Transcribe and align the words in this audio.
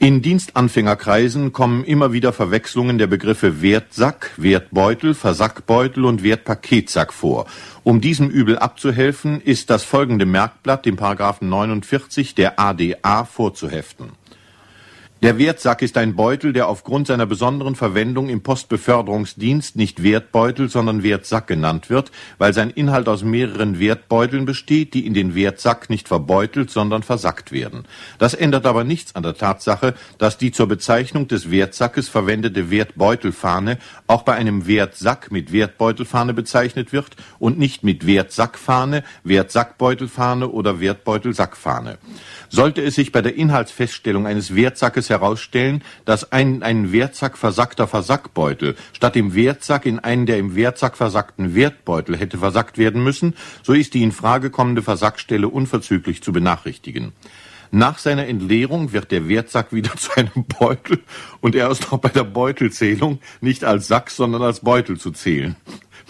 In 0.00 0.22
Dienstanfängerkreisen 0.22 1.52
kommen 1.52 1.82
immer 1.82 2.12
wieder 2.12 2.32
Verwechslungen 2.32 2.98
der 2.98 3.08
Begriffe 3.08 3.62
Wertsack, 3.62 4.30
Wertbeutel, 4.36 5.12
Versackbeutel 5.12 6.04
und 6.04 6.22
Wertpaketsack 6.22 7.12
vor. 7.12 7.46
Um 7.82 8.00
diesem 8.00 8.30
Übel 8.30 8.60
abzuhelfen, 8.60 9.40
ist 9.40 9.70
das 9.70 9.82
folgende 9.82 10.24
Merkblatt 10.24 10.86
dem 10.86 10.94
Paragraphen 10.94 11.48
49 11.48 12.36
der 12.36 12.60
ADA 12.60 13.24
vorzuheften. 13.24 14.10
Der 15.20 15.36
Wertsack 15.36 15.82
ist 15.82 15.98
ein 15.98 16.14
Beutel, 16.14 16.52
der 16.52 16.68
aufgrund 16.68 17.08
seiner 17.08 17.26
besonderen 17.26 17.74
Verwendung 17.74 18.28
im 18.28 18.40
Postbeförderungsdienst 18.40 19.74
nicht 19.74 20.04
Wertbeutel, 20.04 20.68
sondern 20.68 21.02
Wertsack 21.02 21.48
genannt 21.48 21.90
wird, 21.90 22.12
weil 22.38 22.54
sein 22.54 22.70
Inhalt 22.70 23.08
aus 23.08 23.24
mehreren 23.24 23.80
Wertbeuteln 23.80 24.44
besteht, 24.44 24.94
die 24.94 25.04
in 25.04 25.14
den 25.14 25.34
Wertsack 25.34 25.90
nicht 25.90 26.06
verbeutelt, 26.06 26.70
sondern 26.70 27.02
versackt 27.02 27.50
werden. 27.50 27.82
Das 28.20 28.32
ändert 28.32 28.64
aber 28.64 28.84
nichts 28.84 29.16
an 29.16 29.24
der 29.24 29.34
Tatsache, 29.34 29.94
dass 30.18 30.38
die 30.38 30.52
zur 30.52 30.68
Bezeichnung 30.68 31.26
des 31.26 31.50
Wertsackes 31.50 32.08
verwendete 32.08 32.70
Wertbeutelfahne 32.70 33.78
auch 34.06 34.22
bei 34.22 34.34
einem 34.34 34.68
Wertsack 34.68 35.32
mit 35.32 35.52
Wertbeutelfahne 35.52 36.32
bezeichnet 36.32 36.92
wird 36.92 37.16
und 37.40 37.58
nicht 37.58 37.82
mit 37.82 38.06
Wertsackfahne, 38.06 39.02
Wertsackbeutelfahne 39.24 40.48
oder 40.48 40.78
Wertbeutelsackfahne. 40.78 41.98
Sollte 42.50 42.82
es 42.82 42.94
sich 42.94 43.10
bei 43.10 43.20
der 43.20 43.34
Inhaltsfeststellung 43.34 44.24
eines 44.24 44.54
Wertsackes 44.54 45.07
herausstellen, 45.10 45.82
dass 46.04 46.32
ein, 46.32 46.62
ein 46.62 46.92
Wertsack 46.92 47.38
versackter 47.38 47.86
Versackbeutel 47.86 48.76
statt 48.92 49.14
dem 49.14 49.34
Wertsack 49.34 49.86
in 49.86 49.98
einen 49.98 50.26
der 50.26 50.38
im 50.38 50.54
Wertsack 50.54 50.96
versackten 50.96 51.54
Wertbeutel 51.54 52.16
hätte 52.16 52.38
versackt 52.38 52.78
werden 52.78 53.02
müssen, 53.02 53.34
so 53.62 53.72
ist 53.72 53.94
die 53.94 54.02
in 54.02 54.12
Frage 54.12 54.50
kommende 54.50 54.82
Versackstelle 54.82 55.48
unverzüglich 55.48 56.22
zu 56.22 56.32
benachrichtigen. 56.32 57.12
Nach 57.70 57.98
seiner 57.98 58.26
Entleerung 58.26 58.92
wird 58.92 59.10
der 59.10 59.28
Wertsack 59.28 59.72
wieder 59.72 59.94
zu 59.96 60.12
einem 60.16 60.44
Beutel 60.46 61.02
und 61.40 61.54
er 61.54 61.70
ist 61.70 61.92
auch 61.92 61.98
bei 61.98 62.08
der 62.08 62.24
Beutelzählung 62.24 63.20
nicht 63.40 63.64
als 63.64 63.88
Sack, 63.88 64.10
sondern 64.10 64.42
als 64.42 64.60
Beutel 64.60 64.98
zu 64.98 65.10
zählen. 65.10 65.56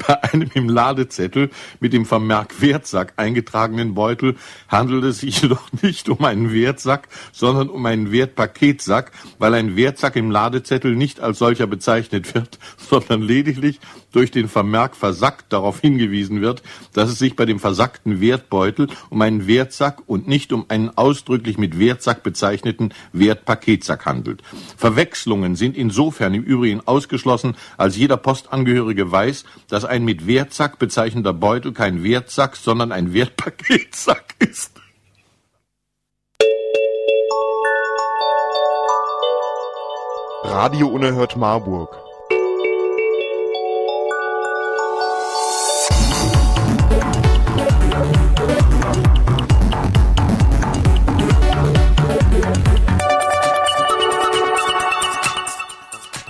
Bei 0.06 0.22
einem 0.22 0.50
im 0.54 0.68
Ladezettel 0.68 1.50
mit 1.80 1.92
dem 1.92 2.06
Vermerk 2.06 2.60
Wertsack 2.60 3.14
eingetragenen 3.16 3.94
Beutel 3.94 4.36
handelt 4.68 5.04
es 5.04 5.18
sich 5.18 5.42
jedoch 5.42 5.70
nicht 5.82 6.08
um 6.08 6.24
einen 6.24 6.52
Wertsack, 6.52 7.08
sondern 7.32 7.68
um 7.68 7.84
einen 7.86 8.12
Wertpaketsack, 8.12 9.12
weil 9.38 9.54
ein 9.54 9.76
Wertsack 9.76 10.16
im 10.16 10.30
Ladezettel 10.30 10.94
nicht 10.94 11.20
als 11.20 11.38
solcher 11.38 11.66
bezeichnet 11.66 12.34
wird, 12.34 12.58
sondern 12.76 13.22
lediglich 13.22 13.80
durch 14.12 14.30
den 14.30 14.48
Vermerk 14.48 14.96
versackt 14.96 15.52
darauf 15.52 15.80
hingewiesen 15.80 16.40
wird, 16.40 16.62
dass 16.92 17.10
es 17.10 17.18
sich 17.18 17.36
bei 17.36 17.44
dem 17.44 17.58
versackten 17.58 18.20
Wertbeutel 18.20 18.88
um 19.10 19.20
einen 19.20 19.46
Wertsack 19.46 20.02
und 20.06 20.28
nicht 20.28 20.52
um 20.52 20.66
einen 20.68 20.96
ausdrücklich 20.96 21.58
mit 21.58 21.78
Wertsack 21.78 22.22
bezeichneten 22.22 22.94
Wertpaketsack 23.12 24.06
handelt. 24.06 24.42
Verwechslungen 24.76 25.56
sind 25.56 25.76
insofern 25.76 26.34
im 26.34 26.42
Übrigen 26.42 26.80
ausgeschlossen, 26.86 27.56
als 27.76 27.96
jeder 27.96 28.16
Postangehörige 28.16 29.10
weiß, 29.10 29.44
dass 29.68 29.84
ein 29.88 30.04
mit 30.04 30.26
Wertsack 30.26 30.78
bezeichneter 30.78 31.32
Beutel 31.32 31.72
kein 31.72 32.04
Wertsack, 32.04 32.56
sondern 32.56 32.92
ein 32.92 33.12
Wertpaketsack 33.12 34.34
ist. 34.38 34.72
Radio 40.44 40.88
Unerhört 40.88 41.36
Marburg. 41.36 41.96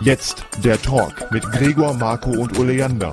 Jetzt 0.00 0.44
der 0.64 0.80
Talk 0.80 1.30
mit 1.32 1.42
Gregor, 1.52 1.92
Marco 1.92 2.30
und 2.30 2.58
Oleander. 2.58 3.10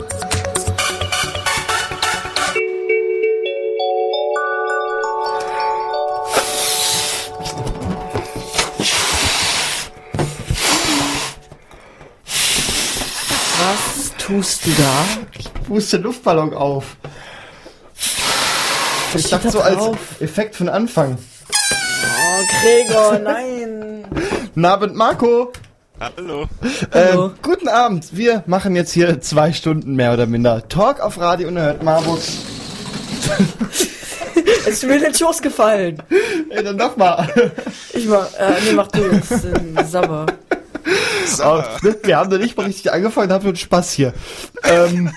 Tust 14.25 14.65
du 14.65 14.71
da? 14.71 15.05
Ich 15.37 15.53
puste 15.67 15.97
Luftballon 15.97 16.53
auf. 16.53 16.97
Ich 19.13 19.21
steht 19.21 19.31
dachte 19.33 19.45
da 19.47 19.51
so 19.51 19.61
als? 19.61 19.97
Effekt 20.19 20.59
den 20.59 20.69
Anfang. 20.69 21.17
Oh, 21.49 22.43
Gregor, 22.61 23.19
nein. 23.23 24.05
Guten 24.45 24.65
Abend, 24.65 24.95
Marco. 24.95 25.53
Hallo. 25.99 26.47
Hallo. 26.91 27.27
Äh, 27.27 27.29
guten 27.41 27.69
Abend. 27.69 28.17
Wir 28.17 28.43
machen 28.47 28.75
jetzt 28.75 28.91
hier 28.91 29.21
zwei 29.21 29.53
Stunden 29.53 29.95
mehr 29.95 30.13
oder 30.13 30.25
minder 30.25 30.67
Talk 30.67 30.99
auf 30.99 31.19
Radio 31.19 31.47
Unerhört 31.47 31.83
Marburg. 31.83 32.19
Es 34.67 34.81
ist 34.81 34.83
mir 34.83 34.95
in 34.95 35.03
den 35.03 35.13
Schoß 35.13 35.43
gefallen. 35.43 36.01
Ey, 36.49 36.63
dann 36.63 36.77
doch 36.77 36.97
mal. 36.97 37.27
Ich 37.93 38.07
mach, 38.07 38.33
äh, 38.33 38.53
nee, 38.65 38.73
mach 38.73 38.87
du 38.87 39.11
jetzt 39.11 39.43
den 39.43 39.77
Sabber. 39.87 40.25
Oh, 41.43 41.61
wir 42.03 42.17
haben 42.17 42.29
noch 42.29 42.37
nicht 42.37 42.55
mal 42.55 42.65
richtig 42.67 42.91
angefangen, 42.91 43.31
haben 43.31 43.43
nur 43.45 43.55
Spaß 43.55 43.91
hier. 43.93 44.13
Ähm, 44.63 45.11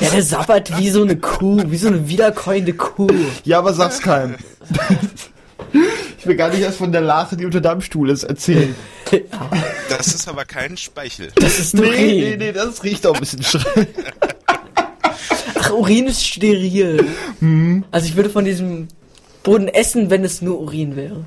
Ja, 0.00 0.10
der 0.10 0.22
sabbert 0.22 0.78
wie 0.78 0.90
so 0.90 1.02
eine 1.02 1.16
Kuh, 1.16 1.62
wie 1.66 1.76
so 1.76 1.88
eine 1.88 2.08
wiederkäuende 2.08 2.72
Kuh. 2.74 3.06
ja, 3.44 3.58
aber 3.58 3.72
sag's 3.72 4.00
keinem. 4.00 4.36
Ich 6.18 6.26
will 6.26 6.36
gar 6.36 6.50
nicht 6.50 6.60
erst 6.60 6.78
von 6.78 6.92
der 6.92 7.00
Lache, 7.02 7.36
die 7.36 7.44
unter 7.44 7.60
deinem 7.60 7.80
Stuhl 7.80 8.10
ist, 8.10 8.24
erzählen. 8.24 8.74
Das 9.88 10.08
ist 10.08 10.26
aber 10.28 10.44
kein 10.44 10.76
Speichel. 10.76 11.28
Das 11.36 11.58
ist 11.58 11.74
Nee, 11.74 11.80
Urin. 11.82 11.96
nee, 12.06 12.36
nee, 12.38 12.52
das 12.52 12.82
riecht 12.82 13.06
auch 13.06 13.14
ein 13.14 13.20
bisschen 13.20 13.42
schräg. 13.42 13.88
Ach, 15.60 15.70
Urin 15.70 16.06
ist 16.06 16.26
steril. 16.26 17.06
Hm. 17.40 17.84
Also 17.90 18.06
ich 18.06 18.16
würde 18.16 18.30
von 18.30 18.44
diesem 18.44 18.88
Boden 19.42 19.68
essen, 19.68 20.10
wenn 20.10 20.24
es 20.24 20.42
nur 20.42 20.60
Urin 20.60 20.96
wäre. 20.96 21.24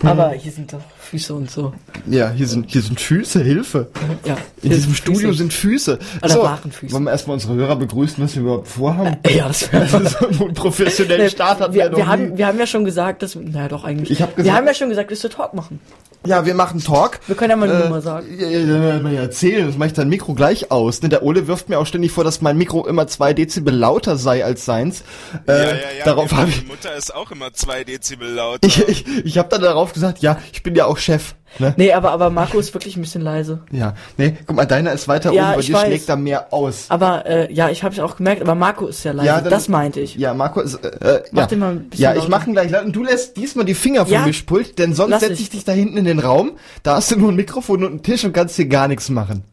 Hm. 0.00 0.08
Aber 0.08 0.30
hier 0.32 0.52
sind 0.52 0.72
doch 0.72 0.80
Füße 1.12 1.34
und 1.34 1.50
so. 1.50 1.74
Ja, 2.06 2.30
hier 2.30 2.46
sind, 2.48 2.70
hier 2.70 2.80
sind 2.80 2.98
Füße, 2.98 3.42
Hilfe. 3.42 3.90
Ja, 4.24 4.38
In 4.62 4.70
diesem 4.70 4.94
Studio 4.94 5.28
Füße. 5.28 5.38
sind 5.38 5.52
Füße. 5.52 5.98
Oder 6.22 6.42
waren 6.42 6.72
Füße. 6.72 6.94
Wollen 6.94 7.04
wir 7.04 7.10
erstmal 7.10 7.34
unsere 7.34 7.54
Hörer 7.54 7.76
begrüßen, 7.76 8.24
was 8.24 8.34
wir 8.34 8.40
überhaupt 8.42 8.68
vorhaben? 8.68 9.18
Ja, 9.30 9.46
das 9.48 9.70
wäre 9.72 10.08
so 10.08 10.26
einen 10.26 10.54
professionellen 10.54 11.28
Start 11.30 11.60
hatten 11.60 11.74
wir, 11.74 11.90
wir, 11.90 11.96
wir, 11.98 12.06
haben, 12.06 12.38
wir 12.38 12.46
haben 12.46 12.58
ja 12.58 12.66
schon 12.66 12.86
gesagt, 12.86 13.22
dass 13.22 13.34
naja 13.34 13.68
doch 13.68 13.84
eigentlich. 13.84 14.10
Ich 14.10 14.22
hab 14.22 14.30
wir 14.30 14.44
gesagt- 14.44 14.56
haben 14.58 14.66
ja 14.66 14.72
schon 14.74 14.88
gesagt, 14.88 15.10
dass 15.10 15.22
wir 15.22 15.28
Talk 15.28 15.52
machen. 15.52 15.80
Ja, 16.24 16.46
wir 16.46 16.54
machen 16.54 16.80
Talk. 16.82 17.18
Wir 17.26 17.34
können 17.34 17.50
ja 17.50 17.56
mal 17.56 17.68
eine 17.68 17.80
Äh, 17.80 17.84
Nummer 17.84 18.00
sagen. 18.00 18.26
Ja, 18.38 18.46
ja, 18.46 18.58
ja, 18.60 18.96
ja, 18.98 19.08
ja, 19.08 19.20
erzählen, 19.22 19.66
das 19.66 19.76
mache 19.76 19.88
ich 19.88 19.92
dein 19.94 20.08
Mikro 20.08 20.34
gleich 20.34 20.70
aus. 20.70 21.02
Ne, 21.02 21.08
der 21.08 21.22
Ole 21.24 21.48
wirft 21.48 21.68
mir 21.68 21.78
auch 21.78 21.86
ständig 21.86 22.12
vor, 22.12 22.22
dass 22.22 22.40
mein 22.40 22.56
Mikro 22.56 22.86
immer 22.86 23.06
zwei 23.08 23.32
Dezibel 23.32 23.74
lauter 23.74 24.16
sei 24.16 24.44
als 24.44 24.64
seins. 24.64 25.02
Äh, 25.46 25.52
ja, 25.52 25.64
ja, 25.64 25.74
ja. 25.98 26.04
Darauf 26.04 26.30
meine 26.30 26.42
habe 26.42 26.50
ich, 26.50 26.66
Mutter 26.68 26.94
ist 26.94 27.14
auch 27.14 27.30
immer 27.32 27.52
zwei 27.52 27.82
Dezibel 27.84 28.28
lauter. 28.28 28.66
ich, 28.66 28.86
ich, 28.88 29.06
ich 29.24 29.38
habe 29.38 29.48
dann 29.48 29.62
darauf 29.62 29.92
gesagt, 29.92 30.20
ja, 30.20 30.38
ich 30.52 30.62
bin 30.62 30.74
ja 30.74 30.86
auch 30.86 30.98
Chef. 30.98 31.34
Ne? 31.58 31.74
Nee, 31.76 31.92
aber, 31.92 32.10
aber 32.12 32.30
Marco 32.30 32.58
ist 32.58 32.72
wirklich 32.74 32.96
ein 32.96 33.02
bisschen 33.02 33.22
leise. 33.22 33.60
Ja, 33.70 33.94
nee, 34.16 34.36
guck 34.46 34.56
mal, 34.56 34.64
deiner 34.64 34.92
ist 34.92 35.06
weiter 35.08 35.32
Ja, 35.32 35.44
oben, 35.48 35.54
bei 35.54 35.60
ich 35.60 35.66
dir 35.66 35.74
weiß. 35.74 35.82
schlägt 35.86 36.08
da 36.08 36.16
mehr 36.16 36.52
aus. 36.52 36.86
Aber 36.88 37.26
äh, 37.26 37.52
ja, 37.52 37.68
ich 37.70 37.82
habe 37.84 37.94
es 37.94 38.00
auch 38.00 38.16
gemerkt, 38.16 38.40
aber 38.42 38.54
Marco 38.54 38.86
ist 38.86 39.04
ja 39.04 39.12
leise. 39.12 39.26
Ja, 39.26 39.40
dann- 39.40 39.50
das 39.50 39.68
meinte 39.68 40.00
ich. 40.00 40.16
Ja, 40.16 40.34
Marco 40.34 40.60
ist, 40.60 40.74
äh, 40.84 40.88
äh, 40.88 41.22
Mach 41.32 41.42
ja. 41.42 41.46
den 41.46 41.58
mal 41.58 41.72
ein 41.72 41.88
bisschen 41.90 42.02
Ja, 42.04 42.14
ich 42.14 42.28
mache 42.28 42.46
ihn 42.48 42.52
gleich 42.54 42.70
laut. 42.70 42.84
Und 42.84 42.96
du 42.96 43.04
lässt 43.04 43.36
diesmal 43.36 43.64
die 43.64 43.74
Finger 43.74 44.04
vom 44.06 44.12
Ja. 44.14 44.24
Mischpult, 44.26 44.78
denn 44.78 44.94
sonst 44.94 45.20
setze 45.20 45.34
ich. 45.34 45.40
ich 45.42 45.50
dich 45.50 45.64
da 45.64 45.72
hinten 45.72 45.96
in 45.98 46.04
den 46.04 46.18
Raum. 46.18 46.52
Da 46.82 46.96
hast 46.96 47.10
du 47.10 47.16
nur 47.18 47.30
ein 47.32 47.36
Mikrofon 47.36 47.84
und 47.84 47.90
einen 47.90 48.02
Tisch 48.02 48.24
und 48.24 48.32
kannst 48.32 48.56
hier 48.56 48.66
gar 48.66 48.88
nichts 48.88 49.08
machen. 49.10 49.44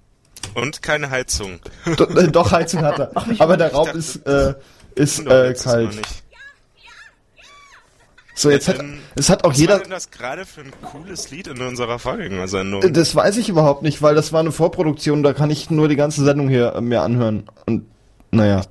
Und 0.55 0.81
keine 0.81 1.09
Heizung. 1.11 1.59
Do, 1.97 2.05
äh, 2.05 2.27
doch, 2.29 2.51
Heizung 2.51 2.81
hat 2.81 2.97
er. 2.99 3.11
Aber 3.39 3.57
der 3.57 3.71
Raum 3.73 3.85
dachte, 3.85 3.97
ist, 3.99 4.15
äh, 4.25 4.53
ist 4.95 5.19
äh, 5.27 5.53
kalt. 5.61 5.89
So, 8.39 8.49
jetzt 8.49 8.69
hat, 8.69 8.79
Ähm, 8.79 8.99
es 9.15 9.29
hat 9.29 9.43
auch 9.43 9.49
Was 9.51 9.57
jeder, 9.59 9.73
war 9.73 9.79
denn 9.81 9.91
das 9.91 10.11
gerade 10.11 10.45
für 10.45 10.61
ein 10.61 10.71
cooles 10.81 11.29
Lied 11.29 11.47
in 11.47 11.59
unserer 11.61 11.99
Vorgängersendung? 11.99 12.93
das 12.93 13.13
weiß 13.13 13.35
ich 13.35 13.49
überhaupt 13.49 13.83
nicht, 13.83 14.01
weil 14.01 14.15
das 14.15 14.31
war 14.31 14.39
eine 14.39 14.53
Vorproduktion, 14.53 15.23
da 15.23 15.33
kann 15.33 15.49
ich 15.49 15.69
nur 15.69 15.89
die 15.89 15.97
ganze 15.97 16.23
Sendung 16.23 16.47
hier 16.47 16.73
äh, 16.73 16.79
mir 16.79 17.01
anhören. 17.01 17.43
Und, 17.65 17.83
naja. 18.31 18.61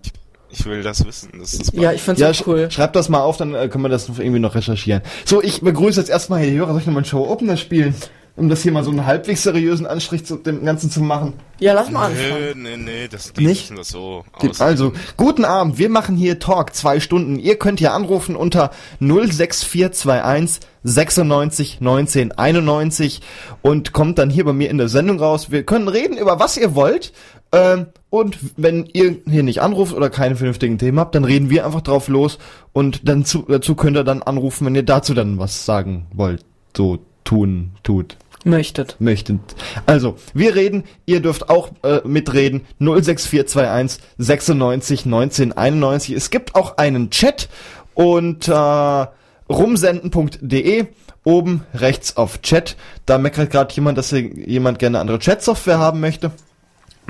Ich 0.48 0.64
will 0.64 0.82
das 0.82 1.04
wissen. 1.04 1.28
Das 1.38 1.52
ist 1.52 1.74
Ja, 1.74 1.92
ich 1.92 2.00
find's 2.00 2.18
Ja, 2.18 2.30
auch 2.30 2.34
sch 2.34 2.46
cool. 2.46 2.70
schreib 2.70 2.94
das 2.94 3.10
mal 3.10 3.20
auf, 3.20 3.36
dann 3.36 3.54
äh, 3.54 3.68
können 3.68 3.84
wir 3.84 3.90
das 3.90 4.08
noch 4.08 4.18
irgendwie 4.18 4.38
noch 4.40 4.54
recherchieren. 4.54 5.02
So, 5.26 5.42
ich 5.42 5.60
begrüße 5.60 6.00
jetzt 6.00 6.08
erstmal 6.08 6.40
hier 6.40 6.50
die 6.50 6.56
Hörer. 6.56 6.70
Soll 6.70 6.80
ich 6.80 6.86
nochmal 6.86 7.02
einen 7.02 7.10
Show-Opener 7.10 7.58
spielen? 7.58 7.94
Um 8.38 8.48
das 8.48 8.62
hier 8.62 8.70
mal 8.72 8.84
so 8.84 8.90
einen 8.90 9.04
halbwegs 9.04 9.42
seriösen 9.42 9.84
Anstrich 9.86 10.24
zu 10.24 10.36
dem 10.36 10.64
Ganzen 10.64 10.90
zu 10.90 11.00
machen. 11.02 11.34
Ja, 11.58 11.72
lass 11.74 11.90
mal 11.90 12.06
anfangen. 12.06 12.28
Nö, 12.38 12.54
nee, 12.54 12.76
nee, 12.76 13.08
das 13.10 13.32
Lied 13.36 13.48
Nicht? 13.48 13.70
wir 13.76 13.82
so 13.84 14.24
Die- 14.40 14.48
aus. 14.50 14.60
Also, 14.60 14.92
guten 15.16 15.44
Abend, 15.44 15.76
wir 15.78 15.88
machen 15.88 16.16
hier 16.16 16.38
Talk, 16.38 16.72
zwei 16.74 17.00
Stunden. 17.00 17.38
Ihr 17.38 17.56
könnt 17.56 17.80
hier 17.80 17.92
anrufen 17.94 18.36
unter 18.36 18.70
06421 19.00 20.60
96 20.84 21.80
19 21.80 22.32
91 22.32 23.20
und 23.62 23.92
kommt 23.92 24.18
dann 24.18 24.30
hier 24.30 24.44
bei 24.44 24.52
mir 24.52 24.70
in 24.70 24.78
der 24.78 24.88
Sendung 24.88 25.18
raus. 25.18 25.50
Wir 25.50 25.64
können 25.64 25.88
reden 25.88 26.16
über 26.16 26.38
was 26.38 26.56
ihr 26.56 26.74
wollt. 26.74 27.12
Ähm, 27.50 27.86
und 28.10 28.38
wenn 28.56 28.86
ihr 28.92 29.16
hier 29.28 29.42
nicht 29.42 29.60
anruft 29.62 29.94
oder 29.94 30.10
keine 30.10 30.36
vernünftigen 30.36 30.78
Themen 30.78 31.00
habt, 31.00 31.14
dann 31.14 31.24
reden 31.24 31.50
wir 31.50 31.64
einfach 31.66 31.80
drauf 31.80 32.08
los 32.08 32.38
und 32.72 33.08
dann 33.08 33.24
zu, 33.24 33.44
dazu 33.48 33.74
könnt 33.74 33.96
ihr 33.96 34.04
dann 34.04 34.22
anrufen, 34.22 34.66
wenn 34.66 34.74
ihr 34.74 34.82
dazu 34.82 35.14
dann 35.14 35.38
was 35.38 35.64
sagen 35.64 36.06
wollt. 36.12 36.44
So 36.76 36.98
tun, 37.24 37.72
tut. 37.82 38.16
Möchtet. 38.48 38.96
möchten. 38.98 39.40
Also, 39.86 40.16
wir 40.34 40.54
reden, 40.54 40.84
ihr 41.06 41.20
dürft 41.20 41.50
auch 41.50 41.70
äh, 41.82 42.00
mitreden. 42.04 42.66
06421 42.78 44.02
96 44.18 45.06
19 45.06 45.52
91. 45.52 46.14
Es 46.16 46.30
gibt 46.30 46.54
auch 46.54 46.76
einen 46.78 47.10
Chat 47.10 47.48
und 47.94 48.48
äh, 48.48 49.06
rumsenden.de 49.48 50.86
oben 51.24 51.64
rechts 51.74 52.16
auf 52.16 52.40
Chat. 52.42 52.76
Da 53.06 53.18
meckert 53.18 53.50
gerade 53.50 53.74
jemand, 53.74 53.98
dass 53.98 54.10
jemand 54.10 54.78
gerne 54.78 54.98
andere 54.98 55.18
Chat-Software 55.18 55.78
haben 55.78 56.00
möchte. 56.00 56.30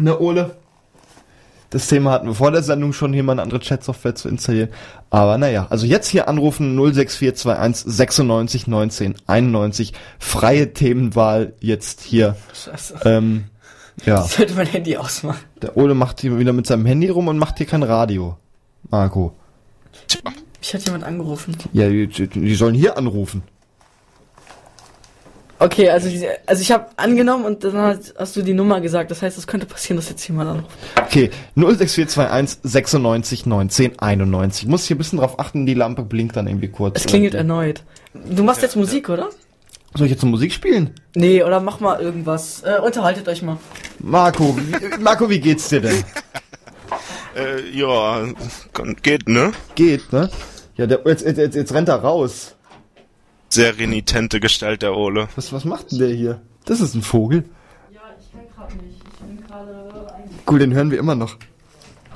Ne, 0.00 0.18
Ole? 0.18 0.56
Das 1.70 1.86
Thema 1.88 2.12
hatten 2.12 2.26
wir 2.26 2.34
vor 2.34 2.50
der 2.50 2.62
Sendung 2.62 2.94
schon, 2.94 3.12
hier 3.12 3.22
mal 3.22 3.32
eine 3.32 3.42
andere 3.42 3.60
Chat-Software 3.60 4.14
zu 4.14 4.28
installieren. 4.28 4.70
Aber 5.10 5.36
naja, 5.36 5.66
also 5.68 5.84
jetzt 5.86 6.08
hier 6.08 6.26
anrufen 6.26 6.74
06421 6.76 7.92
96 7.92 8.66
19 8.66 9.14
91. 9.26 9.92
Freie 10.18 10.72
Themenwahl 10.72 11.52
jetzt 11.60 12.00
hier. 12.00 12.36
Scheiße. 12.54 13.00
Ähm, 13.04 13.44
ja, 14.06 14.24
Ich 14.24 14.32
sollte 14.36 14.54
mein 14.54 14.66
Handy 14.66 14.96
ausmachen. 14.96 15.44
der 15.60 15.76
Ole 15.76 15.94
macht 15.94 16.20
hier 16.22 16.38
wieder 16.38 16.54
mit 16.54 16.66
seinem 16.66 16.86
Handy 16.86 17.08
rum 17.10 17.28
und 17.28 17.36
macht 17.36 17.58
hier 17.58 17.66
kein 17.66 17.82
Radio. 17.82 18.38
Marco. 18.90 19.34
Mich 20.60 20.72
hat 20.74 20.84
jemand 20.86 21.04
angerufen. 21.04 21.54
Ja, 21.74 21.88
die, 21.88 22.06
die 22.08 22.54
sollen 22.54 22.74
hier 22.74 22.96
anrufen. 22.96 23.42
Okay, 25.60 25.90
also, 25.90 26.08
also 26.46 26.62
ich 26.62 26.70
habe 26.70 26.86
angenommen 26.96 27.44
und 27.44 27.64
dann 27.64 27.76
hast, 27.76 28.14
hast 28.16 28.36
du 28.36 28.42
die 28.42 28.54
Nummer 28.54 28.80
gesagt. 28.80 29.10
Das 29.10 29.22
heißt, 29.22 29.36
es 29.36 29.46
könnte 29.46 29.66
passieren, 29.66 29.96
dass 29.96 30.08
jetzt 30.08 30.26
jemand 30.28 30.50
anruft. 30.50 30.76
Okay, 30.96 31.30
06421 31.56 32.60
96 32.62 33.46
19 33.46 33.98
91. 33.98 34.62
Ich 34.62 34.68
muss 34.68 34.84
hier 34.84 34.94
ein 34.94 34.98
bisschen 34.98 35.18
drauf 35.18 35.40
achten, 35.40 35.66
die 35.66 35.74
Lampe 35.74 36.02
blinkt 36.02 36.36
dann 36.36 36.46
irgendwie 36.46 36.68
kurz. 36.68 36.96
Es 36.96 37.06
klingelt 37.06 37.34
erneut. 37.34 37.82
Du 38.14 38.44
machst 38.44 38.62
jetzt 38.62 38.76
Musik, 38.76 39.08
oder? 39.08 39.30
Soll 39.94 40.06
ich 40.06 40.12
jetzt 40.12 40.22
eine 40.22 40.30
Musik 40.30 40.52
spielen? 40.52 40.94
Nee, 41.14 41.42
oder 41.42 41.60
mach 41.60 41.80
mal 41.80 42.00
irgendwas. 42.00 42.62
Äh, 42.62 42.80
unterhaltet 42.80 43.26
euch 43.28 43.42
mal. 43.42 43.56
Marco, 43.98 44.56
wie, 44.56 45.02
Marco, 45.02 45.28
wie 45.28 45.40
geht's 45.40 45.68
dir 45.68 45.80
denn? 45.80 46.04
Äh, 47.36 47.70
ja, 47.70 48.26
geht, 49.02 49.28
ne? 49.28 49.52
Geht, 49.74 50.12
ne? 50.12 50.30
Ja, 50.76 50.86
der, 50.86 51.00
jetzt, 51.04 51.24
jetzt, 51.24 51.38
jetzt, 51.38 51.54
jetzt 51.54 51.74
rennt 51.74 51.88
er 51.88 51.96
raus. 51.96 52.54
Sehr 53.48 53.78
renitente 53.78 54.40
Gestalt 54.40 54.82
der 54.82 54.94
Ole. 54.96 55.28
Was, 55.36 55.52
was 55.52 55.64
macht 55.64 55.90
denn 55.92 55.98
der 55.98 56.10
hier? 56.10 56.40
Das 56.64 56.80
ist 56.80 56.94
ein 56.94 57.02
Vogel. 57.02 57.44
Ja, 57.92 58.00
ich 58.20 58.30
kann 58.32 58.42
gerade 58.68 58.76
nicht. 58.84 59.00
Ich 59.12 59.18
bin 59.26 59.46
gerade 59.46 60.06
Cool, 60.48 60.58
den 60.58 60.74
hören 60.74 60.90
wir 60.90 60.98
immer 60.98 61.14
noch. 61.14 61.36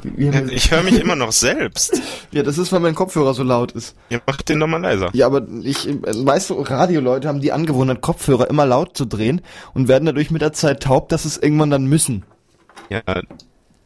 Wie- 0.02 0.32
wie- 0.32 0.52
Ich 0.54 0.70
höre 0.72 0.82
mich 0.82 0.98
immer 1.00 1.16
noch 1.16 1.32
selbst. 1.32 2.00
Ja, 2.32 2.42
das 2.42 2.56
ist, 2.56 2.72
weil 2.72 2.80
mein 2.80 2.94
Kopfhörer 2.94 3.34
so 3.34 3.42
laut 3.42 3.72
ist. 3.72 3.94
Ihr 4.08 4.22
macht 4.26 4.48
den 4.48 4.58
doch 4.58 4.66
mal 4.66 4.80
leiser. 4.80 5.10
Ja, 5.12 5.26
aber 5.26 5.46
ich, 5.64 5.86
äh, 5.86 5.98
weißt 6.02 6.48
du, 6.48 6.54
Radioleute 6.62 7.28
haben 7.28 7.40
die 7.42 7.52
Angewohnheit, 7.52 8.00
Kopfhörer 8.00 8.48
immer 8.48 8.64
laut 8.64 8.96
zu 8.96 9.04
drehen 9.04 9.42
und 9.74 9.86
werden 9.86 10.06
dadurch 10.06 10.30
mit 10.30 10.40
der 10.40 10.54
Zeit 10.54 10.82
taub, 10.82 11.10
dass 11.10 11.26
es 11.26 11.36
irgendwann 11.36 11.68
dann 11.68 11.84
müssen. 11.84 12.24
Ja, 12.88 13.02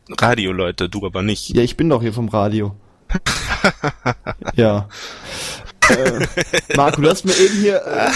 Radioleute, 0.08 0.88
du 0.88 1.04
aber 1.04 1.22
nicht. 1.22 1.48
Ja, 1.56 1.62
ich 1.62 1.76
bin 1.76 1.88
doch 1.88 2.02
hier 2.02 2.12
vom 2.12 2.28
Radio. 2.28 2.76
ja. 4.54 4.88
Äh, 5.90 6.26
Marco, 6.76 7.00
du 7.00 7.08
hast 7.08 7.24
mir 7.24 7.36
eben 7.36 7.60
hier. 7.60 7.82
Äh, 7.84 8.10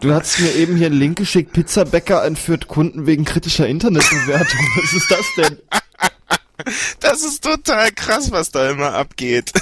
du 0.00 0.12
hast 0.12 0.40
mir 0.40 0.54
eben 0.54 0.76
hier 0.76 0.86
einen 0.86 0.98
Link 0.98 1.18
geschickt. 1.18 1.52
Pizzabäcker 1.52 2.24
entführt 2.24 2.68
Kunden 2.68 3.06
wegen 3.06 3.24
kritischer 3.24 3.66
Internetbewertung. 3.66 4.60
Was 4.76 4.92
ist 4.92 5.10
das 5.10 5.26
denn? 5.36 5.58
Das 7.00 7.22
ist 7.22 7.42
total 7.42 7.90
krass, 7.92 8.30
was 8.30 8.50
da 8.50 8.70
immer 8.70 8.94
abgeht. 8.94 9.52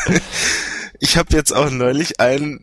Ich 1.02 1.16
habe 1.16 1.34
jetzt 1.34 1.52
auch 1.52 1.70
neulich 1.70 2.20
einen 2.20 2.62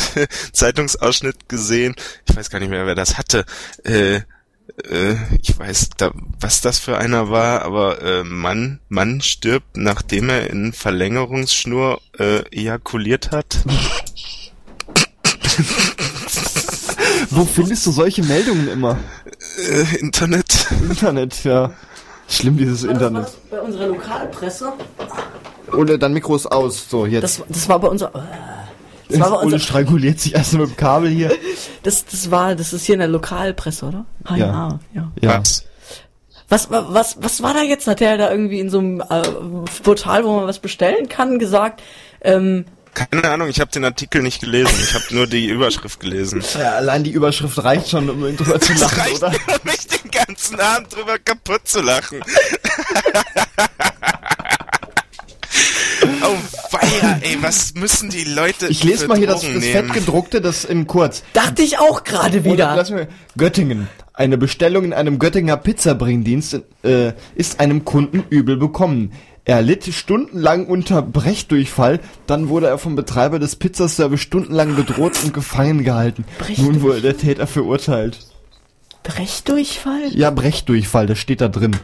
Zeitungsausschnitt 0.52 1.48
gesehen. 1.48 1.94
Ich 2.26 2.34
weiß 2.34 2.48
gar 2.48 2.58
nicht 2.58 2.70
mehr, 2.70 2.86
wer 2.86 2.94
das 2.94 3.18
hatte. 3.18 3.44
Äh, 3.84 4.22
äh, 4.90 5.14
ich 5.40 5.58
weiß, 5.58 5.90
da, 5.96 6.10
was 6.40 6.60
das 6.60 6.78
für 6.78 6.98
einer 6.98 7.30
war, 7.30 7.62
aber 7.62 8.02
äh, 8.02 8.24
Mann, 8.24 8.80
Mann 8.88 9.20
stirbt, 9.20 9.76
nachdem 9.76 10.28
er 10.28 10.50
in 10.50 10.72
Verlängerungsschnur 10.72 12.00
äh, 12.18 12.40
ejakuliert 12.50 13.30
hat. 13.30 13.58
Wo 17.30 17.44
findest 17.44 17.86
du 17.86 17.90
solche 17.90 18.22
Meldungen 18.22 18.68
immer? 18.68 18.98
Äh, 19.58 19.96
Internet. 19.96 20.66
Internet, 20.88 21.44
ja. 21.44 21.72
Schlimm, 22.28 22.56
dieses 22.56 22.84
Internet. 22.84 23.28
bei 23.50 23.60
unserer 23.60 23.88
Lokalpresse. 23.88 24.72
Ole, 25.72 25.98
dein 25.98 26.12
Mikro 26.12 26.36
ist 26.36 26.46
aus. 26.46 26.88
So, 26.88 27.06
jetzt. 27.06 27.40
Das, 27.40 27.42
das 27.48 27.68
war 27.68 27.78
bei 27.78 27.88
unserer. 27.88 28.12
Das 29.20 29.30
war 29.30 29.42
Ole 29.44 29.58
stranguliert 29.60 30.20
sich 30.20 30.34
erst 30.34 30.52
mit 30.54 30.62
dem 30.68 30.76
Kabel 30.76 31.10
hier. 31.10 31.32
Das, 31.82 32.04
das 32.04 32.30
war, 32.30 32.54
das 32.54 32.72
ist 32.72 32.84
hier 32.86 32.94
in 32.94 32.98
der 33.00 33.08
Lokalpresse, 33.08 33.86
oder? 33.86 34.04
Ah, 34.24 34.36
Ja. 34.36 34.46
ja. 34.46 34.78
ja. 34.94 35.12
Ja. 35.20 35.38
Was? 35.40 35.64
Was, 36.48 36.70
wa- 36.70 37.14
was, 37.16 37.42
war 37.42 37.54
da 37.54 37.62
jetzt? 37.62 37.86
Hat 37.86 38.00
der 38.00 38.18
da 38.18 38.30
irgendwie 38.30 38.60
in 38.60 38.68
so 38.70 38.78
einem 38.78 39.00
äh, 39.00 39.22
Portal, 39.82 40.24
wo 40.24 40.36
man 40.36 40.46
was 40.46 40.58
bestellen 40.58 41.08
kann, 41.08 41.38
gesagt? 41.38 41.82
Ähm, 42.20 42.66
Keine 42.92 43.28
Ahnung, 43.30 43.48
ich 43.48 43.60
habe 43.60 43.70
den 43.70 43.84
Artikel 43.84 44.22
nicht 44.22 44.40
gelesen. 44.42 44.74
Ich 44.82 44.94
habe 44.94 45.04
nur 45.10 45.26
die 45.26 45.46
Überschrift 45.48 46.00
gelesen. 46.00 46.44
ja. 46.58 46.72
Allein 46.72 47.02
die 47.02 47.10
Überschrift 47.12 47.64
reicht 47.64 47.88
schon, 47.88 48.10
um 48.10 48.20
drüber 48.36 48.60
zu 48.60 48.72
Das 48.72 48.80
lachen, 48.82 49.00
reicht 49.00 49.16
oder? 49.22 49.30
nur, 49.30 49.60
mich 49.64 49.86
den 49.86 50.10
ganzen 50.10 50.60
Abend 50.60 50.94
drüber 50.94 51.18
kaputt 51.18 51.66
zu 51.66 51.80
lachen. 51.80 52.20
oh 56.22 56.36
weia, 56.72 57.18
ey, 57.22 57.38
was 57.40 57.74
müssen 57.74 58.10
die 58.10 58.24
Leute 58.24 58.66
Ich 58.68 58.84
lese 58.84 59.02
für 59.02 59.08
mal 59.08 59.18
hier 59.18 59.26
das, 59.26 59.40
Drogen 59.42 59.54
das 59.54 59.64
nehmen? 59.64 59.86
fettgedruckte, 59.86 60.40
das 60.40 60.64
in 60.64 60.86
kurz. 60.86 61.22
dachte 61.32 61.62
ich 61.62 61.78
auch 61.78 62.04
gerade 62.04 62.40
Oder 62.40 62.52
wieder. 62.52 62.76
lass 62.76 62.90
mir, 62.90 63.08
Göttingen. 63.36 63.88
Eine 64.12 64.38
Bestellung 64.38 64.84
in 64.84 64.92
einem 64.92 65.18
Göttinger 65.18 65.56
Pizzabringdienst 65.56 66.60
äh, 66.84 67.12
ist 67.34 67.58
einem 67.60 67.84
Kunden 67.84 68.22
übel 68.30 68.56
bekommen. 68.56 69.12
Er 69.46 69.60
litt 69.60 69.84
stundenlang 69.92 70.66
unter 70.66 71.02
Brechdurchfall, 71.02 72.00
dann 72.26 72.48
wurde 72.48 72.68
er 72.68 72.78
vom 72.78 72.96
Betreiber 72.96 73.38
des 73.38 73.56
Pizzaservice 73.56 74.20
stundenlang 74.20 74.74
bedroht 74.76 75.22
und 75.22 75.34
gefangen 75.34 75.84
gehalten. 75.84 76.24
Nun 76.56 76.80
wurde 76.80 77.02
der 77.02 77.18
Täter 77.18 77.46
verurteilt. 77.46 78.20
Brechdurchfall? 79.02 80.10
Ja, 80.14 80.30
Brechdurchfall, 80.30 81.06
das 81.06 81.18
steht 81.18 81.40
da 81.42 81.48
drin. 81.48 81.76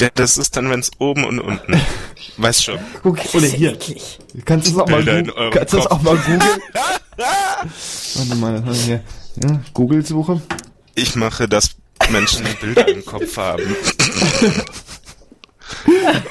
Ja, 0.00 0.08
das 0.14 0.38
ist 0.38 0.56
dann, 0.56 0.70
wenn's 0.70 0.90
oben 0.98 1.24
und 1.24 1.38
unten. 1.40 1.80
Weiß 2.38 2.62
schon. 2.62 2.78
Guck, 3.02 3.16
Das 3.22 3.34
oder 3.34 3.46
hier. 3.46 3.72
eklig. 3.74 4.18
Kannst 4.46 4.68
du 4.68 4.72
das 4.72 4.80
auch 4.82 4.88
mal, 4.88 5.06
eurem 5.08 5.30
kannst 5.52 5.72
du 5.74 5.76
das 5.76 5.86
Kopf. 5.88 5.92
auch 5.98 6.02
mal 6.02 6.16
googeln? 6.16 6.40
Warte 8.14 8.34
mal, 8.36 8.52
das 8.54 8.62
haben 8.62 8.74
wir 8.74 8.74
hier. 8.74 9.00
Ja, 9.44 9.60
Google-Suche. 9.74 10.40
Ich 10.94 11.14
mache, 11.16 11.46
dass 11.48 11.70
Menschen 12.10 12.46
Bilder 12.60 12.88
im 12.88 13.04
Kopf 13.04 13.36
haben. 13.36 13.62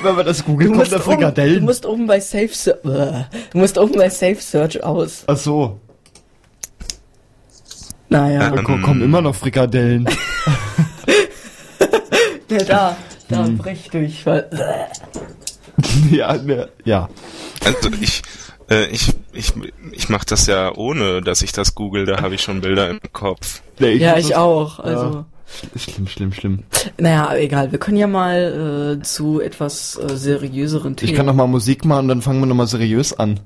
Wenn 0.02 0.18
wir 0.18 0.24
das 0.24 0.44
googeln, 0.44 0.72
Du 0.74 0.78
kommt 0.78 0.92
da 0.92 0.96
oben, 0.98 1.04
du 1.06 1.12
Frikadellen. 1.12 1.64
musst 1.64 1.86
oben 1.86 2.08
bei 2.08 2.20
Safe 2.20 2.50
Search, 2.52 2.80
du 2.84 3.58
musst 3.58 3.78
oben 3.78 3.94
bei 3.96 4.10
Safe 4.10 4.36
Search 4.42 4.84
aus. 4.84 5.24
Ach 5.28 5.38
so, 5.38 5.80
Naja, 8.10 8.50
da 8.50 8.62
ko- 8.64 8.80
kommen 8.80 9.02
immer 9.04 9.22
noch 9.22 9.36
Frikadellen. 9.36 10.08
ja, 12.50 12.58
da, 12.66 12.98
da 13.30 13.46
Hm. 13.46 13.58
Brechdurchfall. 13.58 14.50
ja, 16.12 16.34
ne, 16.38 16.70
ja. 16.84 17.10
Also 17.64 17.90
ich, 18.02 18.22
äh, 18.70 18.86
ich, 18.88 19.14
ich, 19.34 19.54
ich 19.92 20.10
mache 20.10 20.26
das 20.26 20.48
ja 20.48 20.76
ohne, 20.76 21.22
dass 21.22 21.42
ich 21.42 21.52
das 21.52 21.76
google. 21.76 22.06
Da 22.06 22.22
habe 22.22 22.36
ich 22.36 22.42
schon 22.42 22.62
Bilder 22.62 22.90
im 22.90 23.00
Kopf. 23.14 23.62
Nee, 23.80 23.94
Ja, 23.94 24.12
muss 24.16 24.20
ich 24.22 24.28
das- 24.30 24.38
auch. 24.38 24.80
Also, 24.80 25.26
Schlimm, 25.76 26.06
schlimm, 26.08 26.32
schlimm. 26.32 26.60
naja, 27.00 27.34
egal. 27.36 27.72
Wir 27.72 27.80
können 27.80 27.98
ja 27.98 28.06
mal 28.06 28.98
äh, 29.00 29.04
zu 29.04 29.42
etwas 29.42 29.96
äh, 29.98 30.16
seriöseren 30.16 30.96
Themen. 30.96 31.10
Ich 31.12 31.16
kann 31.18 31.26
noch 31.26 31.34
mal 31.34 31.48
Musik 31.48 31.86
machen 31.86 32.02
und 32.02 32.08
dann 32.10 32.22
fangen 32.22 32.40
wir 32.40 32.46
noch 32.46 32.54
mal 32.56 32.68
seriös 32.68 33.18
an. 33.18 33.40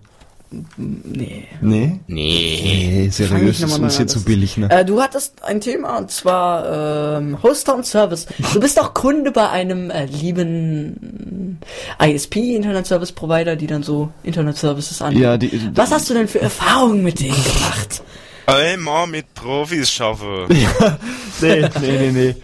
Nee. 0.77 1.47
Nee? 1.61 1.99
Nee. 2.07 3.09
Seriös 3.11 3.59
ist 3.61 3.79
uns 3.79 3.97
hier 3.97 4.07
zu 4.07 4.23
billig, 4.23 4.57
ne? 4.57 4.69
Äh, 4.69 4.85
du 4.85 5.01
hattest 5.01 5.43
ein 5.43 5.61
Thema 5.61 5.97
und 5.97 6.11
zwar 6.11 7.17
ähm, 7.17 7.41
Hoster 7.41 7.75
und 7.75 7.85
Service. 7.85 8.27
Du 8.53 8.59
bist 8.59 8.79
auch 8.79 8.93
Kunde 8.93 9.31
bei 9.31 9.49
einem 9.49 9.89
äh, 9.89 10.05
lieben 10.05 11.59
ISP, 12.01 12.55
Internet 12.55 12.87
Service 12.87 13.11
Provider, 13.11 13.55
die 13.55 13.67
dann 13.67 13.83
so 13.83 14.09
Internet 14.23 14.57
Services 14.57 15.01
anbieten. 15.01 15.23
Ja, 15.23 15.37
die, 15.37 15.71
Was 15.75 15.91
hast 15.91 16.09
du 16.09 16.13
denn 16.13 16.27
für 16.27 16.41
Erfahrungen 16.41 17.03
mit 17.03 17.19
denen 17.19 17.41
gemacht? 17.43 18.03
Einmal 18.45 19.07
mit 19.07 19.33
Profis 19.33 19.91
schaffe. 19.91 20.47
nee, 21.41 21.69
nee, 21.81 22.11
nee, 22.11 22.11
nee. 22.11 22.35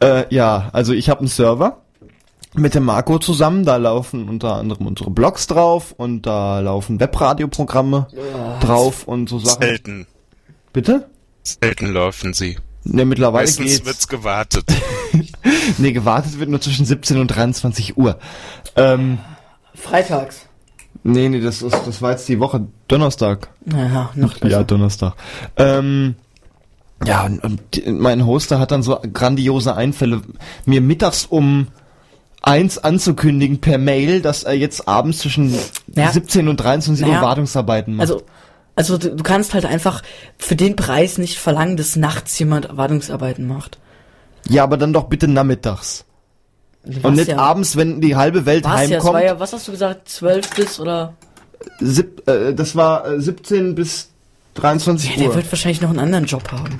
äh, 0.00 0.34
ja, 0.34 0.70
also 0.72 0.92
ich 0.92 1.08
habe 1.08 1.20
einen 1.20 1.28
Server 1.28 1.81
mit 2.54 2.74
dem 2.74 2.84
Marco 2.84 3.18
zusammen, 3.18 3.64
da 3.64 3.76
laufen 3.76 4.28
unter 4.28 4.56
anderem 4.56 4.86
unsere 4.86 5.10
Blogs 5.10 5.46
drauf 5.46 5.92
und 5.96 6.26
da 6.26 6.60
laufen 6.60 7.00
Webradioprogramme 7.00 8.08
drauf 8.60 9.06
und 9.08 9.28
so 9.28 9.38
Sachen. 9.38 9.62
Selten. 9.62 10.06
Bitte? 10.72 11.08
Selten 11.42 11.92
laufen 11.92 12.34
sie. 12.34 12.58
Ne, 12.84 13.04
mittlerweile 13.04 13.46
Meistens 13.46 13.70
geht's. 13.70 13.86
wird's 13.86 14.08
gewartet. 14.08 14.64
Nee, 15.78 15.92
gewartet 15.92 16.38
wird 16.38 16.50
nur 16.50 16.60
zwischen 16.60 16.84
17 16.86 17.18
und 17.18 17.28
23 17.28 17.96
Uhr. 17.96 18.18
Ähm, 18.76 19.18
Freitags. 19.74 20.46
Nee, 21.02 21.28
nee, 21.28 21.40
das, 21.40 21.62
ist, 21.62 21.76
das 21.86 22.02
war 22.02 22.12
jetzt 22.12 22.28
die 22.28 22.40
Woche 22.40 22.66
Donnerstag. 22.88 23.48
Naja, 23.64 24.10
noch 24.14 24.34
besser. 24.34 24.48
Ja, 24.48 24.62
Donnerstag. 24.62 25.14
Ähm, 25.56 26.16
ja, 27.04 27.24
und, 27.24 27.42
und 27.44 27.60
mein 27.86 28.26
Hoster 28.26 28.58
hat 28.58 28.70
dann 28.70 28.82
so 28.82 28.98
grandiose 29.12 29.74
Einfälle, 29.74 30.22
mir 30.64 30.80
mittags 30.80 31.26
um 31.26 31.68
eins 32.42 32.78
anzukündigen 32.78 33.60
per 33.60 33.78
Mail, 33.78 34.20
dass 34.20 34.42
er 34.42 34.54
jetzt 34.54 34.88
abends 34.88 35.18
zwischen 35.18 35.54
Ja. 35.94 36.10
17 36.10 36.48
und 36.48 36.56
23 36.58 37.06
Naja, 37.06 37.20
Uhr 37.20 37.26
Wartungsarbeiten 37.26 37.96
macht. 37.96 38.10
Also, 38.10 38.22
also 38.74 38.98
du, 38.98 39.14
du 39.14 39.22
kannst 39.22 39.54
halt 39.54 39.64
einfach 39.66 40.02
für 40.38 40.56
den 40.56 40.76
Preis 40.76 41.18
nicht 41.18 41.38
verlangen, 41.38 41.76
dass 41.76 41.96
nachts 41.96 42.38
jemand 42.38 42.76
Wartungsarbeiten 42.76 43.46
macht. 43.46 43.78
ja, 44.48 44.64
aber 44.64 44.76
dann 44.76 44.92
doch 44.92 45.04
bitte 45.04 45.28
nachmittags. 45.28 46.04
Und 46.84 47.04
Was 47.04 47.14
nicht 47.14 47.28
ja, 47.28 47.36
abends, 47.38 47.76
wenn 47.76 48.00
die 48.00 48.16
halbe 48.16 48.44
Welt 48.44 48.64
Was 48.64 48.72
ja, 48.72 48.78
heimkommt. 48.96 49.14
war 49.14 49.24
ja, 49.24 49.38
was 49.38 49.52
hast 49.52 49.68
du 49.68 49.72
gesagt, 49.72 50.08
12 50.08 50.50
bis 50.56 50.80
oder? 50.80 51.14
Sieb, 51.78 52.28
äh, 52.28 52.52
das 52.54 52.74
war 52.74 53.06
äh, 53.06 53.20
17 53.20 53.76
bis 53.76 54.08
23 54.54 55.10
Ja, 55.10 55.16
der 55.16 55.28
Uhr. 55.28 55.34
wird 55.36 55.52
wahrscheinlich 55.52 55.80
noch 55.80 55.90
einen 55.90 56.00
anderen 56.00 56.24
Job 56.24 56.50
haben. 56.50 56.76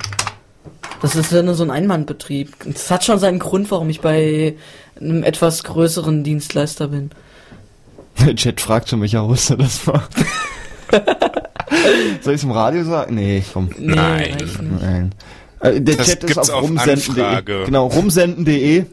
Das 1.03 1.17
ist 1.17 1.33
ja 1.33 1.43
nur 1.43 1.53
so 1.53 1.65
ein 1.65 1.69
Einmannbetrieb. 1.69 2.55
Das 2.65 2.89
hat 2.89 3.03
schon 3.03 3.19
seinen 3.19 3.37
Grund, 3.37 3.69
warum 3.71 3.89
ich 3.89 3.99
bei 3.99 4.55
einem 4.97 5.23
etwas 5.23 5.65
größeren 5.65 6.23
Dienstleister 6.23 6.87
bin. 6.87 7.11
Der 8.25 8.33
Chat 8.35 8.61
fragt 8.61 8.87
schon, 8.87 9.01
welcher 9.01 9.27
Hoster 9.27 9.57
das 9.57 9.85
war. 9.85 10.07
Soll 12.21 12.35
ich 12.35 12.39
es 12.39 12.43
im 12.45 12.51
Radio 12.51 12.85
sagen? 12.85 13.15
Nee, 13.15 13.43
komm. 13.51 13.69
Nee, 13.77 13.95
Nein. 13.95 14.37
Nein. 14.79 15.15
Äh, 15.59 15.81
der 15.81 15.97
Das 15.97 16.07
Chat 16.07 16.23
ist 16.23 16.37
auf 16.37 16.49
auf 16.49 16.63
rumsenden.de. 16.63 17.65
Genau, 17.65 17.87
rumsenden.de. 17.87 18.85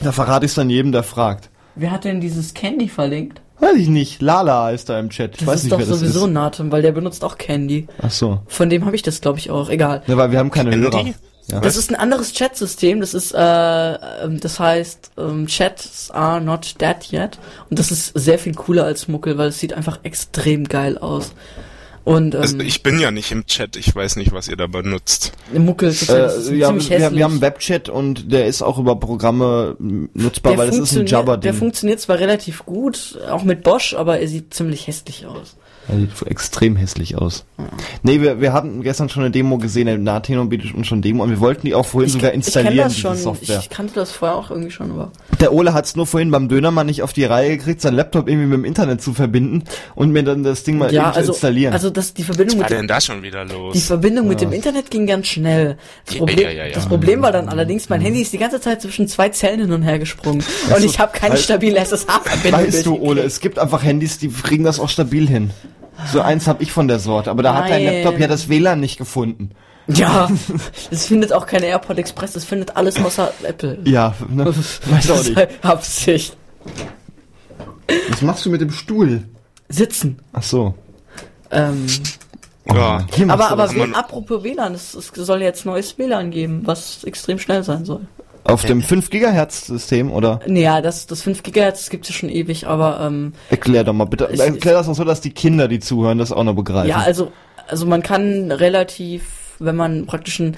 Da 0.00 0.10
verrate 0.10 0.46
ich 0.46 0.54
dann 0.54 0.68
jedem, 0.68 0.90
der 0.90 1.04
fragt. 1.04 1.48
Wer 1.76 1.92
hat 1.92 2.04
denn 2.04 2.20
dieses 2.20 2.54
Candy 2.54 2.88
verlinkt? 2.88 3.40
Weiß 3.60 3.76
ich 3.76 3.88
nicht. 3.88 4.22
Lala 4.22 4.70
ist 4.70 4.88
da 4.88 4.98
im 4.98 5.10
Chat. 5.10 5.32
Ich 5.32 5.38
Das 5.40 5.46
weiß 5.46 5.56
ist 5.58 5.62
nicht, 5.64 5.72
doch 5.72 5.78
wer 5.78 5.86
das 5.86 5.98
sowieso 5.98 6.26
ist. 6.26 6.32
Nathan, 6.32 6.72
weil 6.72 6.82
der 6.82 6.92
benutzt 6.92 7.22
auch 7.24 7.36
Candy. 7.38 7.86
Ach 8.00 8.10
so. 8.10 8.40
Von 8.46 8.70
dem 8.70 8.84
habe 8.86 8.96
ich 8.96 9.02
das, 9.02 9.20
glaube 9.20 9.38
ich, 9.38 9.50
auch. 9.50 9.68
Egal. 9.68 10.02
Ja, 10.06 10.16
weil 10.16 10.30
wir 10.32 10.38
haben 10.38 10.50
keine 10.50 10.70
Candy? 10.70 10.86
Hörer. 10.90 11.14
Ja. 11.48 11.60
Das 11.60 11.76
ist 11.76 11.90
ein 11.90 11.96
anderes 11.96 12.32
Chatsystem. 12.32 13.00
Das 13.00 13.12
ist, 13.12 13.32
äh, 13.34 13.38
ähm, 13.94 14.38
das 14.40 14.60
heißt, 14.60 15.12
ähm, 15.18 15.46
Chats 15.46 16.10
are 16.10 16.40
not 16.40 16.80
dead 16.80 17.12
yet. 17.12 17.38
Und 17.68 17.78
das 17.78 17.90
ist 17.90 18.12
sehr 18.14 18.38
viel 18.38 18.54
cooler 18.54 18.84
als 18.84 19.08
Muckel, 19.08 19.36
weil 19.36 19.48
es 19.48 19.58
sieht 19.58 19.72
einfach 19.72 19.98
extrem 20.04 20.64
geil 20.64 20.96
aus. 20.96 21.32
Und 22.10 22.34
ähm, 22.34 22.40
Also 22.40 22.58
ich 22.58 22.82
bin 22.82 22.98
ja 22.98 23.12
nicht 23.12 23.30
im 23.30 23.46
Chat, 23.46 23.76
ich 23.76 23.94
weiß 23.94 24.16
nicht, 24.16 24.32
was 24.32 24.48
ihr 24.48 24.56
da 24.56 24.66
benutzt. 24.66 25.32
Muckel 25.52 25.90
ist, 25.90 26.08
das 26.10 26.36
ist 26.38 26.48
Äh, 26.48 26.56
ja, 26.56 26.66
ziemlich 26.66 26.90
wir, 26.90 26.98
hässlich. 26.98 27.18
wir 27.18 27.24
haben 27.24 27.32
einen 27.34 27.40
Webchat 27.40 27.88
und 27.88 28.32
der 28.32 28.46
ist 28.46 28.62
auch 28.62 28.78
über 28.78 28.96
Programme 28.96 29.76
nutzbar, 29.78 30.58
weil 30.58 30.66
das 30.68 30.78
ist 30.78 30.96
ein 30.96 31.06
Jabber-Ding. 31.06 31.42
Der 31.42 31.54
funktioniert 31.54 32.00
zwar 32.00 32.18
relativ 32.18 32.66
gut, 32.66 33.16
auch 33.30 33.44
mit 33.44 33.62
Bosch, 33.62 33.94
aber 33.94 34.18
er 34.18 34.26
sieht 34.26 34.52
ziemlich 34.52 34.88
hässlich 34.88 35.26
aus. 35.26 35.56
Er 35.88 35.98
sieht 35.98 36.10
extrem 36.26 36.76
hässlich 36.76 37.16
aus. 37.18 37.44
Nee, 38.02 38.20
wir, 38.20 38.40
wir 38.40 38.52
hatten 38.52 38.82
gestern 38.82 39.08
schon 39.08 39.22
eine 39.24 39.32
Demo 39.32 39.58
gesehen, 39.58 39.86
der 39.86 39.98
Nathenon 39.98 40.48
bietet 40.48 40.72
uns 40.74 40.86
schon 40.86 41.02
Demo 41.02 41.24
und 41.24 41.30
wir 41.30 41.40
wollten 41.40 41.66
die 41.66 41.74
auch 41.74 41.84
vorhin 41.86 42.10
sogar 42.10 42.30
ich 42.30 42.36
installieren, 42.36 42.74
kenne 42.74 42.84
das 42.84 42.98
schon. 42.98 43.16
Software. 43.16 43.58
Ich 43.60 43.70
kannte 43.70 43.94
das 43.94 44.12
vorher 44.12 44.36
auch 44.36 44.50
irgendwie 44.50 44.70
schon, 44.70 44.92
aber 44.92 45.10
Der 45.40 45.52
Ole 45.52 45.72
hat 45.74 45.86
es 45.86 45.96
nur 45.96 46.06
vorhin 46.06 46.30
beim 46.30 46.48
Dönermann 46.48 46.86
nicht 46.86 47.02
auf 47.02 47.12
die 47.12 47.24
Reihe 47.24 47.56
gekriegt, 47.56 47.80
sein 47.80 47.94
Laptop 47.94 48.28
irgendwie 48.28 48.46
mit 48.46 48.58
dem 48.58 48.64
Internet 48.64 49.02
zu 49.02 49.12
verbinden 49.14 49.64
und 49.96 50.12
mir 50.12 50.22
dann 50.22 50.44
das 50.44 50.62
Ding 50.62 50.78
mal 50.78 50.92
ja, 50.92 51.02
eben 51.06 51.12
zu 51.12 51.18
also 51.18 51.32
installieren. 51.32 51.72
also 51.72 51.90
das 51.90 52.14
die 52.14 52.22
Verbindung 52.22 52.58
Was 52.60 52.62
mit 52.62 52.62
war 52.62 52.68
dem, 52.68 52.78
denn 52.82 52.88
da 52.88 53.00
schon 53.00 53.22
wieder 53.22 53.44
los? 53.44 53.72
die 53.74 53.80
Verbindung 53.80 54.28
mit 54.28 54.40
dem 54.40 54.52
Internet 54.52 54.90
ging 54.90 55.06
ganz 55.06 55.26
schnell. 55.26 55.76
Das 56.04 56.14
Ja, 56.14 56.18
Problem, 56.20 56.38
ja, 56.40 56.50
ja, 56.50 56.66
ja. 56.66 56.72
das 56.74 56.86
Problem 56.86 57.20
war 57.22 57.32
dann 57.32 57.48
allerdings, 57.48 57.88
mein 57.88 58.00
Handy 58.00 58.22
ist 58.22 58.32
die 58.32 58.38
ganze 58.38 58.60
Zeit 58.60 58.80
zwischen 58.82 59.08
zwei 59.08 59.30
Zellen 59.30 59.60
hin 59.60 59.72
und 59.72 59.82
her 59.82 59.98
gesprungen 59.98 60.44
und 60.74 60.84
ich 60.84 60.98
habe 61.00 61.18
keine 61.18 61.36
stabile 61.36 61.78
SSH-Verbindung. 61.78 62.60
weißt 62.62 62.86
du, 62.86 62.96
Ole, 62.96 63.22
es 63.22 63.40
gibt 63.40 63.58
einfach 63.58 63.82
Handys, 63.82 64.18
die 64.18 64.28
kriegen 64.28 64.62
das 64.64 64.78
auch 64.78 64.88
stabil 64.88 65.28
hin. 65.28 65.50
So 66.06 66.20
eins 66.20 66.46
habe 66.46 66.62
ich 66.62 66.72
von 66.72 66.88
der 66.88 66.98
Sorte, 66.98 67.30
aber 67.30 67.42
da 67.42 67.54
hat 67.54 67.70
dein 67.70 67.84
Nein. 67.84 68.02
Laptop 68.02 68.20
ja 68.20 68.28
das 68.28 68.48
WLAN 68.48 68.80
nicht 68.80 68.98
gefunden. 68.98 69.50
Ja, 69.88 70.28
es 70.90 71.06
findet 71.06 71.32
auch 71.32 71.46
keine 71.46 71.66
AirPod 71.66 71.98
Express, 71.98 72.36
es 72.36 72.44
findet 72.44 72.76
alles 72.76 73.02
außer 73.02 73.32
Apple. 73.42 73.78
Ja, 73.84 74.14
ne? 74.28 74.46
weiß 74.46 75.10
auch 75.10 75.16
Das 75.16 75.20
ist 75.20 75.28
nicht. 75.28 75.36
halt 75.36 75.50
Absicht. 75.64 76.36
Was 78.08 78.22
machst 78.22 78.46
du 78.46 78.50
mit 78.50 78.60
dem 78.60 78.70
Stuhl? 78.70 79.24
Sitzen. 79.68 80.20
Ach 80.32 80.42
so. 80.42 80.74
Ähm, 81.50 81.86
ja. 82.72 83.04
Machst 83.08 83.20
aber 83.30 83.50
aber 83.50 83.70
apropos 83.94 84.44
WLAN, 84.44 84.74
es, 84.74 84.94
es 84.94 85.08
soll 85.14 85.42
jetzt 85.42 85.66
neues 85.66 85.98
WLAN 85.98 86.30
geben, 86.30 86.62
was 86.64 87.02
extrem 87.04 87.38
schnell 87.38 87.64
sein 87.64 87.84
soll. 87.84 88.06
Auf 88.44 88.64
dem 88.64 88.82
5 88.82 89.10
Gigahertz 89.10 89.66
System 89.66 90.10
oder 90.10 90.40
Nee, 90.46 90.62
ja, 90.62 90.80
das, 90.80 91.06
das 91.06 91.22
5 91.22 91.42
GHz 91.42 91.90
gibt's 91.90 92.08
ja 92.08 92.14
schon 92.14 92.28
ewig, 92.28 92.66
aber 92.66 93.00
ähm, 93.02 93.32
erklär 93.50 93.84
doch 93.84 93.92
mal 93.92 94.04
bitte. 94.06 94.28
Ich- 94.32 94.40
erklär 94.40 94.74
das 94.74 94.88
auch 94.88 94.94
so, 94.94 95.04
dass 95.04 95.20
die 95.20 95.30
Kinder, 95.30 95.68
die 95.68 95.78
zuhören, 95.80 96.18
das 96.18 96.32
auch 96.32 96.44
noch 96.44 96.54
begreifen. 96.54 96.88
ja, 96.88 96.98
also 96.98 97.32
also 97.68 97.86
man 97.86 98.02
kann 98.02 98.50
relativ, 98.50 99.54
wenn 99.60 99.76
man 99.76 100.06
praktisch 100.06 100.40
ein 100.40 100.56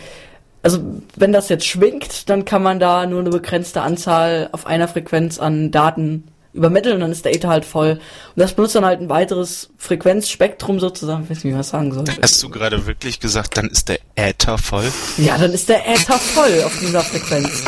also 0.65 0.79
wenn 1.17 1.33
das 1.33 1.49
jetzt 1.49 1.67
schwingt, 1.67 2.31
dann 2.31 2.45
kann 2.45 2.63
man 2.63 2.79
da 2.79 3.05
nur 3.07 3.19
eine 3.21 3.31
begrenzte 3.31 3.83
Anzahl 3.83 4.49
auf 4.53 4.65
einer 4.65 4.87
Frequenz 4.87 5.41
an 5.41 5.73
Daten 5.73 6.25
übermitteln 6.53 6.97
und 6.97 7.01
dann 7.01 7.13
ist 7.13 7.25
der 7.25 7.35
Ether 7.35 7.49
halt 7.49 7.65
voll. 7.65 7.93
Und 7.93 8.01
das 8.37 8.53
benutzt 8.53 8.75
dann 8.75 8.85
halt 8.85 9.01
ein 9.01 9.09
weiteres 9.09 9.71
Frequenzspektrum 9.79 10.81
sozusagen, 10.81 11.25
ich 11.25 11.31
weiß 11.31 11.37
nicht, 11.39 11.45
wie 11.45 11.51
man 11.51 11.59
das 11.59 11.71
sagen 11.71 11.93
soll. 11.93 12.05
Hast 12.21 12.43
du 12.43 12.51
gerade 12.51 12.87
wirklich 12.87 13.21
gesagt, 13.21 13.57
dann 13.57 13.69
ist 13.69 13.89
der 13.89 14.01
Äther 14.17 14.59
voll? 14.59 14.91
Ja, 15.17 15.39
dann 15.39 15.53
ist 15.53 15.69
der 15.69 15.89
Äther 15.89 16.19
voll 16.19 16.63
auf 16.65 16.79
dieser 16.81 17.01
Frequenz. 17.01 17.65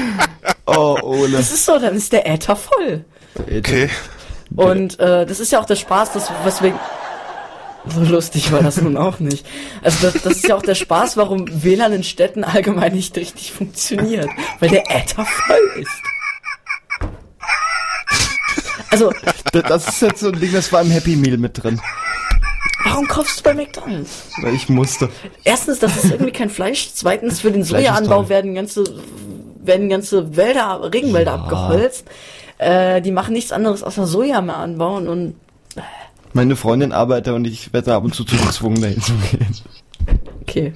oh, 0.66 0.98
Ole. 1.02 1.36
Das 1.36 1.52
ist 1.52 1.66
so, 1.66 1.78
dann 1.78 1.96
ist 1.96 2.12
der 2.12 2.26
Äther 2.26 2.56
voll. 2.56 3.04
Okay. 3.34 3.90
Und 4.56 4.98
äh, 4.98 5.26
das 5.26 5.40
ist 5.40 5.52
ja 5.52 5.60
auch 5.60 5.66
der 5.66 5.76
Spaß, 5.76 6.12
das, 6.12 6.30
weswegen. 6.44 6.78
So 7.86 8.00
lustig 8.02 8.52
war 8.52 8.62
das 8.62 8.80
nun 8.82 8.96
auch 8.96 9.18
nicht. 9.18 9.46
Also 9.82 10.10
das, 10.10 10.22
das 10.22 10.32
ist 10.34 10.48
ja 10.48 10.56
auch 10.56 10.62
der 10.62 10.74
Spaß, 10.74 11.16
warum 11.16 11.62
WLAN 11.62 11.92
in 11.92 12.04
Städten 12.04 12.44
allgemein 12.44 12.92
nicht 12.92 13.16
richtig 13.16 13.52
funktioniert. 13.52 14.28
Weil 14.60 14.70
der 14.70 14.90
Äther 14.90 15.24
voll 15.24 15.80
ist. 15.80 16.17
Also, 18.90 19.12
Das- 19.52 19.88
ist 19.88 20.02
jetzt 20.02 20.20
so 20.20 20.28
ein 20.28 20.38
Ding, 20.40 20.52
das 20.52 20.72
war 20.72 20.82
im 20.82 20.90
Happy 20.90 21.16
Meal 21.16 21.36
mit 21.38 21.62
drin. 21.62 21.80
warum 22.84 23.06
kaufst 23.06 23.38
du 23.40 23.42
bei 23.44 23.54
McDonalds? 23.54 24.30
Weil 24.42 24.54
ich 24.54 24.68
musste. 24.68 25.08
Erstens, 25.44 25.78
das 25.78 25.96
ist 25.96 26.10
irgendwie 26.10 26.32
kein 26.32 26.50
Fleisch. 26.50 26.90
Zweitens, 26.94 27.40
für 27.40 27.50
den 27.50 27.64
Sojaanbau 27.64 28.28
werden 28.28 28.54
ganze, 28.54 28.84
werden 29.62 29.88
ganze 29.88 30.36
Wälder, 30.36 30.90
Regenwälder 30.92 31.34
abgeholzt. 31.34 32.06
Äh, 32.58 33.00
die 33.02 33.12
machen 33.12 33.34
nichts 33.34 33.52
anderes 33.52 33.82
außer 33.82 34.06
Soja 34.06 34.40
mehr 34.40 34.56
anbauen 34.56 35.06
und 35.08 35.34
Meine 36.32 36.56
Freundin 36.56 36.92
arbeitet 36.92 37.34
und 37.34 37.44
ich 37.46 37.72
werde 37.72 37.94
ab 37.94 38.04
und 38.04 38.14
zu 38.14 38.24
zu 38.24 38.36
gezwungen, 38.36 38.82
dahin 38.82 39.00
zu 39.00 39.12
gehen. 39.30 39.46
okay. 40.42 40.72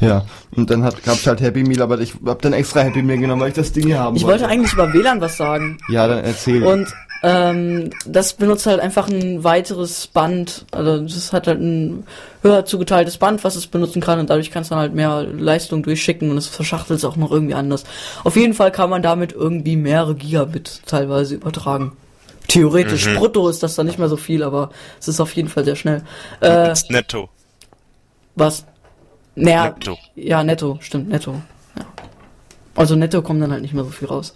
Ja, 0.00 0.24
und 0.56 0.70
dann 0.70 0.82
hat, 0.84 1.02
gab's 1.04 1.26
halt 1.26 1.40
Happy 1.40 1.62
Meal, 1.64 1.82
aber 1.82 2.00
ich 2.00 2.14
hab 2.26 2.42
dann 2.42 2.52
extra 2.52 2.80
Happy 2.80 3.02
Meal 3.02 3.18
genommen, 3.18 3.40
weil 3.42 3.48
ich 3.50 3.54
das 3.54 3.72
Ding 3.72 3.86
hier 3.86 3.98
haben 3.98 4.16
Ich 4.16 4.24
wollte 4.24 4.46
eigentlich 4.48 4.72
über 4.72 4.92
WLAN 4.92 5.20
was 5.20 5.36
sagen. 5.36 5.78
Ja, 5.88 6.06
dann 6.06 6.22
erzähl. 6.24 6.62
Und 6.64 6.88
ähm, 7.22 7.90
das 8.06 8.34
benutzt 8.34 8.66
halt 8.66 8.80
einfach 8.80 9.08
ein 9.08 9.42
weiteres 9.44 10.06
Band. 10.06 10.66
Also 10.70 11.00
das 11.00 11.32
hat 11.32 11.46
halt 11.46 11.60
ein 11.60 12.04
höher 12.42 12.64
zugeteiltes 12.64 13.18
Band, 13.18 13.42
was 13.44 13.56
es 13.56 13.66
benutzen 13.66 14.00
kann 14.00 14.20
und 14.20 14.30
dadurch 14.30 14.50
kannst 14.50 14.70
du 14.70 14.74
dann 14.74 14.82
halt 14.82 14.94
mehr 14.94 15.22
Leistung 15.24 15.82
durchschicken 15.82 16.30
und 16.30 16.38
es 16.38 16.46
verschachtelt 16.46 16.98
es 16.98 17.04
auch 17.04 17.16
noch 17.16 17.32
irgendwie 17.32 17.54
anders. 17.54 17.84
Auf 18.24 18.36
jeden 18.36 18.54
Fall 18.54 18.70
kann 18.70 18.90
man 18.90 19.02
damit 19.02 19.32
irgendwie 19.32 19.76
mehrere 19.76 20.14
Gigabit 20.14 20.82
teilweise 20.86 21.34
übertragen. 21.34 21.92
Theoretisch 22.46 23.14
brutto 23.14 23.48
ist 23.48 23.62
das 23.62 23.74
dann 23.74 23.86
nicht 23.86 23.98
mehr 23.98 24.08
so 24.08 24.16
viel, 24.16 24.42
aber 24.42 24.70
es 24.98 25.08
ist 25.08 25.20
auf 25.20 25.32
jeden 25.34 25.48
Fall 25.48 25.64
sehr 25.64 25.76
schnell. 25.76 26.02
Äh, 26.40 26.72
Ist 26.72 26.90
netto. 26.90 27.28
was? 28.36 28.64
Naja, 29.34 29.66
Netto. 29.66 29.98
ja, 30.14 30.42
netto, 30.42 30.78
stimmt, 30.80 31.10
netto. 31.10 31.34
Ja. 31.76 31.84
Also 32.74 32.96
netto 32.96 33.22
kommt 33.22 33.42
dann 33.42 33.52
halt 33.52 33.62
nicht 33.62 33.74
mehr 33.74 33.84
so 33.84 33.90
viel 33.90 34.08
raus. 34.08 34.34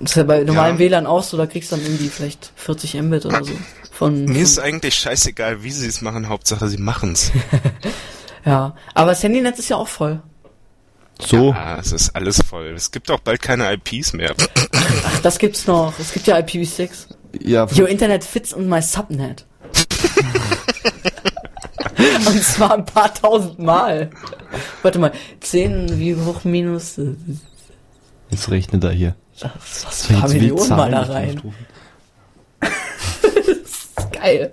Das 0.00 0.12
ist 0.12 0.16
ja 0.16 0.22
bei 0.24 0.44
normalem 0.44 0.76
Ja. 0.76 0.80
WLAN 0.80 1.06
auch 1.06 1.22
so, 1.22 1.36
da 1.36 1.46
kriegst 1.46 1.72
du 1.72 1.76
dann 1.76 1.84
irgendwie 1.84 2.08
vielleicht 2.08 2.52
40 2.56 2.94
Mbit 3.02 3.26
oder 3.26 3.44
so. 3.44 3.52
Von, 3.90 4.24
Mir 4.26 4.42
ist 4.42 4.56
von 4.56 4.64
eigentlich 4.64 4.94
scheißegal, 4.94 5.62
wie 5.62 5.70
sie 5.70 5.86
es 5.86 6.02
machen, 6.02 6.28
Hauptsache 6.28 6.68
sie 6.68 6.76
machen's. 6.78 7.32
ja. 8.44 8.74
Aber 8.94 9.10
das 9.10 9.22
Handynetz 9.22 9.58
ist 9.58 9.68
ja 9.70 9.76
auch 9.76 9.88
voll. 9.88 10.20
so. 11.18 11.52
Ah, 11.52 11.78
es 11.80 11.92
ist 11.92 12.14
alles 12.14 12.40
voll. 12.48 12.66
Es 12.76 12.90
gibt 12.90 13.10
auch 13.10 13.20
bald 13.20 13.40
keine 13.42 13.72
IPs 13.72 14.12
mehr. 14.12 14.34
Ach, 14.74 15.18
das 15.22 15.38
gibt's 15.38 15.66
noch. 15.66 15.94
Es 15.98 16.12
gibt 16.12 16.26
ja 16.26 16.36
IPv6. 16.36 16.90
Ja, 17.40 17.66
Your 17.76 17.88
Internet 17.88 18.24
fits 18.24 18.54
on 18.54 18.68
my 18.68 18.80
Subnet. 18.82 19.46
Und 22.26 22.42
zwar 22.42 22.74
ein 22.74 22.84
paar 22.84 23.12
tausend 23.14 23.58
Mal. 23.58 24.10
Warte 24.82 24.98
mal, 24.98 25.12
10 25.40 25.98
wie 25.98 26.14
hoch 26.14 26.44
minus. 26.44 27.00
jetzt 28.30 28.50
regnet 28.50 28.84
er 28.84 28.90
hier. 28.90 29.14
Was 29.40 30.06
für 30.06 30.14
ein 30.14 30.20
paar 30.20 30.28
Jetzt 30.30 30.40
will 30.40 30.48
Millionen 30.48 30.70
mal 30.70 30.90
da 30.90 31.02
rein. 31.02 31.42
Geil. 34.12 34.52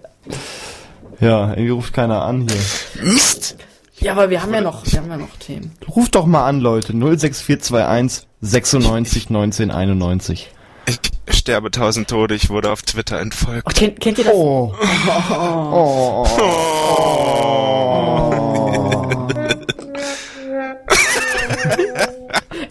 Ja, 1.19 1.49
irgendwie 1.49 1.69
ruft 1.69 1.93
keiner 1.93 2.23
an 2.23 2.47
hier. 2.47 3.03
Mist! 3.03 3.57
Ja, 3.99 4.13
aber 4.13 4.29
wir 4.29 4.41
haben 4.41 4.53
ja 4.53 4.61
noch, 4.61 4.85
wir 4.85 4.99
haben 4.99 5.09
ja 5.09 5.17
noch 5.17 5.35
Themen. 5.39 5.75
Ruft 5.87 6.15
doch 6.15 6.25
mal 6.25 6.45
an, 6.45 6.59
Leute. 6.59 6.93
06421 6.93 8.27
96 8.41 9.29
1991. 9.29 10.51
Ich 10.85 10.99
sterbe 11.29 11.71
tausend 11.71 12.09
Tode, 12.09 12.35
ich 12.35 12.49
wurde 12.49 12.71
auf 12.71 12.81
Twitter 12.81 13.19
entfolgt. 13.19 13.63
Ach, 13.65 13.73
kennt, 13.73 14.01
kennt 14.01 14.17
ihr 14.17 14.25
das? 14.25 14.33
Oh. 14.33 14.73
Oh. 16.41 17.72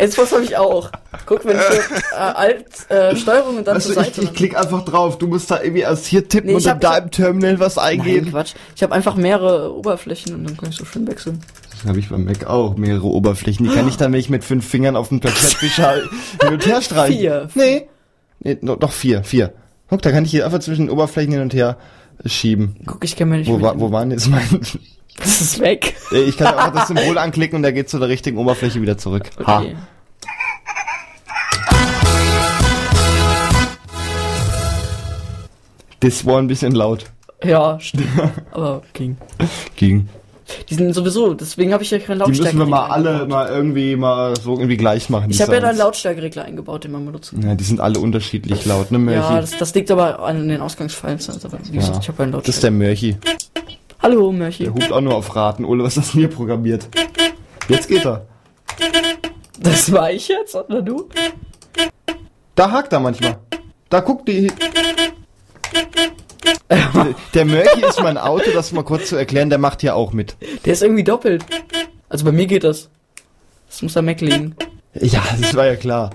Xbox 0.06 0.32
habe 0.32 0.42
ich 0.44 0.56
auch. 0.56 0.90
Guck, 1.26 1.44
wenn 1.44 1.56
ich 1.56 1.62
hier, 1.62 1.96
äh, 2.12 2.16
Alt, 2.16 2.66
äh, 2.90 3.14
Steuerung 3.16 3.58
und 3.58 3.66
dann 3.66 3.74
Also 3.76 3.92
zur 3.92 4.02
ich, 4.02 4.08
Seite. 4.08 4.22
ich 4.22 4.32
klick 4.34 4.56
einfach 4.56 4.84
drauf. 4.84 5.18
Du 5.18 5.26
musst 5.26 5.50
da 5.50 5.60
irgendwie 5.62 5.82
erst 5.82 6.06
hier 6.06 6.28
tippen 6.28 6.48
Nee, 6.48 6.52
und 6.54 6.58
ich 6.58 6.64
dann 6.64 6.74
hab- 6.74 6.80
da 6.80 6.96
ich 6.98 7.02
im 7.04 7.10
Terminal 7.10 7.60
was 7.60 7.76
Nein, 7.76 8.00
eingeben. 8.00 8.30
Quatsch. 8.30 8.54
Ich 8.74 8.82
habe 8.82 8.94
einfach 8.94 9.14
mehrere 9.16 9.74
Oberflächen 9.76 10.34
und 10.34 10.44
dann 10.48 10.56
kann 10.56 10.70
ich 10.70 10.76
so 10.76 10.84
schön 10.84 11.06
wechseln. 11.06 11.40
Das 11.70 11.88
habe 11.88 11.98
ich 11.98 12.08
beim 12.10 12.24
Mac 12.24 12.46
auch, 12.46 12.76
mehrere 12.76 13.06
Oberflächen. 13.06 13.68
Die 13.68 13.74
kann 13.74 13.88
ich 13.88 13.96
dann, 13.96 14.12
wenn 14.12 14.20
ich 14.20 14.30
mit 14.30 14.44
fünf 14.44 14.66
Fingern 14.68 14.96
auf 14.96 15.08
dem 15.08 15.20
Tapetenwischer 15.20 15.94
hin 16.42 16.52
und 16.52 16.66
her 16.66 16.80
streichen. 16.82 17.18
Vier. 17.18 17.48
Nee. 17.54 17.88
nee 18.40 18.58
no, 18.60 18.76
doch 18.76 18.92
vier, 18.92 19.24
vier. 19.24 19.52
Guck, 19.88 20.00
da 20.02 20.10
kann 20.12 20.24
ich 20.24 20.30
hier 20.30 20.44
einfach 20.46 20.60
zwischen 20.60 20.86
den 20.86 20.90
Oberflächen 20.90 21.32
hin 21.32 21.42
und 21.42 21.54
her 21.54 21.76
schieben. 22.24 22.76
Guck, 22.86 23.04
ich 23.04 23.16
kenne 23.16 23.32
mir 23.32 23.38
nicht 23.38 23.48
Wo, 23.50 23.58
dem- 23.58 23.80
wo 23.80 23.90
waren 23.92 24.10
jetzt 24.10 24.28
meine... 24.28 24.46
Das 25.18 25.42
ist 25.42 25.60
weg. 25.60 25.94
Ich 26.10 26.38
kann 26.38 26.46
einfach 26.54 26.72
das 26.72 26.88
Symbol 26.88 27.18
anklicken 27.18 27.56
und 27.56 27.62
der 27.62 27.74
geht 27.74 27.90
zu 27.90 27.98
der 27.98 28.08
richtigen 28.08 28.38
Oberfläche 28.38 28.80
wieder 28.80 28.96
zurück. 28.96 29.24
Ha. 29.46 29.62
Das 36.02 36.26
war 36.26 36.38
ein 36.38 36.48
bisschen 36.48 36.72
laut. 36.72 37.04
Ja, 37.44 37.78
stimmt. 37.80 38.08
Aber 38.50 38.82
ging. 38.92 39.16
Ging. 39.76 40.08
Die 40.68 40.74
sind 40.74 40.92
sowieso, 40.92 41.32
deswegen 41.32 41.72
habe 41.72 41.82
ich 41.82 41.90
ja 41.90 41.98
keinen 41.98 42.18
Die 42.18 42.24
Lautstärke. 42.24 42.56
müssen 42.56 42.68
wir 42.68 42.76
mal 42.76 42.86
alle 42.86 43.26
mal 43.26 43.48
irgendwie 43.48 43.96
mal 43.96 44.36
so 44.36 44.54
irgendwie 44.54 44.76
gleich 44.76 45.08
machen. 45.08 45.28
die 45.30 45.34
Ich 45.36 45.40
habe 45.40 45.54
ja 45.54 45.60
da 45.60 45.68
einen. 45.68 45.78
Lautstärkeregler 45.78 46.44
eingebaut, 46.44 46.84
den 46.84 46.92
man 46.92 47.06
benutzen 47.06 47.40
kann. 47.40 47.50
Ja, 47.50 47.54
die 47.54 47.64
sind 47.64 47.80
alle 47.80 47.98
unterschiedlich 48.00 48.66
laut, 48.66 48.90
ne, 48.90 48.98
Mörchi? 48.98 49.32
Ja, 49.34 49.40
das, 49.40 49.56
das 49.56 49.74
liegt 49.74 49.90
aber 49.90 50.18
an 50.20 50.48
den 50.48 50.60
Ausgangsfiles. 50.60 51.30
Also, 51.30 51.48
wie 51.52 51.76
gesagt, 51.76 51.98
ich 52.02 52.08
habe 52.08 52.22
einen 52.24 52.32
das 52.32 52.48
ist 52.48 52.62
der. 52.62 52.70
Mörchi. 52.70 53.16
Hallo, 54.00 54.30
Mörchi. 54.32 54.64
Der 54.64 54.74
hupt 54.74 54.92
auch 54.92 55.00
nur 55.00 55.14
auf 55.14 55.34
Raten. 55.34 55.64
Ole, 55.64 55.84
was 55.84 55.96
hast 55.96 56.14
du 56.14 56.18
mir 56.18 56.28
programmiert? 56.28 56.88
Jetzt 57.68 57.88
geht 57.88 58.04
er. 58.04 58.26
Das 59.60 59.90
war 59.92 60.10
ich 60.10 60.28
jetzt, 60.28 60.54
oder 60.54 60.82
du? 60.82 61.08
Da 62.56 62.70
hakt 62.70 62.92
er 62.92 63.00
manchmal. 63.00 63.38
Da 63.88 64.00
guckt 64.00 64.28
die. 64.28 64.50
Der 67.34 67.44
Mörchi 67.44 67.82
ist 67.82 68.00
mein 68.00 68.18
Auto, 68.18 68.50
das 68.52 68.72
mal 68.72 68.84
kurz 68.84 69.08
zu 69.08 69.16
erklären, 69.16 69.50
der 69.50 69.58
macht 69.58 69.80
hier 69.80 69.96
auch 69.96 70.12
mit. 70.12 70.36
Der 70.64 70.72
ist 70.72 70.82
irgendwie 70.82 71.04
doppelt. 71.04 71.44
Also 72.08 72.24
bei 72.24 72.32
mir 72.32 72.46
geht 72.46 72.64
das. 72.64 72.90
Das 73.68 73.82
muss 73.82 73.96
am 73.96 74.04
Mac 74.04 74.20
liegen. 74.20 74.54
Ja, 74.94 75.22
das 75.40 75.54
war 75.54 75.66
ja 75.66 75.76
klar. 75.76 76.10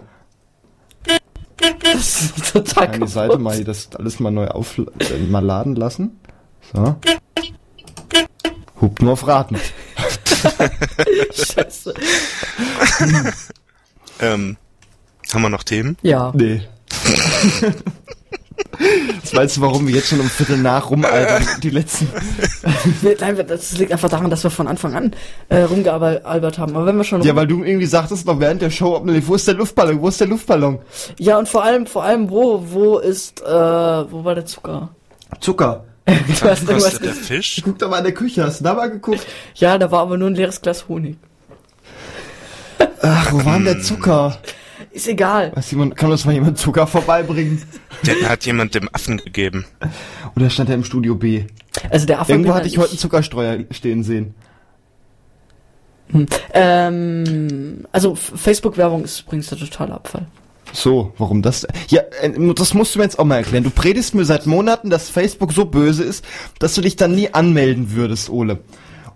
Das 1.82 2.22
ist 2.22 2.54
total 2.54 3.00
die 3.00 3.08
Seite 3.08 3.40
mal 3.40 3.64
das 3.64 3.90
alles 3.96 4.20
mal 4.20 4.32
neu 4.32 4.48
auf, 4.48 4.78
äh, 4.78 4.84
mal 5.28 5.44
laden 5.44 5.76
lassen. 5.76 6.20
So. 6.74 6.96
Hupt 8.80 9.02
nur 9.02 9.14
auf 9.14 9.26
Raten. 9.26 9.58
Scheiße. 11.34 11.94
Ähm, 14.20 14.58
haben 15.34 15.42
wir 15.42 15.50
noch 15.50 15.64
Themen? 15.64 15.98
Ja. 16.04 16.32
Nee. 16.36 16.62
Das 19.31 19.39
weißt 19.39 19.57
du, 19.57 19.62
warum 19.62 19.88
wir 19.88 19.96
jetzt 19.96 20.07
schon 20.07 20.19
um 20.19 20.29
Viertel 20.29 20.57
nach 20.57 20.89
rumalbern, 20.89 21.46
die 21.63 21.69
letzten. 21.69 22.07
Nein, 23.01 23.46
das 23.48 23.77
liegt 23.77 23.91
einfach 23.91 24.10
daran, 24.10 24.29
dass 24.29 24.43
wir 24.43 24.50
von 24.51 24.67
Anfang 24.67 24.96
an 24.96 25.13
äh, 25.50 25.62
rumgealbert 25.62 26.57
haben. 26.57 26.75
Aber 26.75 26.86
wenn 26.86 26.98
wir 26.98 27.03
schon 27.03 27.22
Ja, 27.24 27.36
weil 27.36 27.48
du 27.48 27.63
irgendwie 27.63 27.86
sagtest 27.86 28.25
noch 28.25 28.39
während 28.39 28.62
der 28.62 28.69
Show, 28.69 29.01
wo 29.03 29.36
ist 29.36 29.48
der 29.48 29.55
Luftballon, 29.55 30.01
wo 30.01 30.07
ist 30.07 30.19
der 30.19 30.27
Luftballon? 30.27 30.79
ja 31.19 31.38
und 31.38 31.50
vor 31.50 31.63
allem, 31.63 31.88
vor 31.88 32.03
allem, 32.03 32.29
wo, 32.29 32.63
wo 32.67 32.98
ist, 33.00 33.41
äh, 33.41 33.46
wo 33.46 34.24
war 34.24 34.36
der 34.36 34.46
Zucker? 34.46 34.89
Zucker. 35.39 35.84
Du 36.07 36.50
hast 36.50 36.63
irgendwas 36.63 37.00
der 37.00 37.13
Fisch? 37.13 37.62
Guck 37.63 37.79
doch 37.79 37.89
mal 37.89 37.98
in 37.98 38.05
der 38.05 38.13
Küche, 38.13 38.46
hast 38.46 38.62
du 38.62 38.63
da 38.63 38.74
mal 38.74 38.89
geguckt? 38.89 39.25
Ja, 39.55 39.77
da 39.77 39.91
war 39.91 40.01
aber 40.03 40.17
nur 40.17 40.29
ein 40.29 40.36
leeres 40.36 40.62
Glas 40.62 40.88
Honig. 40.88 41.17
Ach, 43.01 43.34
wo 43.34 43.43
war 43.43 43.56
denn 43.56 43.65
der 43.65 43.82
Zucker? 43.82 44.38
Ist 44.97 45.07
egal. 45.07 45.55
Weiß 45.55 45.69
jemand, 45.69 45.95
kann 45.95 46.10
uns 46.10 46.25
mal 46.25 46.31
jemand 46.31 46.57
Zucker 46.57 46.88
vorbeibringen? 46.88 47.62
Den 48.01 48.27
hat 48.27 48.47
jemand 48.47 48.73
dem 48.73 48.89
Affen 48.91 49.17
gegeben. 49.17 49.63
Oder 50.36 50.49
stand 50.49 50.69
er 50.69 50.75
im 50.75 50.83
Studio 50.83 51.13
B? 51.13 51.43
Also 51.91 52.07
der 52.07 52.19
Affe 52.19 52.31
Irgendwo 52.31 52.49
hatte 52.49 52.63
halt 52.63 52.71
ich 52.71 52.79
heute 52.79 52.89
einen 52.89 52.97
Zuckerstreuer 52.97 53.60
stehen 53.69 54.01
sehen. 54.01 54.33
Ähm, 56.51 57.86
also 57.91 58.15
Facebook-Werbung 58.15 59.03
ist 59.03 59.19
übrigens 59.19 59.49
der 59.49 59.60
totale 59.60 59.93
Abfall. 59.93 60.25
So, 60.73 61.13
warum 61.19 61.43
das? 61.43 61.67
Ja, 61.89 62.01
äh, 62.21 62.31
das 62.55 62.73
musst 62.73 62.95
du 62.95 62.99
mir 62.99 63.05
jetzt 63.05 63.19
auch 63.19 63.25
mal 63.25 63.36
erklären. 63.36 63.65
Du 63.65 63.69
predigst 63.69 64.15
mir 64.15 64.25
seit 64.25 64.47
Monaten, 64.47 64.89
dass 64.89 65.12
Facebook 65.12 65.53
so 65.53 65.65
böse 65.65 66.05
ist, 66.05 66.25
dass 66.57 66.73
du 66.73 66.81
dich 66.81 66.95
dann 66.95 67.13
nie 67.13 67.31
anmelden 67.36 67.93
würdest, 67.93 68.31
Ole. 68.31 68.62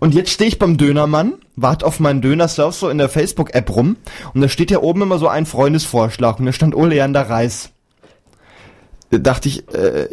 Und 0.02 0.16
jetzt 0.16 0.30
stehe 0.30 0.48
ich 0.48 0.58
beim 0.58 0.78
Dönermann, 0.78 1.34
warte 1.54 1.86
auf 1.86 2.00
meinen 2.00 2.22
Döner, 2.22 2.48
surf 2.48 2.74
so 2.74 2.88
in 2.88 2.98
der 2.98 3.08
Facebook-App 3.08 3.70
rum 3.70 3.98
und 4.34 4.40
da 4.40 4.48
steht 4.48 4.72
ja 4.72 4.80
oben 4.80 5.02
immer 5.02 5.20
so 5.20 5.28
ein 5.28 5.46
Freundesvorschlag 5.46 6.40
und 6.40 6.46
da 6.46 6.52
stand 6.52 6.74
Ole 6.74 6.96
Jander 6.96 7.30
Reis. 7.30 7.70
Da 9.10 9.18
dachte 9.18 9.48
ich, 9.48 9.72
äh, 9.72 10.08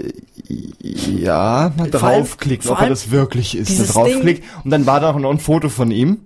ja, 0.79 1.73
mal 1.75 1.89
draufklicken, 1.89 2.69
ob 2.69 2.79
er 2.81 2.89
das 2.89 3.09
wirklich 3.09 3.57
ist. 3.57 3.79
Da 3.79 3.91
draufklick 3.91 4.43
und 4.63 4.69
dann 4.69 4.85
war 4.85 4.99
da 4.99 5.11
noch 5.11 5.31
ein 5.31 5.39
Foto 5.39 5.69
von 5.69 5.89
ihm, 5.89 6.19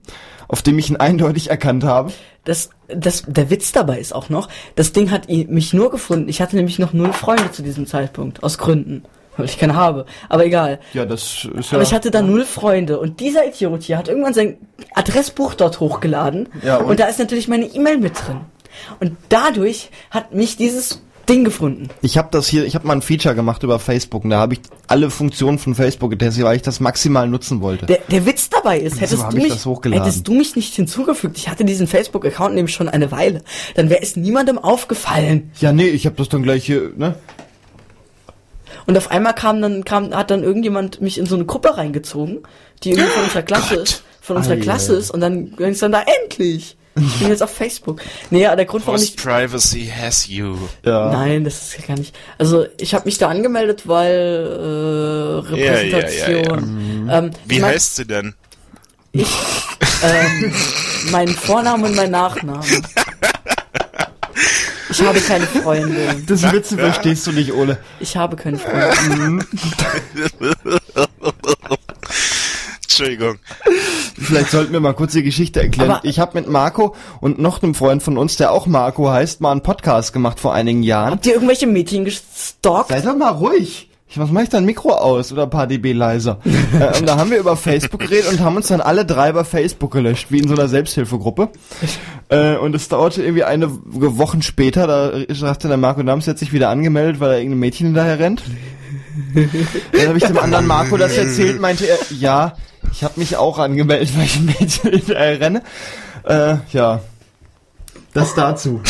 auf 0.50 0.62
dem 0.62 0.78
ich 0.78 0.90
ihn 0.90 0.98
eindeutig 0.98 1.50
erkannt 1.50 1.86
habe. 1.86 2.12
Das, 2.44 2.70
das, 2.90 3.24
der 3.28 3.50
Witz 3.50 3.72
dabei 3.72 3.98
ist 3.98 4.14
auch 4.14 4.28
noch, 4.28 4.50
das 4.76 4.92
Ding 4.92 5.10
hat 5.10 5.30
mich 5.30 5.72
nur 5.72 5.90
gefunden. 5.90 6.28
Ich 6.28 6.42
hatte 6.42 6.58
nämlich 6.58 6.80
noch 6.80 6.92
null 6.92 7.14
Freunde 7.14 7.54
zu 7.54 7.64
diesem 7.64 7.88
Zeitpunkt, 7.88 8.44
aus 8.44 8.58
Gründen. 8.58 9.06
Weil 9.38 9.46
ich 9.46 9.58
keine 9.58 9.76
habe. 9.76 10.06
Aber 10.30 10.46
egal. 10.46 10.80
Ja, 10.94 11.06
das 11.06 11.48
ist 11.56 11.72
ja... 11.72 11.78
Aber 11.78 11.84
ich 11.84 11.94
hatte 11.94 12.12
da 12.12 12.22
null 12.22 12.46
Freunde. 12.46 13.00
Und 13.00 13.20
dieser 13.20 13.48
Idiot 13.48 13.84
hier 13.84 13.98
hat 13.98 14.08
irgendwann 14.08 14.34
sein 14.34 14.58
Adressbuch 14.94 15.56
dort 15.56 15.80
hochgeladen. 15.80 16.50
Ja, 16.64 16.78
und? 16.78 16.92
und? 16.92 17.00
da 17.00 17.06
ist 17.06 17.20
natürlich 17.20 17.48
meine 17.48 17.66
E-Mail 17.66 17.98
mit 17.98 18.14
drin. 18.16 18.42
Und 19.00 19.18
dadurch 19.30 19.90
hat 20.12 20.34
mich 20.34 20.58
dieses 20.58 21.02
Ding 21.28 21.46
gefunden. 21.46 21.90
Ich 22.02 22.18
habe 22.18 22.28
das 22.32 22.48
hier, 22.48 22.66
ich 22.66 22.76
habe 22.76 22.86
mal 22.86 22.94
ein 22.94 23.02
Feature 23.02 23.34
gemacht 23.34 23.64
über 23.64 23.80
Facebook 23.80 24.26
und 24.26 24.32
da 24.32 24.40
habe 24.40 24.56
ich 24.56 24.60
alle 24.88 25.10
Funktionen 25.10 25.58
von 25.58 25.74
Facebook 25.74 26.12
getestet, 26.12 26.44
weil 26.44 26.58
ich 26.58 26.62
das 26.62 26.80
maximal 26.80 27.28
nutzen 27.28 27.62
wollte. 27.62 27.86
Der, 27.86 28.00
der 28.10 28.26
Witz 28.26 28.50
dabei 28.50 28.80
ist, 28.80 29.00
hättest 29.00 29.24
du, 29.24 29.38
ich 29.38 29.44
mich, 29.44 29.94
hättest 29.96 30.28
du 30.28 30.34
mich 30.34 30.56
nicht 30.56 30.76
hinzugefügt, 30.76 31.38
ich 31.38 31.48
hatte 31.48 31.64
diesen 31.64 31.88
Facebook-Account 31.88 32.56
nämlich 32.56 32.76
schon 32.76 32.90
eine 32.90 33.12
Weile, 33.12 33.42
dann 33.76 33.90
wäre 33.90 34.02
es 34.02 34.16
niemandem 34.18 34.58
aufgefallen. 34.58 35.52
ja, 35.60 35.72
nee, 35.72 35.88
ich 35.88 36.06
habe 36.06 36.18
das 36.18 36.28
dann 36.28 36.44
gleich 36.44 36.66
hier, 36.66 36.92
ne? 36.98 37.16
Und 38.86 38.98
auf 38.98 39.12
einmal 39.12 39.34
kam 39.34 39.62
dann, 39.62 39.86
kam, 39.86 40.14
hat 40.16 40.32
dann 40.32 40.44
irgendjemand 40.44 41.02
mich 41.02 41.18
in 41.18 41.26
so 41.26 41.36
eine 41.36 41.46
Gruppe 41.46 41.78
reingezogen, 41.78 42.40
die 42.84 42.92
irgendwie 42.92 43.10
von 43.10 43.24
unserer 43.24 43.42
Klasse 43.44 43.76
Gott. 43.76 43.84
ist, 43.84 44.04
von 44.22 44.38
unserer 44.38 44.56
Ei, 44.56 44.60
Klasse 44.60 44.96
ist, 44.96 45.12
und 45.12 45.22
dann 45.22 45.56
ging 45.56 45.70
es 45.70 45.80
dann 45.80 45.92
da 45.92 46.04
endlich. 46.24 46.78
Ich 46.96 47.20
bin 47.20 47.30
jetzt 47.30 47.42
auf 47.42 47.50
Facebook. 47.50 48.02
Nee, 48.30 48.44
ja, 48.44 48.56
der 48.56 48.66
Grund, 48.66 48.86
warum 48.86 49.02
ich, 49.02 49.16
Privacy 49.18 49.92
has 50.00 50.28
you. 50.28 50.56
Ja. 50.86 51.12
Nein, 51.12 51.44
das 51.44 51.64
ist 51.64 51.80
ja 51.80 51.88
gar 51.88 51.98
nicht. 51.98 52.16
Also 52.38 52.66
ich 52.78 52.94
habe 52.94 53.06
mich 53.06 53.18
da 53.18 53.30
angemeldet, 53.30 53.88
weil 53.88 54.12
äh, 54.12 55.58
Ja, 55.58 55.58
ja, 55.58 55.82
ja, 55.82 55.98
Repräsentation. 55.98 57.10
Ähm, 57.12 57.32
Wie 57.46 57.60
mein, 57.60 57.72
heißt 57.72 57.96
sie 57.96 58.06
denn? 58.06 58.36
ich? 59.12 59.28
Ähm, 60.04 60.54
mein 61.12 61.30
Vorname 61.30 61.86
und 61.88 61.96
mein 61.96 62.12
Nachname. 62.12 62.64
Ich 64.94 65.02
habe 65.06 65.20
keine 65.20 65.46
Freunde. 65.46 66.16
Das 66.28 66.52
Witze 66.52 66.78
verstehst 66.78 67.26
du 67.28 67.32
nicht, 67.32 67.54
Ole. 67.54 67.78
Ich 68.00 68.16
habe 68.16 68.36
keine 68.36 68.58
Freunde. 68.60 69.46
Entschuldigung. 72.84 73.38
Vielleicht 74.20 74.52
sollten 74.52 74.72
wir 74.74 74.80
mal 74.80 74.94
kurz 74.94 75.14
die 75.14 75.24
Geschichte 75.24 75.62
erklären. 75.62 75.90
Aber- 75.92 76.06
ich 76.06 76.20
habe 76.20 76.40
mit 76.40 76.48
Marco 76.50 76.96
und 77.22 77.40
noch 77.40 77.64
einem 77.64 77.74
Freund 77.74 78.04
von 78.04 78.18
uns, 78.18 78.38
der 78.38 78.52
auch 78.52 78.68
Marco 78.68 79.10
heißt, 79.10 79.42
mal 79.42 79.52
einen 79.52 79.64
Podcast 79.64 80.14
gemacht 80.14 80.40
vor 80.40 80.54
einigen 80.54 80.84
Jahren. 80.84 81.12
Habt 81.12 81.26
ihr 81.26 81.34
irgendwelche 81.34 81.66
Mädchen 81.68 82.06
gestalkt? 82.06 82.90
Sei 82.90 83.02
doch 83.02 83.16
mal 83.16 83.30
ruhig. 83.32 83.90
Ich, 84.14 84.20
was 84.20 84.30
mache 84.30 84.44
ich 84.44 84.50
dein 84.50 84.64
Mikro 84.64 84.92
aus 84.92 85.32
oder 85.32 85.44
ein 85.44 85.50
paar 85.50 85.66
dB 85.66 85.92
leiser? 85.92 86.38
äh, 86.80 87.00
und 87.00 87.10
da 87.10 87.18
haben 87.18 87.32
wir 87.32 87.40
über 87.40 87.58
Facebook 87.58 88.02
geredet 88.02 88.32
und 88.32 88.42
haben 88.42 88.56
uns 88.56 88.68
dann 88.68 88.80
alle 88.80 89.06
drei 89.08 89.32
bei 89.32 89.44
Facebook 89.44 89.90
gelöscht, 89.92 90.28
wie 90.30 90.38
in 90.38 90.48
so 90.48 90.54
einer 90.54 90.68
Selbsthilfegruppe. 90.68 91.50
Äh, 92.30 92.56
und 92.56 92.74
es 92.74 92.88
dauerte 92.88 93.22
irgendwie 93.22 93.44
eine 93.44 93.68
Wochen 93.70 94.42
später, 94.42 94.88
da 94.88 95.12
sagte 95.36 95.68
der 95.68 95.76
Marco 95.76 96.02
Nams 96.02 96.26
jetzt 96.26 96.40
sich 96.40 96.54
wieder 96.54 96.70
angemeldet, 96.70 97.20
weil 97.20 97.32
er 97.32 97.38
irgendein 97.38 97.60
Mädchen 97.60 97.88
hinterher 97.88 98.18
rennt. 98.18 98.42
Dann 99.36 100.08
habe 100.08 100.18
ich 100.18 100.24
dem 100.24 100.40
anderen 100.40 100.66
Marco 100.66 100.96
das 100.98 101.16
erzählt, 101.18 101.60
meinte 101.60 101.86
er, 101.86 101.98
ja, 102.18 102.56
ich 102.92 103.04
habe 103.04 103.20
mich 103.20 103.36
auch 103.36 103.60
angemeldet, 103.60 104.18
weil 104.18 104.24
ich 104.24 104.38
ein 104.38 104.46
Mädchen 104.46 104.92
hinterher 104.94 105.40
renne. 105.42 105.64
Äh, 106.24 106.56
ja, 106.72 107.02
das 108.14 108.34
dazu. 108.34 108.82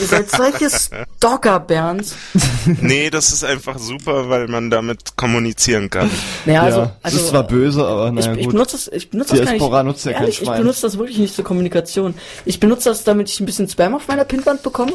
Ihr 0.00 0.06
seid 0.06 0.30
solche 0.30 0.68
Stalker-Berns. 0.70 2.14
Nee, 2.80 3.10
das 3.10 3.32
ist 3.32 3.42
einfach 3.42 3.78
super, 3.78 4.28
weil 4.28 4.46
man 4.46 4.70
damit 4.70 5.16
kommunizieren 5.16 5.88
kann. 5.88 6.10
Naja, 6.44 6.62
also, 6.62 6.78
ja, 6.80 6.96
also 7.02 7.16
das 7.16 7.24
ist 7.24 7.30
zwar 7.30 7.44
böse, 7.44 7.86
aber 7.86 8.08
ich, 8.08 8.14
naja 8.14 8.32
ich 8.34 8.44
gut. 8.44 8.52
benutze 8.52 8.76
das, 8.76 8.88
ich 8.88 9.10
benutze 9.10 9.34
Die 9.34 9.40
das 9.40 9.58
gar 9.58 9.82
nicht. 9.82 10.04
Ja 10.04 10.12
kein 10.12 10.22
ehrlich, 10.22 10.42
ich 10.42 10.50
benutze 10.50 10.82
das 10.82 10.98
wirklich 10.98 11.18
nicht 11.18 11.34
zur 11.34 11.44
Kommunikation. 11.44 12.14
Ich 12.44 12.60
benutze 12.60 12.90
das, 12.90 13.04
damit 13.04 13.30
ich 13.30 13.40
ein 13.40 13.46
bisschen 13.46 13.68
Spam 13.68 13.94
auf 13.94 14.08
meiner 14.08 14.24
Pinwand 14.24 14.62
bekomme 14.62 14.92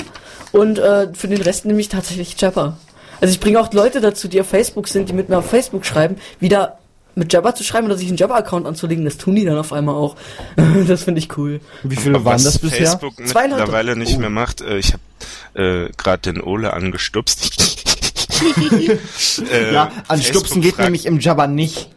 und 0.52 0.78
äh, 0.80 1.12
für 1.13 1.28
den 1.28 1.41
Rest 1.41 1.65
nehme 1.65 1.80
ich 1.80 1.89
tatsächlich 1.89 2.39
Jabber. 2.39 2.78
Also 3.21 3.34
ich 3.34 3.39
bringe 3.39 3.60
auch 3.60 3.71
Leute 3.74 4.02
dazu, 4.02 4.28
die 4.28 4.39
auf 4.41 4.48
Facebook 4.48 4.88
sind, 4.88 5.10
die 5.10 5.13
mit 5.13 5.30
mir 5.30 5.39
auf 5.39 5.50
Facebook 5.50 5.86
schreiben, 5.86 6.17
wieder 6.39 6.78
mit 7.15 7.32
Jabber 7.34 7.56
zu 7.56 7.63
schreiben 7.63 7.88
oder 7.88 7.97
sich 7.97 8.08
einen 8.10 8.17
Jabber-Account 8.17 8.65
anzulegen. 8.67 9.06
Das 9.06 9.17
tun 9.17 9.36
die 9.36 9.45
dann 9.45 9.58
auf 9.58 9.71
einmal 9.73 9.95
auch. 9.95 10.15
das 10.88 11.04
finde 11.04 11.19
ich 11.19 11.38
cool. 11.38 11.62
Wie 11.84 11.95
viele 11.95 12.15
waren 12.25 12.36
Was 12.36 12.43
das 12.43 12.60
bisher? 12.60 12.88
Facebook 12.88 13.13
mittlerweile 13.19 13.95
nicht 13.95 14.15
Oh. 14.17 14.19
mehr 14.19 14.30
macht. 14.30 14.62
Äh, 14.62 14.78
ich 14.78 14.93
habe 14.93 15.01
äh, 15.88 15.89
gerade 15.97 16.21
den 16.34 16.41
Ole 16.41 16.73
angestupst. 16.73 17.82
äh, 19.51 19.73
Ja, 19.73 19.84
an 20.08 20.19
Facebook 20.19 20.23
Stupsen 20.45 20.62
geht 20.62 20.75
fragt- 20.75 20.86
nämlich 20.86 21.06
im 21.06 21.19
Jabba 21.19 21.47
nicht. 21.47 21.89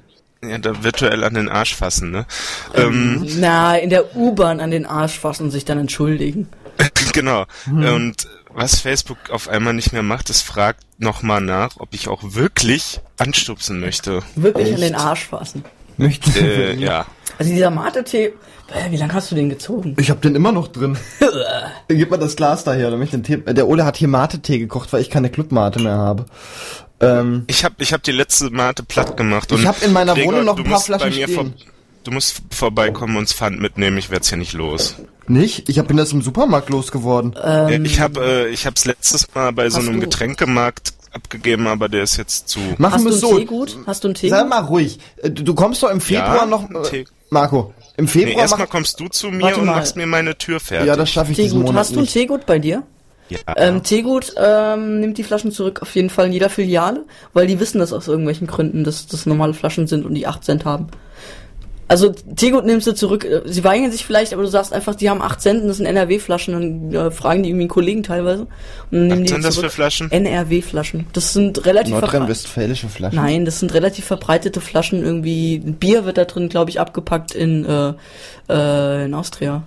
Ja, 0.43 0.57
da 0.59 0.85
virtuell 0.85 1.25
an 1.25 1.35
den 1.35 1.49
Arsch 1.49 1.75
fassen, 1.75 2.13
ne? 2.13 2.25
Ähm, 2.73 3.27
Na, 3.41 3.77
in 3.77 3.91
der 3.91 4.15
U-Bahn 4.15 4.61
an 4.61 4.71
den 4.71 4.87
Arsch 4.87 5.19
fassen 5.19 5.45
und 5.45 5.51
sich 5.51 5.65
dann 5.65 5.79
entschuldigen. 5.79 6.49
genau. 7.13 7.45
Hm. 7.65 7.85
Und 7.93 8.29
was 8.59 8.81
Facebook 8.81 9.31
auf 9.31 9.49
einmal 9.49 9.73
nicht 9.73 9.93
mehr 9.93 10.03
macht, 10.03 10.29
es 10.31 10.43
fragt 10.43 10.85
nochmal 10.99 11.41
nach, 11.41 11.77
ob 11.79 11.89
ich 11.93 12.09
auch 12.09 12.21
wirklich 12.23 13.01
anstupsen 13.17 13.81
möchte. 13.81 14.23
Wirklich 14.37 14.75
an 14.75 14.81
den 14.81 14.95
Arsch 14.95 15.27
fassen. 15.27 15.65
Möchte. 15.97 16.31
Äh, 16.39 16.75
ja. 16.77 17.07
Also 17.39 17.51
dieser 17.53 17.71
Mate-Tee, 17.71 18.33
wie 18.91 18.97
lange 18.97 19.13
hast 19.15 19.31
du 19.31 19.35
den 19.35 19.49
gezogen? 19.49 19.97
Ich 19.99 20.11
hab 20.11 20.21
den 20.23 20.35
immer 20.35 20.53
noch 20.53 20.69
drin. 20.69 20.97
Gib 21.89 22.11
mal 22.11 22.17
das 22.19 22.37
Glas 22.37 22.63
daher, 22.65 22.91
damit 22.91 23.07
ich 23.07 23.11
den 23.13 23.23
Tee. 23.25 23.43
äh, 23.47 23.55
Der 23.55 23.67
Ole 23.67 23.85
hat 23.85 23.97
hier 23.97 24.09
Mate-Tee 24.09 24.59
gekocht, 24.59 24.93
weil 24.93 25.01
ich 25.01 25.11
keine 25.11 25.31
Club-Mate 25.31 25.81
mehr 25.81 25.97
habe. 25.97 26.27
Ähm, 27.01 27.45
Ich 27.49 27.65
habe 27.65 27.77
ich 27.79 27.93
hab 27.93 28.03
die 28.03 28.13
letzte 28.13 28.51
Mate 28.51 28.83
platt 28.83 29.17
gemacht. 29.17 29.51
Und 29.53 29.61
Ich 29.61 29.67
hab 29.67 29.83
in 29.83 29.93
meiner 29.93 30.15
Gregor, 30.15 30.33
Wohnung 30.33 30.45
noch 30.45 30.59
ein 30.59 30.65
paar 30.65 30.81
Flaschen 30.81 31.13
stehen. 31.13 31.55
du 32.05 32.11
musst 32.11 32.43
vorbeikommen 32.51 33.17
und 33.17 33.29
Pfand 33.29 33.61
mitnehmen, 33.61 33.99
ich 33.99 34.11
werd's 34.11 34.29
hier 34.29 34.39
nicht 34.39 34.53
los. 34.53 34.97
Nicht? 35.31 35.69
Ich 35.69 35.79
hab, 35.79 35.89
bin 35.89 35.97
das 35.97 36.13
im 36.13 36.23
Supermarkt 36.23 36.71
losgeworden. 36.71 37.35
Äh, 37.37 37.77
ich 37.83 38.01
habe 38.01 38.21
äh, 38.21 38.49
ich 38.49 38.67
hab's 38.67 38.85
letztes 38.85 39.27
Mal 39.35 39.53
bei 39.53 39.69
so 39.71 39.79
einem 39.81 39.95
du- 39.95 40.01
Getränkemarkt 40.01 40.93
abgegeben, 41.13 41.67
aber 41.67 41.89
der 41.89 42.03
ist 42.03 42.17
jetzt 42.17 42.49
zu. 42.49 42.59
Machen 42.79 42.93
Hast 42.95 43.01
du 43.01 43.05
wir 43.07 43.13
einen 43.13 43.21
so. 43.21 43.39
Teegut? 43.39 43.77
Hast 43.87 44.05
du 44.05 44.09
einen 44.09 44.15
Teegut? 44.15 44.39
Sei 44.39 44.45
mal 44.45 44.61
ruhig. 44.61 44.99
Äh, 45.23 45.31
Du 45.31 45.55
kommst 45.55 45.83
doch 45.83 45.91
im 45.91 46.01
Februar 46.01 46.37
Ja, 46.41 46.47
noch. 46.47 46.69
Tee. 46.91 47.01
Äh, 47.01 47.07
Marco, 47.31 47.75
im 47.97 48.05
Nee, 48.07 48.11
Februar 48.11 48.41
erstmal 48.43 48.67
mach, 48.67 48.71
kommst 48.71 48.99
du 49.01 49.09
zu 49.09 49.29
mir 49.29 49.57
und 49.59 49.67
mal. 49.67 49.77
machst 49.77 49.97
mir 49.97 50.07
meine 50.07 50.37
Tür 50.39 50.61
fertig. 50.61 50.87
Ja, 50.89 50.97
das 50.97 51.11
schaffe 51.11 51.33
ich 51.33 51.37
diesen 51.37 51.51
Teegut. 51.59 51.67
Monat 51.67 51.81
Hast 51.81 51.91
du 51.95 51.97
ein 51.99 52.03
nicht. 52.03 52.13
Teegut 52.15 52.47
bei 52.47 52.59
dir? 52.59 52.83
Ja. 53.29 53.39
Ähm, 53.57 53.83
Teegut 53.83 54.33
ähm, 54.43 55.01
nimmt 55.01 55.19
die 55.19 55.23
Flaschen 55.25 55.53
zurück 55.53 55.83
auf 55.83 55.95
jeden 55.95 56.09
Fall 56.09 56.27
in 56.29 56.33
jeder 56.33 56.49
Filiale, 56.49 57.05
weil 57.35 57.47
die 57.47 57.61
wissen 57.61 57.79
das 57.79 57.93
aus 57.93 58.09
irgendwelchen 58.09 58.47
Gründen, 58.47 58.85
dass 58.85 59.07
das 59.07 59.27
normale 59.27 59.53
Flaschen 59.53 59.87
sind 59.87 60.07
und 60.07 60.15
die 60.15 60.27
8 60.27 60.43
Cent 60.43 60.65
haben. 60.65 60.87
Also 61.89 62.11
Teegut 62.11 62.67
nimmst 62.67 62.87
du 62.87 62.95
zurück, 62.95 63.25
äh, 63.25 63.41
sie 63.47 63.65
weigern 63.65 63.91
sich 63.91 64.05
vielleicht, 64.05 64.35
aber 64.35 64.43
du 64.43 64.49
sagst 64.49 64.73
einfach, 64.75 64.95
die 64.95 65.09
haben 65.09 65.23
8 65.23 65.41
Cent 65.41 65.63
und 65.63 65.69
das 65.69 65.79
sind 65.79 65.87
NRW-Flaschen, 65.87 66.53
dann 66.93 67.07
äh, 67.07 67.11
fragen 67.11 67.43
die 67.43 67.49
irgendwie 67.49 67.63
einen 67.63 67.71
Kollegen 67.71 68.03
teilweise 68.03 68.43
und 68.43 68.49
dann 68.91 69.07
nehmen 69.09 69.25
die 69.25 69.33
sind 69.33 69.45
das 69.45 69.57
für. 69.57 69.71
Flaschen? 69.71 70.11
NRW-Flaschen. 70.13 71.07
Das 71.15 71.33
sind 71.33 71.65
relativ. 71.65 71.93
Nordrhein-Westfälische 71.93 72.89
Flaschen. 72.89 73.17
Nein, 73.17 73.45
das 73.47 73.61
sind 73.61 73.73
relativ 73.73 74.05
verbreitete 74.05 74.61
Flaschen. 74.61 75.03
Irgendwie 75.03 75.59
Bier 75.59 76.05
wird 76.05 76.19
da 76.19 76.27
drin, 76.27 76.49
glaube 76.51 76.71
ich, 76.71 76.79
abgepackt 76.79 77.35
in 77.35 77.65
äh, 77.65 77.95
äh, 78.51 79.05
in 79.07 79.15
Austria, 79.15 79.63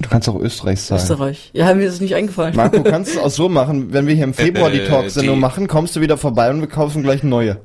Du 0.00 0.08
kannst 0.08 0.28
auch 0.30 0.40
Österreich 0.40 0.80
sagen. 0.80 1.02
Österreich. 1.02 1.50
Ja, 1.52 1.74
mir 1.74 1.86
ist 1.86 1.94
es 1.94 2.00
nicht 2.00 2.14
eingefallen. 2.14 2.56
Marco, 2.56 2.82
kannst 2.82 3.14
du 3.14 3.18
es 3.18 3.24
auch 3.24 3.30
so 3.30 3.48
machen, 3.50 3.92
wenn 3.92 4.06
wir 4.06 4.14
hier 4.14 4.24
im 4.24 4.32
Februar 4.32 4.70
die 4.70 4.80
Äh, 4.80 4.88
Talksendung 4.88 5.38
machen, 5.38 5.68
kommst 5.68 5.94
du 5.94 6.00
wieder 6.00 6.16
vorbei 6.16 6.48
und 6.50 6.60
wir 6.60 6.68
kaufen 6.68 7.02
gleich 7.02 7.22
neue. 7.22 7.58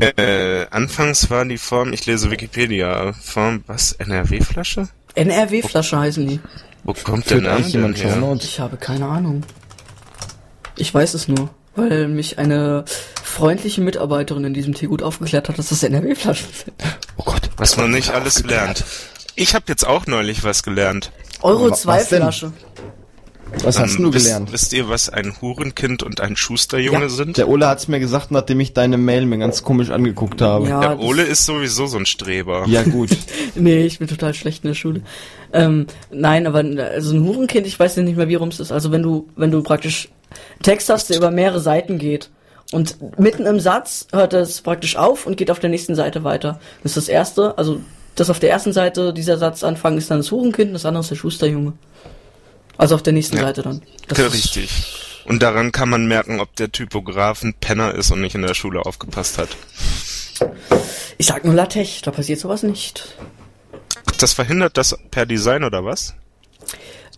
Äh, 0.00 0.66
anfangs 0.70 1.30
war 1.30 1.44
die 1.44 1.58
Form, 1.58 1.92
ich 1.92 2.06
lese 2.06 2.30
Wikipedia, 2.30 3.12
Form, 3.12 3.64
was, 3.66 3.92
NRW-Flasche? 3.92 4.88
NRW-Flasche 5.14 5.98
heißen 5.98 6.26
die. 6.26 6.40
Wo 6.84 6.92
kommt 6.94 7.24
der 7.26 7.38
Führt 7.38 7.42
Name 7.44 7.56
eigentlich 7.56 7.72
denn 7.72 7.80
jemand 7.80 8.02
her? 8.04 8.38
Ich 8.40 8.60
habe 8.60 8.76
keine 8.76 9.06
Ahnung. 9.06 9.42
Ich 10.76 10.94
weiß 10.94 11.14
es 11.14 11.26
nur, 11.28 11.50
weil 11.74 12.08
mich 12.08 12.38
eine 12.38 12.84
freundliche 13.22 13.80
Mitarbeiterin 13.80 14.44
in 14.44 14.54
diesem 14.54 14.74
Teegut 14.74 15.02
aufgeklärt 15.02 15.48
hat, 15.48 15.58
dass 15.58 15.68
das 15.70 15.82
NRW-Flaschen 15.82 16.48
sind. 16.52 16.74
Oh 17.16 17.24
Gott. 17.24 17.50
Was 17.56 17.76
man 17.76 17.90
nicht 17.90 18.10
alles 18.10 18.44
lernt. 18.44 18.84
Ich 19.34 19.54
habe 19.54 19.64
jetzt 19.68 19.86
auch 19.86 20.06
neulich 20.06 20.44
was 20.44 20.62
gelernt. 20.62 21.10
Euro 21.42 21.70
Wa- 21.70 21.74
2 21.74 21.92
was 21.96 22.08
denn? 22.08 22.22
Flasche. 22.22 22.52
Was 23.64 23.78
hast 23.78 23.96
Ähm, 23.96 24.04
du 24.04 24.14
wisst, 24.14 24.26
gelernt? 24.26 24.52
Wisst 24.52 24.72
ihr, 24.72 24.88
was 24.88 25.08
ein 25.08 25.34
Hurenkind 25.40 26.02
und 26.02 26.20
ein 26.20 26.36
Schusterjunge 26.36 27.02
Ja, 27.02 27.08
sind? 27.08 27.36
Der 27.38 27.48
Ole 27.48 27.66
hat's 27.66 27.88
mir 27.88 27.98
gesagt, 27.98 28.30
nachdem 28.30 28.60
ich 28.60 28.72
deine 28.72 28.98
Mail 28.98 29.26
mir 29.26 29.38
ganz 29.38 29.62
komisch 29.62 29.90
angeguckt 29.90 30.40
habe. 30.40 30.68
Ja, 30.68 30.80
Der 30.80 31.00
Ole 31.00 31.22
ist 31.24 31.44
sowieso 31.46 31.86
so 31.86 31.98
ein 31.98 32.06
Streber. 32.06 32.64
Ja, 32.68 32.82
gut. 32.82 33.10
Nee, 33.54 33.86
ich 33.86 33.98
bin 33.98 34.06
total 34.06 34.34
schlecht 34.34 34.62
in 34.64 34.68
der 34.68 34.74
Schule. 34.74 35.02
Ähm, 35.52 35.86
nein, 36.12 36.46
aber 36.46 36.58
also 36.92 37.14
ein 37.14 37.24
Hurenkind, 37.24 37.66
ich 37.66 37.78
weiß 37.80 37.96
ja 37.96 38.02
nicht 38.04 38.16
mehr, 38.16 38.28
wie 38.28 38.36
rum 38.36 38.50
es 38.50 38.60
ist. 38.60 38.70
Also 38.70 38.92
wenn 38.92 39.02
du, 39.02 39.28
wenn 39.36 39.50
du 39.50 39.62
praktisch 39.62 40.08
einen 40.30 40.62
Text 40.62 40.88
hast, 40.90 41.10
der 41.10 41.16
über 41.16 41.30
mehrere 41.32 41.58
Seiten 41.60 41.98
geht 41.98 42.30
und 42.70 42.96
mitten 43.18 43.46
im 43.46 43.58
Satz 43.58 44.06
hört 44.12 44.32
es 44.34 44.60
praktisch 44.60 44.96
auf 44.96 45.26
und 45.26 45.36
geht 45.36 45.50
auf 45.50 45.58
der 45.58 45.70
nächsten 45.70 45.94
Seite 45.96 46.22
weiter. 46.22 46.60
Das 46.82 46.92
ist 46.92 46.96
das 46.96 47.08
erste, 47.08 47.56
also 47.58 47.80
das 48.14 48.30
auf 48.30 48.38
der 48.38 48.50
ersten 48.50 48.72
Seite 48.72 49.12
dieser 49.12 49.38
Satz 49.38 49.64
anfangen 49.64 49.98
ist 49.98 50.10
dann 50.10 50.18
das 50.18 50.30
Hurenkind, 50.30 50.68
und 50.68 50.74
das 50.74 50.84
andere 50.86 51.00
ist 51.02 51.10
der 51.10 51.16
Schusterjunge. 51.16 51.72
Also 52.78 52.94
auf 52.94 53.02
der 53.02 53.12
nächsten 53.12 53.36
Ja. 53.36 53.42
Seite 53.42 53.62
dann. 53.62 53.82
Das 54.08 54.32
richtig. 54.32 54.70
Und 55.26 55.42
daran 55.42 55.72
kann 55.72 55.90
man 55.90 56.08
merken, 56.08 56.40
ob 56.40 56.56
der 56.56 56.72
Typograf 56.72 57.42
ein 57.42 57.52
Penner 57.52 57.94
ist 57.94 58.10
und 58.10 58.22
nicht 58.22 58.34
in 58.34 58.40
der 58.42 58.54
Schule 58.54 58.86
aufgepasst 58.86 59.36
hat. 59.36 59.50
Ich 61.18 61.26
sag 61.26 61.44
nur 61.44 61.52
LaTeX, 61.54 62.00
da 62.02 62.10
passiert 62.12 62.38
sowas 62.38 62.62
nicht. 62.62 63.14
Das 64.18 64.32
verhindert 64.32 64.76
das 64.78 64.96
per 65.10 65.26
Design 65.26 65.64
oder 65.64 65.84
was? 65.84 66.14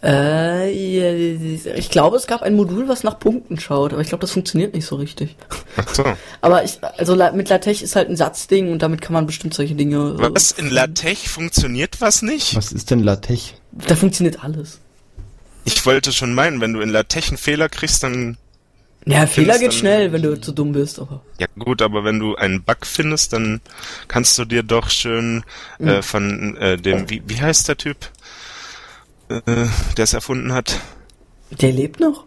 Äh, 0.02 0.70
ich 0.70 1.90
glaube, 1.90 2.16
es 2.16 2.26
gab 2.26 2.40
ein 2.42 2.56
Modul, 2.56 2.88
was 2.88 3.04
nach 3.04 3.18
Punkten 3.18 3.60
schaut, 3.60 3.92
aber 3.92 4.00
ich 4.00 4.08
glaube, 4.08 4.22
das 4.22 4.30
funktioniert 4.30 4.74
nicht 4.74 4.86
so 4.86 4.96
richtig. 4.96 5.36
Ach 5.76 5.94
so. 5.94 6.04
Aber 6.40 6.64
ich, 6.64 6.78
also 6.82 7.14
mit 7.34 7.50
LaTeX 7.50 7.82
ist 7.82 7.96
halt 7.96 8.08
ein 8.08 8.16
Satzding 8.16 8.72
und 8.72 8.80
damit 8.80 9.02
kann 9.02 9.12
man 9.12 9.26
bestimmt 9.26 9.52
solche 9.52 9.74
Dinge. 9.74 10.16
äh, 10.18 10.34
Was? 10.34 10.52
In 10.52 10.70
LaTeX 10.70 11.30
funktioniert 11.30 12.00
was 12.00 12.22
nicht? 12.22 12.56
Was 12.56 12.72
ist 12.72 12.90
denn 12.90 13.00
LaTeX? 13.00 13.52
Da 13.72 13.94
funktioniert 13.94 14.42
alles. 14.42 14.80
Ich 15.64 15.84
wollte 15.86 16.12
schon 16.12 16.34
meinen, 16.34 16.60
wenn 16.60 16.72
du 16.72 16.80
in 16.80 16.88
LaTeX 16.90 17.28
einen 17.28 17.38
Fehler 17.38 17.68
kriegst, 17.68 18.02
dann... 18.02 18.36
Ja, 19.06 19.26
Fehler 19.26 19.58
geht 19.58 19.68
dann- 19.68 19.78
schnell, 19.78 20.12
wenn 20.12 20.22
du 20.22 20.38
zu 20.40 20.52
dumm 20.52 20.72
bist, 20.72 20.98
aber. 20.98 21.22
Ja 21.38 21.46
gut, 21.58 21.80
aber 21.80 22.04
wenn 22.04 22.18
du 22.18 22.36
einen 22.36 22.62
Bug 22.62 22.84
findest, 22.84 23.32
dann 23.32 23.60
kannst 24.08 24.36
du 24.38 24.44
dir 24.44 24.62
doch 24.62 24.90
schön 24.90 25.42
äh, 25.78 26.02
von 26.02 26.56
äh, 26.56 26.76
dem... 26.76 27.08
Wie, 27.08 27.22
wie 27.26 27.40
heißt 27.40 27.68
der 27.68 27.76
Typ, 27.78 27.96
äh, 29.28 29.40
der 29.96 30.04
es 30.04 30.12
erfunden 30.12 30.52
hat? 30.52 30.78
Der 31.50 31.72
lebt 31.72 31.98
noch? 32.00 32.24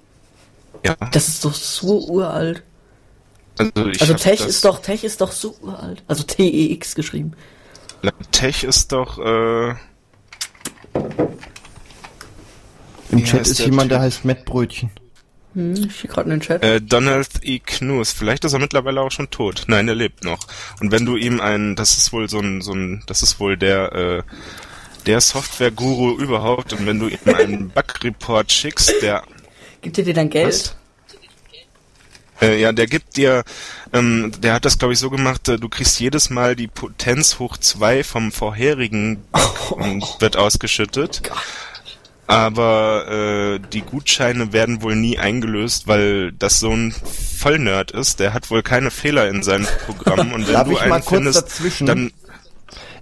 Ja, 0.86 0.96
Das 1.12 1.28
ist 1.28 1.46
doch 1.46 1.54
so 1.54 2.08
uralt. 2.08 2.63
also 3.58 3.88
ich 3.88 4.02
Also 4.02 4.13
Tech 4.15 4.41
ist 4.41 4.65
doch, 4.65 4.82
Tech 4.82 5.04
ist 5.04 5.22
doch 5.22 5.32
so 5.32 5.56
uralt. 5.62 6.04
Also 6.08 6.24
T-E-X 6.24 6.96
geschrieben. 6.96 7.34
LaTeX 8.02 8.63
ist 8.63 8.91
doch... 8.91 9.17
Äh, 9.19 9.76
Im 13.13 13.19
Wie 13.19 13.23
Chat 13.23 13.41
heißt 13.41 13.52
ist 13.52 13.60
der 13.60 13.65
jemand, 13.67 13.91
der 13.91 13.99
heißt 13.99 14.26
Mettbrötchen. 14.26 14.89
Hm, 15.54 15.88
ich 15.88 16.10
gerade 16.10 16.23
in 16.23 16.30
den 16.32 16.41
Chat. 16.41 16.63
Äh, 16.63 16.82
Donald 16.82 17.30
E. 17.43 17.60
Knus, 17.60 18.12
vielleicht 18.12 18.43
ist 18.43 18.54
er 18.54 18.60
mittlerweile 18.60 19.02
auch 19.02 19.12
schon 19.12 19.30
tot. 19.30 19.65
Nein, 19.67 19.88
er 19.88 19.93
lebt 19.93 20.23
noch. 20.23 20.39
Und 20.80 20.91
wenn 20.91 21.06
du 21.06 21.15
ihm 21.15 21.39
einen, 21.39 21.76
das 21.76 21.95
ist 21.95 22.12
wohl 22.12 22.28
so 22.28 22.39
ein, 22.39 22.62
so 22.62 22.73
ein, 22.73 23.04
das 23.06 23.21
ist 23.21 23.39
wohl 23.39 23.56
der, 23.56 23.93
äh, 23.93 24.23
der 25.06 25.21
Software-Guru 25.21 26.17
überhaupt. 26.17 26.73
Und 26.73 26.88
wenn 26.88 26.99
du 26.99 27.08
ihm 27.08 27.19
einen 27.36 27.69
Bug-Report 27.76 28.52
schickst, 28.52 29.02
der, 29.04 29.23
Gibt 29.82 29.99
er 29.99 30.04
dir 30.06 30.15
dann 30.15 30.32
Geld? 30.32 30.47
Was? 30.47 30.76
äh, 32.41 32.60
ja, 32.60 32.71
der 32.71 32.88
gibt 32.88 33.15
dir, 33.17 33.43
ähm, 33.93 34.32
der 34.39 34.54
hat 34.54 34.65
das 34.65 34.80
glaube 34.80 34.93
ich 34.93 34.99
so 34.99 35.12
gemacht, 35.12 35.47
äh, 35.49 35.58
du 35.58 35.69
kriegst 35.69 35.99
jedes 35.99 36.32
Mal 36.32 36.56
die 36.56 36.67
Potenz 36.67 37.38
hoch 37.38 37.58
zwei 37.58 38.04
vom 38.04 38.32
vorherigen 38.32 39.23
Bug 39.32 39.71
und 39.78 40.04
wird 40.19 40.36
ausgeschüttet. 40.36 41.21
Aber 42.27 43.07
äh, 43.09 43.59
die 43.73 43.81
Gutscheine 43.81 44.53
werden 44.53 44.81
wohl 44.81 44.95
nie 44.95 45.17
eingelöst, 45.19 45.88
weil 45.88 46.31
das 46.31 46.59
so 46.59 46.71
ein 46.71 46.93
Vollnerd 47.38 47.91
ist. 47.91 48.19
Der 48.19 48.33
hat 48.33 48.49
wohl 48.49 48.63
keine 48.63 48.91
Fehler 48.91 49.27
in 49.27 49.43
seinem 49.43 49.67
Programm. 49.86 50.31
Und 50.33 50.47
wenn 50.47 50.53
Darf 50.53 50.67
du 50.67 50.73
ich 50.73 50.79
mal 50.79 50.83
einen 50.93 51.03
kurz 51.03 51.09
findest, 51.09 51.41
dazwischen? 51.43 51.86
dann 51.88 52.12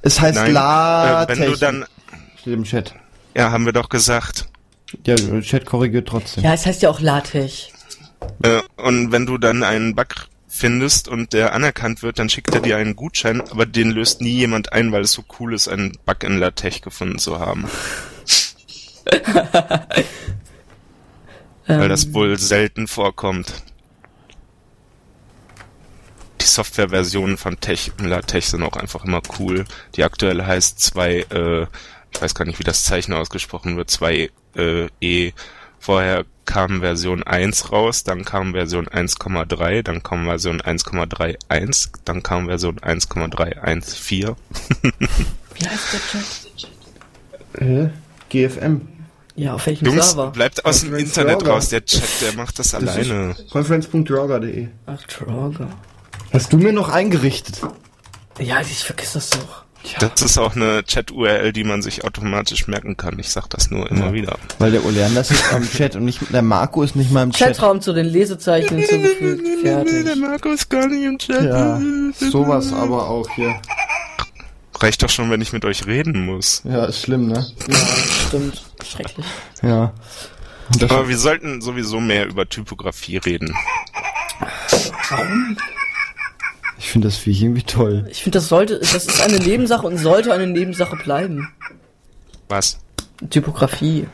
Es 0.01 0.19
heißt 0.19 0.35
nein. 0.35 0.49
Äh, 0.49 0.53
LaTeX. 0.53 1.39
wenn 1.39 1.51
du 1.51 1.57
dann, 1.57 1.85
Steht 2.39 2.53
im 2.53 2.63
Chat. 2.63 2.95
ja, 3.37 3.51
haben 3.51 3.65
wir 3.65 3.73
doch 3.73 3.89
gesagt. 3.89 4.47
Ja, 5.05 5.15
der 5.15 5.41
Chat 5.41 5.65
korrigiert 5.65 6.07
trotzdem. 6.09 6.43
Ja, 6.43 6.53
es 6.53 6.65
heißt 6.65 6.81
ja 6.81 6.89
auch 6.89 6.99
LaTeX. 6.99 7.67
Äh, 8.43 8.61
und 8.77 9.11
wenn 9.11 9.25
du 9.27 9.37
dann 9.37 9.63
einen 9.63 9.95
Bug 9.95 10.27
findest 10.47 11.07
und 11.07 11.31
der 11.33 11.53
anerkannt 11.53 12.01
wird, 12.03 12.19
dann 12.19 12.27
schickt 12.27 12.53
er 12.53 12.59
dir 12.59 12.75
einen 12.77 12.95
Gutschein, 12.95 13.39
aber 13.51 13.65
den 13.65 13.91
löst 13.91 14.19
nie 14.19 14.31
jemand 14.33 14.73
ein, 14.73 14.91
weil 14.91 15.03
es 15.03 15.11
so 15.13 15.23
cool 15.39 15.53
ist, 15.53 15.67
einen 15.69 15.97
Bug 16.05 16.23
in 16.23 16.39
LaTeX 16.39 16.81
gefunden 16.81 17.19
zu 17.19 17.39
haben. 17.39 17.67
Weil 21.67 21.83
Ähm, 21.83 21.89
das 21.89 22.13
wohl 22.13 22.37
selten 22.37 22.87
vorkommt. 22.87 23.53
Die 26.41 26.45
Softwareversionen 26.45 27.37
von 27.37 27.59
Tech, 27.59 27.91
LaTeX 27.99 28.51
sind 28.51 28.63
auch 28.63 28.75
einfach 28.75 29.05
immer 29.05 29.21
cool. 29.39 29.65
Die 29.95 30.03
aktuelle 30.03 30.45
heißt 30.45 30.79
2, 30.79 31.11
äh, 31.29 31.67
ich 32.13 32.21
weiß 32.21 32.35
gar 32.35 32.45
nicht, 32.45 32.59
wie 32.59 32.63
das 32.63 32.83
Zeichen 32.83 33.13
ausgesprochen 33.13 33.77
wird, 33.77 33.89
2 33.89 34.31
äh, 34.55 34.87
E. 34.99 35.33
Vorher 35.79 36.25
kam 36.45 36.81
Version 36.81 37.23
1 37.23 37.71
raus, 37.71 38.03
dann 38.03 38.25
kam 38.25 38.53
Version 38.53 38.87
1,3, 38.87 39.83
dann 39.83 40.03
kam 40.03 40.25
Version 40.25 40.61
1,31, 40.61 41.89
dann 42.05 42.23
kam 42.23 42.47
Version 42.47 42.79
1,314. 42.79 44.35
Wie 45.55 45.67
heißt 45.67 45.93
der 45.93 45.99
Chat? 46.01 47.61
Äh, 47.61 47.89
GFM. 48.29 48.87
Ja, 49.35 49.53
auf 49.53 49.65
welchem 49.65 49.85
Jungs, 49.87 50.07
Server? 50.11 50.31
bleibt 50.31 50.65
aus 50.65 50.81
dem 50.81 50.95
Internet 50.95 51.45
raus, 51.47 51.69
der 51.69 51.85
Chat, 51.85 52.03
der 52.21 52.33
macht 52.35 52.59
das 52.59 52.73
alleine. 52.75 53.35
Conference.roger.de. 53.51 54.67
Ach, 54.85 55.01
Trogger. 55.03 55.67
Hast 56.33 56.51
du 56.53 56.57
mir 56.57 56.73
noch 56.73 56.89
eingerichtet? 56.89 57.61
Ja, 58.39 58.61
ich 58.61 58.83
vergiss 58.83 59.13
das 59.13 59.29
doch. 59.31 59.63
Das 59.99 60.21
ist 60.21 60.37
auch 60.37 60.55
eine 60.55 60.83
Chat-URL, 60.83 61.53
die 61.53 61.63
man 61.63 61.81
sich 61.81 62.03
automatisch 62.03 62.67
merken 62.67 62.97
kann. 62.97 63.17
Ich 63.17 63.29
sag 63.29 63.47
das 63.49 63.71
nur 63.71 63.89
immer 63.89 64.07
Ja. 64.07 64.13
wieder. 64.13 64.37
Weil 64.59 64.71
der 64.71 64.85
Oleander 64.85 65.21
ist 65.21 65.31
nicht 65.31 65.53
am 65.53 65.67
Chat 65.67 65.95
und 65.95 66.05
nicht, 66.05 66.19
der 66.31 66.43
Marco 66.43 66.83
ist 66.83 66.95
nicht 66.95 67.11
mal 67.11 67.23
im 67.23 67.31
Chat. 67.31 67.55
Chatraum 67.57 67.81
zu 67.81 67.91
den 67.93 68.05
Lesezeichen 68.05 68.77
hinzugefügt. 68.77 69.47
Fertig. 69.63 70.15
Marco 70.17 70.49
ist 70.49 70.69
gar 70.69 70.85
nicht 70.87 71.03
im 71.03 71.17
Chat. 71.17 71.43
Ja, 71.45 71.81
sowas 72.13 72.71
aber 72.73 73.09
auch 73.09 73.27
hier. 73.35 73.59
Reicht 74.79 75.01
doch 75.03 75.09
schon, 75.09 75.29
wenn 75.31 75.41
ich 75.41 75.51
mit 75.51 75.65
euch 75.65 75.85
reden 75.87 76.25
muss. 76.25 76.61
Ja, 76.63 76.85
ist 76.85 77.01
schlimm, 77.01 77.27
ne? 77.27 77.45
Ja, 77.67 77.77
stimmt. 78.27 78.63
Schrecklich. 78.85 79.25
Ja. 79.61 79.93
Aber 80.81 81.09
wir 81.09 81.17
sollten 81.17 81.61
sowieso 81.61 81.99
mehr 81.99 82.27
über 82.27 82.47
Typografie 82.47 83.17
reden. 83.17 83.55
ich 86.77 86.89
finde 86.89 87.07
das 87.07 87.17
Viech 87.17 87.41
irgendwie 87.41 87.63
toll. 87.63 88.07
Ich 88.09 88.23
finde, 88.23 88.37
das 88.37 88.47
sollte, 88.47 88.79
das 88.79 88.93
ist 88.93 89.21
eine 89.21 89.39
Nebensache 89.39 89.85
und 89.85 89.97
sollte 89.97 90.33
eine 90.33 90.47
Nebensache 90.47 90.95
bleiben. 90.95 91.49
Was? 92.47 92.79
Typografie. 93.29 94.07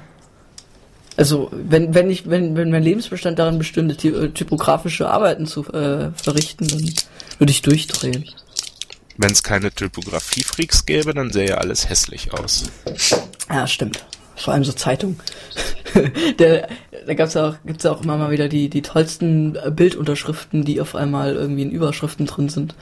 Also, 1.16 1.50
wenn, 1.52 1.96
wenn 1.96 2.10
ich, 2.10 2.30
wenn, 2.30 2.56
wenn 2.56 2.70
mein 2.70 2.84
Lebensbestand 2.84 3.40
darin 3.40 3.58
bestünde, 3.58 3.96
äh, 4.08 4.30
typografische 4.30 5.10
Arbeiten 5.10 5.48
zu 5.48 5.66
äh, 5.74 6.12
verrichten, 6.12 6.68
dann 6.68 6.94
würde 7.40 7.52
ich 7.52 7.62
durchdrehen. 7.64 8.30
Wenn 9.18 9.32
es 9.32 9.42
keine 9.42 9.72
Typografie-Freaks 9.72 10.86
gäbe, 10.86 11.14
dann 11.16 11.32
sähe 11.32 11.50
ja 11.50 11.56
alles 11.56 11.90
hässlich 11.90 12.34
aus. 12.34 12.66
Ja, 13.50 13.66
stimmt. 13.66 14.06
Vor 14.38 14.54
allem 14.54 14.63
so 14.63 14.71
Zeitung. 14.71 15.19
Der, 16.39 16.69
da 17.06 17.13
gab's 17.15 17.34
ja 17.34 17.50
auch, 17.50 17.56
gibt's 17.65 17.84
ja 17.84 17.91
auch 17.91 18.04
immer 18.04 18.17
mal 18.17 18.30
wieder 18.30 18.47
die, 18.47 18.69
die 18.69 18.84
tollsten 18.84 19.56
äh, 19.56 19.71
Bildunterschriften, 19.71 20.63
die 20.63 20.80
auf 20.80 20.95
einmal 20.95 21.34
irgendwie 21.36 21.63
in 21.63 21.71
Überschriften 21.71 22.28
drin 22.28 22.50
sind. 22.50 22.76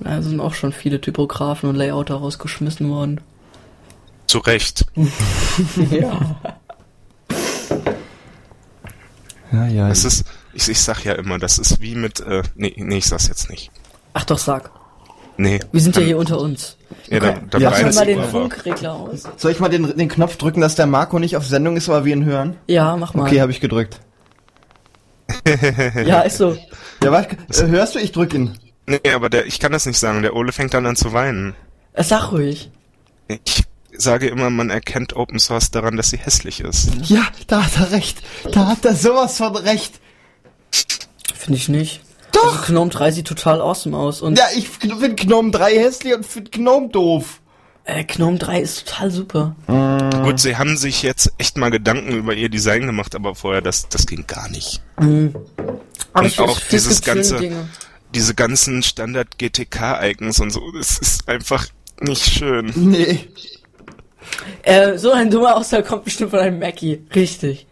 Da 0.00 0.20
sind 0.22 0.40
auch 0.40 0.54
schon 0.54 0.72
viele 0.72 1.00
Typografen 1.00 1.68
und 1.68 1.76
Layouter 1.76 2.16
rausgeschmissen 2.16 2.90
worden. 2.90 3.20
Zu 4.26 4.38
Recht. 4.38 4.84
ja. 5.90 6.36
Ja, 9.52 9.66
ja. 9.66 9.88
Das 9.88 10.04
ist, 10.04 10.24
ich, 10.52 10.68
ich 10.68 10.80
sag 10.80 11.04
ja 11.04 11.12
immer, 11.12 11.38
das 11.38 11.58
ist 11.58 11.80
wie 11.80 11.94
mit, 11.94 12.20
äh, 12.20 12.42
nee, 12.56 12.74
nee, 12.76 12.98
ich 12.98 13.06
sag's 13.06 13.28
jetzt 13.28 13.50
nicht. 13.50 13.70
Ach 14.14 14.24
doch, 14.24 14.38
sag. 14.38 14.70
Nee. 15.42 15.58
Wir 15.72 15.80
sind 15.80 15.96
ja 15.96 16.02
hier 16.02 16.18
unter 16.18 16.38
uns. 16.38 16.76
Ja, 17.08 17.18
da, 17.18 17.34
da 17.50 17.58
Ja, 17.58 17.70
mal 17.70 18.06
den 18.06 18.22
Funkregler 18.22 18.92
aus. 18.92 19.24
Soll 19.36 19.50
ich 19.50 19.58
mal 19.58 19.68
den, 19.68 19.96
den 19.96 20.08
Knopf 20.08 20.36
drücken, 20.36 20.60
dass 20.60 20.76
der 20.76 20.86
Marco 20.86 21.18
nicht 21.18 21.36
auf 21.36 21.44
Sendung 21.44 21.76
ist, 21.76 21.88
aber 21.88 22.04
wir 22.04 22.14
ihn 22.14 22.24
hören? 22.24 22.56
Ja, 22.68 22.96
mach 22.96 23.14
mal. 23.14 23.24
Okay, 23.24 23.40
habe 23.40 23.50
ich 23.50 23.60
gedrückt. 23.60 23.98
ja, 26.06 26.20
ist 26.20 26.36
so. 26.38 26.56
Ja, 27.02 27.10
was, 27.10 27.26
äh, 27.60 27.66
hörst 27.66 27.96
du? 27.96 27.98
Ich 27.98 28.12
drück 28.12 28.32
ihn. 28.34 28.56
Nee, 28.86 29.00
aber 29.12 29.30
der, 29.30 29.46
ich 29.46 29.58
kann 29.58 29.72
das 29.72 29.84
nicht 29.84 29.98
sagen. 29.98 30.22
Der 30.22 30.36
Ole 30.36 30.52
fängt 30.52 30.74
dann 30.74 30.86
an 30.86 30.94
zu 30.94 31.12
weinen. 31.12 31.54
Äh, 31.92 32.04
Sag 32.04 32.30
ruhig. 32.30 32.70
Ich 33.26 33.64
sage 33.96 34.28
immer, 34.28 34.48
man 34.50 34.70
erkennt 34.70 35.16
Open 35.16 35.40
Source 35.40 35.72
daran, 35.72 35.96
dass 35.96 36.10
sie 36.10 36.18
hässlich 36.18 36.60
ist. 36.60 36.90
Ja, 37.02 37.26
da 37.48 37.64
hat 37.64 37.80
er 37.80 37.90
recht. 37.90 38.22
Da 38.52 38.68
hat 38.68 38.84
er 38.84 38.94
sowas 38.94 39.38
von 39.38 39.56
recht. 39.56 39.94
Finde 41.34 41.58
ich 41.58 41.68
nicht. 41.68 42.00
Doch! 42.32 42.60
Also 42.62 42.72
Gnome 42.72 42.90
3 42.90 43.10
sieht 43.12 43.26
total 43.26 43.60
awesome 43.60 43.96
aus 43.96 44.20
und 44.22 44.38
Ja, 44.38 44.44
ich 44.56 44.68
finde 44.68 45.14
Gnome 45.14 45.50
3 45.50 45.78
hässlich 45.78 46.14
und 46.14 46.26
finde 46.26 46.50
Gnome 46.50 46.88
doof. 46.88 47.40
äh, 47.84 48.04
Gnome 48.04 48.38
3 48.38 48.60
ist 48.60 48.86
total 48.86 49.10
super. 49.10 49.56
Gut, 50.24 50.38
sie 50.40 50.56
haben 50.56 50.76
sich 50.76 51.02
jetzt 51.02 51.32
echt 51.38 51.56
mal 51.56 51.70
Gedanken 51.70 52.12
über 52.12 52.34
ihr 52.34 52.48
Design 52.48 52.86
gemacht, 52.86 53.14
aber 53.14 53.34
vorher, 53.34 53.60
das, 53.60 53.88
das 53.88 54.06
ging 54.06 54.24
gar 54.26 54.48
nicht. 54.50 54.80
Aber 54.96 55.06
Und 55.06 56.26
ich- 56.26 56.38
auch 56.38 56.60
dieses 56.70 57.02
ganze- 57.02 57.36
Dinge. 57.38 57.68
Diese 58.14 58.34
ganzen 58.34 58.82
Standard-GTK-Icons 58.82 60.38
und 60.40 60.50
so, 60.50 60.60
das 60.76 60.98
ist 60.98 61.26
einfach 61.28 61.66
nicht 62.00 62.22
schön. 62.24 62.70
Nee. 62.76 63.20
Äh, 64.62 64.98
so 64.98 65.12
ein 65.12 65.30
dummer 65.30 65.56
Ausfall 65.56 65.82
kommt 65.82 66.04
bestimmt 66.04 66.30
von 66.30 66.40
einem 66.40 66.58
Mackie. 66.58 67.02
Richtig. 67.14 67.66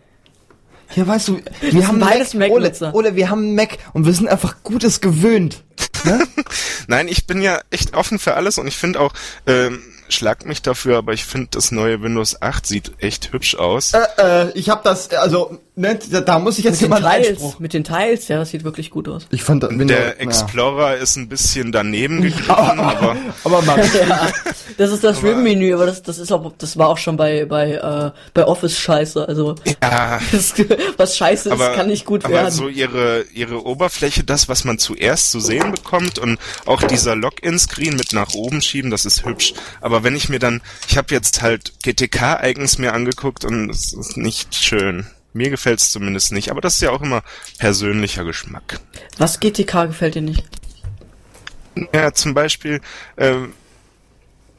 Ja, 0.95 1.07
weißt 1.07 1.29
du, 1.29 1.41
wir 1.61 1.71
sind 1.71 1.87
haben 1.87 2.01
beides 2.01 2.35
Mac, 2.35 2.51
Ole. 2.51 2.73
Ole, 2.93 3.15
wir 3.15 3.31
haben 3.31 3.55
Mac 3.55 3.79
und 3.93 4.07
wir 4.07 4.13
sind 4.13 4.29
einfach 4.29 4.57
Gutes 4.63 5.01
gewöhnt. 5.01 5.63
Nein, 6.89 7.09
ich 7.09 7.27
bin 7.27 7.43
ja 7.43 7.61
echt 7.71 7.95
offen 7.95 8.19
für 8.19 8.35
alles 8.35 8.59
und 8.59 8.67
ich 8.67 8.77
finde 8.77 9.01
auch, 9.01 9.13
ähm, 9.47 9.83
schlag 10.11 10.47
mich 10.47 10.63
dafür, 10.63 10.99
aber 10.99 11.13
ich 11.13 11.25
finde 11.25 11.49
das 11.53 11.73
neue 11.73 12.03
Windows 12.03 12.41
8 12.43 12.67
sieht 12.67 12.93
echt 12.99 13.33
hübsch 13.33 13.55
aus. 13.55 13.93
Äh, 13.95 14.01
äh, 14.47 14.51
ich 14.55 14.69
hab 14.71 14.83
das, 14.85 15.11
also, 15.11 15.59
ne, 15.77 15.99
da, 16.25 16.39
muss 16.39 16.59
ich 16.59 16.65
jetzt 16.65 16.83
Mit 16.83 16.91
den 16.93 17.05
Einspruch. 17.05 17.59
mit 17.59 17.73
den 17.73 17.85
Teils, 17.85 18.29
ja, 18.29 18.39
das 18.39 18.51
sieht 18.51 18.65
wirklich 18.65 18.91
gut 18.91 19.09
aus. 19.09 19.27
Ich 19.31 19.43
fand, 19.43 19.63
Windows, 19.63 19.89
Der 19.89 20.07
ja. 20.07 20.13
Explorer 20.15 20.97
ist 20.97 21.17
ein 21.17 21.29
bisschen 21.29 21.73
daneben 21.73 22.23
gegriffen, 22.23 22.51
aber 22.51 23.17
Aber 23.45 23.63
Max, 23.63 23.91
Ja, 24.09 24.31
das 24.79 24.91
ist 24.93 25.05
das 25.05 25.23
RIM-Menü, 25.23 25.75
aber 25.75 25.87
das, 25.87 26.03
das 26.03 26.19
ist 26.19 26.33
auch, 26.33 26.53
das 26.59 26.77
war 26.79 26.89
auch 26.89 26.99
schon 26.99 27.17
bei, 27.17 27.45
bei, 27.45 27.73
äh, 27.73 28.11
bei 28.35 28.45
Office 28.47 28.79
scheiße. 28.79 29.27
Also, 29.29 29.55
ja, 29.83 30.21
das, 30.33 30.55
was 30.97 31.17
scheiße 31.17 31.49
ist, 31.49 31.53
aber, 31.53 31.75
kann 31.75 31.89
nicht 31.89 32.05
gut 32.07 32.25
aber 32.25 32.35
werden. 32.35 32.51
so 32.51 32.69
ihre, 32.69 33.25
ihre 33.35 33.65
Oberfläche, 33.65 34.25
das, 34.25 34.49
was 34.49 34.65
man 34.65 34.79
zuerst 34.79 35.31
zu 35.31 35.41
sehen 35.41 35.73
bekommt 35.73 36.19
und 36.19 36.39
auch 36.67 36.83
dieser 36.83 37.15
Login-Screen 37.17 37.97
mit 37.97 38.13
nach 38.13 38.35
oben 38.35 38.63
schieben, 38.63 38.91
das 38.91 39.05
ist 39.05 39.25
hübsch. 39.25 39.55
Aber 39.81 40.00
wenn 40.05 40.17
ich 40.17 40.29
mir 40.29 40.39
dann, 40.39 40.61
ich 40.89 40.97
habe 40.97 41.15
jetzt 41.15 41.43
halt 41.43 41.73
GTK-Icons 41.83 42.79
mir 42.79 42.93
angeguckt 42.93 43.45
und 43.45 43.71
es 43.71 43.93
ist 43.93 44.17
nicht 44.17 44.55
schön. 44.55 45.07
Mir 45.33 45.51
gefällt's 45.51 45.93
zumindest 45.93 46.33
nicht, 46.33 46.51
aber 46.51 46.61
das 46.61 46.75
ist 46.75 46.81
ja 46.81 46.91
auch 46.91 47.03
immer 47.03 47.23
persönlicher 47.59 48.25
Geschmack. 48.25 48.81
Was 49.19 49.39
GTK 49.39 49.87
gefällt 49.87 50.17
dir 50.17 50.23
nicht? 50.23 50.45
Ja, 51.95 52.13
zum 52.13 52.35
Beispiel, 52.35 52.81
ähm, 53.17 53.53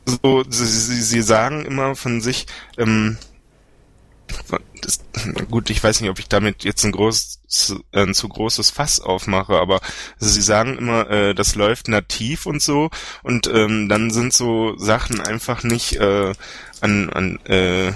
so, 0.06 0.44
sie, 0.50 0.66
sie, 0.66 1.02
sie 1.02 1.22
sagen 1.22 1.66
immer 1.66 1.96
von 1.96 2.22
sich, 2.22 2.48
ähm, 2.78 3.18
das, 4.82 5.00
gut, 5.50 5.70
ich 5.70 5.84
weiß 5.84 6.02
nicht, 6.02 6.10
ob 6.10 6.20
ich 6.20 6.28
damit 6.28 6.64
jetzt 6.64 6.84
ein 6.84 6.92
großes, 6.92 7.76
äh, 7.92 8.04
ein 8.04 8.14
zu 8.14 8.28
großes 8.28 8.72
Fass 8.72 9.00
aufmache, 9.00 9.60
aber 9.60 9.82
sie 10.18 10.42
sagen 10.42 10.78
immer, 10.78 11.10
äh, 11.10 11.34
das 11.34 11.56
läuft 11.56 11.88
nativ 11.88 12.46
und 12.46 12.62
so, 12.62 12.90
und 13.24 13.48
ähm, 13.48 13.90
dann 13.90 14.12
sind 14.12 14.34
so 14.34 14.78
Sachen 14.78 15.22
einfach 15.22 15.64
nicht 15.64 15.98
äh, 15.98 16.34
an, 16.82 17.10
an 17.10 17.40
äh, 17.46 17.94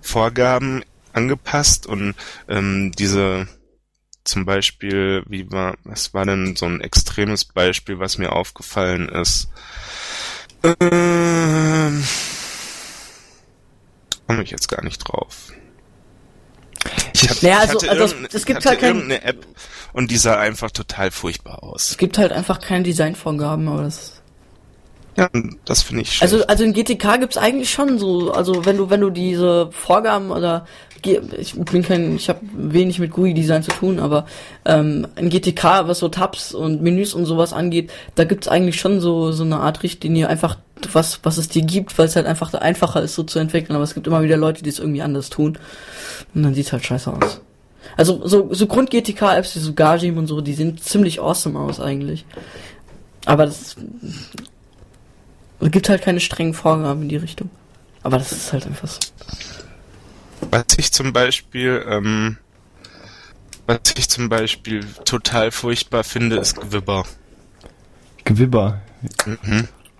Vorgaben 0.00 0.84
angepasst 1.12 1.86
und 1.86 2.14
ähm, 2.48 2.92
diese 2.92 3.48
zum 4.24 4.44
Beispiel, 4.44 5.24
wie 5.26 5.50
war, 5.50 5.76
was 5.84 6.14
war 6.14 6.24
denn 6.26 6.54
so 6.54 6.66
ein 6.66 6.80
extremes 6.80 7.44
Beispiel, 7.44 7.98
was 7.98 8.18
mir 8.18 8.32
aufgefallen 8.32 9.08
ist? 9.08 9.48
Ähm, 10.62 12.04
komme 14.26 14.42
ich 14.42 14.50
jetzt 14.50 14.68
gar 14.68 14.84
nicht 14.84 14.98
drauf. 14.98 15.52
Ich 17.22 17.28
hab, 17.30 17.42
Naja, 17.42 17.58
also- 17.60 17.78
also 17.88 18.04
es- 18.04 18.34
es 18.34 18.46
gibt 18.46 18.64
halt 18.64 18.80
kein- 18.80 18.96
irgendeine 18.96 19.24
App 19.24 19.46
und 19.92 20.10
die 20.10 20.16
sah 20.16 20.38
einfach 20.38 20.70
total 20.70 21.10
furchtbar 21.10 21.62
aus. 21.62 21.90
Es 21.90 21.96
gibt 21.98 22.18
halt 22.18 22.32
einfach 22.32 22.60
keine 22.60 22.84
Designvorgaben, 22.84 23.68
aber 23.68 23.82
das 23.82 24.14
Ja, 25.16 25.28
das 25.64 25.82
finde 25.82 26.02
ich 26.02 26.12
schlecht. 26.14 26.22
Also, 26.32 26.46
also 26.46 26.62
in 26.64 26.72
GTK 26.72 27.16
gibt's 27.18 27.36
eigentlich 27.36 27.68
schon 27.70 27.98
so, 27.98 28.32
also 28.32 28.64
wenn 28.64 28.76
du, 28.76 28.90
wenn 28.90 29.00
du 29.00 29.10
diese 29.10 29.68
Vorgaben 29.72 30.30
oder 30.30 30.66
ich 31.36 31.54
bin 31.54 31.82
kein, 31.82 32.16
ich 32.16 32.28
habe 32.28 32.40
wenig 32.52 32.98
mit 33.00 33.10
GUI-Design 33.10 33.62
zu 33.62 33.72
tun, 33.72 33.98
aber 33.98 34.26
ähm, 34.64 35.08
in 35.16 35.28
GTK, 35.28 35.88
was 35.88 35.98
so 35.98 36.08
Tabs 36.08 36.54
und 36.54 36.80
Menüs 36.82 37.12
und 37.14 37.24
sowas 37.24 37.52
angeht, 37.52 37.90
da 38.14 38.24
gibt's 38.24 38.48
eigentlich 38.48 38.78
schon 38.80 39.00
so 39.00 39.32
so 39.32 39.42
eine 39.42 39.58
Art 39.60 39.82
Richtlinie, 39.82 40.28
einfach 40.28 40.58
was 40.94 41.20
was 41.22 41.38
es 41.38 41.48
dir 41.48 41.62
gibt, 41.62 41.96
weil 41.98 42.06
es 42.06 42.16
halt 42.16 42.26
einfach 42.26 42.52
einfacher 42.54 43.02
ist, 43.02 43.14
so 43.14 43.22
zu 43.22 43.38
entwickeln. 43.38 43.74
Aber 43.74 43.84
es 43.84 43.94
gibt 43.94 44.06
immer 44.06 44.22
wieder 44.22 44.36
Leute, 44.36 44.62
die 44.62 44.70
es 44.70 44.78
irgendwie 44.78 45.02
anders 45.02 45.30
tun 45.30 45.58
und 46.34 46.42
dann 46.42 46.54
sieht's 46.54 46.72
halt 46.72 46.84
scheiße 46.84 47.12
aus. 47.12 47.40
Also 47.96 48.26
so 48.26 48.52
so 48.52 48.66
Grund 48.66 48.90
GTK-Apps 48.90 49.56
wie 49.56 49.60
so 49.60 49.72
Gajim 49.74 50.18
und 50.18 50.26
so, 50.26 50.40
die 50.40 50.54
sehen 50.54 50.78
ziemlich 50.78 51.20
awesome 51.20 51.58
aus 51.58 51.80
eigentlich. 51.80 52.24
Aber 53.24 53.46
das 53.46 53.76
es 55.60 55.70
gibt 55.70 55.88
halt 55.88 56.02
keine 56.02 56.20
strengen 56.20 56.54
Vorgaben 56.54 57.02
in 57.02 57.08
die 57.08 57.16
Richtung. 57.16 57.50
Aber 58.02 58.18
das 58.18 58.32
ist 58.32 58.52
halt 58.52 58.66
einfach 58.66 58.88
so. 58.88 58.98
Was 60.50 60.64
ich 60.78 60.90
zum 60.92 61.12
Beispiel 61.12 61.84
ähm, 61.86 62.38
Was 63.66 63.94
ich 63.96 64.08
zum 64.08 64.28
Beispiel 64.28 64.84
total 65.04 65.50
furchtbar 65.50 66.02
finde, 66.02 66.36
ist 66.36 66.60
Gewibber. 66.60 67.04
Gewibber. 68.24 68.80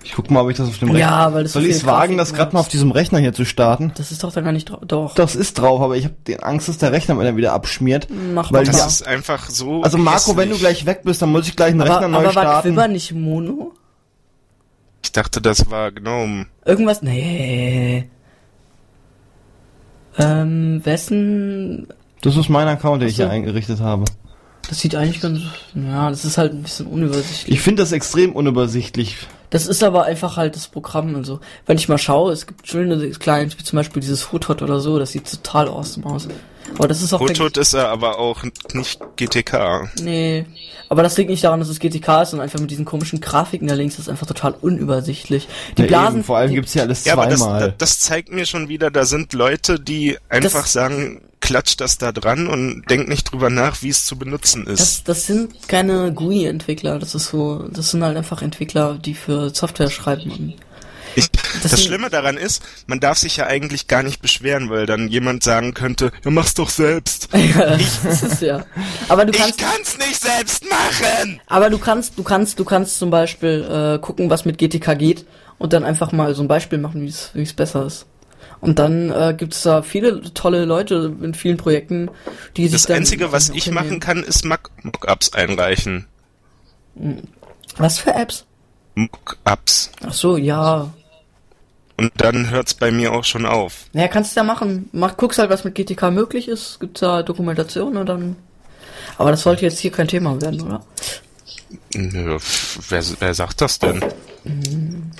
Ich 0.02 0.12
guck 0.12 0.30
mal, 0.30 0.40
ob 0.40 0.50
ich 0.50 0.56
das 0.56 0.68
auf 0.68 0.78
dem 0.78 0.96
Ja, 0.96 1.24
Rechner... 1.24 1.34
weil 1.34 1.42
das 1.42 1.52
so 1.52 1.60
Soll 1.60 1.68
ich 1.68 1.76
es 1.76 1.86
wagen, 1.86 2.16
das 2.16 2.32
gerade 2.32 2.54
mal 2.54 2.60
auf 2.60 2.68
diesem 2.68 2.90
Rechner 2.90 3.18
hier 3.18 3.34
zu 3.34 3.44
starten? 3.44 3.92
Das 3.96 4.10
ist 4.10 4.24
doch 4.24 4.32
da 4.32 4.40
gar 4.40 4.52
nicht 4.52 4.70
drauf. 4.70 4.80
Doch. 4.86 5.14
Das 5.14 5.36
ist 5.36 5.58
drauf, 5.58 5.80
aber 5.82 5.96
ich 5.96 6.04
habe 6.04 6.14
den 6.26 6.40
Angst, 6.42 6.68
dass 6.68 6.78
der 6.78 6.92
Rechner 6.92 7.14
mir 7.14 7.36
wieder 7.36 7.52
abschmiert. 7.52 8.08
Mach 8.10 8.50
weil 8.50 8.62
mal. 8.62 8.66
Das 8.66 8.78
ja. 8.78 8.86
ist 8.86 9.06
einfach 9.06 9.50
so. 9.50 9.82
Also 9.82 9.98
Marco, 9.98 10.36
wenn 10.36 10.48
du 10.48 10.54
hässlich. 10.54 10.60
gleich 10.60 10.86
weg 10.86 11.00
bist, 11.04 11.20
dann 11.20 11.32
muss 11.32 11.46
ich 11.46 11.56
gleich 11.56 11.72
einen 11.72 11.82
aber 11.82 11.96
Rechner 11.96 12.08
neu 12.08 12.18
aber 12.18 12.34
war 12.34 12.42
starten. 12.42 12.68
Quiver 12.70 12.88
nicht 12.88 13.12
Mono? 13.12 13.72
Ich 15.02 15.12
dachte, 15.12 15.40
das 15.40 15.70
war 15.70 15.90
Gnome. 15.92 16.46
Irgendwas? 16.64 17.02
Nee. 17.02 18.08
Ähm, 20.18 20.80
wessen? 20.84 21.88
Das 22.22 22.36
ist 22.36 22.48
mein 22.48 22.68
Account, 22.68 23.02
den 23.02 23.08
ich 23.08 23.16
hier 23.16 23.30
eingerichtet 23.30 23.80
habe. 23.80 24.04
Das 24.68 24.80
sieht 24.80 24.94
eigentlich 24.94 25.20
ganz, 25.20 25.40
ja, 25.74 26.10
das 26.10 26.24
ist 26.24 26.38
halt 26.38 26.52
ein 26.52 26.62
bisschen 26.62 26.86
unübersichtlich. 26.86 27.56
Ich 27.56 27.60
finde 27.60 27.82
das 27.82 27.92
extrem 27.92 28.32
unübersichtlich. 28.32 29.16
Das 29.50 29.66
ist 29.66 29.82
aber 29.82 30.04
einfach 30.04 30.36
halt 30.36 30.54
das 30.56 30.68
Programm 30.68 31.14
und 31.14 31.24
so. 31.24 31.40
Wenn 31.66 31.76
ich 31.76 31.88
mal 31.88 31.98
schaue, 31.98 32.32
es 32.32 32.46
gibt 32.46 32.66
schöne 32.66 33.10
Clients, 33.10 33.58
wie 33.58 33.64
zum 33.64 33.76
Beispiel 33.76 34.00
dieses 34.00 34.22
Fotot 34.22 34.62
oder 34.62 34.80
so, 34.80 34.98
das 34.98 35.12
sieht 35.12 35.30
total 35.30 35.68
awesome 35.68 36.06
aus. 36.06 36.28
Aber 36.76 36.88
das 36.88 37.02
ist 37.02 37.12
auch 37.12 37.18
Fotot 37.18 37.56
ist 37.56 37.74
er 37.74 37.88
aber 37.88 38.18
auch 38.18 38.42
nicht 38.72 39.00
GTK. 39.16 39.90
Nee. 40.00 40.46
Aber 40.88 41.02
das 41.02 41.16
liegt 41.16 41.30
nicht 41.30 41.44
daran, 41.44 41.60
dass 41.60 41.68
es 41.68 41.78
GTK 41.78 42.22
ist, 42.22 42.30
sondern 42.30 42.44
einfach 42.44 42.58
mit 42.60 42.70
diesen 42.70 42.84
komischen 42.84 43.20
Grafiken 43.20 43.68
da 43.68 43.74
links, 43.74 43.96
das 43.96 44.06
ist 44.06 44.08
einfach 44.08 44.26
total 44.26 44.54
unübersichtlich. 44.60 45.46
Die 45.76 45.82
Ja, 45.82 45.88
Blasen. 45.88 46.16
eben, 46.18 46.24
vor 46.24 46.38
allem 46.38 46.48
die, 46.50 46.56
gibt's 46.56 46.72
hier 46.72 46.82
alles 46.82 47.04
Ja, 47.04 47.12
aber 47.14 47.26
das, 47.26 47.40
zweimal. 47.40 47.60
das, 47.60 47.74
das 47.78 48.00
zeigt 48.00 48.32
mir 48.32 48.44
schon 48.46 48.68
wieder, 48.68 48.90
da 48.90 49.04
sind 49.04 49.32
Leute, 49.32 49.78
die 49.78 50.16
einfach 50.28 50.62
Das- 50.62 50.72
sagen, 50.72 51.20
klatscht 51.40 51.80
das 51.80 51.96
da 51.98 52.12
dran 52.12 52.48
und 52.48 52.84
denkt 52.90 53.08
nicht 53.08 53.30
drüber 53.32 53.50
nach, 53.50 53.82
wie 53.82 53.88
es 53.88 54.04
zu 54.04 54.16
benutzen 54.16 54.66
ist. 54.66 54.80
das, 54.80 55.04
das 55.04 55.26
sind 55.26 55.68
keine 55.68 56.12
GUI-Entwickler, 56.12 56.98
das 56.98 57.14
ist 57.14 57.28
so, 57.28 57.66
das 57.72 57.90
sind 57.92 58.02
halt 58.04 58.16
einfach 58.16 58.42
Entwickler, 58.42 58.98
die 58.98 59.14
für 59.14 59.50
Software 59.50 59.90
schreiben. 59.90 60.54
Ich, 61.16 61.30
das 61.62 61.72
sind- 61.72 61.80
Schlimme 61.80 62.08
daran 62.10 62.36
ist, 62.36 62.62
man 62.86 63.00
darf 63.00 63.18
sich 63.18 63.36
ja 63.36 63.46
eigentlich 63.46 63.88
gar 63.88 64.02
nicht 64.02 64.22
beschweren, 64.22 64.70
weil 64.70 64.86
dann 64.86 65.08
jemand 65.08 65.42
sagen 65.42 65.74
könnte, 65.74 66.12
ja 66.24 66.30
mach's 66.30 66.54
doch 66.54 66.70
selbst. 66.70 67.28
das 68.04 68.22
ist 68.22 68.42
ja. 68.42 68.64
Aber 69.08 69.24
du 69.24 69.32
Ich 69.32 69.38
kannst, 69.38 69.58
kann's 69.58 69.98
nicht 69.98 70.20
selbst 70.20 70.64
machen! 70.68 71.40
aber 71.46 71.70
du 71.70 71.78
kannst, 71.78 72.18
du 72.18 72.22
kannst, 72.22 72.58
du 72.58 72.64
kannst 72.64 72.98
zum 72.98 73.10
Beispiel 73.10 73.96
äh, 73.96 73.98
gucken, 74.00 74.30
was 74.30 74.44
mit 74.44 74.58
GTK 74.58 74.96
geht 74.98 75.26
und 75.58 75.72
dann 75.72 75.84
einfach 75.84 76.12
mal 76.12 76.34
so 76.34 76.42
ein 76.42 76.48
Beispiel 76.48 76.78
machen, 76.78 77.02
wie 77.02 77.40
es, 77.42 77.52
besser 77.54 77.84
ist. 77.86 78.06
Und 78.60 78.78
dann 78.78 79.10
äh, 79.10 79.34
gibt 79.36 79.54
es 79.54 79.62
da 79.62 79.82
viele 79.82 80.22
tolle 80.34 80.66
Leute 80.66 81.14
in 81.22 81.32
vielen 81.34 81.56
Projekten, 81.56 82.10
die 82.56 82.68
sich 82.68 82.82
Das 82.82 82.90
Einzige, 82.94 83.32
was 83.32 83.48
ich 83.50 83.70
machen 83.70 84.00
kann, 84.00 84.22
ist 84.22 84.44
Mock- 84.44 84.70
Mockups 84.82 85.32
einreichen. 85.32 86.06
Was 87.76 87.98
für 87.98 88.12
Apps? 88.14 88.44
Mockups. 88.94 89.92
Ach 90.06 90.12
so, 90.12 90.36
ja. 90.36 90.92
Und 92.00 92.12
dann 92.16 92.48
hört's 92.48 92.72
bei 92.72 92.90
mir 92.90 93.12
auch 93.12 93.24
schon 93.24 93.44
auf. 93.44 93.84
Naja, 93.92 94.08
kannst 94.08 94.34
du 94.34 94.40
ja 94.40 94.44
machen. 94.44 94.88
Mach, 94.92 95.18
guckst 95.18 95.38
halt, 95.38 95.50
was 95.50 95.64
mit 95.64 95.74
GTK 95.74 96.10
möglich 96.10 96.48
ist. 96.48 96.80
Gibt's 96.80 97.00
da 97.00 97.22
Dokumentation 97.22 97.98
und 97.98 98.06
dann. 98.06 98.36
Aber 99.18 99.30
das 99.30 99.42
sollte 99.42 99.66
jetzt 99.66 99.78
hier 99.78 99.92
kein 99.92 100.08
Thema 100.08 100.40
werden, 100.40 100.62
oder? 100.62 100.82
Nö, 101.94 102.38
Wer, 102.88 103.04
wer 103.18 103.34
sagt 103.34 103.60
das 103.60 103.78
denn? 103.78 104.02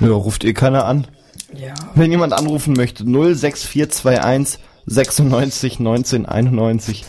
Ja, 0.01 0.09
ruft 0.09 0.43
eh 0.45 0.55
keiner 0.55 0.87
an. 0.87 1.07
Ja. 1.55 1.75
Wenn 1.95 2.11
jemand 2.11 2.33
anrufen 2.33 2.73
möchte, 2.73 3.05
06421 3.05 4.59
96 4.87 5.81
19 5.81 6.25
91. 6.25 7.05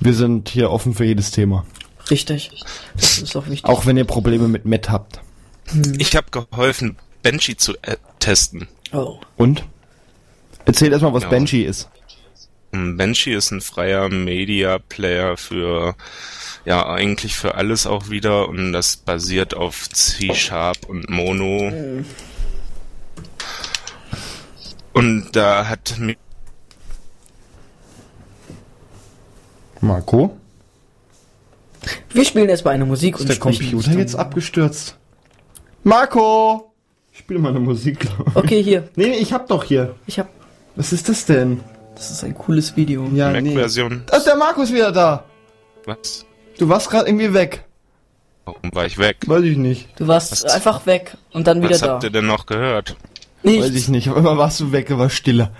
Wir 0.00 0.12
sind 0.12 0.50
hier 0.50 0.70
offen 0.70 0.92
für 0.92 1.04
jedes 1.04 1.30
Thema. 1.30 1.64
Richtig. 2.10 2.50
Das 2.94 3.18
ist 3.20 3.36
auch 3.36 3.46
wichtig. 3.46 3.64
Auch 3.64 3.86
wenn 3.86 3.96
ihr 3.96 4.04
Probleme 4.04 4.48
mit 4.48 4.66
Matt 4.66 4.90
habt. 4.90 5.20
Ich 5.98 6.14
habe 6.14 6.26
geholfen, 6.30 6.96
Banshee 7.22 7.56
zu 7.56 7.72
äh, 7.82 7.96
testen. 8.18 8.68
Oh. 8.92 9.18
Und? 9.36 9.64
Erzähl 10.64 10.92
erstmal, 10.92 11.12
was 11.12 11.24
Ja. 11.24 11.28
Banshee 11.30 11.64
ist. 11.64 11.88
Ähm, 12.72 12.96
Banshee 12.96 13.34
ist 13.34 13.50
ein 13.50 13.60
freier 13.60 14.08
Media 14.08 14.78
Player 14.78 15.36
für 15.36 15.94
ja 16.64 16.86
eigentlich 16.86 17.34
für 17.34 17.54
alles 17.54 17.86
auch 17.86 18.10
wieder 18.10 18.48
und 18.48 18.72
das 18.72 18.96
basiert 18.96 19.54
auf 19.54 19.88
C 19.88 20.34
Sharp 20.34 20.86
und 20.86 21.08
Mono. 21.08 21.72
Und 24.92 25.30
da 25.32 25.68
hat 25.68 25.96
mir 25.98 26.16
Marco? 29.80 30.36
Wir 32.10 32.24
spielen 32.24 32.48
jetzt 32.48 32.64
mal 32.64 32.72
eine 32.72 32.84
Musik 32.84 33.14
Ist 33.14 33.22
und 33.22 33.28
der 33.28 33.38
Computer 33.38 33.92
jetzt 33.92 34.16
abgestürzt? 34.16 34.98
Marco! 35.84 36.67
Ich 37.28 37.32
spiele 37.34 37.40
mal 37.40 37.50
eine 37.50 37.60
Musik. 37.60 38.06
Okay, 38.34 38.62
hier. 38.62 38.88
Nee, 38.96 39.08
nee, 39.08 39.16
ich 39.18 39.34
hab 39.34 39.48
doch 39.48 39.62
hier. 39.62 39.94
Ich 40.06 40.18
hab. 40.18 40.28
Was 40.76 40.94
ist 40.94 41.10
das 41.10 41.26
denn? 41.26 41.60
Das 41.94 42.10
ist 42.10 42.24
ein 42.24 42.32
cooles 42.34 42.74
Video. 42.74 43.06
Ja, 43.12 43.30
nee. 43.32 43.50
Mac-Version. 43.50 44.04
Da 44.06 44.16
ist 44.16 44.26
der 44.26 44.36
Markus 44.36 44.72
wieder 44.72 44.92
da. 44.92 45.24
Was? 45.84 46.24
Du 46.58 46.70
warst 46.70 46.88
gerade 46.88 47.06
irgendwie 47.06 47.34
weg. 47.34 47.66
Warum 48.46 48.70
war 48.72 48.86
ich 48.86 48.96
weg? 48.96 49.18
Weiß 49.26 49.42
ich 49.42 49.58
nicht. 49.58 49.88
Du 50.00 50.08
warst 50.08 50.32
Was- 50.32 50.44
einfach 50.46 50.86
weg 50.86 51.18
und 51.34 51.46
dann 51.46 51.60
wieder 51.60 51.72
Was 51.72 51.80
da. 51.82 51.88
habt 51.88 52.04
ihr 52.04 52.10
denn 52.10 52.24
noch 52.26 52.46
gehört? 52.46 52.96
Nichts. 53.42 53.66
Weiß 53.66 53.74
ich 53.74 53.88
nicht. 53.90 54.08
Auf 54.08 54.16
einmal 54.16 54.38
warst 54.38 54.60
du 54.60 54.72
weg, 54.72 54.88
war 54.96 55.10
stille. 55.10 55.50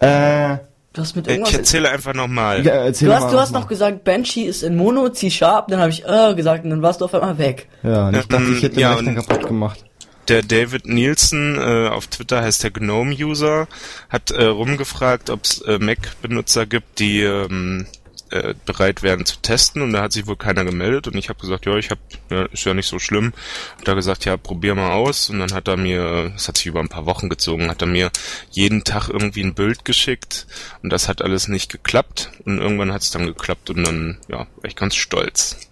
Äh, 0.00 0.56
Du 0.92 1.02
hast 1.02 1.14
mit 1.14 1.26
Ich 1.28 1.34
irgendwas. 1.34 1.54
erzähle 1.54 1.90
einfach 1.90 2.14
nochmal. 2.14 2.66
ja, 2.66 2.72
erzähl 2.72 3.06
Du 3.06 3.14
mal 3.14 3.20
hast, 3.22 3.32
du 3.32 3.38
hast 3.38 3.52
mal. 3.52 3.60
noch 3.60 3.68
gesagt, 3.68 4.02
Banshee 4.02 4.42
ist 4.46 4.64
in 4.64 4.76
Mono, 4.76 5.08
C-Sharp, 5.10 5.68
dann 5.68 5.78
habe 5.78 5.90
ich 5.90 6.04
äh 6.04 6.34
gesagt 6.34 6.64
und 6.64 6.70
dann 6.70 6.82
warst 6.82 7.00
du 7.00 7.04
auf 7.04 7.14
einmal 7.14 7.38
weg. 7.38 7.68
Ja, 7.84 8.08
und 8.08 8.16
ich 8.16 8.26
dachte, 8.26 8.44
ich 8.50 8.62
hätte 8.64 8.74
den 8.74 8.80
Ja, 8.80 8.94
Rechner 8.94 9.14
kaputt 9.22 9.46
gemacht. 9.46 9.84
Der 10.28 10.42
David 10.42 10.86
Nielsen, 10.86 11.56
äh, 11.56 11.88
auf 11.88 12.08
Twitter 12.08 12.42
heißt 12.42 12.64
der 12.64 12.72
Gnome-User, 12.72 13.68
hat 14.08 14.32
äh, 14.32 14.44
rumgefragt, 14.44 15.30
ob 15.30 15.44
es 15.44 15.60
äh, 15.62 15.78
Mac-Benutzer 15.78 16.66
gibt, 16.66 16.98
die 16.98 17.20
ähm, 17.20 17.86
äh, 18.30 18.54
bereit 18.64 19.04
wären 19.04 19.24
zu 19.24 19.36
testen 19.40 19.82
und 19.82 19.92
da 19.92 20.02
hat 20.02 20.12
sich 20.12 20.26
wohl 20.26 20.36
keiner 20.36 20.64
gemeldet 20.64 21.06
und 21.06 21.16
ich 21.16 21.28
habe 21.28 21.40
gesagt, 21.40 21.64
ja, 21.66 21.76
ich 21.76 21.90
habe, 21.90 22.00
ja, 22.28 22.46
ist 22.46 22.64
ja 22.64 22.74
nicht 22.74 22.88
so 22.88 22.98
schlimm. 22.98 23.32
Und 23.78 23.86
da 23.86 23.94
gesagt, 23.94 24.24
ja, 24.24 24.36
probier 24.36 24.74
mal 24.74 24.92
aus 24.92 25.30
und 25.30 25.38
dann 25.38 25.52
hat 25.52 25.68
er 25.68 25.76
mir, 25.76 26.30
das 26.32 26.48
hat 26.48 26.56
sich 26.56 26.66
über 26.66 26.80
ein 26.80 26.88
paar 26.88 27.06
Wochen 27.06 27.28
gezogen, 27.28 27.70
hat 27.70 27.82
er 27.82 27.88
mir 27.88 28.10
jeden 28.50 28.82
Tag 28.82 29.08
irgendwie 29.08 29.44
ein 29.44 29.54
Bild 29.54 29.84
geschickt 29.84 30.48
und 30.82 30.90
das 30.90 31.08
hat 31.08 31.22
alles 31.22 31.46
nicht 31.46 31.70
geklappt 31.70 32.32
und 32.44 32.58
irgendwann 32.58 32.92
hat 32.92 33.02
es 33.02 33.12
dann 33.12 33.26
geklappt 33.26 33.70
und 33.70 33.84
dann, 33.84 34.18
ja, 34.28 34.38
war 34.38 34.64
ich 34.64 34.74
ganz 34.74 34.96
stolz. 34.96 35.68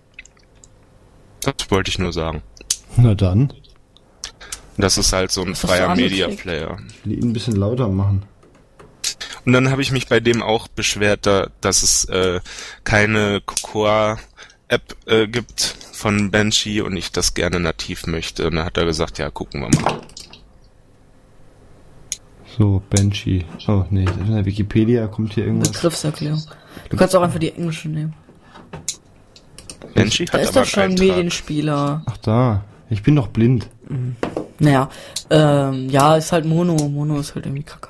Das 1.41 1.71
wollte 1.71 1.91
ich 1.91 1.99
nur 1.99 2.13
sagen. 2.13 2.43
Na 2.97 3.15
dann. 3.15 3.53
Das 4.77 4.99
ist 4.99 5.13
halt 5.13 5.31
so 5.31 5.43
ein 5.43 5.55
freier? 5.55 5.95
Media 5.95 6.29
Player. 6.29 6.79
Ich 6.89 7.05
will 7.05 7.19
ihn 7.19 7.31
ein 7.31 7.33
bisschen 7.33 7.57
lauter 7.57 7.89
machen. 7.89 8.25
Und 9.45 9.53
dann 9.53 9.71
habe 9.71 9.83
ich 9.83 9.93
mich 9.93 10.09
bei 10.09 10.21
dem 10.21 10.43
auch 10.43 10.69
beschwert, 10.69 11.27
da, 11.27 11.49
dass 11.61 11.83
es 11.83 12.07
äh, 12.07 12.41
keine 12.83 13.43
Cocoa-App 13.45 14.97
äh, 15.07 15.29
gibt 15.29 15.77
von 15.93 16.31
Banshee 16.31 16.81
und 16.81 16.97
ich 16.97 17.13
das 17.13 17.35
gerne 17.35 17.61
nativ 17.61 18.07
möchte. 18.07 18.47
Und 18.47 18.57
dann 18.57 18.65
hat 18.65 18.77
er 18.77 18.87
gesagt, 18.87 19.19
ja, 19.19 19.31
gucken 19.31 19.61
wir 19.63 19.81
mal. 19.81 20.01
So, 22.57 22.83
Banshee. 22.89 23.45
Oh, 23.67 23.85
nee, 23.91 24.05
in 24.05 24.33
der 24.33 24.45
Wikipedia 24.45 25.07
kommt 25.09 25.35
hier 25.35 25.47
irgendwas. 25.47 25.73
Begriffserklärung. 25.73 26.43
Du 26.89 26.97
kannst 26.97 27.15
auch 27.15 27.23
einfach 27.23 27.39
die 27.41 27.53
englische 27.53 27.89
nehmen. 27.89 28.15
Banshee 29.95 30.25
Da 30.25 30.35
hat 30.35 30.43
ist 30.43 30.51
aber 30.51 30.61
doch 30.61 30.67
schon 30.67 30.83
ein. 30.85 30.95
Medienspieler. 30.95 32.03
Ach 32.07 32.17
da. 32.19 32.65
Ich 32.91 33.03
bin 33.03 33.17
doch 33.17 33.29
blind. 33.29 33.69
Naja, 34.59 34.89
ähm, 35.31 35.89
ja, 35.91 36.17
ist 36.17 36.33
halt 36.33 36.45
Mono. 36.45 36.77
Mono 36.89 37.19
ist 37.19 37.35
halt 37.35 37.47
irgendwie 37.47 37.65
kacke. 37.65 37.89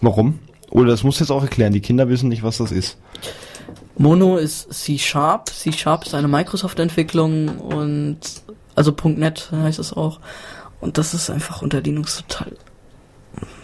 Warum? 0.00 0.38
Oder 0.70 0.90
das 0.90 1.04
muss 1.04 1.20
jetzt 1.20 1.30
auch 1.30 1.42
erklären. 1.42 1.72
Die 1.72 1.80
Kinder 1.80 2.08
wissen 2.08 2.28
nicht, 2.28 2.42
was 2.42 2.58
das 2.58 2.72
ist. 2.72 2.96
Mono 3.96 4.36
ist 4.36 4.72
C-Sharp. 4.72 5.50
C-Sharp 5.50 6.06
ist 6.06 6.14
eine 6.14 6.28
Microsoft-Entwicklung 6.28 7.58
und 7.58 8.18
also 8.74 8.94
.NET 9.04 9.50
heißt 9.52 9.78
es 9.78 9.92
auch. 9.92 10.18
Und 10.80 10.98
das 10.98 11.14
ist 11.14 11.30
einfach 11.30 11.62
unter 11.62 11.80
Linux 11.80 12.16
total. 12.26 12.56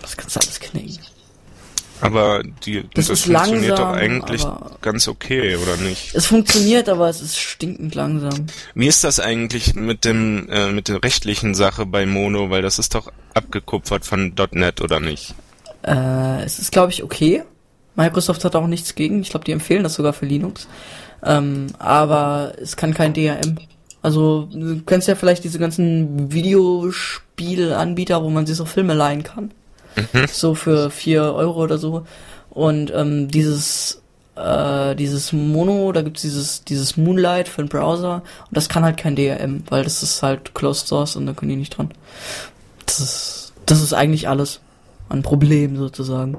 Das 0.03 0.16
kannst 0.16 0.37
du 0.37 0.40
alles 0.40 0.61
knicken. 0.61 0.98
Aber 2.00 2.42
die, 2.64 2.84
Das 2.94 3.08
das, 3.08 3.22
funktioniert 3.22 3.68
langsam, 3.68 3.92
doch 3.92 3.96
eigentlich 3.96 4.44
ganz 4.80 5.08
okay, 5.08 5.56
oder 5.56 5.76
nicht? 5.76 6.14
Es 6.14 6.26
funktioniert, 6.26 6.88
aber 6.88 7.08
es 7.08 7.20
ist 7.20 7.38
stinkend 7.38 7.94
langsam. 7.94 8.46
Wie 8.74 8.86
ist 8.86 9.05
das 9.05 9.20
eigentlich 9.20 9.74
mit 9.74 10.05
dem 10.05 10.49
äh, 10.51 10.70
mit 10.70 10.88
der 10.88 11.03
rechtlichen 11.03 11.55
Sache 11.55 11.86
bei 11.86 12.07
Mono, 12.07 12.51
weil 12.51 12.62
das 12.62 12.78
ist 12.78 12.94
doch 12.94 13.11
abgekupfert 13.34 14.05
von 14.05 14.34
.NET 14.53 14.80
oder 14.80 15.01
nicht? 15.01 15.34
Äh, 15.82 16.42
es 16.44 16.59
ist, 16.59 16.72
glaube 16.72 16.92
ich, 16.92 17.03
okay. 17.03 17.42
Microsoft 17.96 18.44
hat 18.44 18.55
auch 18.55 18.66
nichts 18.66 18.94
gegen. 18.94 19.20
Ich 19.22 19.30
glaube, 19.30 19.44
die 19.44 19.53
empfehlen 19.53 19.82
das 19.82 19.94
sogar 19.94 20.12
für 20.12 20.26
Linux. 20.26 20.68
Ähm, 21.24 21.66
aber 21.78 22.53
es 22.61 22.76
kann 22.76 22.94
kein 22.94 23.12
DRM. 23.12 23.59
Also, 24.03 24.49
du 24.53 24.80
kennst 24.82 25.09
ja 25.09 25.16
vielleicht 25.16 25.42
diese 25.42 25.59
ganzen 25.59 26.32
Videospielanbieter, 26.32 28.22
wo 28.22 28.30
man 28.30 28.46
sich 28.46 28.57
so 28.57 28.64
Filme 28.64 28.94
leihen 28.94 29.24
kann. 29.24 29.51
So 30.32 30.55
für 30.55 30.90
vier 30.90 31.34
Euro 31.34 31.62
oder 31.62 31.78
so. 31.78 32.07
Und 32.51 32.92
ähm, 32.94 33.28
dieses 33.28 34.03
äh, 34.38 34.94
dieses 34.94 35.32
Mono, 35.32 35.90
da 35.92 36.03
gibt's 36.03 36.22
dieses, 36.22 36.64
dieses 36.64 36.96
Moonlight 36.96 37.49
für 37.49 37.62
den 37.62 37.68
Browser 37.68 38.22
und 38.46 38.57
das 38.57 38.68
kann 38.68 38.84
halt 38.84 38.96
kein 38.96 39.16
DRM, 39.16 39.64
weil 39.68 39.82
das 39.84 40.03
ist 40.03 40.22
halt 40.22 40.55
Closed 40.55 40.86
Source 40.86 41.16
und 41.16 41.26
da 41.26 41.32
können 41.32 41.51
die 41.51 41.57
nicht 41.57 41.76
dran. 41.76 41.90
Das 42.86 43.01
ist, 43.01 43.53
das 43.66 43.82
ist 43.82 43.92
eigentlich 43.92 44.28
alles 44.28 44.61
ein 45.09 45.22
Problem 45.22 45.76
sozusagen. 45.76 46.38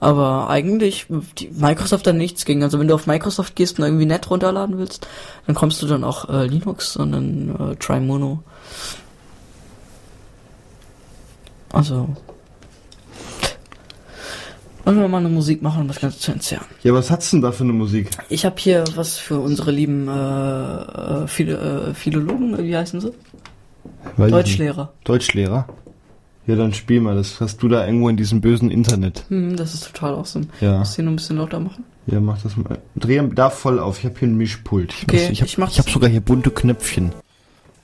Aber 0.00 0.48
eigentlich, 0.48 1.06
die 1.38 1.50
Microsoft 1.50 2.06
da 2.06 2.12
nichts 2.12 2.44
gegen. 2.44 2.62
Also 2.62 2.78
wenn 2.78 2.86
du 2.86 2.94
auf 2.94 3.06
Microsoft 3.06 3.56
gehst 3.56 3.78
und 3.78 3.84
irgendwie 3.84 4.06
Net 4.06 4.30
runterladen 4.30 4.78
willst, 4.78 5.08
dann 5.46 5.56
kommst 5.56 5.82
du 5.82 5.86
dann 5.86 6.04
auch 6.04 6.28
äh, 6.28 6.46
Linux 6.46 6.96
und 6.96 7.12
dann 7.12 7.72
äh, 7.72 7.76
Try 7.76 8.00
Mono. 8.00 8.42
Also. 11.72 12.08
Wollen 14.88 15.00
wir 15.00 15.08
mal 15.08 15.18
eine 15.18 15.28
Musik 15.28 15.60
machen, 15.60 15.82
um 15.82 15.88
das 15.88 16.00
Ganze 16.00 16.18
zu 16.18 16.32
entzerren? 16.32 16.64
Ja, 16.82 16.94
was 16.94 17.10
hat's 17.10 17.30
denn 17.30 17.42
da 17.42 17.52
für 17.52 17.62
eine 17.62 17.74
Musik? 17.74 18.08
Ich 18.30 18.46
habe 18.46 18.56
hier 18.58 18.84
was 18.94 19.18
für 19.18 19.38
unsere 19.38 19.70
lieben 19.70 20.08
äh, 20.08 20.12
äh, 20.12 21.26
Philo, 21.26 21.56
äh, 21.58 21.92
Philologen, 21.92 22.56
wie 22.56 22.74
heißen 22.74 23.02
sie? 23.02 23.12
Weiß 24.16 24.30
Deutschlehrer. 24.30 24.90
Deutschlehrer? 25.04 25.68
Ja, 26.46 26.56
dann 26.56 26.72
spiel 26.72 27.02
mal. 27.02 27.14
Das 27.16 27.38
hast 27.38 27.62
du 27.62 27.68
da 27.68 27.84
irgendwo 27.84 28.08
in 28.08 28.16
diesem 28.16 28.40
bösen 28.40 28.70
Internet. 28.70 29.26
Hm, 29.28 29.56
das 29.56 29.74
ist 29.74 29.92
total 29.92 30.14
awesome. 30.14 30.46
Ja. 30.62 30.78
Muss 30.78 30.94
hier 30.96 31.04
nur 31.04 31.12
ein 31.12 31.16
bisschen 31.16 31.36
lauter 31.36 31.60
machen. 31.60 31.84
Ja, 32.06 32.18
mach 32.20 32.40
das 32.40 32.56
mal. 32.56 32.78
Dreh 32.96 33.20
da 33.34 33.50
voll 33.50 33.80
auf. 33.80 33.98
Ich 33.98 34.06
habe 34.06 34.18
hier 34.18 34.28
ein 34.28 34.38
Mischpult. 34.38 34.94
Ich, 34.94 35.02
Okay, 35.02 35.16
weiß, 35.18 35.30
ich 35.32 35.42
habe 35.42 35.50
ich 35.50 35.58
ich 35.58 35.78
hab 35.80 35.90
sogar 35.90 36.08
hier 36.08 36.22
bunte 36.22 36.50
Knöpfchen. 36.50 37.12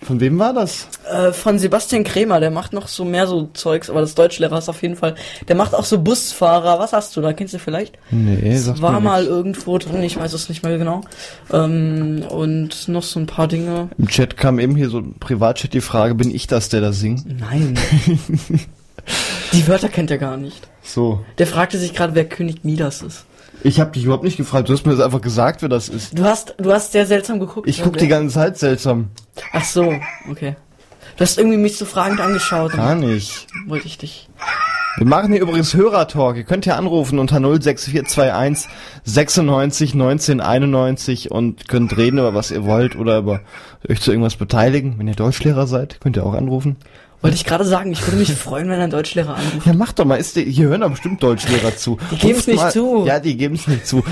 Von 0.05 0.21
wem 0.21 0.39
war 0.39 0.53
das? 0.53 0.89
Äh, 1.11 1.33
von 1.33 1.59
Sebastian 1.59 2.05
Krämer, 2.05 2.39
der 2.39 2.51
macht 2.51 2.73
noch 2.73 2.89
so 2.89 3.05
mehr 3.05 3.27
so 3.27 3.49
Zeugs, 3.55 3.89
aber 3.89 4.01
das 4.01 4.15
Deutschlehrer 4.15 4.59
ist 4.59 4.69
auf 4.69 4.83
jeden 4.83 4.97
Fall. 4.97 5.15
Der 5.49 5.57
macht 5.57 5.75
auch 5.75 5.85
so 5.85 5.99
Busfahrer. 5.99 6.79
Was 6.79 6.93
hast 6.93 7.17
du 7.17 7.23
da? 7.23 7.33
Kennst 7.33 7.55
du 7.55 7.59
vielleicht? 7.59 7.99
Nee, 8.11 8.57
sag 8.57 8.83
war 8.83 9.01
mal 9.01 9.23
nix. 9.23 9.31
irgendwo 9.33 9.79
drin, 9.79 10.03
ich 10.03 10.17
weiß 10.19 10.33
es 10.35 10.49
nicht 10.49 10.63
mehr 10.63 10.77
genau. 10.77 11.01
Ähm, 11.53 12.23
und 12.29 12.89
noch 12.89 13.03
so 13.03 13.19
ein 13.19 13.27
paar 13.27 13.49
Dinge. 13.49 13.89
Im 13.97 14.09
Chat 14.09 14.37
kam 14.37 14.59
eben 14.59 14.77
hier 14.77 14.91
so 14.91 14.99
ein 14.99 15.15
Privatchat 15.19 15.73
die 15.73 15.81
Frage, 15.81 16.15
bin 16.15 16.35
ich 16.35 16.47
das, 16.47 16.69
der 16.69 16.81
da 16.83 16.93
singt? 16.93 17.25
Nein. 17.27 17.79
Die 19.53 19.69
Wörter 19.69 19.89
kennt 19.89 20.11
er 20.11 20.19
gar 20.19 20.37
nicht. 20.37 20.67
So. 20.83 21.25
Der 21.39 21.47
fragte 21.47 21.79
sich 21.79 21.95
gerade, 21.95 22.15
wer 22.15 22.25
König 22.25 22.65
Midas 22.65 23.03
ist. 23.03 23.25
Ich 23.63 23.81
habe 23.81 23.93
dich 23.93 24.05
überhaupt 24.05 24.25
nicht 24.25 24.37
gefragt. 24.37 24.69
Du 24.69 24.73
hast 24.73 24.85
mir 24.85 24.93
das 24.93 25.01
einfach 25.01 25.21
gesagt, 25.21 25.63
wer 25.63 25.69
das 25.69 25.89
ist. 25.89 26.19
Du 26.19 26.25
hast, 26.25 26.55
du 26.59 26.73
hast 26.73 26.93
sehr 26.93 27.07
seltsam 27.07 27.41
geguckt. 27.41 27.69
Ich 27.69 27.83
guck 27.83 27.97
die 27.97 28.09
ganze 28.09 28.35
Zeit 28.35 28.59
seltsam. 28.59 29.09
Ach 29.53 29.65
so, 29.65 29.95
okay. 30.31 30.57
Du 31.17 31.21
hast 31.21 31.39
irgendwie 31.39 31.59
mich 31.59 31.79
so 31.79 31.85
fragend 31.85 32.21
angeschaut. 32.21 32.73
Gar 32.73 32.97
nicht. 32.97 33.47
Wollte 33.67 33.87
ich 33.87 33.99
dich. 33.99 34.29
Wir 34.97 35.07
machen 35.07 35.33
hier 35.33 35.43
übrigens 35.43 35.75
Hörertalk. 35.75 36.37
Ihr 36.37 36.45
könnt 36.45 36.65
hier 36.65 36.77
anrufen 36.77 37.19
unter 37.19 37.41
06421 37.41 38.69
96 39.05 39.95
19 39.95 40.41
91 40.41 41.31
und 41.33 41.69
könnt 41.69 41.97
reden 41.97 42.19
über 42.19 42.35
was 42.35 42.53
ihr 42.53 42.65
wollt 42.65 42.95
oder 42.95 43.19
über 43.19 43.41
euch 43.89 44.01
zu 44.01 44.13
irgendwas 44.13 44.37
beteiligen. 44.37 44.95
Wenn 44.99 45.09
ihr 45.09 45.17
Deutschlehrer 45.17 45.67
seid, 45.67 46.01
könnt 46.01 46.17
ihr 46.17 46.25
auch 46.25 46.35
anrufen. 46.35 46.77
Wollte 47.25 47.37
ich 47.37 47.47
gerade 47.47 47.65
sagen, 47.65 47.91
ich 47.91 48.07
würde 48.07 48.19
mich 48.19 48.31
freuen, 48.35 48.69
wenn 48.69 48.79
ein 48.79 48.91
Deutschlehrer 48.91 49.35
anruft. 49.37 49.67
Ja, 49.67 49.73
macht 49.73 49.99
doch 49.99 50.05
mal. 50.05 50.17
Ist 50.17 50.37
die, 50.37 50.45
hier 50.45 50.69
hören 50.69 50.83
doch 50.83 50.91
bestimmt 50.91 51.23
Deutschlehrer 51.23 51.75
zu. 51.75 51.97
Die 52.11 52.17
geben's 52.19 52.37
Ruft 52.37 52.49
nicht 52.49 52.57
mal, 52.59 52.71
zu. 52.71 53.05
Ja, 53.07 53.19
die 53.19 53.39
geben 53.39 53.55
es 53.55 53.67
nicht 53.67 53.87
zu. 53.87 54.05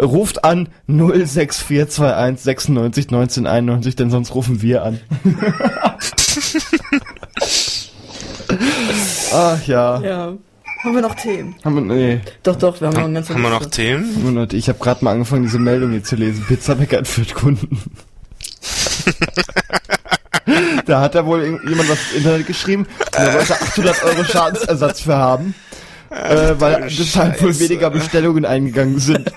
Ruft 0.00 0.44
an 0.44 0.68
06421 0.86 2.44
96 2.44 3.10
19 3.10 3.48
91, 3.48 3.96
denn 3.96 4.10
sonst 4.10 4.36
rufen 4.36 4.62
wir 4.62 4.84
an. 4.84 5.00
Ach 9.34 9.66
ja. 9.66 10.00
Ja. 10.00 10.34
Haben 10.84 10.94
wir 10.94 11.02
noch 11.02 11.16
Themen? 11.16 11.56
Haben 11.64 11.74
wir, 11.74 11.82
nee. 11.82 12.20
Doch, 12.44 12.54
doch, 12.54 12.80
wir 12.80 12.86
haben 12.86 12.94
noch 12.94 13.02
eine 13.02 13.14
ganze 13.14 13.34
Haben 13.34 13.42
wir 13.42 13.50
noch. 13.50 13.66
Themen? 13.66 14.48
Ich 14.52 14.68
habe 14.68 14.78
gerade 14.78 15.04
mal 15.04 15.10
angefangen, 15.10 15.42
diese 15.42 15.58
Meldung 15.58 15.90
hier 15.90 16.04
zu 16.04 16.14
lesen. 16.14 16.44
Pizzabäcker 16.46 16.98
entführt 16.98 17.34
Kunden. 17.34 17.82
Da 20.90 21.00
hat 21.00 21.14
da 21.14 21.24
wohl 21.24 21.44
jemand 21.44 21.88
was 21.88 21.98
ins 22.08 22.12
Internet 22.16 22.46
geschrieben. 22.46 22.86
Da 23.12 23.32
wollte 23.32 23.54
800 23.54 24.04
Euro 24.04 24.24
Schadensersatz 24.24 25.00
für 25.02 25.16
haben. 25.16 25.54
Äh, 26.10 26.54
weil 26.58 26.88
deshalb 26.88 27.40
wohl 27.40 27.56
weniger 27.60 27.90
Bestellungen 27.90 28.44
eingegangen 28.44 28.98
sind. 28.98 29.32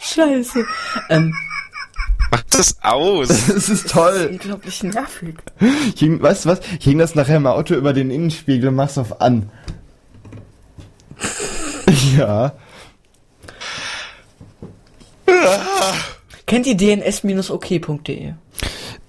Scheiße. 0.00 0.64
Ähm, 1.08 1.32
Mach 2.30 2.42
das 2.50 2.76
aus. 2.82 3.28
Das 3.46 3.68
ist 3.68 3.90
toll. 3.90 4.28
unglaublich 4.32 4.82
nervig. 4.82 5.36
Ich 5.94 6.00
hing, 6.00 6.20
weißt 6.20 6.44
du 6.44 6.48
was? 6.50 6.60
Ich 6.78 6.84
hing 6.84 6.98
das 6.98 7.14
nachher 7.14 7.36
im 7.36 7.46
Auto 7.46 7.74
über 7.74 7.92
den 7.92 8.10
Innenspiegel 8.10 8.68
und 8.68 8.74
mach's 8.74 8.98
auf 8.98 9.20
an. 9.20 9.50
Ja. 12.16 12.52
Kennt 16.46 16.66
ihr 16.66 16.76
dns-ok.de? 16.76 18.34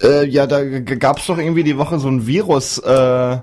Äh, 0.02 0.26
ja, 0.26 0.46
da 0.46 0.62
gab's 0.80 1.26
doch 1.26 1.38
irgendwie 1.38 1.64
die 1.64 1.76
Woche 1.78 1.98
so 1.98 2.08
ein 2.08 2.26
Virus, 2.26 2.78
äh, 2.78 3.38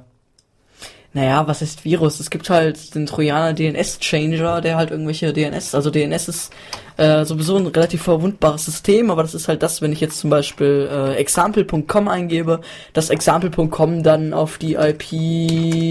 Naja, 1.14 1.48
was 1.48 1.62
ist 1.62 1.86
Virus? 1.86 2.20
Es 2.20 2.30
gibt 2.30 2.50
halt 2.50 2.94
den 2.96 3.06
Trojaner 3.06 3.54
DNS-Changer, 3.54 4.62
der 4.62 4.76
halt 4.76 4.92
irgendwelche 4.92 5.34
DNS, 5.34 5.74
also 5.76 5.90
DNS 5.90 6.28
ist 6.28 6.52
äh, 6.98 7.26
sowieso 7.26 7.58
ein 7.58 7.68
relativ 7.68 8.04
verwundbares 8.04 8.66
System, 8.66 9.10
aber 9.12 9.22
das 9.22 9.34
ist 9.36 9.48
halt 9.48 9.64
das, 9.64 9.82
wenn 9.82 9.92
ich 9.92 10.02
jetzt 10.02 10.20
zum 10.20 10.30
Beispiel 10.30 10.90
äh, 10.92 11.16
example.com 11.16 12.08
eingebe, 12.08 12.62
dass 12.94 13.10
example.com 13.10 14.04
dann 14.04 14.34
auf 14.34 14.58
die 14.58 14.76
IP-Host 14.76 15.88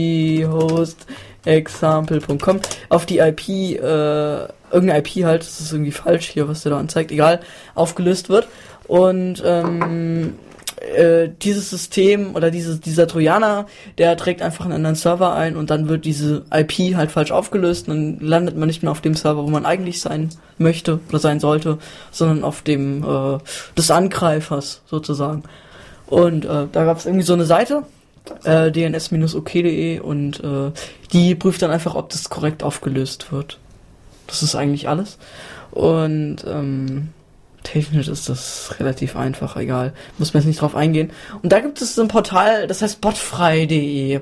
example.com 1.47 2.61
auf 2.89 3.07
die 3.07 3.19
IP, 3.19 3.49
äh, 3.49 4.47
irgendeine 4.71 4.99
IP 4.99 5.25
halt, 5.25 5.43
das 5.43 5.61
ist 5.61 5.73
irgendwie 5.73 5.93
falsch 5.93 6.29
hier, 6.29 6.49
was 6.49 6.63
der 6.63 6.73
da 6.73 6.79
anzeigt, 6.79 7.13
egal, 7.13 7.41
aufgelöst 7.75 8.29
wird. 8.29 8.49
Und 8.89 9.43
ähm, 9.45 10.35
äh, 10.81 11.31
dieses 11.43 11.71
System 11.71 12.35
oder 12.35 12.51
diese, 12.51 12.79
dieser 12.79 13.07
Trojaner, 13.07 13.67
der 13.99 14.17
trägt 14.17 14.43
einfach 14.43 14.65
einen 14.65 14.75
anderen 14.75 14.97
Server 14.97 15.35
ein 15.35 15.57
und 15.57 15.71
dann 15.71 15.89
wird 15.89 16.05
diese 16.05 16.45
IP 16.53 16.97
halt 16.97 17.11
falsch 17.11 17.31
aufgelöst 17.31 17.89
und 17.89 18.19
dann 18.19 18.29
landet 18.29 18.57
man 18.57 18.67
nicht 18.67 18.83
mehr 18.83 18.93
auf 18.93 19.01
dem 19.01 19.15
Server, 19.15 19.45
wo 19.45 19.49
man 19.49 19.65
eigentlich 19.65 20.01
sein 20.01 20.31
möchte 20.59 21.01
oder 21.09 21.19
sein 21.19 21.41
sollte, 21.41 21.79
sondern 22.11 22.45
auf 22.45 22.63
dem 22.63 23.03
äh, 23.03 23.39
des 23.77 23.91
Angreifers 23.91 24.83
sozusagen. 24.87 25.45
Und 26.07 26.45
äh, 26.45 26.67
da 26.71 26.85
gab 26.85 26.99
es 26.99 27.07
irgendwie 27.07 27.25
so 27.25 27.33
eine 27.33 27.47
Seite, 27.47 27.83
äh, 28.45 28.71
dns-ok.de 28.71 30.01
und 30.01 30.41
äh, 30.43 30.73
die 31.13 31.35
prüft 31.35 31.63
dann 31.63 31.71
einfach, 31.71 31.95
ob 31.95 32.11
das 32.11 32.29
korrekt 32.29 32.63
aufgelöst 32.63 33.33
wird. 33.33 33.59
Das 34.27 34.43
ist 34.43 34.55
eigentlich 34.55 34.89
alles. 34.89 35.19
Und 35.71 36.39
ähm, 36.47 37.09
technisch 37.67 38.07
ist 38.07 38.29
das 38.29 38.75
relativ 38.79 39.17
einfach, 39.17 39.57
egal. 39.57 39.93
Muss 40.19 40.33
man 40.33 40.43
jetzt 40.43 40.47
nicht 40.47 40.61
drauf 40.61 40.77
eingehen. 40.77 41.11
Und 41.43 41.53
da 41.53 41.59
gibt 41.59 41.83
es 41.83 41.97
so 41.97 42.03
ein 42.03 42.09
Portal, 42.09 42.69
das 42.69 42.81
heißt 42.81 43.01
botfrei.de. 43.01 44.21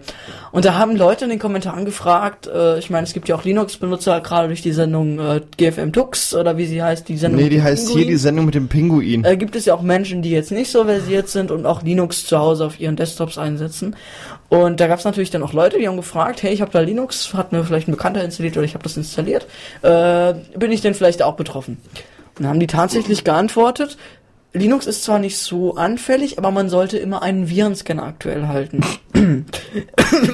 Und 0.51 0.64
da 0.64 0.74
haben 0.74 0.97
Leute 0.97 1.24
in 1.24 1.30
den 1.30 1.38
Kommentaren 1.38 1.84
gefragt, 1.84 2.47
äh, 2.47 2.78
ich 2.78 2.88
meine, 2.88 3.05
es 3.05 3.12
gibt 3.12 3.28
ja 3.28 3.36
auch 3.36 3.45
Linux-Benutzer, 3.45 4.22
gerade 4.22 4.49
durch 4.49 4.62
die 4.62 4.72
Sendung 4.72 5.18
äh, 5.18 5.42
GFM 5.59 5.92
Tux 5.92 6.34
oder 6.34 6.57
wie 6.57 6.64
sie 6.64 6.82
heißt, 6.82 7.07
die 7.09 7.18
Sendung. 7.18 7.42
nee, 7.42 7.51
die 7.51 7.62
heißt 7.62 7.88
hier 7.88 7.97
Pinguin. 7.97 8.09
die 8.09 8.16
Sendung 8.16 8.47
mit 8.47 8.55
dem 8.55 8.68
Pinguin. 8.68 9.24
Äh, 9.24 9.36
gibt 9.36 9.57
es 9.57 9.66
ja 9.66 9.74
auch 9.74 9.82
Menschen, 9.82 10.22
die 10.22 10.30
jetzt 10.30 10.51
nicht 10.51 10.70
so 10.70 10.84
versiert 10.84 11.28
sind 11.28 11.51
und 11.51 11.66
auch 11.66 11.82
Linux 11.82 12.26
zu 12.26 12.38
Hause 12.38 12.64
auf 12.64 12.80
ihren 12.80 12.97
Desktops 12.97 13.36
einsetzen. 13.36 13.95
Und 14.49 14.80
da 14.80 14.86
gab 14.86 15.01
es 15.01 15.05
natürlich 15.05 15.30
dann 15.30 15.42
auch 15.42 15.53
Leute, 15.53 15.78
die 15.78 15.86
haben 15.86 15.97
gefragt, 15.97 16.42
hey, 16.42 16.53
ich 16.55 16.62
habe 16.62 16.70
da 16.70 16.80
Linux, 16.80 17.34
hat 17.34 17.53
mir 17.53 17.62
vielleicht 17.64 17.88
ein 17.88 17.92
Bekannter 17.92 18.24
installiert 18.24 18.57
oder 18.57 18.64
ich 18.64 18.74
habe 18.74 18.84
das 18.84 18.97
installiert. 18.97 19.47
Äh, 19.82 20.34
bin 20.57 20.72
ich 20.72 20.80
denn 20.80 20.95
vielleicht 20.95 21.22
auch 21.22 21.36
betroffen? 21.36 21.78
Dann 22.37 22.47
haben 22.47 22.61
die 22.61 22.66
tatsächlich 22.66 23.24
geantwortet, 23.24 23.97
Linux 24.55 24.87
ist 24.87 25.03
zwar 25.03 25.18
nicht 25.18 25.37
so 25.39 25.74
anfällig, 25.74 26.39
aber 26.39 26.53
man 26.53 26.68
sollte 26.68 26.97
immer 26.97 27.22
einen 27.22 27.51
Virenscanner 27.51 28.05
aktuell 28.05 28.47
halten. 28.47 28.85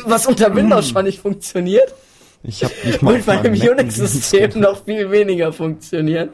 Was 0.05 0.27
unter 0.27 0.55
Windows 0.55 0.91
schon 0.91 1.05
nicht 1.05 1.21
funktioniert. 1.21 1.95
Ich 2.43 2.63
hab 2.63 2.71
nicht 2.85 3.01
mal 3.01 3.15
Und 3.15 3.27
meinem 3.27 3.55
einen 3.55 3.71
Unix-System 3.71 4.61
noch 4.61 4.85
viel 4.85 5.11
weniger 5.11 5.55
funktionieren. 5.55 6.31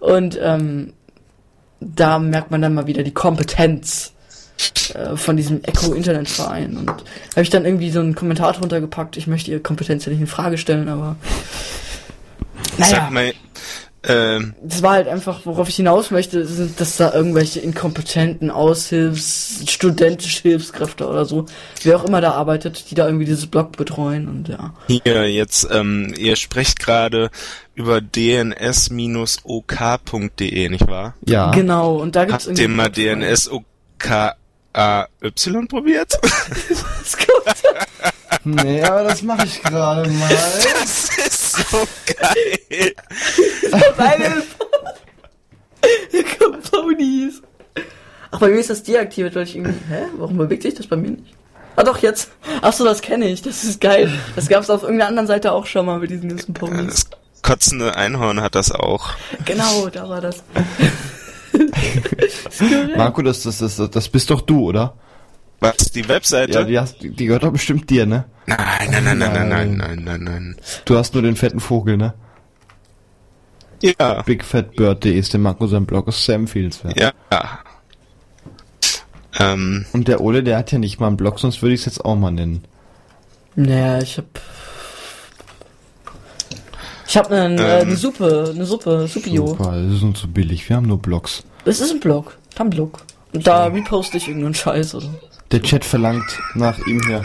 Und 0.00 0.38
ähm, 0.42 0.92
da 1.78 2.18
merkt 2.18 2.50
man 2.50 2.62
dann 2.62 2.74
mal 2.74 2.88
wieder 2.88 3.04
die 3.04 3.14
Kompetenz 3.14 4.12
äh, 4.94 5.16
von 5.16 5.36
diesem 5.36 5.62
Echo-Internetverein. 5.62 6.76
Und 6.76 6.88
habe 6.88 7.42
ich 7.42 7.50
dann 7.50 7.64
irgendwie 7.64 7.90
so 7.90 8.00
einen 8.00 8.16
Kommentar 8.16 8.54
drunter 8.54 8.80
gepackt. 8.80 9.16
Ich 9.16 9.28
möchte 9.28 9.52
ihre 9.52 9.60
Kompetenz 9.60 10.04
ja 10.04 10.10
nicht 10.10 10.20
in 10.20 10.26
Frage 10.26 10.58
stellen, 10.58 10.88
aber 10.88 11.14
naja, 12.76 12.96
Sag 12.96 13.10
mal, 13.12 13.32
ähm, 14.02 14.54
das 14.62 14.82
war 14.82 14.92
halt 14.92 15.08
einfach, 15.08 15.44
worauf 15.44 15.68
ich 15.68 15.76
hinaus 15.76 16.10
möchte, 16.10 16.46
sind, 16.46 16.80
dass 16.80 16.96
da 16.96 17.12
irgendwelche 17.12 17.60
inkompetenten 17.60 18.50
Aushilfs, 18.50 19.62
studentische 19.66 20.40
Hilfskräfte 20.40 21.06
oder 21.06 21.26
so, 21.26 21.44
wer 21.82 21.98
auch 21.98 22.04
immer 22.04 22.22
da 22.22 22.30
arbeitet, 22.32 22.90
die 22.90 22.94
da 22.94 23.04
irgendwie 23.06 23.26
dieses 23.26 23.46
Blog 23.46 23.76
betreuen 23.76 24.26
und 24.28 24.48
ja. 24.48 24.72
hier 24.86 25.30
jetzt, 25.30 25.68
ähm, 25.70 26.14
ihr 26.16 26.36
sprecht 26.36 26.78
gerade 26.80 27.30
über 27.74 28.00
dns-ok.de, 28.00 28.88
nicht 30.70 30.88
wahr? 30.88 31.14
Ja. 31.26 31.50
Genau, 31.50 31.96
und 31.96 32.16
da 32.16 32.24
gibt's 32.24 32.46
Habt 32.46 32.58
ihr 32.58 32.68
mal 32.70 32.88
DNS-OKAY 32.88 34.36
probiert? 35.68 36.18
Ist 37.02 37.18
gut. 37.18 37.44
Nee, 38.44 38.82
aber 38.82 39.04
das 39.04 39.22
mache 39.22 39.46
ich 39.46 39.62
gerade 39.62 40.08
mal. 40.08 40.28
Das 40.28 41.08
ist 41.18 41.70
so 41.70 41.86
geil. 42.06 42.94
Meine 43.96 44.42
Ponies. 46.70 47.42
Ach, 48.30 48.38
bei 48.38 48.48
mir 48.48 48.60
ist 48.60 48.70
das 48.70 48.82
deaktiviert, 48.82 49.34
weil 49.34 49.42
ich 49.44 49.56
irgendwie. 49.56 49.78
Hä? 49.88 50.04
Warum 50.16 50.36
bewegt 50.36 50.62
sich 50.62 50.74
das 50.74 50.86
bei 50.86 50.96
mir 50.96 51.10
nicht? 51.10 51.34
Ah 51.76 51.82
doch, 51.82 51.98
jetzt. 51.98 52.30
Ach 52.62 52.72
so, 52.72 52.84
das 52.84 53.00
kenne 53.00 53.28
ich. 53.28 53.42
Das 53.42 53.64
ist 53.64 53.80
geil. 53.80 54.12
Das 54.36 54.48
gab 54.48 54.62
es 54.62 54.70
auf 54.70 54.82
irgendeiner 54.82 55.08
anderen 55.08 55.26
Seite 55.26 55.52
auch 55.52 55.66
schon 55.66 55.86
mal 55.86 55.98
mit 55.98 56.10
diesen 56.10 56.28
ganzen 56.28 56.54
Ponys. 56.54 56.86
Das 56.86 57.06
kotzende 57.42 57.96
Einhorn 57.96 58.40
hat 58.40 58.54
das 58.54 58.70
auch. 58.72 59.10
Genau, 59.44 59.88
da 59.88 60.08
war 60.08 60.20
das. 60.20 60.42
Marco, 62.96 63.22
das, 63.22 63.42
das, 63.42 63.58
das, 63.58 63.90
das 63.90 64.08
bist 64.08 64.30
doch 64.30 64.42
du, 64.42 64.68
oder? 64.68 64.94
Was, 65.60 65.76
die 65.92 66.08
Webseite? 66.08 66.52
Ja, 66.52 66.64
die, 66.64 66.78
hast, 66.78 66.96
die 67.02 67.26
gehört 67.26 67.42
doch 67.42 67.52
bestimmt 67.52 67.88
dir, 67.90 68.06
ne? 68.06 68.24
nein, 68.46 68.58
nein, 68.90 69.04
nein, 69.04 69.18
nein, 69.18 69.32
nein, 69.32 69.48
nein, 69.48 69.76
nein, 69.76 70.04
nein, 70.04 70.24
nein. 70.24 70.56
Du 70.86 70.96
hast 70.96 71.12
nur 71.14 71.22
den 71.22 71.36
fetten 71.36 71.60
Vogel, 71.60 71.96
ne? 71.98 72.14
Ja, 73.82 74.22
Bigfatbird.de 74.22 75.12
ist 75.18 75.32
der 75.32 75.40
Marco 75.40 75.66
sein 75.66 75.86
Blog, 75.86 76.08
ist 76.08 76.24
sehr 76.24 76.34
empfehlenswert. 76.36 76.98
ja. 76.98 77.12
Ähm, 79.38 79.86
Und 79.92 80.08
der 80.08 80.20
Ole, 80.20 80.42
der 80.42 80.58
hat 80.58 80.72
ja 80.72 80.78
nicht 80.78 80.98
mal 80.98 81.06
einen 81.06 81.16
Blog, 81.16 81.38
sonst 81.38 81.62
würde 81.62 81.74
ich 81.74 81.80
es 81.80 81.86
jetzt 81.86 82.04
auch 82.04 82.16
mal 82.16 82.30
nennen. 82.32 82.64
Naja, 83.54 84.00
ich 84.02 84.18
hab. 84.18 84.26
Ich 87.06 87.16
hab 87.16 87.30
eine, 87.30 87.60
äh, 87.60 87.80
Ähm. 87.80 87.88
eine 87.88 87.96
Suppe, 87.96 88.52
eine 88.54 88.64
Suppe, 88.66 89.06
Suppio. 89.06 89.46
Super, 89.48 89.82
das 89.82 89.94
ist 89.94 90.02
uns 90.02 90.20
zu 90.20 90.28
billig, 90.28 90.68
wir 90.68 90.76
haben 90.76 90.86
nur 90.86 90.98
Blogs. 91.00 91.42
Das 91.64 91.80
ist 91.80 91.90
ein 91.92 92.00
Blog. 92.00 92.36
Ein 92.58 92.70
Blog. 92.70 93.02
Und 93.32 93.46
da 93.46 93.66
reposte 93.66 94.16
ich 94.16 94.26
irgendeinen 94.28 94.54
Scheiß, 94.54 94.94
oder? 94.96 95.08
Der 95.52 95.62
Chat 95.62 95.84
verlangt 95.84 96.38
nach 96.54 96.78
ihm 96.86 97.00
hier. 97.06 97.22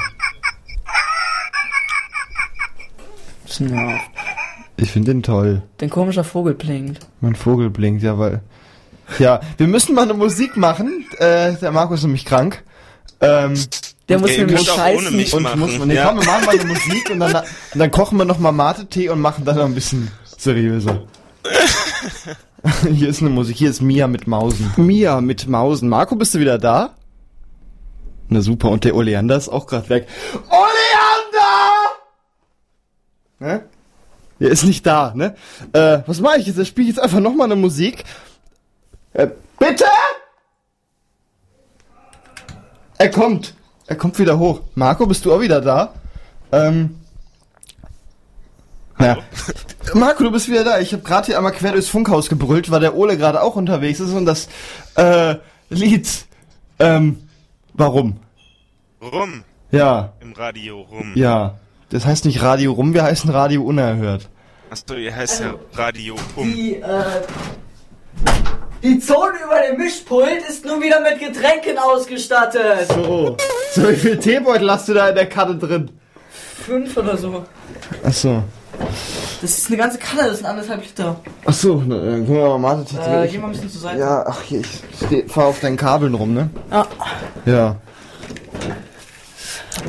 Nervt. 3.59 4.01
Ich 4.77 4.91
finde 4.91 5.13
den 5.13 5.23
toll. 5.23 5.61
Dein 5.77 5.89
komischer 5.89 6.23
Vogel 6.25 6.53
blinkt. 6.55 7.07
Mein 7.21 7.35
Vogel 7.35 7.69
blinkt, 7.69 8.03
ja, 8.03 8.17
weil. 8.17 8.41
Ja, 9.19 9.39
wir 9.57 9.67
müssen 9.67 9.95
mal 9.95 10.01
eine 10.01 10.13
Musik 10.13 10.57
machen. 10.57 11.05
Äh, 11.19 11.53
der 11.53 11.71
Marco 11.71 11.93
ist 11.93 12.03
nämlich 12.03 12.25
krank. 12.25 12.63
Ähm, 13.21 13.53
Der 14.09 14.19
muss 14.19 14.31
Ey, 14.31 14.39
nämlich 14.39 14.61
scheißen. 14.67 15.15
mich 15.15 15.33
und 15.33 15.43
machen. 15.43 15.59
muss 15.59 15.77
man, 15.77 15.87
nee, 15.87 15.95
ja. 15.95 16.07
komm, 16.07 16.19
wir 16.19 16.25
machen 16.25 16.45
mal 16.45 16.59
eine 16.59 16.65
Musik 16.65 17.09
und 17.11 17.19
dann, 17.19 17.35
und 17.35 17.79
dann 17.79 17.91
kochen 17.91 18.17
wir 18.17 18.25
nochmal 18.25 18.51
Mate-Tee 18.51 19.09
und 19.09 19.21
machen 19.21 19.45
dann 19.45 19.55
noch 19.55 19.65
ein 19.65 19.75
bisschen 19.75 20.11
seriöser. 20.37 21.03
Hier 22.91 23.07
ist 23.09 23.21
eine 23.21 23.29
Musik, 23.29 23.57
hier 23.57 23.69
ist 23.69 23.81
Mia 23.81 24.07
mit 24.07 24.25
Mausen. 24.27 24.73
Mia 24.75 25.21
mit 25.21 25.47
Mausen. 25.47 25.87
Marco, 25.87 26.15
bist 26.15 26.33
du 26.33 26.39
wieder 26.39 26.57
da? 26.57 26.95
Na 28.27 28.41
super, 28.41 28.69
und 28.69 28.83
der 28.83 28.95
Oleander 28.95 29.37
ist 29.37 29.49
auch 29.49 29.67
gerade 29.67 29.89
weg. 29.89 30.07
Oleander! 30.49 31.95
Ne? 33.39 33.65
Der 34.39 34.49
ist 34.49 34.63
nicht 34.63 34.85
da, 34.85 35.13
ne? 35.15 35.35
Äh, 35.73 35.99
was 36.05 36.19
mache 36.19 36.39
ich 36.39 36.47
jetzt? 36.47 36.57
Ich 36.57 36.67
spiele 36.67 36.87
jetzt 36.87 36.99
einfach 36.99 37.19
nochmal 37.19 37.45
eine 37.45 37.55
Musik. 37.55 38.03
Äh, 39.13 39.27
bitte? 39.59 39.85
Er 42.97 43.11
kommt. 43.11 43.53
Er 43.87 43.95
kommt 43.95 44.17
wieder 44.19 44.39
hoch. 44.39 44.61
Marco, 44.73 45.05
bist 45.05 45.25
du 45.25 45.33
auch 45.33 45.39
wieder 45.39 45.61
da? 45.61 45.93
Ähm. 46.51 46.99
Ja. 48.99 49.17
Marco, 49.93 50.23
du 50.23 50.31
bist 50.31 50.49
wieder 50.49 50.63
da. 50.63 50.79
Ich 50.79 50.91
habe 50.93 51.03
gerade 51.03 51.27
hier 51.27 51.37
einmal 51.37 51.51
quer 51.51 51.73
durchs 51.73 51.89
Funkhaus 51.89 52.27
gebrüllt, 52.27 52.71
weil 52.71 52.79
der 52.79 52.95
Ole 52.95 53.17
gerade 53.17 53.41
auch 53.41 53.55
unterwegs 53.55 53.99
ist 53.99 54.11
und 54.11 54.25
das 54.25 54.47
äh, 54.95 55.35
Lied. 55.69 56.25
Ähm. 56.79 57.24
Warum? 57.77 58.15
rum 59.01 59.43
Ja, 59.71 60.13
im 60.21 60.31
Radio 60.33 60.81
rum. 60.81 61.11
ja. 61.15 61.55
Das 61.89 62.05
heißt 62.05 62.25
nicht 62.25 62.41
Radio 62.41 62.73
rum, 62.73 62.93
wir 62.93 63.03
heißen 63.03 63.29
Radio 63.29 63.63
unerhört. 63.63 64.27
Achso, 64.71 64.95
ihr 64.95 65.15
heißt 65.15 65.41
ja 65.41 65.53
Radio 65.73 66.15
um. 66.35 66.51
Die, 66.51 66.75
äh, 66.77 67.03
die 68.81 68.99
Zone 68.99 69.33
über 69.45 69.61
dem 69.69 69.77
Mischpult 69.77 70.41
ist 70.49 70.65
nun 70.65 70.81
wieder 70.81 70.99
mit 71.01 71.19
Getränken 71.19 71.77
ausgestattet. 71.77 72.87
So. 72.89 73.37
So, 73.73 73.89
wie 73.89 73.95
viel 73.95 74.17
Teebeutel 74.17 74.69
hast 74.71 74.87
du 74.89 74.93
da 74.93 75.09
in 75.09 75.15
der 75.15 75.27
Karte 75.29 75.55
drin? 75.55 75.91
Fünf 76.65 76.97
oder 76.97 77.17
so. 77.17 77.45
Ach 78.03 78.13
so. 78.13 78.43
Das 79.41 79.57
ist 79.57 79.67
eine 79.67 79.77
ganze 79.77 79.97
Kanne, 79.97 80.27
das 80.29 80.37
sind 80.37 80.45
anderthalb 80.47 80.81
Liter. 80.83 81.19
Ach 81.45 81.53
so, 81.53 81.83
na, 81.85 81.97
dann 81.97 82.25
gucken 82.25 82.35
wir 82.41 82.57
mal 82.57 82.77
Mate. 82.77 82.95
Äh, 82.97 83.27
geh 83.27 83.37
mal 83.37 83.47
ein 83.47 83.51
bisschen 83.53 83.69
zur 83.69 83.81
Seite. 83.81 83.99
Ja, 83.99 84.23
ach 84.27 84.41
hier, 84.43 84.61
ich 84.61 84.67
steh, 85.05 85.27
fahr 85.27 85.45
auf 85.47 85.59
deinen 85.59 85.77
Kabeln 85.77 86.13
rum, 86.13 86.33
ne? 86.33 86.49
Ah, 86.71 86.85
Ja. 87.45 87.75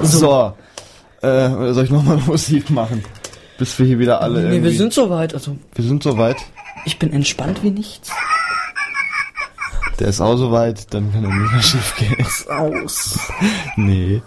So. 0.03 0.53
Äh, 1.23 1.49
oder 1.49 1.75
soll 1.75 1.85
ich 1.85 1.91
nochmal 1.91 2.17
Musik 2.27 2.71
machen? 2.71 3.03
Bis 3.59 3.79
wir 3.79 3.87
hier 3.87 3.99
wieder 3.99 4.21
alle 4.21 4.41
nee, 4.41 4.55
irgendwie... 4.57 4.71
wir 4.71 4.77
sind 4.79 4.93
soweit. 4.93 5.33
Also, 5.33 5.57
wir 5.75 5.85
sind 5.85 6.03
soweit. 6.03 6.37
ich 6.85 6.99
bin 6.99 7.13
entspannt 7.13 7.63
wie 7.63 7.71
nichts. 7.71 8.11
Der 9.99 10.09
ist 10.09 10.21
auch 10.21 10.37
soweit, 10.37 10.93
dann 10.93 11.11
kann 11.13 11.25
er 11.25 11.31
nicht 11.31 11.53
mehr 11.53 11.63
schief 11.63 11.95
gehen. 11.97 12.27
Aus. 12.51 13.19
Nee. 13.77 14.21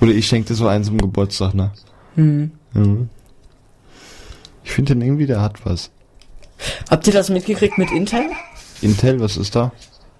Oder 0.00 0.12
ich 0.12 0.28
schenke 0.28 0.48
dir 0.48 0.54
so 0.54 0.68
einen 0.68 0.84
zum 0.84 0.98
Geburtstag, 0.98 1.54
ne? 1.54 1.72
Hm. 2.14 2.52
Mhm. 2.80 3.08
Ich 4.64 4.72
finde 4.72 4.94
den 4.94 5.02
irgendwie, 5.02 5.26
der 5.26 5.40
hat 5.40 5.64
was. 5.64 5.90
Habt 6.90 7.06
ihr 7.06 7.12
das 7.12 7.30
mitgekriegt 7.30 7.78
mit 7.78 7.90
Intel? 7.90 8.30
Intel, 8.82 9.20
was 9.20 9.36
ist 9.36 9.54
da? 9.56 9.72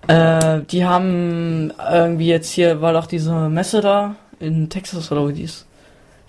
Äh, 0.07 0.63
die 0.71 0.85
haben 0.85 1.73
irgendwie 1.91 2.29
jetzt 2.29 2.51
hier, 2.51 2.81
war 2.81 2.93
doch 2.93 3.07
diese 3.07 3.49
Messe 3.49 3.81
da 3.81 4.17
in 4.41 4.71
Texas 4.71 5.13
oder 5.13 5.23
wo 5.23 5.29
die 5.29 5.43
ist. 5.43 5.67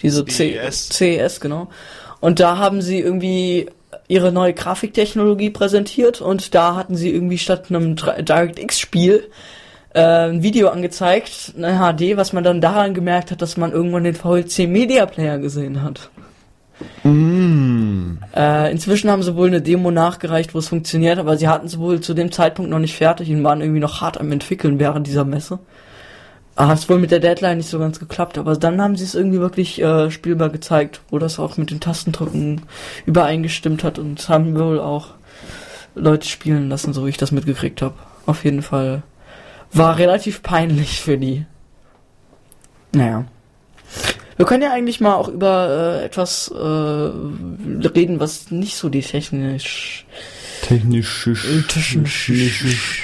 Diese 0.02 0.26
CES. 0.26 0.90
CES, 0.90 1.40
genau. 1.40 1.68
Und 2.20 2.40
da 2.40 2.58
haben 2.58 2.82
sie 2.82 3.00
irgendwie 3.00 3.70
ihre 4.08 4.32
neue 4.32 4.54
Grafiktechnologie 4.54 5.50
präsentiert 5.50 6.22
und 6.22 6.56
da 6.56 6.76
hatten 6.76 6.96
sie 6.96 7.14
irgendwie 7.14 7.38
statt 7.38 7.66
einem 7.70 7.96
DirectX-Spiel 7.96 9.30
äh, 9.94 10.30
ein 10.30 10.44
Video 10.44 10.70
angezeigt, 10.70 11.54
eine 11.58 11.78
HD, 11.78 12.18
was 12.18 12.34
man 12.34 12.44
dann 12.44 12.62
daran 12.62 12.94
gemerkt 12.94 13.32
hat, 13.32 13.42
dass 13.42 13.58
man 13.58 13.72
irgendwann 13.72 14.04
den 14.04 14.16
VLC 14.16 14.68
Media 14.68 15.06
Player 15.06 15.38
gesehen 15.38 15.84
hat. 15.84 16.10
Mm. 17.04 18.18
Äh, 18.36 18.72
inzwischen 18.72 19.10
haben 19.10 19.24
sie 19.24 19.36
wohl 19.36 19.48
eine 19.48 19.62
Demo 19.62 19.92
nachgereicht, 19.92 20.54
wo 20.54 20.60
es 20.60 20.70
funktioniert, 20.70 21.20
aber 21.20 21.38
sie 21.38 21.48
hatten 21.48 21.68
es 21.68 21.80
wohl 21.80 22.02
zu 22.02 22.14
dem 22.14 22.32
Zeitpunkt 22.32 22.72
noch 22.72 22.80
nicht 22.80 22.96
fertig 22.96 23.30
und 23.32 23.44
waren 23.44 23.62
irgendwie 23.62 23.80
noch 23.80 24.02
hart 24.02 24.20
am 24.20 24.32
entwickeln 24.32 24.80
während 24.80 25.08
dieser 25.08 25.26
Messe. 25.26 25.60
Ah, 26.56 26.68
Hat 26.68 26.90
wohl 26.90 27.00
mit 27.00 27.12
der 27.12 27.20
Deadline 27.20 27.58
nicht 27.58 27.70
so 27.70 27.80
ganz 27.80 28.00
geklappt, 28.00 28.38
aber 28.38 28.58
dann 28.58 28.82
haben 28.82 28.98
sie 28.98 29.06
es 29.06 29.16
irgendwie 29.16 29.40
wirklich 29.40 29.82
äh, 29.82 30.12
spielbar 30.12 30.50
gezeigt, 30.50 31.02
wo 31.10 31.18
das 31.18 31.40
auch 31.40 31.56
mit 31.56 31.72
den 31.72 31.80
Tastendrücken 31.80 32.64
übereingestimmt 33.06 33.84
hat 33.84 33.98
und 33.98 34.28
haben 34.28 34.60
wohl 34.60 34.80
auch 34.80 35.14
Leute 35.96 36.28
spielen 36.28 36.70
lassen, 36.70 36.92
so 36.94 37.06
wie 37.06 37.12
ich 37.12 37.18
das 37.18 37.32
mitgekriegt 37.32 37.82
habe. 37.82 37.96
Auf 38.26 38.44
jeden 38.44 38.62
Fall 38.62 39.04
war 39.72 39.98
relativ 39.98 40.44
peinlich 40.44 41.00
für 41.00 41.18
die. 41.18 41.46
Naja. 42.92 43.26
Wir 44.40 44.46
können 44.46 44.64
ja 44.64 44.72
eigentlich 44.72 45.02
mal 45.02 45.16
auch 45.16 45.28
über 45.28 46.00
äh, 46.00 46.06
etwas 46.06 46.48
äh, 46.48 46.58
reden, 46.58 48.22
was 48.22 48.52
nicht 48.52 48.78
so 48.78 48.88
die 48.88 49.02
technisch 49.02 50.06
Technisch. 50.62 51.28
technisch 51.68 53.04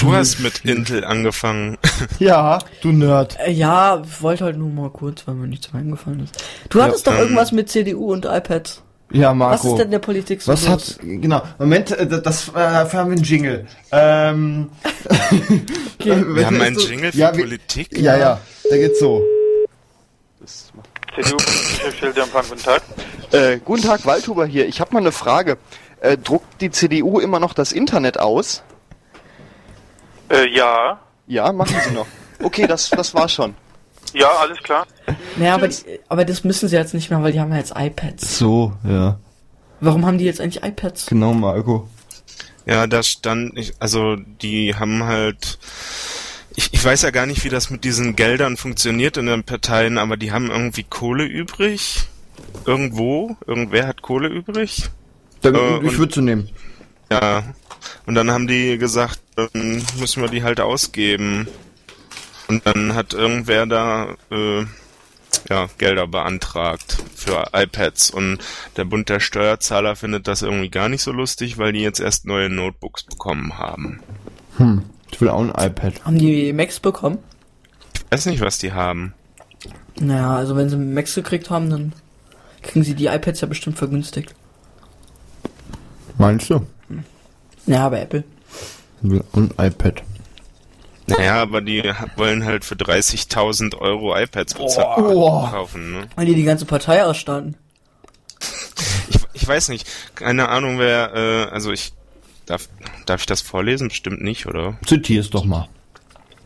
Du 0.00 0.14
hast 0.14 0.40
mit 0.40 0.64
Intel 0.64 1.04
angefangen. 1.04 1.76
Ja, 2.18 2.60
du 2.80 2.92
Nerd. 2.92 3.36
Äh, 3.44 3.52
ja, 3.52 4.02
ich 4.02 4.22
wollte 4.22 4.44
halt 4.44 4.56
nur 4.56 4.70
mal 4.70 4.88
kurz, 4.88 5.26
weil 5.26 5.34
mir 5.34 5.48
nichts 5.48 5.70
mehr 5.70 5.82
eingefallen 5.82 6.20
ist. 6.20 6.42
Du 6.70 6.82
hattest 6.82 7.06
doch 7.06 7.12
ähm, 7.12 7.20
irgendwas 7.20 7.52
mit 7.52 7.68
CDU 7.68 8.10
und 8.10 8.24
iPads. 8.24 8.82
Ja, 9.12 9.28
Was 9.30 9.36
Marco. 9.36 9.72
ist 9.72 9.82
denn 9.82 9.90
der 9.90 9.98
Politik 9.98 10.40
so 10.40 10.50
Was 10.50 10.66
los? 10.66 10.70
hat, 10.72 11.00
genau, 11.02 11.42
Moment, 11.58 11.90
äh, 11.90 12.06
das, 12.06 12.22
das 12.22 12.48
äh, 12.48 12.52
dafür 12.54 13.00
haben 13.00 13.10
wir 13.10 13.16
einen 13.18 13.24
Jingle. 13.24 13.66
Ähm, 13.92 14.70
Wir 15.98 16.46
haben 16.46 16.58
einen 16.58 16.78
Jingle 16.78 17.12
für 17.12 17.18
ja, 17.18 17.32
Politik. 17.32 17.98
ja, 17.98 18.16
ja, 18.16 18.40
der 18.70 18.78
geht 18.78 18.96
so. 18.96 19.22
CDU, 21.14 21.36
Empfang, 22.20 22.44
guten 22.48 22.62
Tag. 22.62 22.82
Äh, 23.32 23.58
guten 23.64 23.82
Tag, 23.82 24.04
Waldhuber 24.06 24.46
hier. 24.46 24.66
Ich 24.66 24.80
habe 24.80 24.92
mal 24.92 25.00
eine 25.00 25.12
Frage. 25.12 25.58
Äh, 26.00 26.16
druckt 26.16 26.60
die 26.60 26.70
CDU 26.70 27.20
immer 27.20 27.40
noch 27.40 27.52
das 27.52 27.72
Internet 27.72 28.18
aus? 28.18 28.62
Äh, 30.30 30.48
ja, 30.54 31.00
Ja, 31.26 31.52
machen 31.52 31.76
sie 31.86 31.94
noch. 31.94 32.06
Okay, 32.42 32.66
das, 32.66 32.88
das 32.90 33.14
war 33.14 33.28
schon. 33.28 33.54
ja, 34.14 34.28
alles 34.40 34.58
klar. 34.62 34.86
Naja, 35.36 35.54
aber, 35.54 35.68
die, 35.68 36.00
aber 36.08 36.24
das 36.24 36.44
müssen 36.44 36.68
sie 36.68 36.76
jetzt 36.76 36.94
nicht 36.94 37.10
mehr, 37.10 37.22
weil 37.22 37.32
die 37.32 37.40
haben 37.40 37.50
ja 37.52 37.58
jetzt 37.58 37.74
iPads. 37.76 38.38
So, 38.38 38.72
ja, 38.88 39.18
Warum 39.80 40.06
haben 40.06 40.18
die 40.18 40.24
jetzt 40.24 40.40
eigentlich 40.40 40.62
iPads? 40.62 41.06
genau, 41.06 41.32
Marco. 41.32 41.88
Ja, 42.66 42.86
da 42.86 43.02
stand, 43.02 43.58
ich, 43.58 43.74
also 43.80 44.16
die 44.16 44.74
haben 44.74 45.04
halt, 45.04 45.58
ich, 46.56 46.72
ich 46.72 46.84
weiß 46.84 47.02
ja 47.02 47.10
gar 47.10 47.26
nicht, 47.26 47.44
wie 47.44 47.48
das 47.48 47.70
mit 47.70 47.84
diesen 47.84 48.16
Geldern 48.16 48.56
funktioniert 48.56 49.16
in 49.16 49.26
den 49.26 49.44
Parteien, 49.44 49.98
aber 49.98 50.16
die 50.16 50.32
haben 50.32 50.50
irgendwie 50.50 50.84
Kohle 50.84 51.24
übrig. 51.24 52.08
Irgendwo, 52.66 53.36
irgendwer 53.46 53.86
hat 53.86 54.02
Kohle 54.02 54.28
übrig. 54.28 54.90
Dann, 55.42 55.54
Äh, 55.54 55.86
ich 55.86 55.98
würde 55.98 56.12
zu 56.12 56.20
nehmen. 56.20 56.48
Ja. 57.10 57.42
Und 58.06 58.14
dann 58.14 58.30
haben 58.30 58.46
die 58.46 58.78
gesagt, 58.78 59.20
dann 59.36 59.82
müssen 59.98 60.22
wir 60.22 60.28
die 60.28 60.42
halt 60.42 60.60
ausgeben. 60.60 61.48
Und 62.48 62.66
dann 62.66 62.94
hat 62.94 63.14
irgendwer 63.14 63.66
da 63.66 64.16
äh, 64.30 64.64
ja, 65.48 65.68
Gelder 65.78 66.06
beantragt 66.06 66.98
für 67.14 67.48
iPads 67.52 68.10
und 68.10 68.38
der 68.76 68.84
Bund 68.84 69.08
der 69.08 69.20
Steuerzahler 69.20 69.96
findet 69.96 70.26
das 70.26 70.42
irgendwie 70.42 70.70
gar 70.70 70.88
nicht 70.88 71.02
so 71.02 71.12
lustig, 71.12 71.58
weil 71.58 71.72
die 71.72 71.80
jetzt 71.80 72.00
erst 72.00 72.26
neue 72.26 72.50
Notebooks 72.50 73.04
bekommen 73.04 73.56
haben. 73.58 74.00
Hm, 74.56 74.82
ich 75.20 75.22
will 75.22 75.28
auch 75.28 75.40
ein 75.40 75.50
iPad. 75.50 76.02
Haben 76.06 76.18
die 76.18 76.50
Macs 76.54 76.80
bekommen? 76.80 77.18
Ich 77.92 78.10
weiß 78.10 78.24
nicht, 78.24 78.40
was 78.40 78.56
die 78.56 78.72
haben. 78.72 79.12
Naja, 80.00 80.34
also 80.34 80.56
wenn 80.56 80.70
sie 80.70 80.78
Macs 80.78 81.14
gekriegt 81.14 81.50
haben, 81.50 81.68
dann 81.68 81.92
kriegen 82.62 82.84
sie 82.84 82.94
die 82.94 83.04
iPads 83.08 83.42
ja 83.42 83.46
bestimmt 83.46 83.76
vergünstigt. 83.76 84.34
Meinst 86.16 86.48
du? 86.48 86.66
Ja, 87.66 87.86
bei 87.90 88.00
Apple. 88.00 88.24
Ich 89.02 89.10
will 89.10 89.22
auch 89.30 89.36
ein 89.36 89.50
iPad. 89.58 90.02
Naja, 91.06 91.42
aber 91.42 91.60
die 91.60 91.82
wollen 92.16 92.46
halt 92.46 92.64
für 92.64 92.76
30.000 92.76 93.76
Euro 93.76 94.16
iPads 94.16 94.54
bezahlen, 94.54 95.04
Oh. 95.06 95.46
kaufen, 95.50 95.92
ne? 95.92 96.08
Weil 96.16 96.24
die 96.24 96.34
die 96.34 96.44
ganze 96.44 96.64
Partei 96.64 97.04
ausstanden. 97.04 97.56
Ich, 99.10 99.18
ich 99.34 99.46
weiß 99.46 99.68
nicht, 99.68 99.86
keine 100.14 100.48
Ahnung, 100.48 100.78
wer, 100.78 101.12
äh, 101.14 101.52
also 101.52 101.72
ich, 101.72 101.92
darf, 102.50 102.68
darf 103.06 103.20
ich 103.20 103.26
das 103.26 103.40
vorlesen? 103.40 103.88
Bestimmt 103.88 104.22
nicht, 104.22 104.46
oder? 104.46 104.76
Zitier's 104.86 105.30
doch 105.30 105.44
mal. 105.44 105.68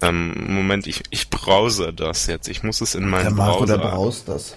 Ähm, 0.02 0.34
Moment, 0.54 0.86
ich, 0.86 1.02
ich 1.10 1.30
browse 1.30 1.92
das 1.92 2.26
jetzt. 2.26 2.48
Ich 2.48 2.62
muss 2.62 2.80
es 2.80 2.94
in 2.94 3.08
meinen 3.08 3.24
Der 3.24 3.32
Marco, 3.34 3.64
der 3.64 3.78
Browser. 3.78 3.90
braust 3.90 4.28
das. 4.28 4.54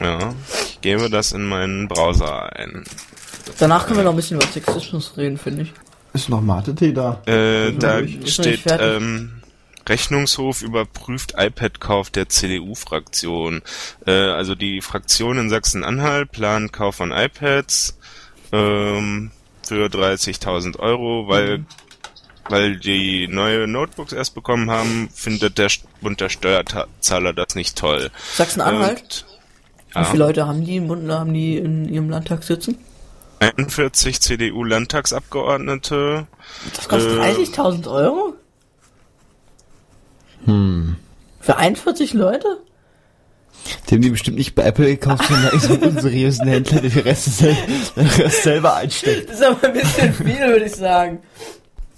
Ja, 0.00 0.34
ich 0.64 0.80
gebe 0.80 1.10
das 1.10 1.32
in 1.32 1.46
meinen 1.46 1.86
Browser 1.88 2.54
ein. 2.56 2.84
Danach 3.58 3.86
können 3.86 3.98
wir 3.98 4.04
noch 4.04 4.12
ein 4.12 4.16
bisschen 4.16 4.40
über 4.40 4.46
Sexismus 4.46 5.16
reden, 5.16 5.36
finde 5.38 5.62
ich. 5.62 5.72
Ist 6.14 6.28
noch 6.28 6.40
Mate-Tee 6.40 6.92
da? 6.92 7.22
Äh, 7.26 7.72
da 7.72 8.00
steht, 8.26 8.62
ähm, 8.66 9.42
Rechnungshof 9.88 10.62
überprüft 10.62 11.34
iPad-Kauf 11.36 12.10
der 12.10 12.28
CDU-Fraktion. 12.28 13.62
Äh, 14.06 14.12
also 14.12 14.54
die 14.54 14.80
Fraktion 14.80 15.38
in 15.38 15.50
Sachsen-Anhalt 15.50 16.32
plant 16.32 16.72
Kauf 16.72 16.96
von 16.96 17.12
iPads 17.12 17.98
ähm, 18.52 19.30
für 19.66 19.88
30.000 19.88 20.78
Euro, 20.78 21.26
weil 21.28 21.58
Mhm. 21.58 21.66
weil 22.48 22.76
die 22.76 23.28
neue 23.28 23.66
Notebooks 23.68 24.12
erst 24.12 24.34
bekommen 24.34 24.70
haben, 24.70 25.08
findet 25.14 25.58
der 25.58 25.68
St- 25.70 25.84
Bund 26.00 26.20
der 26.20 26.28
Steuerzahler 26.28 27.32
das 27.32 27.54
nicht 27.54 27.76
toll. 27.78 28.10
Sachsen-Anhalt? 28.34 29.24
Wie 29.94 30.04
viele 30.04 30.24
Leute 30.24 30.46
haben 30.46 30.64
die 30.64 30.76
im 30.76 30.88
Bund, 30.88 31.08
haben 31.10 31.32
die 31.34 31.56
in 31.58 31.88
ihrem 31.88 32.10
Landtag 32.10 32.42
sitzen? 32.42 32.78
41 33.40 34.20
CDU-Landtagsabgeordnete. 34.20 36.26
Das 36.76 36.88
kostet 36.88 37.18
Äh. 37.18 37.20
30.000 37.20 37.88
Euro? 37.90 38.34
Hm. 40.46 40.96
Für 41.40 41.56
41 41.56 42.12
Leute? 42.14 42.58
Die 43.88 43.94
haben 43.94 44.02
die 44.02 44.10
bestimmt 44.10 44.38
nicht 44.38 44.54
bei 44.54 44.64
Apple 44.64 44.86
gekauft, 44.86 45.24
sondern 45.28 45.58
so 45.60 45.74
einen 45.74 45.82
unseriösen 45.96 46.48
Händler, 46.48 46.80
der 46.80 46.90
den 46.90 47.02
Rest, 47.02 47.36
sel 47.38 47.56
den 47.96 48.06
Rest 48.22 48.42
selber 48.42 48.74
einsteckt. 48.76 49.28
Das 49.30 49.36
ist 49.40 49.44
aber 49.44 49.64
ein 49.68 49.72
bisschen 49.74 50.14
viel, 50.14 50.38
würde 50.40 50.64
ich 50.64 50.72
sagen. 50.74 51.18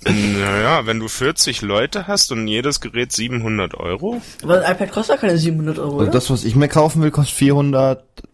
Naja, 0.06 0.84
wenn 0.86 1.00
du 1.00 1.08
40 1.08 1.62
Leute 1.62 2.06
hast 2.06 2.30
und 2.30 2.46
jedes 2.46 2.80
Gerät 2.82 3.12
700 3.12 3.74
Euro, 3.74 4.20
Aber 4.42 4.62
ein 4.62 4.72
iPad 4.74 4.92
kostet 4.92 5.16
ja 5.16 5.20
keine 5.20 5.38
700 5.38 5.78
Euro, 5.78 6.00
Also 6.00 6.10
das, 6.12 6.28
was 6.30 6.44
ich 6.44 6.54
mir 6.56 6.68
kaufen 6.68 7.00
will, 7.02 7.10
kostet 7.10 7.36
470 7.38 8.24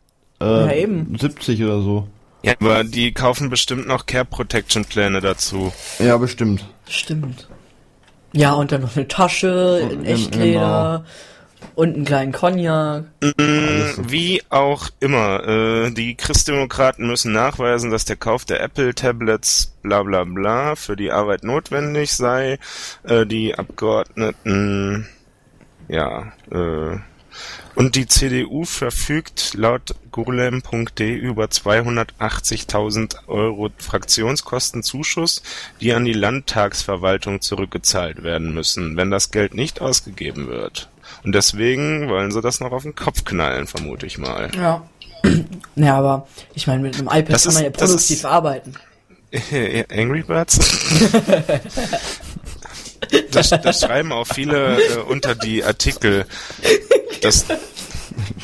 Ja, 0.40 0.72
eben. 0.72 1.16
oder 1.16 1.82
so. 1.82 2.08
Ja, 2.42 2.54
aber 2.58 2.82
die 2.84 3.12
kaufen 3.12 3.50
bestimmt 3.50 3.86
noch 3.86 4.06
Care 4.06 4.24
Protection 4.24 4.84
Pläne 4.84 5.20
dazu. 5.20 5.72
Ja, 5.98 6.16
bestimmt. 6.16 6.64
Stimmt. 6.88 7.48
Ja, 8.32 8.52
und 8.54 8.72
dann 8.72 8.80
noch 8.80 8.96
eine 8.96 9.06
Tasche 9.06 9.80
in 9.92 9.98
Und- 9.98 10.06
Echtleder 10.06 11.04
und 11.74 11.94
einen 11.94 12.04
kleinen 12.04 12.32
Cognac. 12.32 13.04
Wie 13.20 14.42
auch 14.50 14.88
immer, 15.00 15.46
äh, 15.46 15.90
die 15.90 16.14
Christdemokraten 16.14 17.06
müssen 17.06 17.32
nachweisen, 17.32 17.90
dass 17.90 18.04
der 18.04 18.16
Kauf 18.16 18.44
der 18.44 18.61
Apple-Tablets 18.61 19.74
bla 19.82 20.02
bla 20.02 20.24
bla 20.24 20.76
für 20.76 20.96
die 20.96 21.11
Arbeit 21.11 21.44
notwendig 21.44 22.12
sei. 22.12 22.58
Äh, 23.04 23.26
die 23.26 23.54
Abgeordneten, 23.54 25.08
ja, 25.88 26.32
äh, 26.50 26.98
und 27.74 27.94
die 27.94 28.06
CDU 28.06 28.64
verfügt 28.64 29.54
laut 29.54 29.94
gurlem.de 30.11 31.14
über 31.14 31.44
280.000 31.44 33.28
Euro 33.28 33.70
Fraktionskostenzuschuss, 33.78 35.42
die 35.80 35.94
an 35.94 36.04
die 36.04 36.12
Landtagsverwaltung 36.12 37.40
zurückgezahlt 37.40 38.22
werden 38.22 38.52
müssen, 38.52 38.98
wenn 38.98 39.11
das 39.11 39.30
Geld 39.30 39.54
nicht 39.54 39.80
ausgegeben 39.80 40.48
wird. 40.48 40.89
Und 41.24 41.34
deswegen 41.34 42.08
wollen 42.08 42.30
sie 42.30 42.40
das 42.40 42.60
noch 42.60 42.72
auf 42.72 42.82
den 42.82 42.94
Kopf 42.94 43.24
knallen, 43.24 43.66
vermute 43.66 44.06
ich 44.06 44.18
mal. 44.18 44.50
Ja. 44.56 44.82
Ja, 45.76 45.98
aber 45.98 46.26
ich 46.54 46.66
meine, 46.66 46.82
mit 46.82 46.96
einem 46.98 47.08
iPad 47.08 47.30
Das 47.34 47.44
kann 47.44 47.54
man 47.54 47.64
ist- 47.64 47.78
ja 47.78 47.86
produktiv 47.86 48.16
ist- 48.16 48.24
arbeiten. 48.24 48.74
Angry 49.92 50.22
Birds? 50.22 50.58
das, 53.30 53.50
das 53.50 53.80
schreiben 53.80 54.12
auch 54.12 54.26
viele 54.26 54.80
äh, 54.82 54.96
unter 55.08 55.34
die 55.34 55.64
Artikel, 55.64 56.26
dass, 57.22 57.46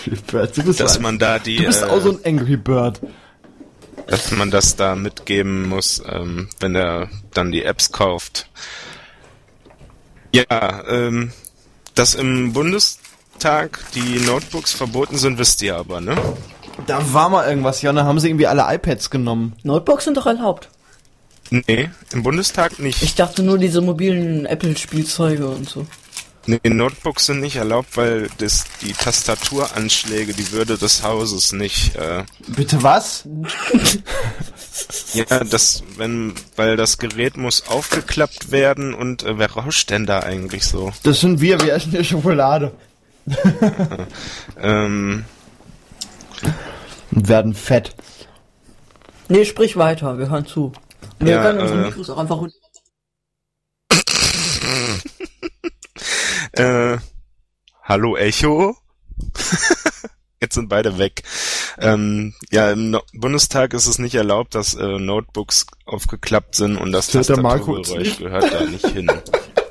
Du 0.04 0.62
bist, 0.62 0.80
dass 0.80 1.00
man 1.00 1.18
da 1.18 1.38
die, 1.38 1.56
du 1.56 1.64
bist 1.66 1.82
äh, 1.82 1.86
auch 1.86 2.00
so 2.00 2.12
ein 2.12 2.18
Angry 2.24 2.56
Bird. 2.56 3.00
dass 4.06 4.30
man 4.30 4.50
das 4.50 4.76
da 4.76 4.94
mitgeben 4.94 5.68
muss, 5.68 6.02
ähm, 6.08 6.48
wenn 6.60 6.74
er 6.76 7.08
dann 7.34 7.50
die 7.52 7.64
Apps 7.64 7.90
kauft. 7.90 8.48
Ja, 10.32 10.84
ähm, 10.88 11.32
dass 11.96 12.14
im 12.14 12.52
Bundestag 12.52 13.84
die 13.94 14.20
Notebooks 14.20 14.72
verboten 14.72 15.18
sind, 15.18 15.38
wisst 15.38 15.60
ihr 15.62 15.76
aber, 15.76 16.00
ne? 16.00 16.16
Da 16.86 17.12
war 17.12 17.28
mal 17.30 17.48
irgendwas, 17.48 17.82
ja, 17.82 17.90
und 17.90 17.96
dann 17.96 18.06
haben 18.06 18.20
sie 18.20 18.28
irgendwie 18.28 18.46
alle 18.46 18.64
iPads 18.72 19.10
genommen. 19.10 19.54
Notebooks 19.64 20.04
sind 20.04 20.16
doch 20.16 20.26
erlaubt. 20.26 20.68
Nee, 21.50 21.90
im 22.12 22.22
Bundestag 22.22 22.78
nicht. 22.78 23.02
Ich 23.02 23.14
dachte 23.14 23.42
nur 23.42 23.58
diese 23.58 23.80
mobilen 23.80 24.46
Apple-Spielzeuge 24.46 25.48
und 25.48 25.68
so. 25.68 25.86
Nee, 26.46 26.60
Notebooks 26.64 27.26
sind 27.26 27.40
nicht 27.40 27.56
erlaubt, 27.56 27.96
weil 27.96 28.28
das, 28.38 28.66
die 28.80 28.92
Tastaturanschläge 28.92 30.32
die 30.32 30.52
Würde 30.52 30.78
des 30.78 31.02
Hauses 31.02 31.52
nicht, 31.52 31.96
äh, 31.96 32.24
Bitte 32.46 32.82
was? 32.82 33.24
ja, 35.14 35.24
das, 35.44 35.82
wenn, 35.96 36.34
weil 36.56 36.76
das 36.76 36.98
Gerät 36.98 37.36
muss 37.36 37.66
aufgeklappt 37.68 38.50
werden 38.50 38.94
und 38.94 39.22
äh, 39.22 39.38
wer 39.38 39.50
rauscht 39.50 39.90
denn 39.90 40.06
da 40.06 40.20
eigentlich 40.20 40.64
so? 40.66 40.92
Das 41.02 41.20
sind 41.20 41.40
wir, 41.40 41.60
wir 41.60 41.74
essen 41.74 41.90
hier 41.92 42.04
Schokolade. 42.04 42.72
Ähm, 44.58 45.24
Und 47.12 47.28
werden 47.28 47.54
fett. 47.54 47.94
Nee, 49.28 49.44
sprich 49.44 49.76
weiter, 49.76 50.18
wir 50.18 50.30
hören 50.30 50.46
zu. 50.46 50.72
Wir 51.18 51.32
Ja, 51.32 51.42
können 51.42 51.60
unsere 51.60 51.80
äh, 51.82 51.86
Mikros 51.86 52.10
auch 52.10 52.18
einfach 52.18 52.36
runter. 52.36 52.54
äh, 56.52 56.98
hallo 57.82 58.16
Echo? 58.16 58.76
Jetzt 60.46 60.54
sind 60.54 60.68
beide 60.68 60.96
weg. 60.96 61.24
Ähm, 61.80 62.32
ja, 62.52 62.70
im 62.70 62.92
no 62.92 63.00
Bundestag 63.12 63.74
ist 63.74 63.88
es 63.88 63.98
nicht 63.98 64.14
erlaubt, 64.14 64.54
dass 64.54 64.74
äh, 64.74 64.86
Notebooks 65.00 65.66
aufgeklappt 65.86 66.54
sind 66.54 66.76
und 66.76 66.92
das 66.92 67.08
Tastaturgeräusch 67.08 67.90
nicht. 67.96 68.18
gehört 68.20 68.52
da 68.52 68.64
nicht 68.64 68.86
hin. 68.86 69.10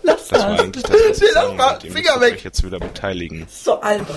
Das 0.04 0.32
war 0.32 0.60
eigentlich 0.60 0.84
das, 0.84 0.92
was 0.92 1.22
ich 1.22 1.34
sagen 1.34 1.58
wollte. 1.58 1.88
Ihr 1.88 1.94
müsst 1.94 2.22
euch 2.22 2.44
jetzt 2.44 2.64
wieder 2.64 2.80
beteiligen. 2.80 3.46
So 3.48 3.80
albern. 3.80 4.16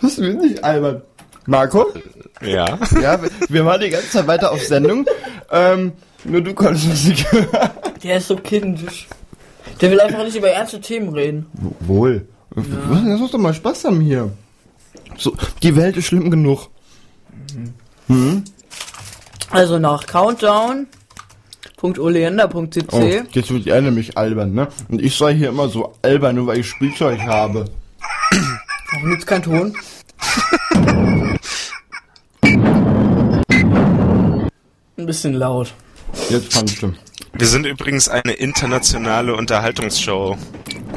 Das 0.00 0.12
ist 0.12 0.18
nicht 0.18 0.64
albern. 0.64 1.02
Marco? 1.46 1.92
Ja. 2.40 2.78
Ja, 3.00 3.20
wir, 3.48 3.66
waren 3.66 3.80
die 3.80 3.90
ganze 3.90 4.10
Zeit 4.10 4.26
weiter 4.26 4.50
auf 4.50 4.62
Sendung. 4.64 5.04
Ähm, 5.50 5.92
nur 6.24 6.40
du 6.40 6.54
konntest 6.54 6.86
es 6.86 7.04
nicht 7.04 7.30
hören. 7.30 7.70
Der 8.02 8.16
ist 8.16 8.28
so 8.28 8.36
kindisch. 8.36 9.08
Der 9.80 9.90
will 9.90 10.00
einfach 10.00 10.24
nicht 10.24 10.36
über 10.36 10.48
ernste 10.48 10.80
themen 10.80 11.10
reden. 11.10 11.46
Wohl. 11.80 12.26
Lass 12.54 13.20
uns 13.20 13.30
doch 13.30 13.38
mal 13.38 13.52
Spaß 13.52 13.84
haben 13.84 14.00
hier. 14.00 14.32
So, 15.16 15.34
die 15.62 15.74
Welt 15.76 15.96
ist 15.96 16.06
schlimm 16.06 16.30
genug. 16.30 16.68
Also 19.50 19.78
nach 19.78 20.06
countdown.oleander.cc 20.06 22.86
Oh, 22.92 23.22
jetzt 23.32 23.50
wird 23.50 23.66
er 23.66 23.80
nämlich 23.82 24.16
albern, 24.16 24.54
ne? 24.54 24.68
Und 24.88 25.02
ich 25.02 25.16
sei 25.16 25.34
hier 25.34 25.48
immer 25.50 25.68
so 25.68 25.92
albern, 26.02 26.36
nur 26.36 26.46
weil 26.46 26.60
ich 26.60 26.68
Spielzeug 26.68 27.20
habe. 27.20 27.64
Warum 28.92 29.10
gibt's 29.10 29.26
keinen 29.26 29.42
Ton? 29.42 29.74
Ein 34.96 35.06
bisschen 35.06 35.34
laut. 35.34 35.74
Jetzt 36.28 36.52
kannst 36.52 36.82
du. 36.82 36.92
Wir 37.34 37.46
sind 37.46 37.66
übrigens 37.66 38.08
eine 38.08 38.32
internationale 38.32 39.34
Unterhaltungsshow. 39.34 40.36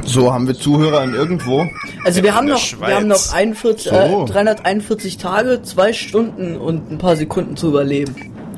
So, 0.06 0.32
haben 0.32 0.46
wir 0.46 0.54
Zuhörer 0.54 1.02
in 1.04 1.14
irgendwo? 1.14 1.66
Also 2.04 2.22
wir 2.22 2.34
haben 2.34 2.46
noch, 2.46 2.62
wir 2.80 2.94
haben 2.94 3.08
noch 3.08 3.16
Schweiz. 3.18 3.32
41, 3.32 3.90
So. 3.90 3.96
äh, 3.96 4.24
341 4.26 5.18
Tage, 5.18 5.62
zwei 5.62 5.92
Stunden 5.92 6.56
und 6.56 6.90
ein 6.92 6.98
paar 6.98 7.16
Sekunden 7.16 7.56
zu 7.56 7.68
überleben. 7.68 8.14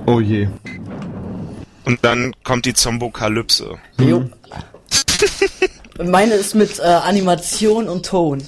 Oh 0.07 0.21
je. 0.21 0.49
Und 1.85 1.99
dann 2.05 2.35
kommt 2.45 2.67
die 2.67 2.75
Zombokalypse. 2.75 3.77
Jo. 3.99 4.25
Und 5.99 6.11
meine 6.11 6.35
ist 6.35 6.55
mit 6.55 6.79
äh, 6.79 6.83
Animation 6.83 7.89
und 7.89 8.05
Ton. 8.07 8.43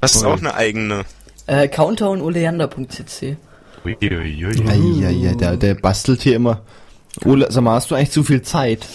Das 0.00 0.14
ist 0.14 0.24
Oh. 0.24 0.28
auch 0.28 0.38
eine 0.38 0.54
eigene. 0.54 1.04
Äh, 1.46 1.68
countdownoleander.cc. 1.68 3.36
Eieiei, 3.84 5.34
der, 5.34 5.56
der 5.56 5.74
bastelt 5.74 6.20
hier 6.22 6.36
immer. 6.36 6.60
Ole, 7.24 7.46
sag 7.50 7.62
mal, 7.62 7.76
hast 7.76 7.90
du 7.90 7.94
eigentlich 7.94 8.10
zu 8.10 8.22
viel 8.24 8.42
Zeit? 8.42 8.86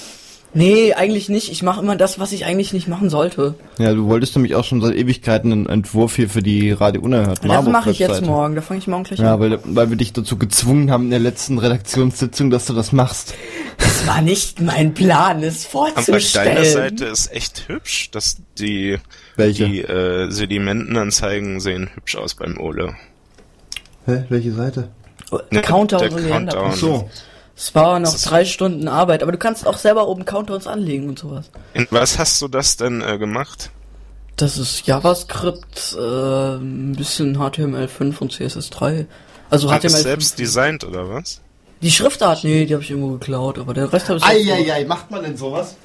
Nee, 0.54 0.93
eigentlich 0.93 1.30
nicht. 1.30 1.49
Ich 1.49 1.64
mache 1.64 1.80
immer 1.82 1.95
das, 1.95 2.20
was 2.20 2.34
ich 2.34 2.43
eigentlich 2.45 2.74
nicht 2.74 2.89
machen 2.89 3.10
sollte. 3.10 3.56
Ja, 3.78 3.93
du 3.93 4.08
wolltest 4.08 4.36
nämlich 4.36 4.54
auch 4.56 4.66
schon 4.66 4.82
seit 4.82 4.95
Ewigkeiten 4.95 5.52
einen 5.54 5.66
Entwurf 5.68 6.18
hier 6.18 6.30
für 6.30 6.41
die 6.43 6.72
Radio 6.72 7.02
Unerhört 7.02 7.39
Das 7.39 7.45
Marburg 7.45 7.72
mache 7.72 7.91
ich 7.91 7.99
jetzt 7.99 8.22
morgen. 8.26 8.56
Da 8.56 8.62
fange 8.62 8.80
ich 8.80 8.88
morgen 8.88 9.04
gleich 9.06 9.20
Ja, 9.20 9.36
an. 9.36 9.39
weil, 9.39 9.60
weil 9.64 9.89
wir 9.89 9.95
dich 9.97 10.12
dazu 10.12 10.38
gezwungen 10.38 10.91
haben 10.91 11.06
in 11.06 11.10
der 11.12 11.20
letzten 11.20 11.58
Redaktionssitzung, 11.58 12.49
dass 12.49 12.66
du 12.66 12.74
das 12.74 12.91
machst. 12.91 13.34
Das 13.78 14.06
war 14.06 14.22
nicht 14.22 14.60
mein 14.60 14.93
Plan, 14.93 15.41
es 15.41 15.66
Aber 15.74 15.88
vorzustellen. 15.91 16.56
deine 16.56 16.66
Seite 16.66 17.06
ist 17.06 17.32
echt 17.34 17.70
hübsch, 17.70 18.12
dass 18.12 18.38
die, 18.60 18.97
Welche? 19.38 19.68
die 19.70 19.80
äh, 19.82 20.30
Sedimentenanzeigen 20.30 21.62
sehen 21.62 21.89
hübsch 21.95 22.18
aus 22.18 22.36
beim 22.36 22.60
Ole. 22.60 22.95
Hä, 24.06 24.26
welche 24.28 24.52
Seite? 24.52 24.89
Ne, 25.49 25.62
Countdown 25.62 26.02
der 26.02 26.14
Oleander. 26.14 26.52
Countdown. 26.54 26.76
So. 26.78 27.10
Es 27.56 27.76
war 27.76 27.99
noch 27.99 28.12
Das 28.12 28.24
drei 28.24 28.45
Stunden 28.45 28.88
Arbeit, 28.88 29.22
aber 29.24 29.32
du 29.32 29.38
kannst 29.38 29.68
auch 29.68 29.78
selber 29.78 30.08
oben 30.08 30.26
Countdowns 30.26 30.68
anlegen 30.68 31.10
und 31.10 31.20
sowas. 31.20 31.49
In 31.74 31.88
was 31.91 32.18
hast 32.18 32.41
du 32.41 32.47
das 32.47 32.78
denn 32.78 33.02
äh, 33.02 33.18
gemacht? 33.18 33.70
Das 34.38 34.58
ist 34.58 34.88
JavaScript, 34.88 35.95
äh, 35.99 36.56
ein 36.56 36.95
bisschen 36.97 37.38
HTML5 37.38 38.18
und 38.20 38.34
CSS3. 38.34 39.06
Also 39.49 39.72
Hast 39.72 39.84
du 39.84 39.88
es 39.88 39.93
HTML5. 39.95 40.02
selbst 40.02 40.39
designt 40.39 40.84
oder 40.84 41.10
was? 41.10 41.41
Die 41.82 41.91
Schriftart, 41.91 42.43
nee, 42.43 42.66
die 42.66 42.74
habe 42.74 42.84
ich 42.84 42.89
irgendwo 42.91 43.12
geklaut, 43.14 43.60
aber 43.60 43.74
der 43.74 43.91
Rest 43.91 44.08
habe 44.10 44.18
ich 44.20 44.26
selbst 44.26 44.45
gemacht. 44.45 44.60
Eieiei, 44.62 44.86
macht 44.86 45.12
man 45.12 45.24
denn 45.24 45.38
sowas? 45.38 45.76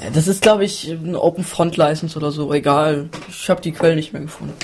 Äh, 0.00 0.10
Das 0.10 0.26
ist, 0.28 0.42
glaube 0.42 0.64
ich, 0.64 0.88
ein 0.90 1.14
Open 1.16 1.44
Font 1.44 1.76
License 1.76 2.18
oder 2.18 2.30
so, 2.32 2.52
egal. 2.52 3.08
Ich 3.28 3.48
habe 3.48 3.60
die 3.62 3.72
Quelle 3.72 3.94
nicht 3.94 4.12
mehr 4.12 4.22
gefunden. 4.22 4.54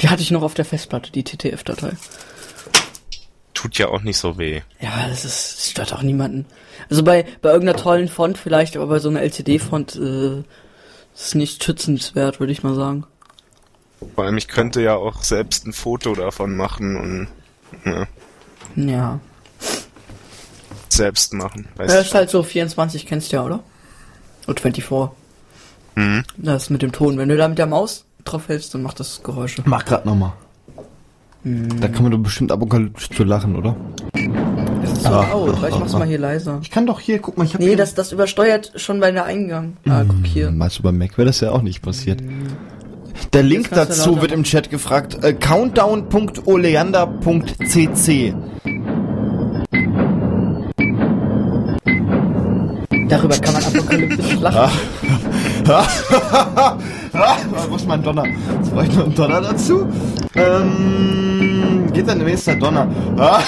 Die 0.00 0.08
hatte 0.08 0.22
ich 0.22 0.30
noch 0.30 0.42
auf 0.42 0.54
der 0.54 0.64
Festplatte, 0.64 1.12
die 1.12 1.22
TTF-Datei. 1.22 1.92
Tut 3.60 3.76
ja 3.76 3.88
auch 3.88 4.00
nicht 4.00 4.16
so 4.16 4.38
weh. 4.38 4.62
Ja, 4.80 5.06
das 5.08 5.26
ist, 5.26 5.58
das 5.58 5.70
stört 5.70 5.92
auch 5.92 6.00
niemanden. 6.02 6.46
Also 6.88 7.02
bei, 7.02 7.26
bei 7.42 7.50
irgendeiner 7.50 7.76
tollen 7.78 8.08
Font 8.08 8.38
vielleicht, 8.38 8.74
aber 8.76 8.86
bei 8.86 8.98
so 9.00 9.10
einer 9.10 9.20
LCD-Font 9.20 9.96
äh, 9.96 10.42
ist 11.14 11.34
nicht 11.34 11.62
schützenswert, 11.62 12.40
würde 12.40 12.52
ich 12.54 12.62
mal 12.62 12.74
sagen. 12.74 13.04
Vor 14.14 14.24
allem, 14.24 14.38
ich 14.38 14.48
könnte 14.48 14.80
ja 14.80 14.94
auch 14.94 15.22
selbst 15.22 15.66
ein 15.66 15.74
Foto 15.74 16.14
davon 16.14 16.56
machen 16.56 16.96
und 16.96 17.28
ja, 17.84 18.06
Ja. 18.76 19.20
selbst 20.88 21.34
machen. 21.34 21.68
Ja, 21.74 21.84
Weißt 21.84 21.94
das 21.94 22.06
ist 22.06 22.14
halt 22.14 22.30
so 22.30 22.42
24, 22.42 23.04
kennst 23.04 23.30
du 23.32 23.36
ja, 23.36 23.44
oder? 23.44 23.60
Oder 24.48 24.58
24. 24.60 25.10
Mhm. 25.96 26.24
Das 26.38 26.70
mit 26.70 26.80
dem 26.80 26.92
Ton. 26.92 27.18
Wenn 27.18 27.28
du 27.28 27.36
da 27.36 27.46
mit 27.46 27.58
der 27.58 27.66
Maus 27.66 28.06
drauf 28.24 28.48
hältst, 28.48 28.72
dann 28.72 28.80
macht 28.82 29.00
das 29.00 29.22
Geräusche. 29.22 29.62
Mach 29.66 29.84
grad 29.84 30.06
nochmal. 30.06 30.32
Da 31.42 31.88
kann 31.88 32.02
man 32.02 32.12
doch 32.12 32.18
bestimmt 32.18 32.52
apokalyptisch 32.52 33.08
zu 33.10 33.24
lachen, 33.24 33.56
oder? 33.56 33.74
Das 34.82 34.92
ist 34.92 35.02
so 35.04 35.10
laut. 35.10 35.56
Vielleicht 35.58 35.80
machst 35.80 35.94
du 35.94 35.98
mal 35.98 36.06
hier 36.06 36.18
leiser. 36.18 36.58
Ich 36.62 36.70
kann 36.70 36.86
doch 36.86 37.00
hier, 37.00 37.18
guck 37.18 37.38
mal, 37.38 37.44
ich 37.44 37.54
hab 37.54 37.60
Nee, 37.60 37.76
das, 37.76 37.94
das 37.94 38.12
übersteuert 38.12 38.72
schon 38.76 39.00
bei 39.00 39.10
der 39.10 39.24
Eingang. 39.24 39.78
Ah, 39.88 40.02
guck 40.06 40.26
hier. 40.26 40.50
Meinst 40.50 40.78
du, 40.78 40.82
bei 40.82 40.92
Mac 40.92 41.16
wäre 41.16 41.26
das 41.26 41.40
ja 41.40 41.52
auch 41.52 41.62
nicht 41.62 41.80
passiert. 41.80 42.22
Der 43.32 43.42
Link 43.42 43.70
dazu 43.70 44.20
wird 44.20 44.32
im 44.32 44.44
Chat 44.44 44.68
gefragt. 44.70 45.18
Äh, 45.22 45.32
countdown.oleander.cc 45.34 48.34
Darüber 53.10 53.36
kann 53.38 53.54
man 53.54 53.64
apokalyptisch 53.64 54.40
lachen. 54.40 54.70
Ah, 55.68 56.76
Wo 57.68 57.76
ist 57.76 57.86
mein 57.86 58.02
Donner? 58.02 58.24
Jetzt 58.24 58.72
brauche 58.72 58.86
ich 58.86 58.94
noch 58.94 59.04
einen 59.04 59.14
Donner 59.14 59.40
dazu. 59.40 59.88
Ähm, 60.36 61.90
geht 61.92 62.08
dann 62.08 62.18
demnächst 62.20 62.46
der 62.46 62.54
Donner. 62.56 62.88
Ah. 63.18 63.40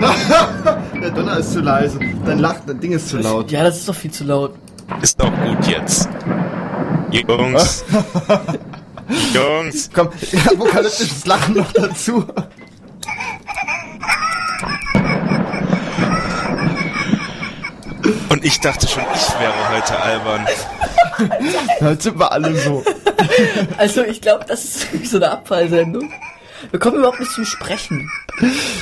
der 1.00 1.10
Donner 1.10 1.38
ist 1.38 1.52
zu 1.52 1.60
leise. 1.60 2.00
Dein 2.26 2.40
Lachen, 2.40 2.62
dein 2.66 2.80
Ding 2.80 2.92
ist 2.92 3.08
zu 3.08 3.18
laut. 3.18 3.50
Ja, 3.52 3.62
das 3.62 3.78
ist 3.78 3.88
doch 3.88 3.94
viel 3.94 4.10
zu 4.10 4.24
laut. 4.24 4.54
Ist 5.00 5.22
auch 5.22 5.30
gut 5.30 5.66
jetzt. 5.68 6.08
Jungs. 7.10 7.84
Jungs. 9.34 9.90
Komm, 9.94 10.08
apokalyptisches 10.46 11.26
Lachen 11.26 11.54
noch 11.54 11.72
dazu. 11.72 12.24
Und 18.28 18.44
ich 18.44 18.60
dachte 18.60 18.88
schon, 18.88 19.04
ich 19.14 19.40
wäre 19.40 19.52
heute 19.70 19.98
albern. 19.98 20.46
Jetzt 21.80 22.02
sind 22.02 22.18
wir 22.18 22.32
alle 22.32 22.54
so. 22.56 22.84
Also 23.78 24.02
ich 24.04 24.20
glaube, 24.20 24.44
das 24.46 24.64
ist 24.64 25.10
so 25.10 25.18
eine 25.18 25.30
Abfallsendung. 25.30 26.12
Wir 26.70 26.78
kommen 26.78 26.98
überhaupt 26.98 27.20
nicht 27.20 27.32
zum 27.32 27.44
Sprechen. 27.44 28.10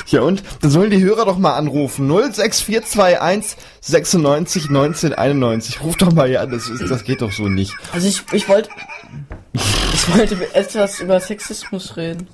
Ja 0.07 0.21
und? 0.21 0.43
Da 0.61 0.69
sollen 0.69 0.91
die 0.91 1.01
Hörer 1.01 1.25
doch 1.25 1.37
mal 1.37 1.55
anrufen. 1.55 2.07
06421 2.07 3.57
96 3.81 4.69
19 4.69 5.13
91. 5.13 5.81
Ruf 5.81 5.97
doch 5.97 6.11
mal 6.11 6.27
hier 6.27 6.41
an, 6.41 6.51
das, 6.51 6.69
ist, 6.69 6.89
das 6.89 7.03
geht 7.03 7.21
doch 7.21 7.31
so 7.31 7.47
nicht. 7.47 7.73
Also 7.93 8.07
ich, 8.07 8.23
ich 8.31 8.47
wollte... 8.47 8.69
Ich 9.93 10.15
wollte 10.15 10.55
etwas 10.55 10.99
über 10.99 11.19
Sexismus 11.19 11.97
reden. 11.97 12.27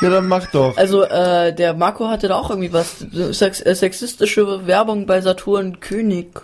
Ja, 0.00 0.10
dann 0.10 0.26
mach 0.26 0.46
doch. 0.48 0.76
Also, 0.76 1.04
äh, 1.04 1.54
der 1.54 1.72
Marco 1.72 2.08
hatte 2.08 2.28
da 2.28 2.34
auch 2.36 2.50
irgendwie 2.50 2.72
was. 2.72 3.06
Sex 3.30 3.64
äh, 3.64 3.74
sexistische 3.74 4.66
Werbung 4.66 5.06
bei 5.06 5.20
Saturn 5.20 5.80
König. 5.80 6.40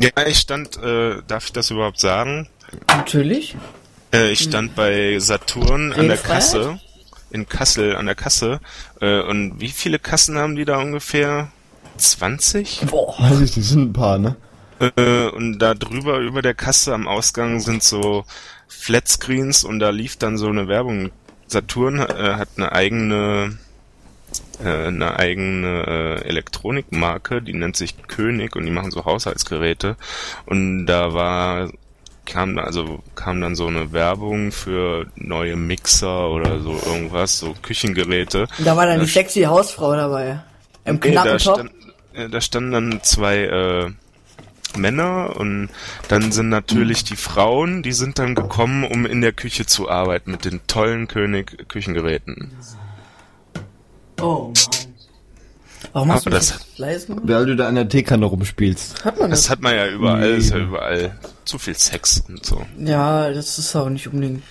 Ja, 0.00 0.10
ich 0.26 0.38
stand, 0.38 0.76
äh, 0.82 1.22
darf 1.26 1.46
ich 1.46 1.52
das 1.52 1.70
überhaupt 1.70 2.00
sagen? 2.00 2.48
Natürlich. 2.88 3.56
Äh, 4.12 4.30
ich 4.30 4.40
stand 4.40 4.74
bei 4.74 5.18
Saturn 5.18 5.92
an 5.92 6.08
der? 6.08 6.16
Kasse. 6.16 6.80
In 7.30 7.48
Kassel 7.48 7.96
an 7.96 8.06
der 8.06 8.14
Kasse. 8.14 8.60
Äh, 9.00 9.20
und 9.22 9.60
wie 9.60 9.68
viele 9.68 9.98
Kassen 9.98 10.38
haben 10.38 10.56
die 10.56 10.64
da 10.64 10.78
ungefähr? 10.78 11.50
20? 11.96 12.86
Boah. 12.86 13.14
Weiß 13.18 13.40
ich 13.40 13.56
nicht, 13.56 13.68
sind 13.68 13.90
ein 13.90 13.92
paar, 13.92 14.18
ne? 14.18 14.36
Äh, 14.80 15.28
und 15.28 15.58
da 15.58 15.74
drüber 15.74 16.18
über 16.18 16.42
der 16.42 16.54
Kasse 16.54 16.94
am 16.94 17.08
Ausgang 17.08 17.60
sind 17.60 17.82
so 17.82 18.24
Flatscreens 18.68 19.64
und 19.64 19.80
da 19.80 19.90
lief 19.90 20.16
dann 20.16 20.38
so 20.38 20.48
eine 20.48 20.68
Werbung. 20.68 21.10
Saturn 21.48 21.98
äh, 21.98 22.34
hat 22.34 22.48
eine 22.56 22.72
eigene 22.72 23.58
äh, 24.62 24.86
eine 24.88 25.18
eigene 25.18 25.84
äh, 25.86 26.28
Elektronikmarke, 26.28 27.42
die 27.42 27.54
nennt 27.54 27.76
sich 27.76 28.06
König 28.06 28.54
und 28.54 28.66
die 28.66 28.70
machen 28.70 28.90
so 28.90 29.04
Haushaltsgeräte 29.04 29.96
und 30.46 30.86
da 30.86 31.14
war 31.14 31.70
kam 32.28 32.54
da 32.56 32.62
also 32.62 33.02
kam 33.14 33.40
dann 33.40 33.56
so 33.56 33.66
eine 33.66 33.92
Werbung 33.92 34.52
für 34.52 35.06
neue 35.16 35.56
Mixer 35.56 36.30
oder 36.30 36.60
so 36.60 36.72
irgendwas, 36.86 37.38
so 37.38 37.54
Küchengeräte. 37.62 38.46
Da 38.58 38.76
war 38.76 38.86
dann 38.86 39.00
die 39.00 39.06
Da 39.06 39.12
sexy 39.12 39.42
Hausfrau 39.42 39.94
dabei. 39.96 40.40
Im 40.84 40.96
Nee, 41.02 41.12
da, 41.12 41.22
knappen 41.22 41.38
Top. 41.38 41.54
stand, 41.54 41.70
äh, 42.14 42.28
da 42.28 42.40
standen 42.40 42.72
dann 42.72 43.00
zwei 43.02 43.36
äh, 43.44 43.90
Männer 44.76 45.34
und 45.36 45.70
dann 46.08 46.30
sind 46.30 46.50
natürlich 46.50 47.02
die 47.04 47.16
Frauen, 47.16 47.82
die 47.82 47.92
sind 47.92 48.18
dann 48.18 48.34
gekommen, 48.34 48.84
um 48.84 49.06
in 49.06 49.20
der 49.22 49.32
Küche 49.32 49.64
zu 49.66 49.88
arbeiten 49.88 50.30
mit 50.30 50.44
den 50.44 50.60
tollen 50.66 51.08
König 51.08 51.68
Küchengeräten. 51.68 52.52
Oh 54.20 54.52
Mann. 54.54 54.54
Warum 55.92 56.12
hast 56.12 56.26
du 56.26 56.30
Aber 56.30 56.36
das, 56.38 56.48
das- 56.48 56.58
das 56.58 56.78
leise 56.78 57.06
gemacht? 57.06 57.22
Weil 57.26 57.46
du 57.46 57.56
da 57.56 57.68
an 57.68 57.76
der 57.76 57.88
Teekanne 57.88 58.26
rumspielst. 58.26 59.04
Hat 59.04 59.18
man 59.18 59.30
das? 59.30 59.42
Das 59.42 59.50
hat 59.50 59.60
man 59.62 59.74
ja 59.74 59.86
überall, 59.88 60.32
Nee. 60.32 60.36
ist 60.38 60.50
ja 60.50 60.58
überall 60.58 61.18
zu 61.48 61.58
viel 61.58 61.74
Sex 61.74 62.22
und 62.28 62.44
so. 62.44 62.62
Ja, 62.78 63.30
das 63.30 63.58
ist 63.58 63.74
auch 63.74 63.88
nicht 63.88 64.06
unbedingt. 64.06 64.42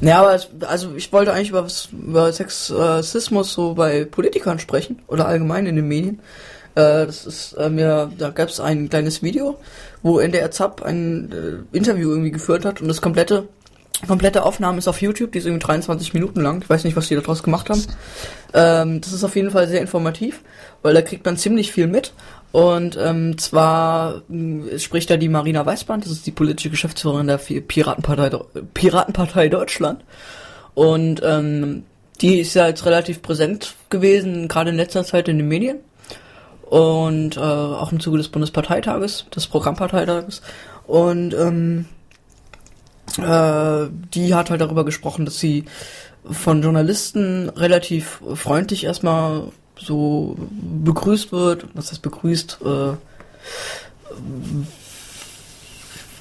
Ja, 0.00 0.20
aber 0.20 0.40
also 0.66 0.94
ich 0.96 1.12
wollte 1.12 1.32
eigentlich 1.32 1.50
über, 1.50 1.66
über 1.92 2.32
Sexismus 2.32 3.52
so 3.52 3.74
bei 3.74 4.06
Politikern 4.06 4.58
sprechen 4.58 5.02
oder 5.06 5.26
allgemein 5.26 5.66
in 5.66 5.76
den 5.76 5.86
Medien. 5.86 6.20
Äh, 6.74 7.06
das 7.06 7.26
ist 7.26 7.52
äh, 7.54 7.68
mir, 7.68 8.10
da 8.16 8.30
gab 8.30 8.48
es 8.48 8.58
ein 8.58 8.88
kleines 8.88 9.22
Video, 9.22 9.58
wo 10.02 10.18
NDR 10.18 10.50
Zapp 10.50 10.82
ein 10.82 11.30
äh, 11.72 11.76
Interview 11.76 12.10
irgendwie 12.10 12.30
geführt 12.30 12.64
hat 12.64 12.80
und 12.80 12.88
das 12.88 13.02
komplette 13.02 13.48
komplette 14.06 14.44
Aufnahme 14.44 14.78
ist 14.78 14.88
auf 14.88 15.02
YouTube, 15.02 15.32
die 15.32 15.38
ist 15.38 15.44
irgendwie 15.44 15.66
23 15.66 16.14
Minuten 16.14 16.40
lang. 16.40 16.62
Ich 16.62 16.70
weiß 16.70 16.84
nicht, 16.84 16.96
was 16.96 17.08
die 17.08 17.16
daraus 17.16 17.42
gemacht 17.42 17.68
haben. 17.68 17.84
Ähm, 18.54 19.00
das 19.02 19.12
ist 19.12 19.24
auf 19.24 19.36
jeden 19.36 19.50
Fall 19.50 19.68
sehr 19.68 19.82
informativ, 19.82 20.40
weil 20.82 20.94
da 20.94 21.02
kriegt 21.02 21.24
man 21.26 21.36
ziemlich 21.36 21.70
viel 21.70 21.86
mit. 21.86 22.14
Und 22.52 22.98
ähm, 23.00 23.38
zwar 23.38 24.22
mh, 24.28 24.78
spricht 24.78 25.10
da 25.10 25.16
die 25.16 25.28
Marina 25.28 25.64
Weißband, 25.64 26.04
das 26.04 26.12
ist 26.12 26.26
die 26.26 26.32
politische 26.32 26.70
Geschäftsführerin 26.70 27.28
der 27.28 27.38
Piratenpartei, 27.38 28.30
Piratenpartei 28.74 29.48
Deutschland. 29.48 30.02
Und 30.74 31.20
ähm, 31.24 31.84
die 32.20 32.40
ist 32.40 32.54
ja 32.54 32.66
jetzt 32.66 32.84
relativ 32.84 33.22
präsent 33.22 33.74
gewesen, 33.88 34.48
gerade 34.48 34.70
in 34.70 34.76
letzter 34.76 35.04
Zeit 35.04 35.28
in 35.28 35.38
den 35.38 35.48
Medien. 35.48 35.78
Und 36.62 37.36
äh, 37.36 37.40
auch 37.40 37.92
im 37.92 38.00
Zuge 38.00 38.18
des 38.18 38.28
Bundesparteitages, 38.28 39.26
des 39.34 39.46
Programmparteitages. 39.48 40.42
Und 40.86 41.34
ähm, 41.34 41.86
äh, 43.18 43.88
die 44.14 44.34
hat 44.34 44.50
halt 44.50 44.60
darüber 44.60 44.84
gesprochen, 44.84 45.24
dass 45.24 45.40
sie 45.40 45.64
von 46.30 46.62
Journalisten 46.62 47.48
relativ 47.48 48.20
freundlich 48.34 48.84
erstmal 48.84 49.48
so 49.80 50.36
begrüßt 50.84 51.32
wird. 51.32 51.66
Was 51.74 51.90
heißt 51.90 52.02
begrüßt? 52.02 52.58
Äh, 52.64 52.92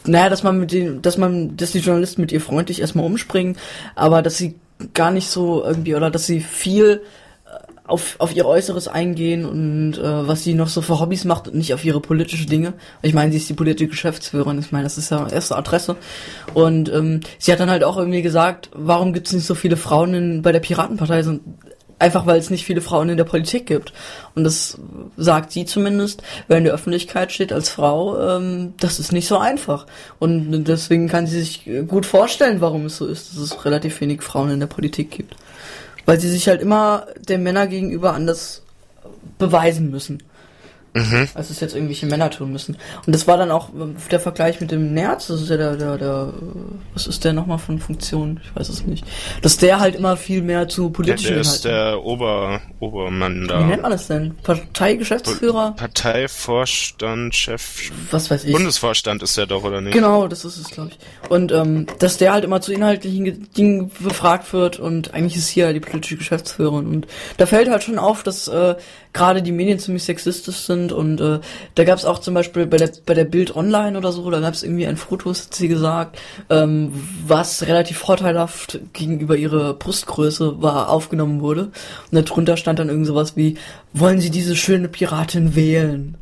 naja, 0.05 0.29
dass 0.29 0.43
man 0.43 0.59
mit 0.59 0.71
den, 0.71 1.01
dass 1.01 1.17
man, 1.17 1.57
dass 1.57 1.71
die 1.71 1.79
Journalisten 1.79 2.21
mit 2.21 2.31
ihr 2.31 2.41
freundlich 2.41 2.81
erstmal 2.81 3.05
umspringen, 3.05 3.57
aber 3.95 4.21
dass 4.21 4.37
sie 4.37 4.55
gar 4.93 5.11
nicht 5.11 5.29
so 5.29 5.63
irgendwie, 5.63 5.95
oder 5.95 6.09
dass 6.09 6.25
sie 6.25 6.39
viel 6.39 7.01
äh, 7.45 7.49
auf, 7.85 8.15
auf 8.19 8.33
ihr 8.35 8.45
Äußeres 8.45 8.87
eingehen 8.87 9.45
und 9.45 9.97
äh, 9.97 10.27
was 10.27 10.43
sie 10.43 10.53
noch 10.53 10.69
so 10.69 10.81
für 10.81 10.99
Hobbys 10.99 11.25
macht 11.25 11.49
und 11.49 11.55
nicht 11.55 11.73
auf 11.73 11.83
ihre 11.83 11.99
politische 11.99 12.45
Dinge. 12.45 12.73
Ich 13.01 13.13
meine, 13.13 13.31
sie 13.31 13.37
ist 13.37 13.49
die 13.49 13.53
politische 13.53 13.89
Geschäftsführerin, 13.89 14.59
ich 14.59 14.71
meine, 14.71 14.85
das 14.85 14.97
ist 14.97 15.11
ja 15.11 15.27
erste 15.27 15.57
Adresse. 15.57 15.97
Und 16.53 16.89
ähm, 16.89 17.19
sie 17.37 17.51
hat 17.51 17.59
dann 17.59 17.69
halt 17.69 17.83
auch 17.83 17.97
irgendwie 17.97 18.21
gesagt, 18.21 18.69
warum 18.73 19.13
gibt 19.13 19.27
es 19.27 19.33
nicht 19.33 19.45
so 19.45 19.53
viele 19.53 19.77
Frauen 19.77 20.13
in, 20.13 20.41
bei 20.41 20.53
der 20.53 20.61
Piratenpartei? 20.61 21.23
So, 21.23 21.39
einfach 21.99 22.25
weil 22.25 22.39
es 22.39 22.49
nicht 22.49 22.65
viele 22.65 22.81
Frauen 22.81 23.09
in 23.09 23.17
der 23.17 23.25
Politik 23.25 23.67
gibt. 23.67 23.93
Und 24.33 24.45
das 24.45 24.79
sagt 25.17 25.51
sie 25.51 25.65
zumindest, 25.65 26.23
wer 26.47 26.57
in 26.57 26.63
der 26.63 26.73
Öffentlichkeit 26.73 27.31
steht 27.31 27.53
als 27.53 27.69
Frau, 27.69 28.19
ähm, 28.19 28.73
das 28.79 28.99
ist 28.99 29.11
nicht 29.11 29.27
so 29.27 29.37
einfach. 29.37 29.85
Und 30.17 30.63
deswegen 30.63 31.07
kann 31.07 31.27
sie 31.27 31.39
sich 31.39 31.69
gut 31.87 32.05
vorstellen, 32.05 32.61
warum 32.61 32.85
es 32.85 32.97
so 32.97 33.05
ist, 33.05 33.33
dass 33.33 33.39
es 33.39 33.65
relativ 33.65 33.99
wenig 34.01 34.23
Frauen 34.23 34.49
in 34.49 34.59
der 34.59 34.67
Politik 34.67 35.11
gibt. 35.11 35.35
Weil 36.05 36.19
sie 36.19 36.29
sich 36.29 36.47
halt 36.47 36.61
immer 36.61 37.07
den 37.17 37.43
Männer 37.43 37.67
gegenüber 37.67 38.13
anders 38.13 38.63
beweisen 39.37 39.91
müssen. 39.91 40.23
Als 41.33 41.49
es 41.49 41.59
jetzt 41.59 41.75
irgendwelche 41.75 42.05
Männer 42.05 42.29
tun 42.29 42.51
müssen. 42.51 42.77
Und 43.05 43.13
das 43.15 43.27
war 43.27 43.37
dann 43.37 43.51
auch 43.51 43.69
äh, 43.69 43.87
der 44.11 44.19
Vergleich 44.19 44.59
mit 44.61 44.71
dem 44.71 44.93
Nerz, 44.93 45.27
das 45.27 45.41
ist 45.41 45.49
ja 45.49 45.57
der, 45.57 45.75
der, 45.75 45.97
der, 45.97 46.33
äh, 46.35 46.49
was 46.93 47.07
ist 47.07 47.23
der 47.23 47.33
nochmal 47.33 47.57
von 47.59 47.79
Funktion? 47.79 48.39
Ich 48.43 48.55
weiß 48.55 48.69
es 48.69 48.85
nicht. 48.85 49.05
Dass 49.41 49.57
der 49.57 49.79
halt 49.79 49.95
immer 49.95 50.17
viel 50.17 50.41
mehr 50.41 50.67
zu 50.67 50.83
Der, 50.89 50.93
politischen 50.93 51.31
der 51.33 51.41
ist 51.41 51.65
Inhalten- 51.65 51.93
der 51.93 52.03
Ober, 52.03 52.61
Obermann 52.79 53.33
Wie 53.35 53.39
nennt 53.39 53.51
da. 53.51 53.81
man 53.81 53.91
das 53.91 54.07
denn? 54.07 54.35
Parteigeschäftsführer? 54.43 55.73
Parteivorstand, 55.75 57.35
Chef, 57.35 57.91
Was 58.11 58.29
weiß 58.31 58.45
ich. 58.45 58.51
Bundesvorstand 58.53 59.23
ist 59.23 59.37
er 59.37 59.45
doch, 59.47 59.63
oder 59.63 59.81
nicht? 59.81 59.93
Genau, 59.93 60.27
das 60.27 60.45
ist 60.45 60.57
es, 60.57 60.69
glaube 60.69 60.91
ich. 60.91 61.29
Und 61.29 61.51
ähm, 61.51 61.85
dass 61.99 62.17
der 62.17 62.33
halt 62.33 62.43
immer 62.43 62.61
zu 62.61 62.73
inhaltlichen 62.73 63.23
Ge- 63.25 63.37
Dingen 63.57 63.91
befragt 63.99 64.51
wird 64.53 64.79
und 64.79 65.13
eigentlich 65.13 65.35
ist 65.35 65.47
hier 65.49 65.73
die 65.73 65.79
politische 65.79 66.17
Geschäftsführerin. 66.17 66.87
Und 66.87 67.07
da 67.37 67.45
fällt 67.45 67.69
halt 67.69 67.83
schon 67.83 67.99
auf, 67.99 68.23
dass 68.23 68.47
äh, 68.47 68.75
gerade 69.13 69.41
die 69.41 69.51
Medien 69.51 69.79
ziemlich 69.79 70.03
sexistisch 70.03 70.57
sind 70.57 70.91
und 70.91 71.19
äh, 71.19 71.39
da 71.75 71.83
gab 71.83 71.97
es 71.97 72.05
auch 72.05 72.19
zum 72.19 72.33
Beispiel 72.33 72.65
bei 72.65 72.77
der 72.77 72.91
bei 73.05 73.13
der 73.13 73.25
Bild 73.25 73.55
Online 73.55 73.97
oder 73.97 74.11
so, 74.11 74.29
da 74.29 74.39
gab 74.39 74.53
es 74.53 74.63
irgendwie 74.63 74.87
ein 74.87 74.97
Foto, 74.97 75.29
hat 75.29 75.53
sie 75.53 75.67
gesagt, 75.67 76.19
ähm, 76.49 76.91
was 77.25 77.65
relativ 77.67 77.97
vorteilhaft 77.97 78.79
gegenüber 78.93 79.35
ihrer 79.35 79.73
Brustgröße 79.73 80.61
war 80.61 80.89
aufgenommen 80.89 81.41
wurde. 81.41 81.71
Und 82.11 82.29
darunter 82.29 82.57
stand 82.57 82.79
dann 82.79 82.89
irgend 82.89 83.07
sowas 83.07 83.35
wie, 83.35 83.57
wollen 83.93 84.19
Sie 84.19 84.29
diese 84.29 84.55
schöne 84.55 84.87
Piratin 84.87 85.55
wählen? 85.55 86.15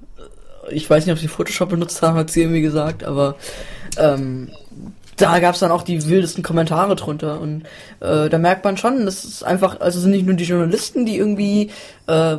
ich 0.70 0.90
weiß 0.90 1.06
nicht, 1.06 1.14
ob 1.14 1.20
sie 1.20 1.28
Photoshop 1.28 1.70
benutzt 1.70 2.02
haben, 2.02 2.18
hat 2.18 2.30
sie 2.30 2.42
irgendwie 2.42 2.62
gesagt, 2.62 3.04
aber 3.04 3.36
ähm, 3.98 4.50
da 5.18 5.40
gab's 5.40 5.60
dann 5.60 5.72
auch 5.72 5.84
die 5.84 6.08
wildesten 6.08 6.44
Kommentare 6.44 6.96
drunter 6.96 7.42
und 7.42 7.64
äh, 8.00 8.30
da 8.30 8.38
merkt 8.38 8.64
man 8.64 8.78
schon, 8.78 9.06
das 9.06 9.26
ist 9.26 9.44
einfach, 9.44 9.80
also 9.82 9.98
es 9.98 10.04
sind 10.04 10.12
nicht 10.12 10.26
nur 10.26 10.36
die 10.36 10.46
Journalisten, 10.46 11.06
die 11.06 11.18
irgendwie 11.18 11.72
äh, 12.08 12.38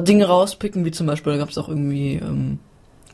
Dinge 0.00 0.26
rauspicken, 0.26 0.84
wie 0.84 0.92
zum 0.92 1.06
Beispiel, 1.06 1.32
da 1.32 1.38
gab's 1.40 1.58
auch 1.58 1.68
irgendwie 1.68 2.14
ähm, 2.14 2.58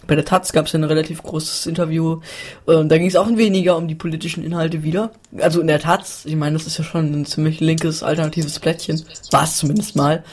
bei 0.08 0.14
der 0.14 0.24
Taz 0.24 0.52
gab's 0.52 0.72
ja 0.72 0.80
ein 0.80 0.84
relativ 0.84 1.22
großes 1.22 1.66
Interview. 1.66 2.20
Ähm, 2.66 2.88
da 2.88 2.98
ging 2.98 3.06
es 3.06 3.14
auch 3.14 3.28
weniger 3.28 3.76
um 3.76 3.88
die 3.88 3.94
politischen 3.94 4.42
Inhalte 4.42 4.82
wieder. 4.82 5.12
Also 5.38 5.60
in 5.60 5.66
der 5.66 5.78
Taz, 5.78 6.22
ich 6.24 6.34
meine, 6.34 6.56
das 6.56 6.66
ist 6.66 6.78
ja 6.78 6.84
schon 6.84 7.12
ein 7.12 7.26
ziemlich 7.26 7.60
linkes, 7.60 8.02
alternatives 8.02 8.58
Blättchen. 8.58 9.04
War 9.30 9.44
es 9.44 9.58
zumindest 9.58 9.96
mal. 9.96 10.24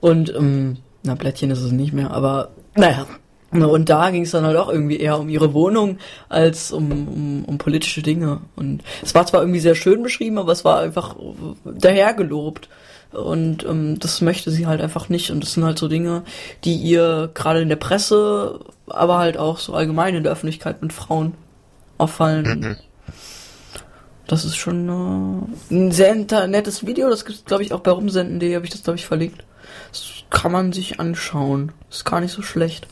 Und, 0.00 0.32
ähm, 0.34 0.78
na, 1.02 1.16
Blättchen 1.16 1.50
ist 1.50 1.60
es 1.60 1.72
nicht 1.72 1.92
mehr, 1.92 2.12
aber 2.12 2.50
naja. 2.76 3.06
Und 3.62 3.88
da 3.88 4.10
ging 4.10 4.22
es 4.22 4.32
dann 4.32 4.44
halt 4.44 4.56
auch 4.56 4.68
irgendwie 4.68 4.98
eher 4.98 5.18
um 5.18 5.28
ihre 5.28 5.54
Wohnung 5.54 5.98
als 6.28 6.72
um, 6.72 6.90
um, 6.90 7.44
um 7.44 7.58
politische 7.58 8.02
Dinge. 8.02 8.40
Und 8.56 8.82
es 9.02 9.14
war 9.14 9.26
zwar 9.26 9.42
irgendwie 9.42 9.60
sehr 9.60 9.74
schön 9.74 10.02
beschrieben, 10.02 10.38
aber 10.38 10.52
es 10.52 10.64
war 10.64 10.80
einfach 10.80 11.16
dahergelobt. 11.64 12.68
Und 13.12 13.64
ähm, 13.64 13.98
das 14.00 14.20
möchte 14.20 14.50
sie 14.50 14.66
halt 14.66 14.80
einfach 14.80 15.08
nicht. 15.08 15.30
Und 15.30 15.44
das 15.44 15.52
sind 15.52 15.64
halt 15.64 15.78
so 15.78 15.86
Dinge, 15.86 16.24
die 16.64 16.74
ihr 16.74 17.30
gerade 17.32 17.60
in 17.60 17.68
der 17.68 17.76
Presse, 17.76 18.60
aber 18.88 19.18
halt 19.18 19.38
auch 19.38 19.58
so 19.58 19.74
allgemein 19.74 20.16
in 20.16 20.24
der 20.24 20.32
Öffentlichkeit 20.32 20.82
mit 20.82 20.92
Frauen 20.92 21.34
auffallen. 21.96 22.76
Das 24.26 24.44
ist 24.44 24.56
schon 24.56 24.88
äh, 24.88 25.74
ein 25.74 25.92
sehr 25.92 26.14
nettes 26.14 26.86
Video. 26.86 27.08
Das 27.10 27.24
gibt 27.24 27.46
glaube 27.46 27.62
ich, 27.62 27.72
auch 27.72 27.80
bei 27.80 27.90
rumsenden.de, 27.90 28.54
habe 28.54 28.64
ich 28.64 28.72
das, 28.72 28.82
glaube 28.82 28.98
ich, 28.98 29.06
verlinkt. 29.06 29.44
Das 29.90 30.02
kann 30.30 30.50
man 30.50 30.72
sich 30.72 30.98
anschauen. 30.98 31.72
Ist 31.90 32.04
gar 32.04 32.20
nicht 32.20 32.32
so 32.32 32.42
schlecht. 32.42 32.88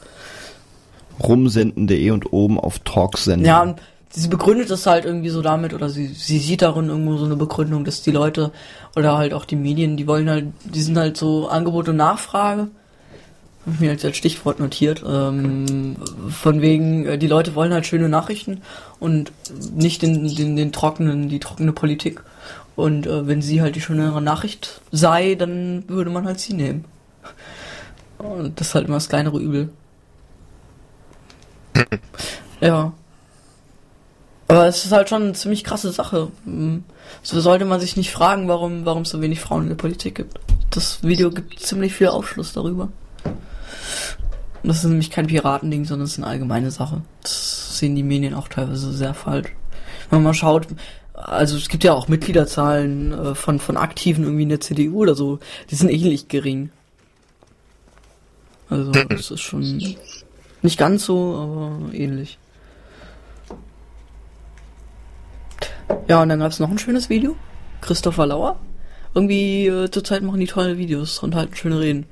Rumsenden.de 1.23 2.11
und 2.11 2.33
oben 2.33 2.59
auf 2.59 2.79
Talk 2.81 3.19
senden. 3.19 3.47
Ja, 3.47 3.75
sie 4.11 4.29
begründet 4.29 4.71
das 4.71 4.87
halt 4.87 5.05
irgendwie 5.05 5.31
so 5.31 5.43
damit, 5.43 5.75
oder 5.75 5.89
sie, 5.89 6.07
sie 6.07 6.39
sieht 6.39 6.63
darin 6.63 6.89
irgendwo 6.89 7.17
so 7.17 7.25
eine 7.25 7.37
Begründung, 7.37 7.85
dass 7.85 8.03
die 8.03 8.11
Leute 8.11 8.53
oder 8.97 9.17
halt 9.17 9.35
auch 9.35 9.45
die 9.45 9.57
Medien, 9.57 9.97
die 9.97 10.07
wollen 10.07 10.29
halt, 10.29 10.47
die 10.65 10.83
sind 10.83 10.99
halt 10.99 11.17
so 11.17 11.49
Angebot 11.49 11.89
und 11.89 11.97
Nachfrage. 11.97 12.69
Hab 13.65 13.75
ich 13.75 13.81
mir 13.81 13.93
jetzt 13.93 14.05
als 14.05 14.17
Stichwort 14.17 14.59
notiert. 14.59 15.05
Ähm, 15.07 15.95
von 16.31 16.61
wegen, 16.61 17.07
äh, 17.07 17.17
die 17.17 17.29
Leute 17.29 17.55
wollen 17.55 17.73
halt 17.73 17.87
schöne 17.87 18.09
Nachrichten 18.09 18.61
und 18.99 19.31
nicht 19.75 20.03
den, 20.03 20.35
den, 20.35 20.57
den 20.57 20.73
trockenen, 20.73 21.29
die 21.29 21.39
trockene 21.39 21.73
Politik. 21.73 22.23
Und 22.75 23.07
äh, 23.07 23.27
wenn 23.27 23.41
sie 23.41 23.63
halt 23.63 23.77
die 23.77 23.81
schönere 23.81 24.21
Nachricht 24.21 24.81
sei, 24.91 25.37
dann 25.37 25.85
würde 25.87 26.11
man 26.11 26.25
halt 26.27 26.41
sie 26.41 26.55
nehmen. 26.55 26.85
Und 28.19 28.61
das 28.61 28.69
ist 28.69 28.75
halt 28.75 28.87
immer 28.87 28.97
das 28.97 29.09
kleinere 29.09 29.39
Übel. 29.39 29.71
Ja. 32.61 32.93
Aber 34.49 34.67
es 34.67 34.85
ist 34.85 34.93
halt 34.93 35.09
schon 35.09 35.23
eine 35.23 35.33
ziemlich 35.33 35.65
krasse 35.65 35.91
Sache. 35.93 36.29
Hm, 36.45 36.85
So 37.23 37.41
sollte 37.41 37.65
man 37.65 37.81
sich 37.81 37.97
nicht 37.97 38.11
fragen, 38.11 38.49
warum, 38.49 38.85
warum 38.85 39.03
es 39.03 39.11
so 39.11 39.21
wenig 39.21 39.41
Frauen 39.41 39.65
in 39.65 39.69
der 39.71 39.77
Politik 39.77 40.17
gibt. 40.17 40.39
Das 40.71 41.03
Video 41.03 41.31
gibt 41.31 41.59
ziemlich 41.61 41.95
viel 41.95 42.09
Aufschluss 42.09 42.53
darüber. 42.53 42.89
Und 43.25 44.69
das 44.69 44.79
ist 44.79 44.85
nämlich 44.85 45.11
kein 45.11 45.27
Piratending, 45.27 45.85
sondern 45.85 46.05
es 46.05 46.13
ist 46.13 46.19
eine 46.19 46.27
allgemeine 46.29 46.71
Sache. 46.71 47.03
Das 47.23 47.79
sehen 47.79 47.97
die 47.97 48.03
Medien 48.03 48.35
auch 48.35 48.49
teilweise 48.49 48.93
sehr 48.93 49.15
falsch. 49.15 49.49
Wenn 50.09 50.19
man 50.19 50.25
mal 50.25 50.35
schaut, 50.35 50.69
also 51.15 51.57
es 51.57 51.69
gibt 51.69 51.85
ja 51.85 51.95
auch 51.95 52.09
Mitgliederzahlen 52.09 53.13
äh, 53.13 53.35
von, 53.35 53.59
von 53.59 53.77
Aktiven 53.77 54.25
irgendwie 54.25 54.45
in 54.45 54.49
der 54.51 54.61
CDU 54.61 55.01
oder 55.01 55.15
so, 55.15 55.39
die 55.71 55.75
sind 55.75 55.91
ähnlich 55.91 56.29
gering. 56.29 56.71
Also 58.69 58.91
das 58.91 59.31
ist 59.31 59.41
schon 59.41 59.97
nicht 60.63 60.79
ganz 60.79 61.05
so, 61.05 61.37
aber 61.37 61.95
ähnlich. 61.95 62.39
Ja, 66.09 66.23
und 66.23 66.29
dann 66.29 66.41
gab 66.41 66.51
es 66.51 66.61
noch 66.61 66.71
ein 66.71 66.79
schönes 66.79 67.09
Video. 67.11 67.37
Christopher 67.81 68.27
Lauer. 68.27 68.59
Irgendwie 69.15 69.67
äh, 69.67 69.91
zurzeit 69.91 70.23
machen 70.23 70.41
die 70.41 70.47
tolle 70.47 70.79
Videos 70.79 71.19
und 71.23 71.35
halten 71.35 71.55
schöne 71.55 71.81
Reden. 71.81 72.07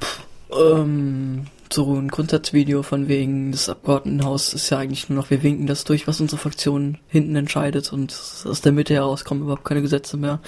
Pff, 0.00 0.26
ähm, 0.50 1.46
so 1.72 1.94
ein 1.94 2.08
Grundsatzvideo 2.08 2.82
von 2.82 3.08
wegen, 3.08 3.52
das 3.52 3.68
Abgeordnetenhaus 3.68 4.52
ist 4.52 4.68
ja 4.70 4.78
eigentlich 4.78 5.08
nur 5.08 5.18
noch, 5.18 5.30
wir 5.30 5.42
winken 5.42 5.66
das 5.66 5.84
durch, 5.84 6.06
was 6.06 6.20
unsere 6.20 6.40
Fraktion 6.40 6.98
hinten 7.08 7.36
entscheidet 7.36 7.92
und 7.92 8.12
aus 8.44 8.60
der 8.60 8.72
Mitte 8.72 8.94
heraus 8.94 9.24
kommen 9.24 9.42
überhaupt 9.42 9.64
keine 9.64 9.82
Gesetze 9.82 10.16
mehr. 10.16 10.40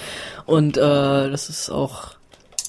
Und 0.44 0.76
äh, 0.76 0.80
das 0.80 1.48
ist 1.48 1.70
auch 1.70 2.13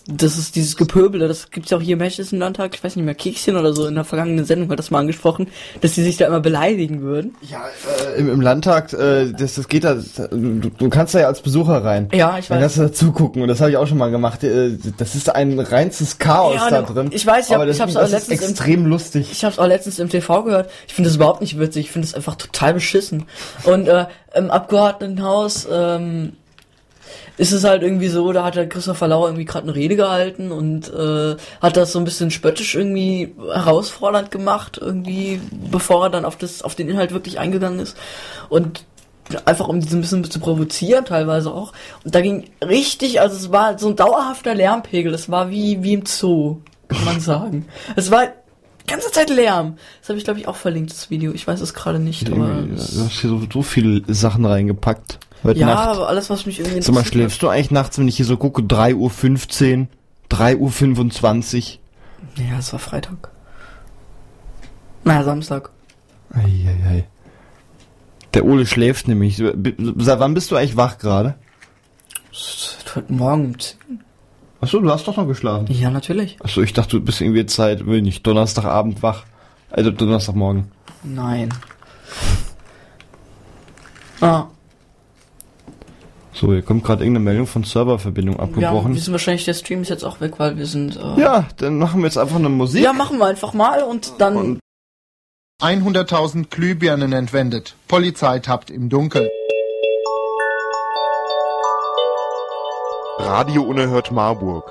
das 0.07 0.37
ist 0.37 0.55
dieses 0.55 0.77
Gepöbel, 0.77 1.19
das 1.19 1.49
gibt's 1.49 1.71
ja 1.71 1.77
auch 1.77 1.81
hier 1.81 1.93
im 1.95 2.01
Hessischen 2.01 2.37
Landtag, 2.39 2.75
ich 2.75 2.83
weiß 2.83 2.95
nicht 2.95 3.05
mehr, 3.05 3.15
Kekschen 3.15 3.55
oder 3.55 3.73
so, 3.73 3.87
in 3.87 3.95
der 3.95 4.03
vergangenen 4.03 4.45
Sendung 4.45 4.69
hat 4.69 4.77
das 4.77 4.91
mal 4.91 4.99
angesprochen, 4.99 5.47
dass 5.81 5.95
sie 5.95 6.03
sich 6.03 6.17
da 6.17 6.27
immer 6.27 6.41
beleidigen 6.41 7.01
würden. 7.01 7.35
Ja, 7.49 7.63
äh, 8.15 8.19
im, 8.19 8.29
im 8.29 8.41
Landtag, 8.41 8.93
äh, 8.93 9.31
das, 9.31 9.55
das 9.55 9.67
geht 9.67 9.83
da, 9.83 9.95
du, 9.95 10.69
du 10.69 10.89
kannst 10.89 11.15
da 11.15 11.21
ja 11.21 11.27
als 11.27 11.41
Besucher 11.41 11.83
rein. 11.83 12.09
Ja, 12.13 12.37
ich 12.37 12.47
Dann 12.47 12.57
weiß. 12.57 12.61
kannst 12.63 12.77
du 12.77 12.81
da 12.83 12.91
zugucken 12.93 13.41
und 13.41 13.47
das 13.47 13.61
habe 13.61 13.71
ich 13.71 13.77
auch 13.77 13.87
schon 13.87 13.97
mal 13.97 14.11
gemacht. 14.11 14.43
Äh, 14.43 14.77
Das 14.97 15.15
ist 15.15 15.33
ein 15.33 15.59
reinstes 15.59 16.19
Chaos 16.19 16.55
Ja, 16.55 16.69
da 16.69 16.81
drin. 16.83 17.09
ich 17.11 17.25
weiß, 17.25 17.45
ich 17.47 17.51
hab- 17.51 17.55
aber 17.57 17.65
das, 17.65 17.77
ich 17.77 17.81
hab's 17.81 17.93
das 17.93 18.01
auch 18.01 18.05
ist 18.05 18.11
letztens 18.11 18.41
im- 18.41 18.49
extrem 18.49 18.85
lustig. 18.85 19.29
Ich 19.31 19.43
habe 19.43 19.53
es 19.53 19.59
auch 19.59 19.67
letztens 19.67 19.97
im 19.99 20.09
TV 20.09 20.43
gehört. 20.43 20.69
Ich 20.87 20.93
finde 20.93 21.09
das 21.09 21.15
überhaupt 21.15 21.41
nicht 21.41 21.57
witzig. 21.59 21.85
Ich 21.85 21.91
finde 21.91 22.07
es 22.07 22.13
einfach 22.13 22.35
total 22.35 22.75
beschissen. 22.75 23.25
Und 23.63 23.87
äh, 23.87 24.05
im 24.35 24.51
Abgeordnetenhaus 24.51 25.67
ähm, 25.71 26.33
ist 27.37 27.51
es 27.51 27.63
halt 27.63 27.83
irgendwie 27.83 28.07
so, 28.07 28.31
da 28.31 28.43
hat 28.43 28.55
der 28.55 28.69
Christopher 28.69 29.07
Lauer 29.07 29.27
irgendwie 29.27 29.45
gerade 29.45 29.67
eine 29.67 29.75
Rede 29.75 29.95
gehalten 29.95 30.51
und 30.51 30.91
äh, 30.93 31.35
hat 31.61 31.77
das 31.77 31.91
so 31.91 31.99
ein 31.99 32.05
bisschen 32.05 32.31
spöttisch 32.31 32.75
irgendwie 32.75 33.33
herausfordernd 33.53 34.31
gemacht, 34.31 34.79
irgendwie, 34.81 35.39
bevor 35.71 36.05
er 36.05 36.09
dann 36.09 36.25
auf 36.25 36.37
das, 36.37 36.61
auf 36.61 36.75
den 36.75 36.89
Inhalt 36.89 37.11
wirklich 37.11 37.39
eingegangen 37.39 37.79
ist. 37.79 37.97
Und 38.49 38.85
einfach 39.45 39.67
um 39.67 39.79
diese 39.79 39.97
ein 39.97 40.01
bisschen 40.01 40.23
zu 40.23 40.39
provozieren, 40.39 41.05
teilweise 41.05 41.51
auch. 41.51 41.73
Und 42.03 42.13
da 42.13 42.21
ging 42.21 42.45
richtig, 42.63 43.21
also 43.21 43.35
es 43.35 43.51
war 43.51 43.79
so 43.79 43.89
ein 43.89 43.95
dauerhafter 43.95 44.53
Lärmpegel. 44.53 45.13
Es 45.13 45.29
war 45.29 45.49
wie, 45.49 45.81
wie 45.83 45.93
im 45.93 46.05
Zoo, 46.05 46.57
kann 46.87 47.05
man 47.05 47.19
sagen. 47.19 47.65
Es 47.95 48.11
war 48.11 48.27
die 48.27 48.91
ganze 48.91 49.11
Zeit 49.11 49.29
Lärm. 49.29 49.77
Das 49.99 50.09
habe 50.09 50.19
ich, 50.19 50.25
glaube 50.25 50.39
ich, 50.39 50.47
auch 50.47 50.55
verlinkt, 50.55 50.91
das 50.91 51.09
Video. 51.09 51.33
Ich 51.33 51.47
weiß 51.47 51.61
es 51.61 51.73
gerade 51.73 51.99
nicht, 51.99 52.31
aber. 52.31 52.61
Du 52.61 52.77
hast 52.77 53.19
hier 53.19 53.29
so, 53.29 53.41
so 53.51 53.61
viele 53.63 54.01
Sachen 54.13 54.45
reingepackt. 54.45 55.19
Heute 55.43 55.59
Ja, 55.59 55.67
Nacht. 55.67 55.87
aber 55.89 56.07
alles, 56.09 56.29
was 56.29 56.45
mich 56.45 56.59
irgendwie 56.59 56.81
Sag 56.81 56.95
mal, 56.95 57.05
schläfst 57.05 57.41
du 57.41 57.49
eigentlich 57.49 57.71
nachts, 57.71 57.97
wenn 57.99 58.07
ich 58.07 58.17
hier 58.17 58.25
so 58.25 58.37
gucke, 58.37 58.61
3.15 58.63 59.79
Uhr, 59.81 59.87
3.25 60.31 61.77
Uhr? 62.37 62.43
Ja, 62.49 62.57
es 62.59 62.71
war 62.73 62.79
Freitag. 62.79 63.29
Naja, 65.03 65.23
Samstag. 65.23 65.69
Eieiei. 66.33 67.05
Der 68.33 68.43
Ole 68.45 68.65
schläft 68.65 69.07
nämlich. 69.07 69.37
Seit 69.37 70.19
wann 70.19 70.33
bist 70.33 70.51
du 70.51 70.55
eigentlich 70.55 70.75
wach 70.77 70.97
gerade? 70.97 71.35
Heute 72.95 73.13
Morgen. 73.13 73.45
um 73.45 73.59
10. 73.59 73.77
Achso, 74.61 74.79
du 74.79 74.89
hast 74.89 75.07
doch 75.07 75.15
noch 75.15 75.27
geschlafen. 75.27 75.67
Ja, 75.69 75.89
natürlich. 75.91 76.37
Achso, 76.43 76.61
ich 76.61 76.73
dachte, 76.73 76.97
du 76.97 77.05
bist 77.05 77.21
irgendwie 77.21 77.45
Zeit, 77.45 77.85
will 77.85 78.01
nicht, 78.01 78.25
Donnerstagabend 78.25 79.03
wach. 79.03 79.23
Also 79.69 79.91
Donnerstagmorgen. 79.91 80.71
Nein. 81.03 81.49
Ah, 84.21 84.45
So, 86.35 86.51
hier 86.51 86.61
kommt 86.61 86.83
gerade 86.83 87.03
irgendeine 87.03 87.23
Meldung 87.23 87.47
von 87.47 87.63
Serververbindung 87.63 88.35
ja, 88.35 88.41
abgebrochen. 88.43 88.93
wir 88.93 89.01
sind 89.01 89.13
wahrscheinlich, 89.13 89.45
der 89.45 89.53
Stream 89.53 89.81
ist 89.83 89.89
jetzt 89.89 90.03
auch 90.03 90.19
weg, 90.19 90.33
weil 90.37 90.57
wir 90.57 90.65
sind. 90.65 90.97
Äh, 90.97 91.19
Ja, 91.21 91.47
dann 91.57 91.77
machen 91.77 92.01
wir 92.01 92.07
jetzt 92.07 92.17
einfach 92.17 92.35
eine 92.35 92.49
Musik. 92.49 92.83
ja, 92.83 92.91
machen 92.93 93.17
wir 93.19 93.25
einfach 93.25 93.53
mal 93.53 93.83
und 93.83 94.13
dann. 94.19 94.35
Und- 94.35 94.59
100.000 95.63 96.49
Glühbirnen 96.49 97.13
entwendet. 97.13 97.75
Polizei 97.87 98.39
tappt 98.39 98.69
im 98.69 98.89
Dunkeln. 98.89 99.29
Radio 103.19 103.63
Unerhört 103.63 104.11
Marburg. 104.11 104.69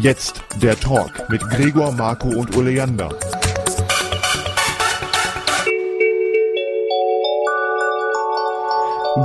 Jetzt 0.00 0.42
der 0.62 0.78
Talk 0.78 1.28
mit 1.28 1.40
Gregor, 1.50 1.90
Marco 1.90 2.28
und 2.28 2.56
Oleander. 2.56 3.08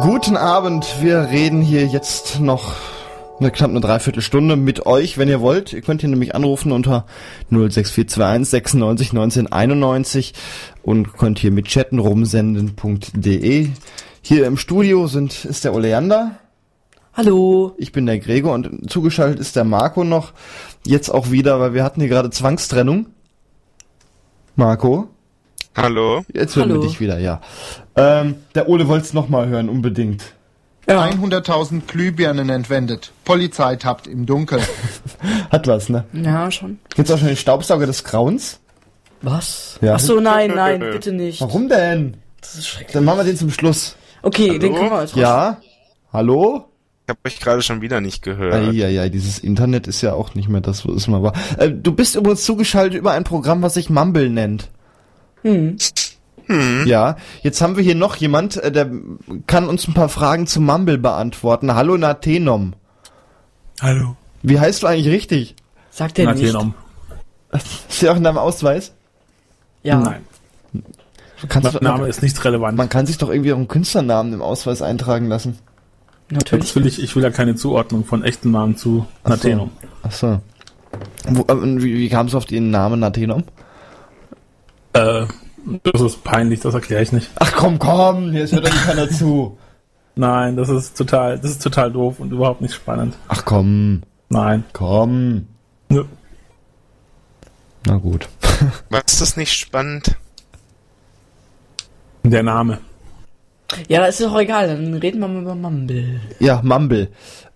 Guten 0.01 0.35
Abend, 0.35 0.87
wir 0.99 1.29
reden 1.29 1.61
hier 1.61 1.85
jetzt 1.85 2.39
noch 2.39 2.73
eine 3.39 3.51
knapp 3.51 3.69
eine 3.69 3.81
Dreiviertelstunde 3.81 4.55
mit 4.55 4.87
euch, 4.87 5.19
wenn 5.19 5.29
ihr 5.29 5.41
wollt. 5.41 5.73
Ihr 5.73 5.81
könnt 5.81 6.01
hier 6.01 6.09
nämlich 6.09 6.33
anrufen 6.33 6.71
unter 6.71 7.05
06421 7.51 8.49
96 8.49 9.13
19 9.13 9.51
91 9.51 10.33
und 10.81 11.13
könnt 11.13 11.37
hier 11.37 11.51
mit 11.51 11.67
chatten 11.67 11.99
rumsenden.de. 11.99 13.69
Hier 14.23 14.47
im 14.47 14.57
Studio 14.57 15.05
sind, 15.05 15.45
ist 15.45 15.65
der 15.65 15.75
Oleander, 15.75 16.39
Hallo. 17.15 17.73
ich 17.77 17.91
bin 17.91 18.05
der 18.07 18.17
Gregor 18.19 18.53
und 18.53 18.89
zugeschaltet 18.89 19.39
ist 19.39 19.55
der 19.55 19.63
Marco 19.63 20.03
noch. 20.03 20.33
Jetzt 20.85 21.09
auch 21.09 21.29
wieder, 21.31 21.59
weil 21.59 21.73
wir 21.73 21.83
hatten 21.83 21.99
hier 22.01 22.09
gerade 22.09 22.29
Zwangstrennung. 22.31 23.07
Marco? 24.55 25.07
Hallo? 25.75 26.23
Jetzt 26.33 26.55
hören 26.55 26.69
Hallo. 26.69 26.81
wir 26.81 26.87
dich 26.87 26.99
wieder, 26.99 27.19
ja. 27.19 27.41
Ähm, 27.95 28.35
der 28.55 28.67
Ole 28.69 28.87
wollte 28.87 29.05
es 29.05 29.13
nochmal 29.13 29.47
hören, 29.47 29.69
unbedingt. 29.69 30.23
Ja. 30.87 31.03
100.000 31.05 31.81
Glühbirnen 31.87 32.49
entwendet. 32.49 33.11
Polizei 33.25 33.75
tappt 33.77 34.05
im 34.07 34.25
Dunkeln. 34.25 34.61
Hat 35.51 35.67
was, 35.67 35.89
ne? 35.89 36.03
Ja, 36.13 36.51
schon. 36.51 36.79
Gibt's 36.95 37.09
auch 37.11 37.17
schon 37.17 37.27
den 37.27 37.37
Staubsauger 37.37 37.85
des 37.85 38.03
Grauens? 38.03 38.59
Was? 39.21 39.79
Ja. 39.81 39.95
Ach 39.95 39.99
so, 39.99 40.19
nein, 40.19 40.51
nein, 40.53 40.79
bitte 40.81 41.13
nicht. 41.13 41.39
Warum 41.41 41.69
denn? 41.69 42.17
Das 42.41 42.55
ist 42.55 42.67
schrecklich. 42.67 42.91
Dann 42.93 43.05
machen 43.05 43.19
wir 43.19 43.23
den 43.23 43.37
zum 43.37 43.51
Schluss. 43.51 43.95
Okay, 44.21 44.59
den 44.59 44.75
können 44.75 44.89
wir 44.91 45.01
jetzt 45.01 45.13
raus- 45.15 45.21
Ja? 45.21 45.57
Hallo? 46.11 46.65
Ich 47.05 47.09
habe 47.09 47.19
euch 47.25 47.39
gerade 47.39 47.61
schon 47.61 47.81
wieder 47.81 47.99
nicht 47.99 48.21
gehört. 48.21 48.53
Eieiei, 48.53 49.09
dieses 49.09 49.39
Internet 49.39 49.87
ist 49.87 50.01
ja 50.01 50.13
auch 50.13 50.35
nicht 50.35 50.47
mehr 50.47 50.61
das, 50.61 50.87
wo 50.87 50.93
es 50.93 51.07
mal 51.07 51.21
war. 51.21 51.33
Äh, 51.57 51.69
du 51.69 51.91
bist 51.91 52.15
übrigens 52.15 52.45
zugeschaltet 52.45 52.97
über 52.97 53.11
ein 53.11 53.25
Programm, 53.25 53.61
was 53.61 53.73
sich 53.73 53.89
Mumble 53.89 54.29
nennt. 54.29 54.69
Hm. 55.41 55.75
Ja, 56.85 57.17
jetzt 57.41 57.61
haben 57.61 57.75
wir 57.75 57.83
hier 57.83 57.95
noch 57.95 58.15
jemand, 58.15 58.57
äh, 58.57 58.71
der 58.71 58.89
kann 59.47 59.67
uns 59.67 59.87
ein 59.87 59.93
paar 59.93 60.09
Fragen 60.09 60.47
zu 60.47 60.61
Mumble 60.61 60.97
beantworten. 60.97 61.73
Hallo 61.73 61.97
Nathenom. 61.97 62.73
Hallo. 63.81 64.15
Wie 64.41 64.59
heißt 64.59 64.83
du 64.83 64.87
eigentlich 64.87 65.13
richtig? 65.13 65.55
Sagt 65.89 66.19
er 66.19 66.33
nicht. 66.33 66.43
Nathenom. 66.43 66.73
Ist 67.89 68.01
ja 68.01 68.13
auch 68.13 68.17
in 68.17 68.23
deinem 68.23 68.37
Ausweis? 68.37 68.93
Ja. 69.83 69.99
Nein. 69.99 70.23
Kannst 71.49 71.81
Name 71.81 72.07
ist 72.07 72.21
nicht 72.21 72.43
relevant. 72.45 72.77
man 72.77 72.87
kann 72.87 73.05
sich 73.05 73.17
doch 73.17 73.29
irgendwie 73.29 73.51
auch 73.51 73.57
einen 73.57 73.67
Künstlernamen 73.67 74.31
im 74.31 74.41
Ausweis 74.41 74.81
eintragen 74.81 75.27
lassen. 75.27 75.59
Natürlich. 76.33 76.75
Will 76.75 76.87
ich, 76.87 77.01
ich 77.01 77.15
will 77.15 77.23
ja 77.23 77.29
keine 77.29 77.55
Zuordnung 77.55 78.05
von 78.05 78.23
echten 78.23 78.51
Namen 78.51 78.75
zu 78.75 79.05
Ach 79.23 79.29
so. 79.29 79.29
Nathenom. 79.29 79.71
Ach 80.01 80.11
so. 80.11 80.41
Wo, 81.29 81.41
äh, 81.41 81.81
wie, 81.81 81.95
wie 81.97 82.09
kamst 82.09 82.33
du 82.33 82.37
auf 82.37 82.45
den 82.45 82.71
Namen 82.71 82.99
Nathenom? 82.99 83.43
Äh, 84.93 85.25
das 85.83 86.01
ist 86.01 86.23
peinlich, 86.23 86.59
das 86.59 86.73
erkläre 86.73 87.03
ich 87.03 87.11
nicht. 87.11 87.29
Ach 87.35 87.53
komm, 87.55 87.79
komm, 87.79 88.31
hier 88.31 88.47
hört 88.47 88.65
doch 88.65 88.85
keiner 88.85 89.09
zu. 89.09 89.57
Nein, 90.15 90.55
das 90.55 90.69
ist 90.69 90.97
total, 90.97 91.39
das 91.39 91.51
ist 91.51 91.63
total 91.63 91.91
doof 91.91 92.19
und 92.19 92.31
überhaupt 92.31 92.61
nicht 92.61 92.73
spannend. 92.73 93.15
Ach 93.27 93.45
komm, 93.45 94.01
Nein. 94.29 94.63
komm. 94.73 95.47
Nö. 95.89 96.03
Na 97.85 97.97
gut. 97.97 98.27
War 98.89 99.01
das 99.01 99.37
nicht 99.37 99.53
spannend? 99.53 100.15
Der 102.23 102.43
Name. 102.43 102.79
Ja, 103.87 104.05
ist 104.05 104.21
doch 104.21 104.37
egal, 104.39 104.67
dann 104.67 104.93
reden 104.95 105.19
wir 105.19 105.27
mal 105.27 105.41
über 105.41 105.55
Mumble. 105.55 106.19
Ja, 106.39 106.61
Mumble. 106.63 107.09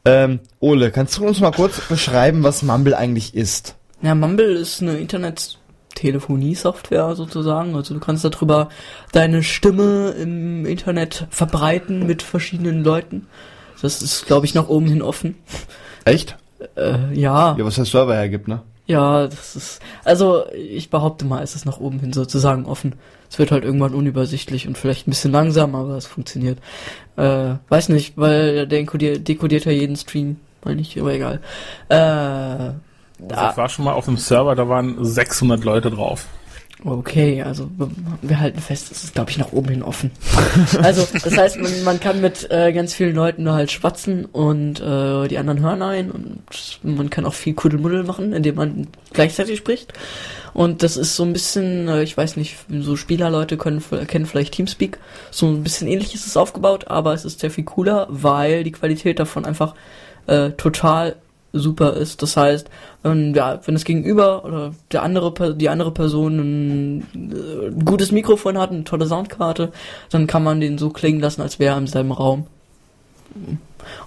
Ähm, 0.05 0.39
Ole, 0.59 0.91
kannst 0.91 1.17
du 1.17 1.25
uns 1.25 1.39
mal 1.39 1.51
kurz 1.51 1.79
beschreiben, 1.87 2.43
was 2.43 2.63
Mumble 2.63 2.95
eigentlich 2.97 3.35
ist? 3.35 3.75
Ja, 4.01 4.15
Mumble 4.15 4.55
ist 4.55 4.81
eine 4.81 4.97
Internet-Telefonie-Software 4.97 7.15
sozusagen. 7.15 7.75
Also 7.75 7.93
du 7.93 7.99
kannst 7.99 8.23
darüber 8.23 8.69
deine 9.11 9.43
Stimme 9.43 10.11
im 10.11 10.65
Internet 10.65 11.27
verbreiten 11.29 12.07
mit 12.07 12.23
verschiedenen 12.23 12.83
Leuten. 12.83 13.27
Das 13.81 14.01
ist, 14.01 14.25
glaube 14.25 14.45
ich, 14.45 14.55
nach 14.55 14.69
oben 14.69 14.87
hin 14.87 15.01
offen. 15.01 15.35
Echt? 16.05 16.37
Äh, 16.75 17.13
ja, 17.13 17.55
Ja, 17.57 17.65
was 17.65 17.75
der 17.75 17.85
Server 17.85 18.15
hergibt, 18.15 18.47
ne? 18.47 18.61
Ja, 18.87 19.27
das 19.27 19.55
ist. 19.55 19.81
Also 20.03 20.45
ich 20.53 20.89
behaupte 20.89 21.25
mal, 21.25 21.43
es 21.43 21.55
ist 21.55 21.65
nach 21.65 21.79
oben 21.79 21.99
hin 21.99 22.13
sozusagen 22.13 22.65
offen. 22.65 22.95
Es 23.29 23.37
wird 23.37 23.51
halt 23.51 23.65
irgendwann 23.65 23.93
unübersichtlich 23.93 24.67
und 24.67 24.77
vielleicht 24.77 25.07
ein 25.07 25.11
bisschen 25.11 25.33
langsam, 25.33 25.75
aber 25.75 25.95
es 25.97 26.07
funktioniert. 26.07 26.59
Äh, 27.17 27.55
weiß 27.67 27.89
nicht, 27.89 28.17
weil 28.17 28.65
der 28.67 28.83
dekodiert, 28.83 29.65
ja 29.65 29.71
jeden 29.71 29.97
Stream, 29.97 30.37
meine 30.63 30.81
ich, 30.81 30.99
aber 30.99 31.13
egal. 31.13 31.41
Äh, 31.89 31.95
Also 31.95 33.51
ich 33.51 33.57
war 33.57 33.69
schon 33.69 33.85
mal 33.85 33.93
auf 33.93 34.07
einem 34.07 34.17
Server, 34.17 34.55
da 34.55 34.69
waren 34.69 35.03
600 35.03 35.63
Leute 35.63 35.91
drauf. 35.91 36.27
Okay, 36.87 37.41
also 37.41 37.69
wir- 38.21 38.39
halten 38.39 38.61
fest, 38.61 38.91
es 38.93 39.03
ist, 39.03 39.13
glaube 39.13 39.29
ich, 39.29 39.37
nach 39.37 39.51
oben 39.51 39.67
hin 39.67 39.83
offen. 39.83 40.11
also, 40.81 41.05
das 41.21 41.37
heißt, 41.37 41.59
man, 41.59 41.83
man 41.83 41.99
kann 41.99 42.21
mit 42.21 42.49
äh, 42.49 42.71
ganz 42.71 42.93
vielen 42.93 43.13
Leuten 43.13 43.43
da 43.43 43.55
halt 43.55 43.71
schwatzen 43.71 44.23
und 44.23 44.79
äh, 44.79 45.27
die 45.27 45.37
anderen 45.37 45.59
hören 45.59 45.81
ein 45.81 46.11
und 46.11 46.39
man 46.83 47.09
kann 47.09 47.25
auch 47.25 47.33
viel 47.33 47.55
Kuddelmuddel 47.55 48.03
machen, 48.03 48.31
indem 48.31 48.55
man 48.55 48.87
gleichzeitig 49.11 49.57
spricht. 49.57 49.91
Und 50.53 50.81
das 50.81 50.95
ist 50.95 51.17
so 51.17 51.23
ein 51.23 51.33
bisschen, 51.33 51.89
äh, 51.89 52.03
ich 52.03 52.15
weiß 52.15 52.37
nicht, 52.37 52.55
so 52.69 52.95
Spielerleute 52.95 53.57
können 53.57 53.83
kennen 54.07 54.25
vielleicht 54.25 54.53
Teamspeak. 54.53 54.97
So 55.29 55.47
ein 55.47 55.63
bisschen 55.63 55.89
ähnlich 55.89 56.15
ist 56.15 56.25
es 56.25 56.37
aufgebaut, 56.37 56.87
aber 56.87 57.13
es 57.13 57.25
ist 57.25 57.41
sehr 57.41 57.51
viel 57.51 57.65
cooler, 57.65 58.07
weil 58.09 58.63
die 58.63 58.71
Qualität 58.71 59.19
davon 59.19 59.43
einfach 59.43 59.75
äh, 60.27 60.51
total 60.51 61.17
super 61.59 61.93
ist. 61.93 62.21
Das 62.21 62.37
heißt, 62.37 62.69
ähm, 63.03 63.33
ja, 63.35 63.59
wenn 63.65 63.75
das 63.75 63.83
Gegenüber 63.85 64.43
oder 64.45 64.73
der 64.91 65.03
andere, 65.03 65.55
die 65.55 65.69
andere 65.69 65.91
Person 65.91 66.39
ein, 66.39 67.01
äh, 67.33 67.83
gutes 67.83 68.11
Mikrofon 68.11 68.57
hat, 68.57 68.71
eine 68.71 68.83
tolle 68.83 69.05
Soundkarte, 69.07 69.71
dann 70.09 70.27
kann 70.27 70.43
man 70.43 70.59
den 70.59 70.77
so 70.77 70.89
klingen 70.89 71.19
lassen, 71.19 71.41
als 71.41 71.59
wäre 71.59 71.75
er 71.75 71.77
im 71.77 71.87
selben 71.87 72.11
Raum. 72.11 72.47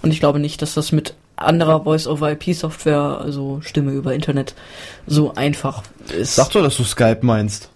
Und 0.02 0.10
ich 0.12 0.20
glaube 0.20 0.38
nicht, 0.38 0.60
dass 0.62 0.74
das 0.74 0.92
mit 0.92 1.14
anderer 1.36 1.84
Voice-over-IP-Software, 1.84 3.18
also 3.22 3.60
Stimme 3.62 3.92
über 3.92 4.14
Internet, 4.14 4.54
so 5.06 5.34
einfach 5.34 5.82
ist. 6.18 6.34
Sag 6.36 6.50
doch, 6.50 6.62
dass 6.62 6.76
du 6.76 6.84
Skype 6.84 7.20
meinst. 7.22 7.70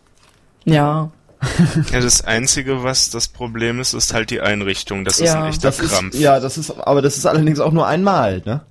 Ja, 0.65 1.11
Ja, 1.93 2.01
das 2.01 2.25
Einzige, 2.25 2.83
was 2.85 3.11
das 3.11 3.29
Problem 3.29 3.79
ist, 3.79 3.93
ist 3.93 4.15
halt 4.15 4.31
die 4.31 4.41
Einrichtung. 4.41 5.05
Das 5.05 5.21
ist 5.21 5.29
Ja. 5.29 5.43
ein 5.43 5.51
echter 5.51 5.69
Das 5.69 5.79
ist, 5.79 5.93
Krampf. 5.93 6.15
ja, 6.19 6.41
das 6.41 6.57
ist, 6.57 6.71
aber 6.71 7.03
das 7.03 7.19
ist 7.19 7.27
allerdings 7.27 7.61
auch 7.61 7.73
nur 7.73 7.87
einmal, 7.87 8.41
ne? 8.47 8.63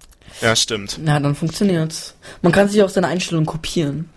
Ja, 0.42 0.56
stimmt. 0.56 1.00
na, 1.02 1.20
dann 1.20 1.36
funktioniert's. 1.36 2.16
Man 2.42 2.52
kann 2.52 2.68
sich 2.70 2.82
auch 2.84 2.90
seine 2.90 3.08
Einstellungen 3.08 3.46
kopieren. 3.46 4.10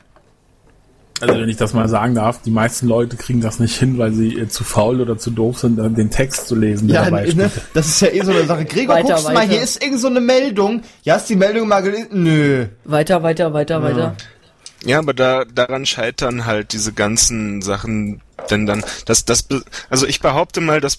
Also 1.21 1.35
wenn 1.35 1.49
ich 1.49 1.57
das 1.57 1.73
mal 1.73 1.89
sagen 1.89 2.15
darf, 2.15 2.43
die 2.43 2.51
meisten 2.51 2.87
Leute 2.87 3.17
kriegen 3.17 3.41
das 3.41 3.59
nicht 3.59 3.79
hin, 3.79 3.97
weil 3.97 4.13
sie 4.13 4.39
äh, 4.39 4.49
zu 4.49 4.65
faul 4.65 5.01
oder 5.01 5.17
zu 5.17 5.31
doof 5.31 5.59
sind, 5.59 5.79
dann 5.79 5.95
den 5.95 6.11
Text 6.11 6.47
zu 6.47 6.55
lesen, 6.55 6.89
der 6.89 6.97
Ja, 6.97 7.05
dabei 7.07 7.33
ne, 7.33 7.51
das 7.73 7.87
ist 7.87 8.01
ja 8.03 8.09
eh 8.09 8.21
so 8.23 8.33
eine 8.33 8.45
Sache. 8.45 8.67
Gregor, 8.67 8.97
Weiter, 8.97 9.09
guckst 9.09 9.25
du 9.25 9.33
mal, 9.33 9.37
weiter. 9.41 9.53
hier 9.53 9.63
ist 9.63 9.83
irgend 9.83 10.01
so 10.01 10.09
eine 10.09 10.21
Meldung. 10.21 10.83
Ja, 11.05 11.15
hast 11.15 11.31
die 11.31 11.37
Meldung 11.37 11.69
mal 11.69 11.81
gelesen? 11.81 12.09
Nö. 12.23 12.67
Weiter, 12.85 13.23
weiter, 13.23 13.53
weiter, 13.55 13.83
weiter. 13.83 14.17
Ja, 14.85 14.99
aber 14.99 15.15
da 15.15 15.45
daran 15.47 15.87
scheitern 15.87 16.45
halt 16.45 16.73
diese 16.73 16.93
ganzen 16.93 17.63
Sachen, 17.63 18.21
denn 18.51 18.67
dann 18.67 18.85
das 19.07 19.25
das 19.25 19.47
also 19.89 20.07
ich 20.07 20.21
behaupte 20.21 20.61
mal, 20.61 20.83
dass 20.83 20.99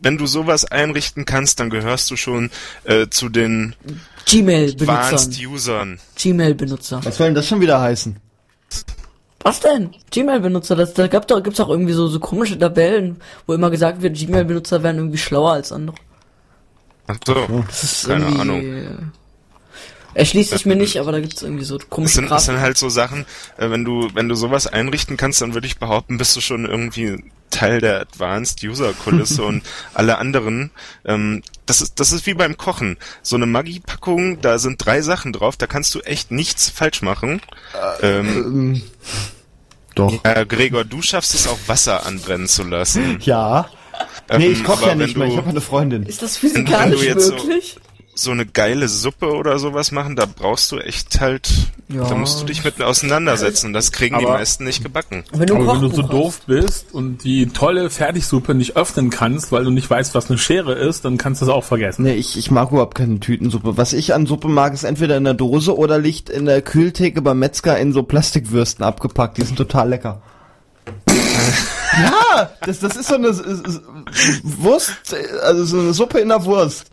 wenn 0.00 0.18
du 0.18 0.26
sowas 0.26 0.64
einrichten 0.64 1.26
kannst, 1.26 1.60
dann 1.60 1.68
gehörst 1.68 2.10
du 2.10 2.16
schon 2.16 2.50
äh, 2.84 3.08
zu 3.08 3.28
den 3.28 3.74
Gmail-Benutzern. 4.26 5.46
Usern. 5.46 6.00
Gmail-Benutzer. 6.16 7.04
Was 7.04 7.16
soll 7.16 7.28
denn 7.28 7.34
das 7.34 7.46
schon 7.46 7.60
wieder 7.60 7.80
heißen? 7.80 8.16
Was 9.42 9.60
denn? 9.60 9.90
Gmail-Benutzer, 10.10 10.74
das, 10.74 10.94
da 10.94 11.06
gab 11.06 11.28
doch, 11.28 11.42
gibt's 11.42 11.60
auch 11.60 11.68
irgendwie 11.68 11.92
so, 11.92 12.06
so 12.06 12.18
komische 12.18 12.58
Tabellen, 12.58 13.18
wo 13.46 13.52
immer 13.52 13.70
gesagt 13.70 14.00
wird, 14.00 14.16
Gmail-Benutzer 14.16 14.82
wären 14.82 14.96
irgendwie 14.96 15.18
schlauer 15.18 15.52
als 15.52 15.70
andere. 15.70 15.96
Ach 17.06 17.18
so. 17.26 17.64
Das 17.66 17.84
ist 17.84 18.06
Keine 18.06 18.24
irgendwie, 18.24 18.40
Ahnung. 18.40 19.12
Erschließt 20.14 20.50
sich 20.50 20.64
mir 20.64 20.76
nicht, 20.76 20.98
aber 20.98 21.12
da 21.12 21.20
gibt's 21.20 21.42
irgendwie 21.42 21.64
so 21.64 21.76
Das 21.76 21.90
komische 21.90 22.14
sind, 22.14 22.30
das 22.30 22.46
sind 22.46 22.60
halt 22.60 22.78
so 22.78 22.88
Sachen, 22.88 23.26
äh, 23.58 23.68
wenn 23.68 23.84
du, 23.84 24.08
wenn 24.14 24.28
du 24.28 24.34
sowas 24.34 24.66
einrichten 24.66 25.16
kannst, 25.16 25.42
dann 25.42 25.54
würde 25.54 25.66
ich 25.66 25.78
behaupten, 25.78 26.18
bist 26.18 26.36
du 26.36 26.40
schon 26.40 26.64
irgendwie 26.64 27.22
Teil 27.54 27.80
der 27.80 28.00
Advanced 28.00 28.62
User 28.62 28.92
Kulisse 28.92 29.44
und 29.50 29.62
alle 29.94 30.18
anderen. 30.18 30.70
Ähm, 31.04 31.42
das 31.66 31.80
ist, 31.80 31.98
das 32.00 32.12
ist 32.12 32.26
wie 32.26 32.34
beim 32.34 32.56
Kochen. 32.56 32.98
So 33.22 33.36
eine 33.36 33.46
Maggi-Packung, 33.46 34.40
da 34.40 34.58
sind 34.58 34.84
drei 34.84 35.00
Sachen 35.02 35.32
drauf, 35.32 35.56
da 35.56 35.66
kannst 35.66 35.94
du 35.94 36.00
echt 36.00 36.30
nichts 36.30 36.68
falsch 36.68 37.00
machen. 37.02 37.40
ähm, 38.02 38.26
Ähm, 38.26 38.82
doch. 39.94 40.24
äh, 40.24 40.44
Gregor, 40.46 40.84
du 40.84 41.00
schaffst 41.02 41.34
es 41.34 41.46
auch 41.46 41.58
Wasser 41.66 42.04
anbrennen 42.06 42.48
zu 42.48 42.64
lassen. 42.64 43.18
Ja. 43.22 43.68
Nee, 44.36 44.46
Ähm, 44.46 44.52
ich 44.52 44.64
koche 44.64 44.78
aber 44.82 44.88
ja 44.88 44.94
nicht 44.96 45.16
mehr, 45.16 45.28
ich 45.28 45.36
habe 45.36 45.50
eine 45.50 45.60
Freundin. 45.60 46.02
Ist 46.04 46.20
das 46.22 46.42
wenn 46.42 46.50
physikalisch 46.50 47.00
du 47.00 47.06
jetzt 47.06 47.26
so- 47.26 47.34
möglich? 47.34 47.76
So 48.14 48.30
eine 48.30 48.46
geile 48.46 48.88
Suppe 48.88 49.32
oder 49.34 49.58
sowas 49.58 49.90
machen, 49.90 50.14
da 50.16 50.24
brauchst 50.26 50.70
du 50.72 50.78
echt 50.78 51.20
halt, 51.20 51.48
Ja. 51.88 52.08
da 52.08 52.14
musst 52.14 52.40
du 52.40 52.46
dich 52.46 52.64
mit 52.64 52.80
auseinandersetzen. 52.80 53.72
Das 53.72 53.90
kriegen 53.92 54.18
die 54.18 54.24
meisten 54.24 54.64
nicht 54.64 54.82
gebacken. 54.82 55.24
Wenn 55.32 55.46
du 55.46 55.56
Aber 55.56 55.74
wenn 55.74 55.80
du 55.80 55.88
so 55.88 56.02
doof 56.02 56.42
bist 56.46 56.94
und 56.94 57.24
die 57.24 57.48
tolle 57.48 57.90
Fertigsuppe 57.90 58.54
nicht 58.54 58.76
öffnen 58.76 59.10
kannst, 59.10 59.50
weil 59.52 59.64
du 59.64 59.70
nicht 59.70 59.90
weißt, 59.90 60.14
was 60.14 60.30
eine 60.30 60.38
Schere 60.38 60.74
ist, 60.74 61.04
dann 61.04 61.18
kannst 61.18 61.40
du 61.40 61.46
es 61.46 61.50
auch 61.50 61.64
vergessen. 61.64 62.02
Nee, 62.04 62.14
ich, 62.14 62.38
ich 62.38 62.50
mag 62.50 62.70
überhaupt 62.70 62.94
keine 62.94 63.18
Tütensuppe. 63.20 63.76
Was 63.76 63.92
ich 63.92 64.14
an 64.14 64.26
Suppe 64.26 64.48
mag, 64.48 64.72
ist 64.74 64.84
entweder 64.84 65.16
in 65.16 65.24
der 65.24 65.34
Dose 65.34 65.76
oder 65.76 65.98
liegt 65.98 66.30
in 66.30 66.46
der 66.46 66.62
Kühltheke 66.62 67.20
beim 67.20 67.38
Metzger 67.40 67.78
in 67.78 67.92
so 67.92 68.02
Plastikwürsten 68.04 68.84
abgepackt. 68.84 69.38
Die 69.38 69.42
sind 69.42 69.56
total 69.56 69.88
lecker. 69.88 70.22
ja, 71.08 72.50
das, 72.64 72.80
das 72.80 72.96
ist 72.96 73.08
so 73.08 73.14
eine 73.14 73.28
Wurst, 74.42 74.92
also 75.42 75.64
so 75.64 75.78
eine 75.80 75.92
Suppe 75.94 76.20
in 76.20 76.28
der 76.28 76.44
Wurst. 76.44 76.86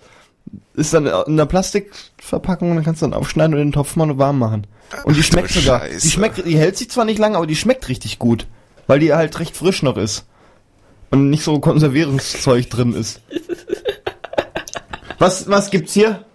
Ist 0.73 0.93
dann 0.93 1.05
in 1.05 1.11
einer 1.13 1.45
Plastikverpackung 1.45 2.69
und 2.71 2.75
dann 2.77 2.85
kannst 2.85 3.01
du 3.01 3.05
dann 3.05 3.13
aufschneiden 3.13 3.53
und 3.55 3.61
in 3.61 3.67
den 3.67 3.73
Topf 3.73 3.95
mal 3.95 4.17
warm 4.17 4.39
machen. 4.39 4.67
Und 5.05 5.15
die 5.15 5.21
Ach, 5.21 5.25
schmeckt 5.25 5.49
sogar. 5.49 5.79
Scheiße. 5.81 6.01
Die 6.01 6.09
schmeckt, 6.11 6.45
die 6.45 6.57
hält 6.57 6.77
sich 6.77 6.89
zwar 6.89 7.05
nicht 7.05 7.19
lange, 7.19 7.37
aber 7.37 7.47
die 7.47 7.55
schmeckt 7.55 7.87
richtig 7.89 8.19
gut. 8.19 8.47
Weil 8.87 8.99
die 8.99 9.13
halt 9.13 9.39
recht 9.39 9.55
frisch 9.55 9.83
noch 9.83 9.97
ist. 9.97 10.25
Und 11.11 11.29
nicht 11.29 11.43
so 11.43 11.59
Konservierungszeug 11.59 12.69
drin 12.69 12.93
ist. 12.93 13.21
Was, 15.19 15.47
was 15.49 15.69
gibt's 15.69 15.93
hier? 15.93 16.25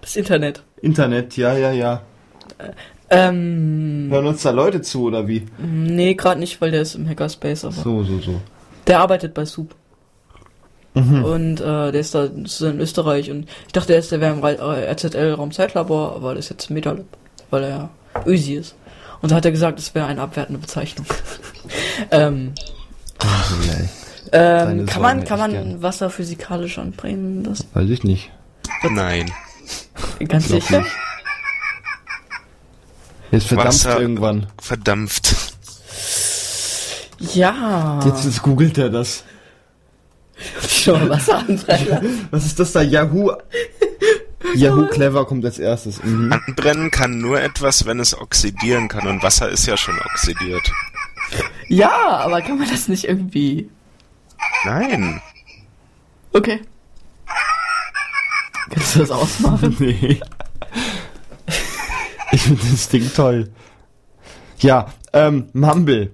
Das 0.00 0.16
Internet. 0.16 0.62
Internet, 0.80 1.36
ja, 1.36 1.56
ja, 1.56 1.70
ja. 1.72 2.02
Ähm, 3.10 4.08
Hören 4.10 4.26
uns 4.26 4.42
da 4.42 4.50
Leute 4.50 4.80
zu, 4.80 5.04
oder 5.04 5.28
wie? 5.28 5.46
nee, 5.58 6.14
gerade 6.14 6.40
nicht, 6.40 6.60
weil 6.60 6.70
der 6.70 6.82
ist 6.82 6.94
im 6.94 7.06
Hackerspace, 7.08 7.64
aber 7.66 7.74
So, 7.74 8.02
so, 8.04 8.18
so. 8.20 8.40
der 8.86 9.00
arbeitet 9.00 9.34
bei 9.34 9.44
Soup. 9.44 9.74
Mhm. 10.94 11.24
Und 11.24 11.60
äh, 11.60 11.90
der 11.92 11.94
ist 12.00 12.14
da 12.14 12.26
das 12.28 12.52
ist 12.54 12.60
in 12.60 12.78
Österreich 12.80 13.30
und 13.30 13.48
ich 13.66 13.72
dachte 13.72 13.94
erst, 13.94 14.12
der 14.12 14.20
wäre 14.20 14.34
im 14.34 14.40
Ra- 14.44 14.50
äh, 14.76 14.90
RZL 14.92 15.32
Raumzeitlabor, 15.34 16.14
aber 16.16 16.34
das 16.34 16.46
ist 16.46 16.50
jetzt 16.50 16.70
Metalab, 16.70 17.04
weil 17.50 17.64
er 17.64 17.88
Ösi 18.26 18.54
ist. 18.54 18.74
Und 19.22 19.30
da 19.32 19.36
hat 19.36 19.44
er 19.44 19.52
gesagt, 19.52 19.78
es 19.78 19.94
wäre 19.94 20.06
eine 20.06 20.20
abwertende 20.20 20.60
Bezeichnung. 20.60 21.06
ähm, 22.10 22.52
Seine 23.20 23.88
ähm, 24.32 24.86
kann 24.86 25.02
man, 25.02 25.24
kann 25.24 25.38
man 25.38 25.50
gern. 25.52 25.82
Wasser 25.82 26.10
physikalisch 26.10 26.78
anbringen? 26.78 27.44
Das 27.44 27.64
Weiß 27.74 27.88
ich 27.88 28.02
nicht. 28.04 28.30
Nein. 28.90 29.30
ganz 30.28 30.48
sicher? 30.48 30.80
nicht. 30.80 30.90
Jetzt 33.30 33.46
verdampft 33.46 33.84
Wasser- 33.86 34.00
irgendwann. 34.00 34.46
Verdampft. 34.60 35.34
Ja. 37.34 38.00
Jetzt, 38.04 38.24
jetzt 38.24 38.42
googelt 38.42 38.76
er 38.78 38.90
das. 38.90 39.24
schon 40.68 41.00
mal 41.00 41.10
Wasser 41.10 41.38
anbrennen. 41.38 42.28
Was 42.30 42.46
ist 42.46 42.58
das 42.58 42.72
da? 42.72 42.82
Yahoo. 42.82 43.32
Yahoo 44.54 44.86
Clever 44.88 45.24
kommt 45.24 45.44
als 45.44 45.58
erstes. 45.58 46.02
Mhm. 46.02 46.32
Anbrennen 46.32 46.90
kann 46.90 47.18
nur 47.18 47.40
etwas, 47.40 47.86
wenn 47.86 48.00
es 48.00 48.18
oxidieren 48.18 48.88
kann 48.88 49.06
und 49.06 49.22
Wasser 49.22 49.48
ist 49.48 49.66
ja 49.66 49.76
schon 49.76 49.98
oxidiert. 49.98 50.70
Ja, 51.68 52.18
aber 52.18 52.42
kann 52.42 52.58
man 52.58 52.68
das 52.68 52.88
nicht 52.88 53.04
irgendwie? 53.04 53.70
Nein. 54.64 55.22
Okay. 56.32 56.60
Kannst 58.70 58.96
du 58.96 58.98
das 59.00 59.10
ausmachen? 59.10 59.76
Nee. 59.80 60.20
Ich 62.34 62.42
finde 62.42 62.62
das 62.70 62.88
Ding 62.88 63.10
toll. 63.14 63.50
Ja, 64.58 64.86
ähm, 65.12 65.48
Mumble. 65.52 66.12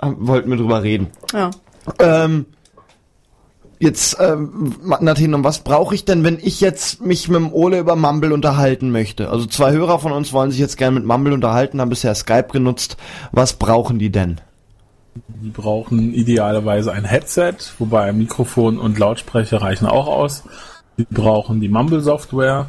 Wollten 0.00 0.50
wir 0.50 0.56
drüber 0.56 0.82
reden. 0.82 1.08
Ja. 1.34 1.50
Ähm, 1.98 2.46
jetzt, 3.78 4.16
ähm, 4.20 4.74
Nathan, 5.00 5.44
was 5.44 5.60
brauche 5.60 5.94
ich 5.94 6.04
denn, 6.04 6.24
wenn 6.24 6.38
ich 6.40 6.60
jetzt 6.60 7.04
mich 7.04 7.28
mit 7.28 7.36
dem 7.36 7.52
Ole 7.52 7.78
über 7.78 7.96
Mumble 7.96 8.32
unterhalten 8.32 8.90
möchte? 8.90 9.30
Also 9.30 9.46
zwei 9.46 9.72
Hörer 9.72 9.98
von 9.98 10.12
uns 10.12 10.32
wollen 10.32 10.50
sich 10.50 10.60
jetzt 10.60 10.76
gerne 10.76 10.98
mit 10.98 11.06
Mumble 11.06 11.32
unterhalten, 11.32 11.80
haben 11.80 11.90
bisher 11.90 12.14
Skype 12.14 12.48
genutzt. 12.52 12.96
Was 13.32 13.54
brauchen 13.54 13.98
die 13.98 14.10
denn? 14.10 14.40
Die 15.14 15.50
brauchen 15.50 16.14
idealerweise 16.14 16.92
ein 16.92 17.04
Headset, 17.04 17.54
wobei 17.78 18.12
Mikrofon 18.12 18.78
und 18.78 18.98
Lautsprecher 18.98 19.60
reichen 19.62 19.86
auch 19.86 20.06
aus. 20.06 20.44
Die 20.96 21.06
brauchen 21.10 21.60
die 21.60 21.68
Mumble-Software 21.68 22.66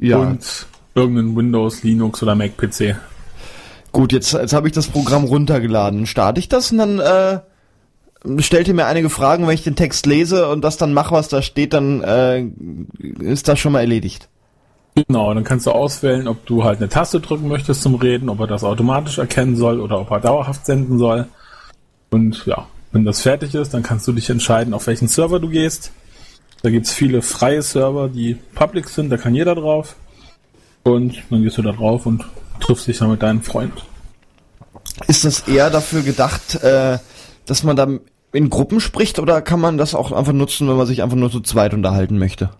und 0.00 0.66
irgendeinen 0.94 1.36
Windows, 1.36 1.82
Linux 1.82 2.22
oder 2.22 2.34
Mac-PC. 2.34 2.96
Gut, 3.92 4.12
jetzt, 4.12 4.32
jetzt 4.32 4.52
habe 4.52 4.66
ich 4.66 4.74
das 4.74 4.88
Programm 4.88 5.24
runtergeladen. 5.24 6.06
Starte 6.06 6.40
ich 6.40 6.48
das 6.48 6.72
und 6.72 6.78
dann 6.78 6.98
äh, 6.98 7.40
stellt 8.38 8.68
ihr 8.68 8.74
mir 8.74 8.86
einige 8.86 9.10
Fragen, 9.10 9.46
wenn 9.46 9.54
ich 9.54 9.64
den 9.64 9.76
Text 9.76 10.06
lese 10.06 10.48
und 10.48 10.62
das 10.62 10.76
dann 10.76 10.92
mache, 10.92 11.14
was 11.14 11.28
da 11.28 11.42
steht, 11.42 11.72
dann 11.72 12.02
äh, 12.02 12.46
ist 13.20 13.48
das 13.48 13.58
schon 13.58 13.72
mal 13.72 13.80
erledigt. 13.80 14.28
Genau, 14.94 15.34
dann 15.34 15.44
kannst 15.44 15.66
du 15.66 15.72
auswählen, 15.72 16.28
ob 16.28 16.46
du 16.46 16.62
halt 16.64 16.78
eine 16.78 16.88
Taste 16.88 17.20
drücken 17.20 17.48
möchtest 17.48 17.82
zum 17.82 17.96
Reden, 17.96 18.28
ob 18.28 18.40
er 18.40 18.46
das 18.46 18.62
automatisch 18.62 19.18
erkennen 19.18 19.56
soll 19.56 19.80
oder 19.80 20.00
ob 20.00 20.10
er 20.10 20.20
dauerhaft 20.20 20.64
senden 20.66 20.98
soll. 20.98 21.26
Und 22.10 22.46
ja, 22.46 22.68
wenn 22.92 23.04
das 23.04 23.20
fertig 23.20 23.54
ist, 23.54 23.74
dann 23.74 23.82
kannst 23.82 24.06
du 24.06 24.12
dich 24.12 24.30
entscheiden, 24.30 24.72
auf 24.72 24.86
welchen 24.86 25.08
Server 25.08 25.40
du 25.40 25.48
gehst. 25.48 25.90
Da 26.62 26.70
gibt's 26.70 26.92
viele 26.92 27.22
freie 27.22 27.60
Server, 27.60 28.08
die 28.08 28.38
public 28.54 28.88
sind, 28.88 29.10
da 29.10 29.16
kann 29.16 29.34
jeder 29.34 29.56
drauf. 29.56 29.96
Und 30.84 31.22
dann 31.28 31.42
gehst 31.42 31.58
du 31.58 31.62
da 31.62 31.72
drauf 31.72 32.06
und 32.06 32.24
triffst 32.60 32.86
dich 32.86 32.98
dann 32.98 33.10
mit 33.10 33.22
deinem 33.22 33.42
Freund. 33.42 33.72
Ist 35.08 35.24
das 35.24 35.40
eher 35.48 35.70
dafür 35.70 36.02
gedacht, 36.02 36.62
äh, 36.62 36.98
dass 37.46 37.64
man 37.64 37.74
da 37.74 37.88
in 38.34 38.50
Gruppen 38.50 38.80
spricht 38.80 39.18
oder 39.18 39.40
kann 39.40 39.60
man 39.60 39.78
das 39.78 39.94
auch 39.94 40.12
einfach 40.12 40.32
nutzen, 40.32 40.68
wenn 40.68 40.76
man 40.76 40.86
sich 40.86 41.02
einfach 41.02 41.16
nur 41.16 41.30
zu 41.30 41.40
zweit 41.40 41.72
unterhalten 41.72 42.18
möchte? 42.18 42.50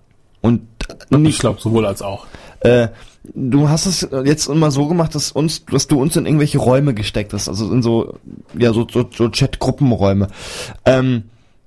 Und 0.40 0.62
Ich 1.10 1.18
nicht, 1.18 1.40
glaube 1.40 1.60
sowohl 1.60 1.84
als 1.84 2.00
auch. 2.00 2.26
äh, 2.60 2.88
du 3.34 3.68
hast 3.68 3.86
es 3.86 4.08
jetzt 4.24 4.48
immer 4.48 4.70
so 4.70 4.86
gemacht, 4.86 5.14
dass 5.14 5.32
uns, 5.32 5.64
dass 5.66 5.86
du 5.88 6.00
uns 6.00 6.16
in 6.16 6.26
irgendwelche 6.26 6.58
Räume 6.58 6.94
gesteckt 6.94 7.32
hast, 7.32 7.48
also 7.48 7.72
in 7.72 7.82
so, 7.82 8.14
ja, 8.56 8.72
so, 8.72 8.86
so, 8.90 9.08
so 9.14 9.28
Chat-Gruppenräume. 9.28 10.28
Ähm, 10.84 11.24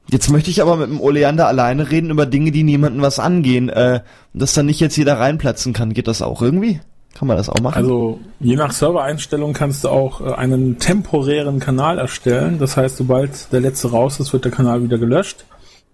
jetzt 0.09 0.29
möchte 0.29 0.51
ich 0.51 0.61
aber 0.61 0.77
mit 0.77 0.89
dem 0.89 1.01
Oleander 1.01 1.47
alleine 1.47 1.91
reden 1.91 2.09
über 2.11 2.25
Dinge, 2.25 2.51
die 2.51 2.63
niemanden 2.63 3.01
was 3.01 3.19
angehen, 3.19 3.69
äh, 3.69 4.01
dass 4.33 4.53
da 4.53 4.63
nicht 4.63 4.79
jetzt 4.79 4.95
jeder 4.95 5.19
reinplatzen 5.19 5.73
kann. 5.73 5.93
Geht 5.93 6.07
das 6.07 6.21
auch 6.21 6.41
irgendwie? 6.41 6.79
Kann 7.17 7.27
man 7.27 7.37
das 7.37 7.49
auch 7.49 7.59
machen? 7.61 7.75
Also 7.75 8.19
je 8.39 8.55
nach 8.55 8.71
Servereinstellung 8.71 9.53
kannst 9.53 9.83
du 9.83 9.89
auch 9.89 10.21
äh, 10.21 10.33
einen 10.33 10.77
temporären 10.77 11.59
Kanal 11.59 11.97
erstellen. 11.97 12.59
Das 12.59 12.77
heißt, 12.77 12.97
sobald 12.97 13.51
der 13.51 13.61
letzte 13.61 13.89
raus 13.89 14.19
ist, 14.19 14.33
wird 14.33 14.45
der 14.45 14.51
Kanal 14.51 14.83
wieder 14.83 14.97
gelöscht. 14.99 15.45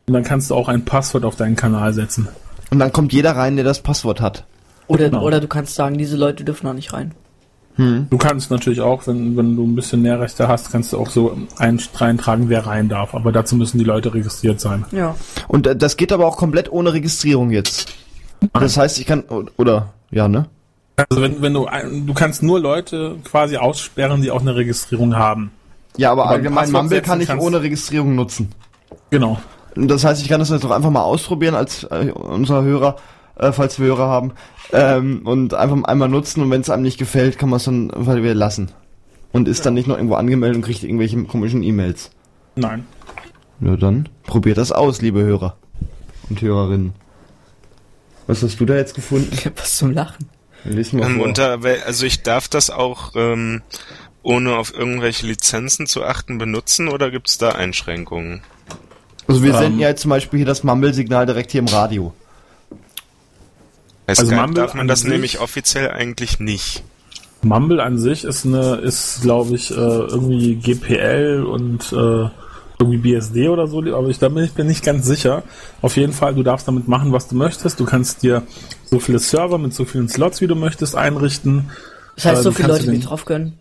Und 0.06 0.14
dann 0.14 0.24
kannst 0.24 0.50
du 0.50 0.56
auch 0.56 0.68
ein 0.68 0.84
Passwort 0.84 1.24
auf 1.24 1.38
deinen 1.38 1.56
Kanal 1.56 1.94
setzen. 1.94 2.28
Und 2.72 2.80
dann 2.80 2.92
kommt 2.92 3.14
jeder 3.14 3.38
rein, 3.38 3.56
der 3.56 3.64
das 3.64 3.80
Passwort 3.82 4.20
hat. 4.20 4.44
Oder, 4.88 5.10
Genau. 5.10 5.24
oder 5.24 5.40
du 5.40 5.48
kannst 5.48 5.76
sagen, 5.76 5.98
diese 5.98 6.18
Leute 6.18 6.44
dürfen 6.44 6.68
noch 6.68 6.74
nicht 6.74 6.92
rein. 6.92 7.14
Du 7.76 8.18
kannst 8.20 8.52
natürlich 8.52 8.82
auch, 8.82 9.08
wenn, 9.08 9.36
wenn 9.36 9.56
du 9.56 9.64
ein 9.66 9.74
bisschen 9.74 10.04
Nährrechte 10.04 10.48
hast, 10.48 10.72
kannst 10.72 10.94
du 10.94 11.00
auch 11.00 11.10
so 11.10 11.36
ein, 11.58 11.80
reintragen, 11.96 12.48
wer 12.50 12.68
rein 12.68 12.88
darf. 12.88 13.16
Aber 13.16 13.32
dazu 13.32 13.56
müssen 13.56 13.80
die 13.80 13.84
Leute 13.84 14.14
registriert 14.14 14.60
sein. 14.60 14.86
Ja. 14.92 15.16
Und 15.48 15.66
äh, 15.66 15.76
das 15.76 15.98
geht 15.98 16.12
aber 16.12 16.28
auch 16.28 16.38
komplett 16.38 16.72
ohne 16.72 16.94
Registrierung 16.94 17.50
jetzt. 17.50 17.92
Das 18.54 18.78
heißt, 18.78 19.00
ich 19.00 19.08
kann, 19.08 19.24
oder, 19.58 19.94
ja, 20.12 20.28
ne? 20.28 20.46
Also 20.96 21.22
wenn, 21.22 21.42
wenn 21.42 21.54
du 21.54 21.68
du 22.06 22.14
kannst 22.14 22.44
nur 22.44 22.60
Leute 22.60 23.18
quasi 23.24 23.58
aussperren, 23.58 24.22
die 24.22 24.32
auch 24.32 24.42
eine 24.42 24.56
Registrierung 24.56 25.16
haben. 25.16 25.52
Ja, 25.98 26.12
aber, 26.12 26.24
Aber 26.24 26.32
allgemein 26.32 26.72
Mumble 26.72 27.02
kann 27.02 27.22
ich 27.22 27.30
ohne 27.32 27.62
Registrierung 27.62 28.16
nutzen. 28.16 28.52
Genau. 29.10 29.40
Das 29.76 30.04
heißt, 30.04 30.22
ich 30.22 30.30
kann 30.30 30.40
das 30.40 30.50
jetzt 30.50 30.64
doch 30.64 30.72
einfach 30.72 30.92
mal 30.92 31.02
ausprobieren 31.02 31.56
als 31.56 31.84
äh, 31.86 32.12
unser 32.14 32.64
Hörer, 32.64 32.98
äh, 33.36 33.52
falls 33.52 33.80
wir 33.80 33.88
Hörer 33.88 34.08
haben, 34.08 34.34
ähm, 34.72 35.22
und 35.26 35.54
einfach 35.54 35.84
einmal 35.86 36.10
nutzen 36.10 36.42
und 36.42 36.52
wenn 36.52 36.62
es 36.62 36.70
einem 36.70 36.84
nicht 36.84 37.00
gefällt, 37.00 37.40
kann 37.40 37.50
man 37.50 37.58
es 37.58 37.64
dann 37.64 37.92
einfach 37.92 38.16
wieder 38.16 38.36
lassen. 38.36 38.72
Und 39.32 39.48
ist 39.48 39.66
dann 39.66 39.74
nicht 39.74 39.88
noch 39.88 39.96
irgendwo 39.96 40.16
angemeldet 40.16 40.58
und 40.58 40.62
kriegt 40.64 40.84
irgendwelche 40.84 41.24
komischen 41.24 41.64
E-Mails. 41.64 42.12
Nein. 42.56 42.86
Ja, 43.62 43.76
dann 43.76 44.10
probiert 44.28 44.58
das 44.60 44.72
aus, 44.72 45.02
liebe 45.02 45.24
Hörer 45.24 45.58
und 46.30 46.40
Hörerinnen. 46.40 46.94
Was 48.28 48.44
hast 48.44 48.60
du 48.60 48.66
da 48.66 48.76
jetzt 48.76 48.94
gefunden? 48.94 49.30
Ich 49.32 49.46
hab 49.46 49.60
was 49.60 49.78
zum 49.78 49.92
Lachen. 49.92 50.30
Lies 50.66 50.94
mal 50.94 51.06
Ähm, 51.06 51.20
unter, 51.22 51.60
also 51.86 52.06
ich 52.06 52.24
darf 52.24 52.48
das 52.48 52.70
auch 52.70 53.12
ähm, 53.16 53.62
ohne 54.22 54.56
auf 54.56 54.74
irgendwelche 54.74 55.26
Lizenzen 55.28 55.88
zu 55.88 56.04
achten 56.04 56.38
benutzen 56.38 56.88
oder 56.88 57.12
gibt's 57.12 57.38
da 57.38 57.50
Einschränkungen? 57.50 58.42
Also 59.28 59.44
wir 59.44 59.54
ähm, 59.54 59.58
senden 59.60 59.80
ja 59.80 59.90
jetzt 59.90 60.02
zum 60.02 60.10
Beispiel 60.10 60.38
hier 60.40 60.46
das 60.48 60.64
Mumble-Signal 60.64 61.26
direkt 61.26 61.52
hier 61.52 61.60
im 61.60 61.68
Radio. 61.68 62.14
Also 64.06 64.26
Skype 64.26 64.42
Mumble 64.42 64.62
darf 64.62 64.74
man 64.74 64.82
an 64.82 64.88
das 64.88 65.02
sich- 65.02 65.10
nämlich 65.10 65.40
offiziell 65.40 65.92
eigentlich 65.92 66.40
nicht. 66.40 66.84
Mumble 67.42 67.82
an 67.82 67.98
sich 67.98 68.24
ist 68.24 68.46
eine, 68.46 68.76
ist 68.76 69.22
glaube 69.22 69.56
ich 69.56 69.70
äh, 69.72 69.74
irgendwie 69.76 70.56
GPL 70.56 71.44
und 71.44 71.92
äh, 71.92 72.30
irgendwie 72.80 72.98
BSD 72.98 73.50
oder 73.50 73.68
so, 73.68 73.80
aber 73.94 74.08
ich 74.08 74.18
da 74.20 74.30
bin 74.30 74.44
ich 74.46 74.54
bin 74.54 74.68
nicht 74.68 74.84
ganz 74.84 75.06
sicher. 75.06 75.44
Auf 75.82 75.98
jeden 75.98 76.14
Fall, 76.14 76.36
du 76.36 76.44
darfst 76.44 76.68
damit 76.68 76.88
machen, 76.88 77.12
was 77.12 77.28
du 77.28 77.36
möchtest. 77.36 77.80
Du 77.82 77.86
kannst 77.86 78.24
dir 78.24 78.44
so 78.94 79.00
viele 79.00 79.20
Server 79.20 79.58
mit 79.58 79.74
so 79.74 79.86
vielen 79.86 80.08
Slots, 80.08 80.40
wie 80.42 80.48
du 80.48 80.56
möchtest, 80.56 80.96
einrichten. 80.96 81.70
Das 82.16 82.26
heißt, 82.26 82.40
Äh, 82.42 82.44
so 82.44 82.50
du 82.52 82.56
viele 82.56 82.68
Leute, 82.70 82.86
den- 82.86 82.94
die 82.96 83.00
drauf 83.06 83.26
können. 83.26 83.54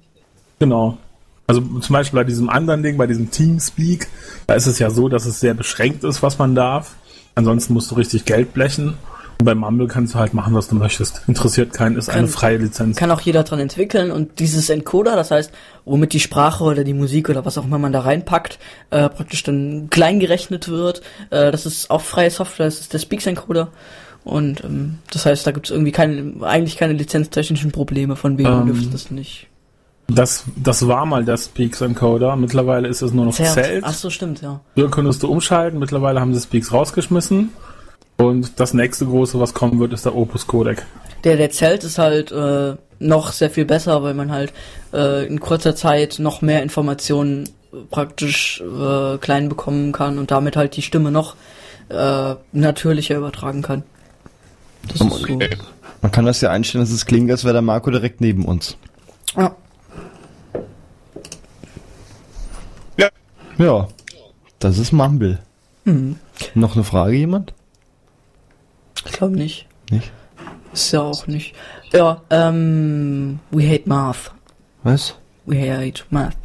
Genau. 0.58 0.98
Also 1.46 1.60
zum 1.60 1.92
Beispiel 1.92 2.18
bei 2.20 2.24
diesem 2.24 2.48
anderen 2.50 2.82
Ding, 2.82 2.96
bei 2.98 3.06
diesem 3.06 3.30
Teamspeak, 3.30 4.08
da 4.46 4.54
ist 4.54 4.66
es 4.66 4.78
ja 4.78 4.90
so, 4.90 5.08
dass 5.08 5.26
es 5.26 5.40
sehr 5.40 5.54
beschränkt 5.54 6.04
ist, 6.04 6.22
was 6.22 6.38
man 6.38 6.54
darf. 6.54 6.94
Ansonsten 7.34 7.72
musst 7.74 7.90
du 7.90 7.94
richtig 7.94 8.24
Geld 8.26 8.52
blechen. 8.52 8.94
Und 9.40 9.46
bei 9.46 9.54
Mumble 9.56 9.88
kannst 9.88 10.14
du 10.14 10.18
halt 10.18 10.34
machen, 10.34 10.54
was 10.54 10.68
du 10.68 10.76
möchtest. 10.76 11.22
Interessiert 11.26 11.72
keinen, 11.72 11.96
ist 11.96 12.08
eine 12.10 12.20
Kann- 12.20 12.28
freie 12.28 12.58
Lizenz. 12.58 12.96
Kann 12.96 13.10
auch 13.10 13.20
jeder 13.22 13.42
dran 13.42 13.58
entwickeln 13.58 14.12
und 14.12 14.38
dieses 14.38 14.68
Encoder, 14.70 15.16
das 15.16 15.30
heißt, 15.32 15.50
womit 15.84 16.12
die 16.12 16.20
Sprache 16.20 16.62
oder 16.62 16.84
die 16.84 16.94
Musik 16.94 17.28
oder 17.28 17.44
was 17.44 17.58
auch 17.58 17.64
immer 17.64 17.78
man 17.78 17.92
da 17.92 18.00
reinpackt, 18.00 18.58
äh, 18.90 19.08
praktisch 19.08 19.42
dann 19.42 19.88
klein 19.90 20.20
gerechnet 20.20 20.68
wird. 20.68 21.00
Äh, 21.30 21.50
das 21.50 21.66
ist 21.66 21.90
auch 21.90 22.02
freie 22.02 22.30
Software, 22.30 22.66
das 22.66 22.80
ist 22.80 22.92
der 22.92 22.98
Speaks 23.00 23.26
Encoder. 23.26 23.68
Und 24.24 24.62
ähm, 24.64 24.98
das 25.10 25.26
heißt, 25.26 25.46
da 25.46 25.50
gibt 25.50 25.66
es 25.66 25.72
irgendwie 25.72 25.92
keine, 25.92 26.44
eigentlich 26.46 26.76
keine 26.76 26.92
lizenztechnischen 26.92 27.72
Probleme, 27.72 28.16
von 28.16 28.38
wegen 28.38 28.48
Ähm, 28.48 28.66
dürfte 28.66 28.90
das 28.90 29.10
nicht. 29.10 29.48
Das, 30.08 30.44
das 30.56 30.86
war 30.86 31.06
mal 31.06 31.24
der 31.24 31.36
Speaks 31.36 31.80
Encoder. 31.80 32.36
Mittlerweile 32.36 32.88
ist 32.88 33.02
es 33.02 33.12
nur 33.12 33.26
noch 33.26 33.34
Zelt. 33.34 33.82
Ach 33.84 33.94
so, 33.94 34.10
stimmt, 34.10 34.42
ja. 34.42 34.60
Früher 34.74 34.90
konntest 34.90 35.22
du 35.22 35.28
umschalten. 35.28 35.78
Mittlerweile 35.78 36.20
haben 36.20 36.34
sie 36.34 36.40
Speaks 36.40 36.72
rausgeschmissen. 36.72 37.50
Und 38.18 38.60
das 38.60 38.74
nächste 38.74 39.06
große, 39.06 39.40
was 39.40 39.54
kommen 39.54 39.80
wird, 39.80 39.92
ist 39.92 40.04
der 40.04 40.14
Opus 40.14 40.46
Codec. 40.46 40.84
Der, 41.24 41.36
der 41.36 41.50
Zelt 41.50 41.82
ist 41.84 41.98
halt 41.98 42.30
äh, 42.30 42.76
noch 42.98 43.32
sehr 43.32 43.50
viel 43.50 43.64
besser, 43.64 44.02
weil 44.02 44.14
man 44.14 44.30
halt 44.30 44.52
äh, 44.92 45.26
in 45.26 45.40
kurzer 45.40 45.74
Zeit 45.74 46.18
noch 46.18 46.42
mehr 46.42 46.62
Informationen 46.62 47.48
äh, 47.72 47.76
praktisch 47.90 48.60
äh, 48.60 49.18
klein 49.18 49.48
bekommen 49.48 49.92
kann 49.92 50.18
und 50.18 50.30
damit 50.30 50.56
halt 50.56 50.76
die 50.76 50.82
Stimme 50.82 51.10
noch 51.10 51.36
äh, 51.88 52.34
natürlicher 52.52 53.16
übertragen 53.16 53.62
kann. 53.62 53.82
Das 54.88 55.00
ist 55.00 55.26
so. 55.26 55.38
Man 56.00 56.10
kann 56.10 56.24
das 56.24 56.40
ja 56.40 56.50
einstellen, 56.50 56.84
dass 56.84 56.92
es 56.92 57.06
klingt, 57.06 57.30
als 57.30 57.44
wäre 57.44 57.52
der 57.54 57.62
Marco 57.62 57.90
direkt 57.90 58.20
neben 58.20 58.44
uns. 58.44 58.76
Ja. 59.36 59.54
Ja. 62.98 63.08
Ja, 63.58 63.88
das 64.58 64.78
ist 64.78 64.92
Mumble. 64.92 65.38
Mhm. 65.84 66.16
Noch 66.54 66.74
eine 66.74 66.84
Frage, 66.84 67.16
jemand? 67.16 67.54
Ich 69.04 69.12
glaube 69.12 69.34
nicht. 69.36 69.66
Nicht? 69.90 70.12
Ist 70.72 70.92
ja 70.92 71.02
auch 71.02 71.26
nicht. 71.26 71.54
Ja, 71.92 72.22
ähm, 72.30 73.38
we 73.50 73.68
hate 73.68 73.88
math. 73.88 74.32
Was? 74.82 75.14
We 75.44 75.56
hate 75.60 76.02
math. 76.10 76.36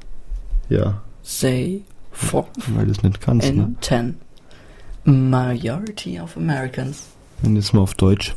Ja, 0.69 1.01
Say 1.23 1.83
four 2.11 2.47
weil 2.67 2.85
du 2.85 2.91
es 2.91 3.03
nicht 3.03 3.21
kannst, 3.21 3.53
ne? 3.53 3.63
and 3.63 3.81
ten. 3.81 4.17
Majority 5.05 6.19
of 6.19 6.35
Americans. 6.35 7.07
Und 7.43 7.55
jetzt 7.55 7.73
mal 7.73 7.81
auf 7.81 7.93
Deutsch. 7.93 8.35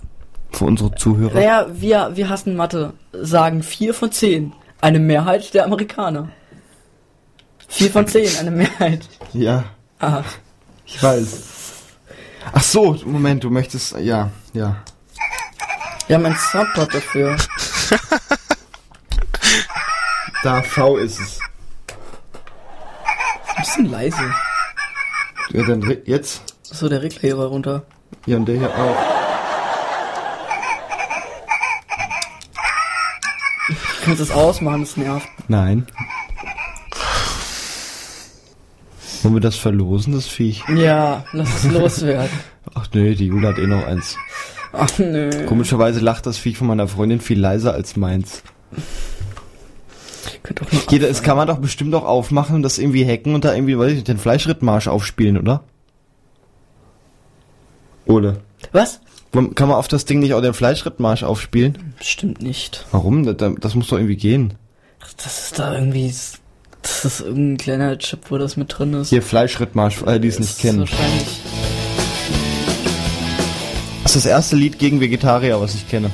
Für 0.52 0.64
unsere 0.64 0.94
Zuhörer. 0.94 1.34
Naja, 1.34 1.66
wir, 1.70 2.10
wir 2.14 2.28
hassen 2.28 2.56
Mathe. 2.56 2.92
Sagen 3.12 3.62
vier 3.62 3.94
von 3.94 4.10
zehn. 4.10 4.52
Eine 4.80 4.98
Mehrheit 4.98 5.54
der 5.54 5.64
Amerikaner. 5.64 6.30
Vier 7.68 7.90
von 7.90 8.06
zehn, 8.06 8.36
eine 8.38 8.50
Mehrheit. 8.50 9.08
Ja, 9.32 9.64
Ah, 10.00 10.22
ich 10.86 11.02
weiß. 11.02 11.42
Ach 12.52 12.62
so, 12.62 12.96
Moment, 13.04 13.44
du 13.44 13.50
möchtest, 13.50 13.96
ja, 13.98 14.30
ja. 14.54 14.76
wir 16.06 16.16
haben 16.16 16.24
ein 16.24 16.36
Soundboard 16.36 16.94
dafür. 16.94 17.36
Da 20.42 20.62
V 20.62 20.96
ist 20.96 21.20
es. 21.20 21.38
Ein 23.54 23.62
bisschen 23.62 23.90
leise. 23.90 24.34
Ja, 25.50 25.66
dann 25.66 25.98
jetzt. 26.06 26.40
So, 26.62 26.88
der 26.88 27.02
Regler 27.02 27.20
hier 27.20 27.36
war 27.36 27.48
runter. 27.48 27.82
Ja, 28.26 28.36
und 28.36 28.46
der 28.46 28.58
hier 28.58 28.68
auch. 28.68 28.96
Du 33.68 34.04
kannst 34.04 34.20
es 34.20 34.30
ausmachen, 34.30 34.80
das 34.80 34.96
nervt. 34.96 35.28
Nein. 35.48 35.86
Wollen 39.22 39.34
wir 39.34 39.40
das 39.40 39.56
verlosen, 39.56 40.14
das 40.14 40.26
Viech? 40.26 40.64
Ja, 40.74 41.24
lass 41.32 41.64
es 41.64 41.70
loswerden. 41.70 42.30
Ach 42.74 42.86
nee, 42.94 43.14
die 43.14 43.26
Jule 43.26 43.48
hat 43.48 43.58
eh 43.58 43.66
noch 43.66 43.86
eins. 43.86 44.16
Ach 44.72 44.98
nö. 44.98 45.30
Komischerweise 45.46 46.00
lacht 46.00 46.26
das 46.26 46.38
Viech 46.38 46.56
von 46.56 46.68
meiner 46.68 46.88
Freundin 46.88 47.20
viel 47.20 47.38
leiser 47.38 47.74
als 47.74 47.96
meins. 47.96 48.42
Jeder, 50.88 51.08
es 51.08 51.22
kann 51.22 51.36
man 51.36 51.46
doch 51.48 51.58
bestimmt 51.58 51.94
auch 51.94 52.04
aufmachen 52.04 52.56
und 52.56 52.62
das 52.62 52.78
irgendwie 52.78 53.06
hacken 53.06 53.34
und 53.34 53.44
da 53.44 53.54
irgendwie, 53.54 53.78
weiß 53.78 53.90
ich 53.90 53.96
nicht, 53.96 54.08
den 54.08 54.18
Fleischrittmarsch 54.18 54.88
aufspielen, 54.88 55.38
oder? 55.38 55.64
Oder? 58.10 58.36
Was? 58.72 59.00
Kann 59.32 59.68
man 59.68 59.76
auf 59.76 59.86
das 59.88 60.04
Ding 60.04 60.18
nicht 60.18 60.34
auch 60.34 60.42
den 60.42 60.54
Fleischrittmarsch 60.54 61.22
aufspielen? 61.22 61.94
Stimmt 62.00 62.42
nicht. 62.42 62.84
Warum? 62.90 63.24
Das, 63.24 63.52
das 63.60 63.74
muss 63.76 63.88
doch 63.88 63.96
irgendwie 63.96 64.16
gehen. 64.16 64.54
Das 65.22 65.44
ist 65.44 65.58
da 65.58 65.74
irgendwie. 65.74 66.12
Das 66.82 67.04
ist 67.04 67.20
irgendein 67.20 67.58
kleiner 67.58 67.98
Chip, 67.98 68.20
wo 68.30 68.38
das 68.38 68.56
mit 68.56 68.76
drin 68.76 68.94
ist. 68.94 69.10
Hier 69.10 69.22
Fleischrittmarsch, 69.22 69.96
für 69.96 70.06
alle, 70.08 70.18
die 70.20 70.28
es 70.28 70.36
Das 70.36 70.40
nicht 70.46 70.56
ist 70.56 70.60
kennen. 70.62 70.80
Wahrscheinlich. 70.80 71.40
Das 74.02 74.16
ist 74.16 74.24
das 74.24 74.30
erste 74.30 74.56
Lied 74.56 74.78
gegen 74.78 75.00
Vegetarier, 75.00 75.60
was 75.60 75.74
ich 75.74 75.88
kenne. 75.88 76.10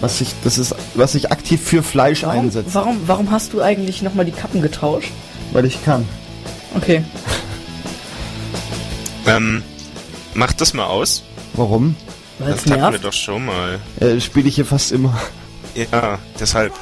Was 0.00 0.18
sich, 0.18 0.28
das 0.44 0.58
ist, 0.58 0.74
was 0.94 1.12
sich 1.12 1.32
aktiv 1.32 1.60
für 1.60 1.82
Fleisch 1.82 2.22
Warum, 2.22 2.40
einsetzt. 2.44 2.74
warum, 2.74 3.00
warum 3.06 3.30
hast 3.30 3.54
du 3.54 3.62
eigentlich 3.62 4.02
nochmal 4.02 4.26
die 4.26 4.32
Kappen 4.32 4.60
getauscht? 4.60 5.10
Weil 5.52 5.64
ich 5.64 5.82
kann. 5.84 6.06
Okay. 6.76 7.02
Ähm, 9.28 9.64
mach 10.36 10.52
das 10.52 10.74
mal 10.74 10.84
aus. 10.86 11.22
Warum? 11.54 11.96
Weil 12.38 12.52
Das 12.52 12.64
es 12.66 12.70
hatten 12.70 12.80
wir 12.82 12.90
nervt. 12.90 13.04
doch 13.04 13.12
schon 13.12 13.46
mal. 13.46 13.78
Äh, 14.00 14.20
Spiele 14.20 14.48
ich 14.48 14.54
hier 14.56 14.66
fast 14.66 14.92
immer. 14.92 15.18
Ja, 15.74 16.18
deshalb. 16.38 16.72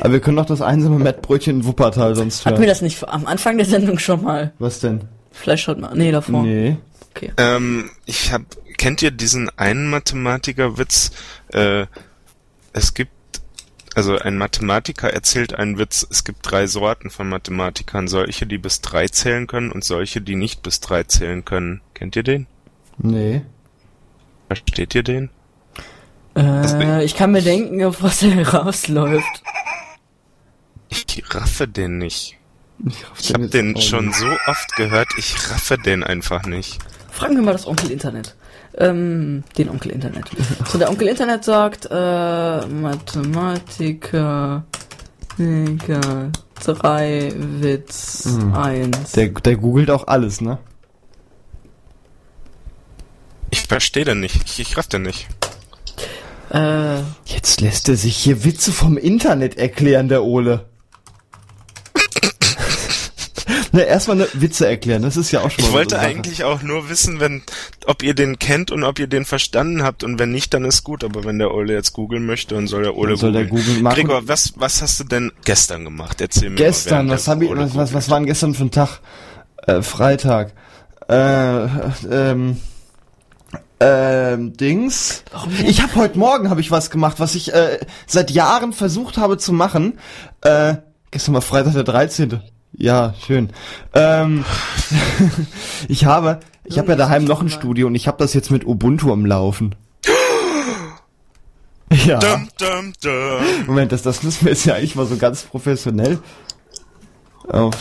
Aber 0.00 0.12
wir 0.14 0.20
können 0.20 0.36
doch 0.36 0.46
das 0.46 0.60
einsame 0.62 0.98
Mettbrötchen 0.98 1.60
in 1.60 1.64
Wuppertal 1.64 2.14
sonst 2.16 2.44
Hatten 2.44 2.56
wir 2.56 2.60
hören. 2.60 2.68
das 2.68 2.82
nicht 2.82 3.06
am 3.08 3.26
Anfang 3.26 3.56
der 3.56 3.66
Sendung 3.66 3.98
schon 3.98 4.22
mal? 4.22 4.52
Was 4.58 4.80
denn? 4.80 5.02
Vielleicht 5.30 5.64
schaut 5.64 5.78
mal. 5.78 5.94
Nee, 5.94 6.10
davor. 6.10 6.42
Nee. 6.42 6.76
Okay. 7.14 7.32
Ähm, 7.36 7.90
ich 8.06 8.32
hab, 8.32 8.42
kennt 8.78 9.02
ihr 9.02 9.10
diesen 9.10 9.50
einen 9.58 9.88
Mathematiker-Witz? 9.90 11.12
Äh, 11.52 11.86
es 12.72 12.94
gibt, 12.94 13.12
also 13.94 14.18
ein 14.18 14.38
Mathematiker 14.38 15.10
erzählt 15.12 15.54
einen 15.54 15.78
Witz, 15.78 16.06
es 16.10 16.24
gibt 16.24 16.38
drei 16.42 16.66
Sorten 16.66 17.10
von 17.10 17.28
Mathematikern, 17.28 18.08
solche, 18.08 18.46
die 18.46 18.58
bis 18.58 18.80
drei 18.80 19.08
zählen 19.08 19.46
können 19.46 19.70
und 19.70 19.84
solche, 19.84 20.20
die 20.22 20.34
nicht 20.36 20.62
bis 20.62 20.80
drei 20.80 21.02
zählen 21.04 21.44
können. 21.44 21.82
Kennt 21.94 22.16
ihr 22.16 22.22
den? 22.22 22.46
Nee. 22.98 23.42
Versteht 24.48 24.94
ihr 24.94 25.02
den? 25.02 25.30
Äh, 26.36 27.04
ich 27.04 27.14
kann 27.16 27.32
mir 27.32 27.42
denken, 27.42 27.84
auf 27.84 28.02
was 28.02 28.22
er 28.22 28.46
rausläuft. 28.48 29.42
Ich 30.88 31.34
raffe 31.34 31.68
den 31.68 31.98
nicht. 31.98 32.38
Ich, 32.84 33.04
raff 33.10 33.20
Ich 33.20 33.32
habe 33.34 33.48
den 33.48 33.80
schon 33.80 34.06
nicht. 34.06 34.18
so 34.18 34.26
oft 34.46 34.76
gehört, 34.76 35.08
ich 35.16 35.34
raffe 35.50 35.78
den 35.78 36.02
einfach 36.02 36.44
nicht. 36.44 36.78
Fragen 37.10 37.36
wir 37.36 37.42
mal 37.42 37.52
das 37.52 37.66
Onkel 37.66 37.90
Internet. 37.90 38.34
Ähm, 38.78 39.44
den 39.58 39.68
Onkel 39.68 39.92
Internet. 39.92 40.24
So, 40.66 40.78
der 40.78 40.88
Onkel 40.90 41.08
Internet 41.08 41.44
sagt, 41.44 41.86
äh, 41.90 42.66
Mathematiker, 42.66 44.64
egal, 45.38 46.32
drei, 46.64 47.32
Witz, 47.36 48.26
eins. 48.54 49.12
Der, 49.12 49.28
der 49.28 49.56
googelt 49.56 49.90
auch 49.90 50.06
alles, 50.06 50.40
ne? 50.40 50.58
Ich 53.50 53.60
verstehe 53.72 54.04
den 54.04 54.20
nicht. 54.20 54.36
Ich, 54.44 54.60
ich 54.60 54.74
den 54.88 55.02
nicht. 55.02 55.26
Äh, 56.50 56.98
Jetzt 57.24 57.60
lässt 57.62 57.88
er 57.88 57.96
sich 57.96 58.16
hier 58.16 58.44
Witze 58.44 58.70
vom 58.72 58.96
Internet 58.98 59.56
erklären, 59.56 60.08
der 60.08 60.22
Ole. 60.24 60.66
Na, 63.72 63.80
erstmal 63.82 64.16
eine 64.20 64.28
Witze 64.34 64.66
erklären, 64.68 65.00
das 65.02 65.16
ist 65.16 65.30
ja 65.32 65.40
auch 65.40 65.50
schon 65.50 65.62
mal 65.64 65.68
Ich 65.68 65.72
wollte 65.74 65.98
eigentlich 65.98 66.44
auch 66.44 66.60
nur 66.60 66.90
wissen, 66.90 67.20
wenn, 67.20 67.42
ob 67.86 68.02
ihr 68.02 68.12
den 68.14 68.38
kennt 68.38 68.70
und 68.70 68.84
ob 68.84 68.98
ihr 68.98 69.06
den 69.06 69.24
verstanden 69.24 69.82
habt 69.82 70.04
und 70.04 70.18
wenn 70.18 70.30
nicht, 70.30 70.52
dann 70.52 70.66
ist 70.66 70.84
gut. 70.84 71.02
Aber 71.04 71.24
wenn 71.24 71.38
der 71.38 71.54
Ole 71.54 71.72
jetzt 71.72 71.94
googeln 71.94 72.26
möchte, 72.26 72.54
dann 72.54 72.66
soll 72.66 72.82
der 72.82 72.96
Ole 72.96 73.10
Dann 73.12 73.16
soll 73.18 73.32
der 73.32 73.44
googeln. 73.46 73.64
googeln. 73.66 73.82
Marco- 73.82 73.96
Gregor, 73.96 74.28
was, 74.28 74.52
was 74.56 74.82
hast 74.82 75.00
du 75.00 75.04
denn 75.04 75.32
gestern 75.46 75.84
gemacht? 75.84 76.20
Erzähl 76.20 76.50
mir 76.50 76.56
Gestern, 76.56 77.06
mal. 77.06 77.14
was 77.14 77.26
hab 77.28 77.40
ich, 77.40 77.48
was, 77.50 77.74
was, 77.74 77.94
was 77.94 78.10
war 78.10 78.18
denn 78.18 78.26
gestern 78.26 78.54
für 78.54 78.64
ein 78.64 78.70
Tag? 78.70 79.00
Äh, 79.66 79.80
Freitag. 79.80 80.52
Äh, 81.08 81.64
ähm, 82.10 82.58
ähm, 83.82 84.56
Dings. 84.56 85.24
Ich 85.66 85.82
habe 85.82 85.96
heute 85.96 86.18
Morgen 86.18 86.50
habe 86.50 86.60
ich 86.60 86.70
was 86.70 86.90
gemacht, 86.90 87.18
was 87.18 87.34
ich 87.34 87.52
äh, 87.52 87.80
seit 88.06 88.30
Jahren 88.30 88.72
versucht 88.72 89.18
habe 89.18 89.38
zu 89.38 89.52
machen. 89.52 89.98
Äh, 90.42 90.76
gestern 91.10 91.34
war 91.34 91.42
Freitag 91.42 91.74
der 91.74 91.82
13. 91.82 92.40
Ja, 92.74 93.14
schön. 93.26 93.50
Ähm, 93.92 94.44
ich 95.88 96.04
habe, 96.04 96.40
ich 96.64 96.78
habe 96.78 96.88
ja 96.90 96.96
daheim 96.96 97.24
noch 97.24 97.42
ein 97.42 97.48
Studio 97.48 97.88
und 97.88 97.94
ich 97.94 98.06
habe 98.06 98.18
das 98.18 98.34
jetzt 98.34 98.50
mit 98.50 98.64
Ubuntu 98.66 99.12
am 99.12 99.26
Laufen. 99.26 99.74
Ja. 102.06 102.18
Dum, 102.20 102.48
dum, 102.58 102.92
dum. 103.02 103.66
Moment, 103.66 103.92
das, 103.92 104.00
das 104.00 104.22
müssen 104.22 104.46
wir 104.46 104.52
jetzt 104.52 104.64
ja 104.64 104.76
eigentlich 104.76 104.94
mal 104.94 105.04
so 105.04 105.18
ganz 105.18 105.42
professionell 105.42 106.20
auf. 107.48 107.74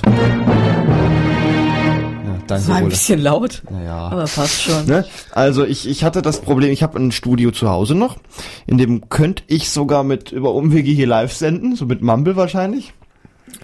Danke, 2.51 2.67
war 2.67 2.75
ein 2.77 2.83
Ole. 2.83 2.89
bisschen 2.91 3.21
laut, 3.21 3.63
Naja. 3.69 3.97
aber 4.09 4.23
passt 4.25 4.61
schon. 4.63 4.85
Ne? 4.85 5.05
Also 5.31 5.63
ich, 5.65 5.87
ich 5.87 6.03
hatte 6.03 6.21
das 6.21 6.41
Problem, 6.41 6.71
ich 6.71 6.83
habe 6.83 6.99
ein 6.99 7.11
Studio 7.11 7.51
zu 7.51 7.69
Hause 7.69 7.95
noch, 7.95 8.17
in 8.67 8.77
dem 8.77 9.09
könnte 9.09 9.43
ich 9.47 9.69
sogar 9.69 10.03
mit 10.03 10.31
über 10.31 10.53
Umwege 10.53 10.91
hier 10.91 11.07
live 11.07 11.33
senden, 11.33 11.75
so 11.75 11.85
mit 11.85 12.01
Mumble 12.01 12.35
wahrscheinlich. 12.35 12.93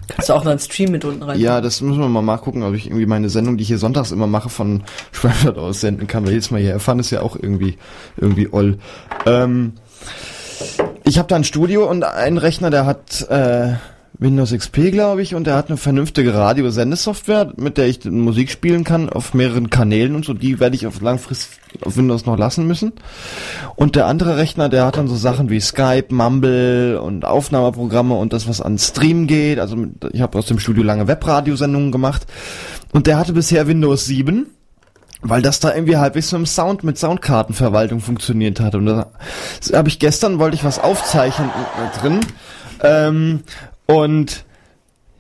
Kannst 0.08 0.30
du 0.30 0.34
auch 0.34 0.44
noch 0.44 0.52
einen 0.52 0.60
Stream 0.60 0.92
mit 0.92 1.04
unten 1.06 1.24
rein? 1.24 1.40
Ja, 1.40 1.60
das 1.60 1.82
müssen 1.82 2.00
wir 2.00 2.08
mal 2.08 2.22
nachgucken, 2.22 2.64
ob 2.64 2.74
ich 2.74 2.88
irgendwie 2.88 3.06
meine 3.06 3.30
Sendung, 3.30 3.58
die 3.58 3.64
ich 3.64 3.68
hier 3.68 3.78
sonntags 3.78 4.12
immer 4.12 4.28
mache, 4.28 4.50
von 4.50 4.84
Schweinfurt 5.12 5.58
aus 5.58 5.82
senden 5.82 6.08
kann, 6.08 6.24
weil 6.26 6.32
jedes 6.32 6.50
Mal 6.52 6.62
hier 6.62 6.72
erfahren 6.72 7.00
ist 7.00 7.12
ja 7.12 7.22
auch 7.22 7.36
irgendwie 7.36 7.78
irgendwie 8.16 8.48
oll. 8.52 8.80
Ähm, 9.26 9.74
ich 11.04 11.18
habe 11.18 11.28
da 11.28 11.36
ein 11.36 11.44
Studio 11.44 11.90
und 11.90 12.04
einen 12.04 12.38
Rechner, 12.38 12.70
der 12.70 12.86
hat 12.86 13.22
äh, 13.30 13.74
Windows 14.20 14.52
XP, 14.52 14.92
glaube 14.92 15.22
ich, 15.22 15.36
und 15.36 15.46
der 15.46 15.56
hat 15.56 15.70
eine 15.70 15.78
vernünftige 15.78 16.34
Radiosendesoftware, 16.34 17.54
mit 17.56 17.78
der 17.78 17.88
ich 17.88 18.04
Musik 18.06 18.50
spielen 18.50 18.84
kann 18.84 19.10
auf 19.10 19.36
mehreren 19.36 19.70
Kanälen 19.70 20.16
und 20.16 20.26
so. 20.26 20.34
Die 20.34 20.60
werde 20.60 20.76
ich 20.76 20.88
auf 20.88 21.02
langfristig 21.02 21.60
auf 21.82 21.98
Windows 21.98 22.26
noch 22.26 22.38
lassen 22.38 22.66
müssen. 22.66 22.94
Und 23.76 23.96
der 23.96 24.08
andere 24.08 24.38
Rechner, 24.38 24.70
der 24.70 24.86
hat 24.86 24.98
dann 24.98 25.08
so 25.08 25.16
Sachen 25.16 25.52
wie 25.52 25.60
Skype, 25.60 26.08
Mumble 26.10 27.00
und 27.00 27.26
Aufnahmeprogramme 27.26 28.16
und 28.16 28.34
das, 28.34 28.48
was 28.48 28.60
an 28.60 28.80
Stream 28.80 29.28
geht. 29.28 29.60
Also 29.60 29.78
ich 30.12 30.22
habe 30.22 30.38
aus 30.38 30.48
dem 30.48 30.60
Studio 30.60 30.84
lange 30.84 31.08
Webradiosendungen 31.08 31.92
gemacht. 31.92 32.26
Und 32.94 33.06
der 33.06 33.20
hatte 33.20 33.34
bisher 33.34 33.68
Windows 33.68 34.06
7 34.06 34.48
weil 35.22 35.42
das 35.42 35.60
da 35.60 35.74
irgendwie 35.74 35.98
halbwegs 35.98 36.32
mit 36.32 36.48
Sound, 36.48 36.84
mit 36.84 36.98
Soundkartenverwaltung 36.98 38.02
funktioniert 38.02 38.60
hat. 38.60 38.76
Und 38.76 38.86
da 38.86 39.08
habe 39.74 39.90
ich 39.90 39.98
gestern, 39.98 40.38
wollte 40.38 40.56
ich 40.56 40.64
was 40.64 40.78
aufzeichnen 40.78 41.50
äh, 41.50 42.00
drin. 42.00 42.20
Ähm, 42.84 43.44
und 43.88 44.46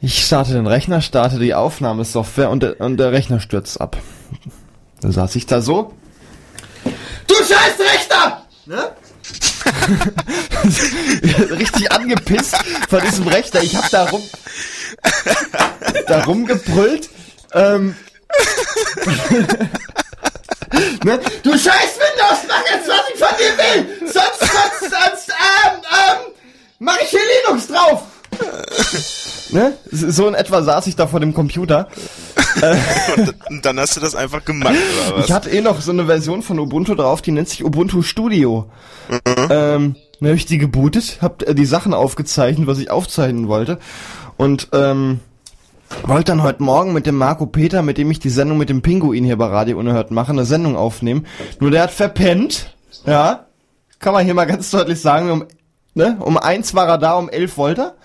ich 0.01 0.23
starte 0.25 0.53
den 0.53 0.67
Rechner, 0.67 1.01
starte 1.01 1.39
die 1.39 1.53
Aufnahmesoftware 1.55 2.49
und, 2.49 2.61
der- 2.63 2.79
und 2.79 2.97
der 2.97 3.11
Rechner 3.11 3.39
stürzt 3.39 3.81
ab. 3.81 3.97
Dann 5.01 5.11
saß 5.11 5.35
ich 5.35 5.45
da 5.47 5.61
so. 5.61 5.93
Du 7.27 7.35
scheiß 7.35 7.79
Rechner! 7.79 8.45
Ne? 8.65 8.91
Richtig 11.57 11.91
angepisst 11.91 12.55
von 12.89 13.01
diesem 13.01 13.27
Rechner. 13.27 13.61
Ich 13.63 13.75
hab 13.75 13.89
da 13.89 14.05
rum, 14.05 14.21
da 16.07 16.23
rumgebrüllt. 16.23 17.09
Ähm, 17.53 17.95
ne? 21.03 21.19
Du 21.43 21.51
scheiß 21.51 21.97
Windows, 21.99 22.39
mach 22.47 22.63
jetzt, 22.71 22.87
was 22.87 23.01
ich 23.13 23.19
von 23.19 23.35
dir 23.37 23.57
will! 23.57 24.07
Sonst, 24.07 24.39
sonst, 24.39 24.79
sonst, 24.81 25.29
ähm, 25.29 25.73
ähm, 25.81 26.33
mach 26.79 26.97
ich 27.01 27.09
hier 27.09 27.19
Linux 27.47 27.67
drauf! 27.67 28.03
ne? 29.49 29.73
So 29.91 30.27
in 30.27 30.33
etwa 30.33 30.61
saß 30.63 30.87
ich 30.87 30.95
da 30.95 31.07
vor 31.07 31.19
dem 31.19 31.33
Computer. 31.33 31.87
Und, 33.49 33.65
dann 33.65 33.79
hast 33.79 33.95
du 33.95 34.01
das 34.01 34.15
einfach 34.15 34.43
gemacht, 34.43 34.73
oder 34.73 35.17
was? 35.17 35.25
Ich 35.25 35.31
hatte 35.31 35.49
eh 35.49 35.61
noch 35.61 35.79
so 35.81 35.91
eine 35.91 36.05
Version 36.05 36.41
von 36.41 36.59
Ubuntu 36.59 36.95
drauf, 36.95 37.21
die 37.21 37.31
nennt 37.31 37.49
sich 37.49 37.63
Ubuntu 37.63 38.01
Studio. 38.01 38.69
Ähm, 39.25 39.95
dann 40.19 40.29
habe 40.29 40.35
ich 40.35 40.45
die 40.45 40.57
gebootet, 40.57 41.19
hab 41.21 41.43
äh, 41.43 41.53
die 41.53 41.65
Sachen 41.65 41.93
aufgezeichnet, 41.93 42.67
was 42.67 42.79
ich 42.79 42.89
aufzeichnen 42.89 43.47
wollte. 43.47 43.79
Und 44.37 44.69
ähm, 44.73 45.19
wollte 46.03 46.31
dann 46.31 46.43
heute 46.43 46.63
Morgen 46.63 46.93
mit 46.93 47.05
dem 47.05 47.15
Marco 47.15 47.45
Peter, 47.45 47.81
mit 47.81 47.97
dem 47.97 48.11
ich 48.11 48.19
die 48.19 48.29
Sendung 48.29 48.57
mit 48.57 48.69
dem 48.69 48.81
Pinguin 48.81 49.23
hier 49.23 49.37
bei 49.37 49.47
Radio 49.47 49.77
Unerhört 49.77 50.11
mache, 50.11 50.31
eine 50.31 50.45
Sendung 50.45 50.75
aufnehmen. 50.75 51.25
Nur 51.59 51.71
der 51.71 51.83
hat 51.83 51.91
verpennt. 51.91 52.75
Ja. 53.05 53.45
Kann 53.99 54.13
man 54.13 54.25
hier 54.25 54.33
mal 54.33 54.45
ganz 54.45 54.69
deutlich 54.69 55.01
sagen. 55.01 55.31
Um, 55.31 55.45
ne? 55.97 56.17
um 56.19 56.37
eins 56.37 56.73
war 56.73 56.87
er 56.87 56.97
da, 56.97 57.15
um 57.15 57.29
elf 57.29 57.57
wollte 57.57 57.81
er. 57.81 57.95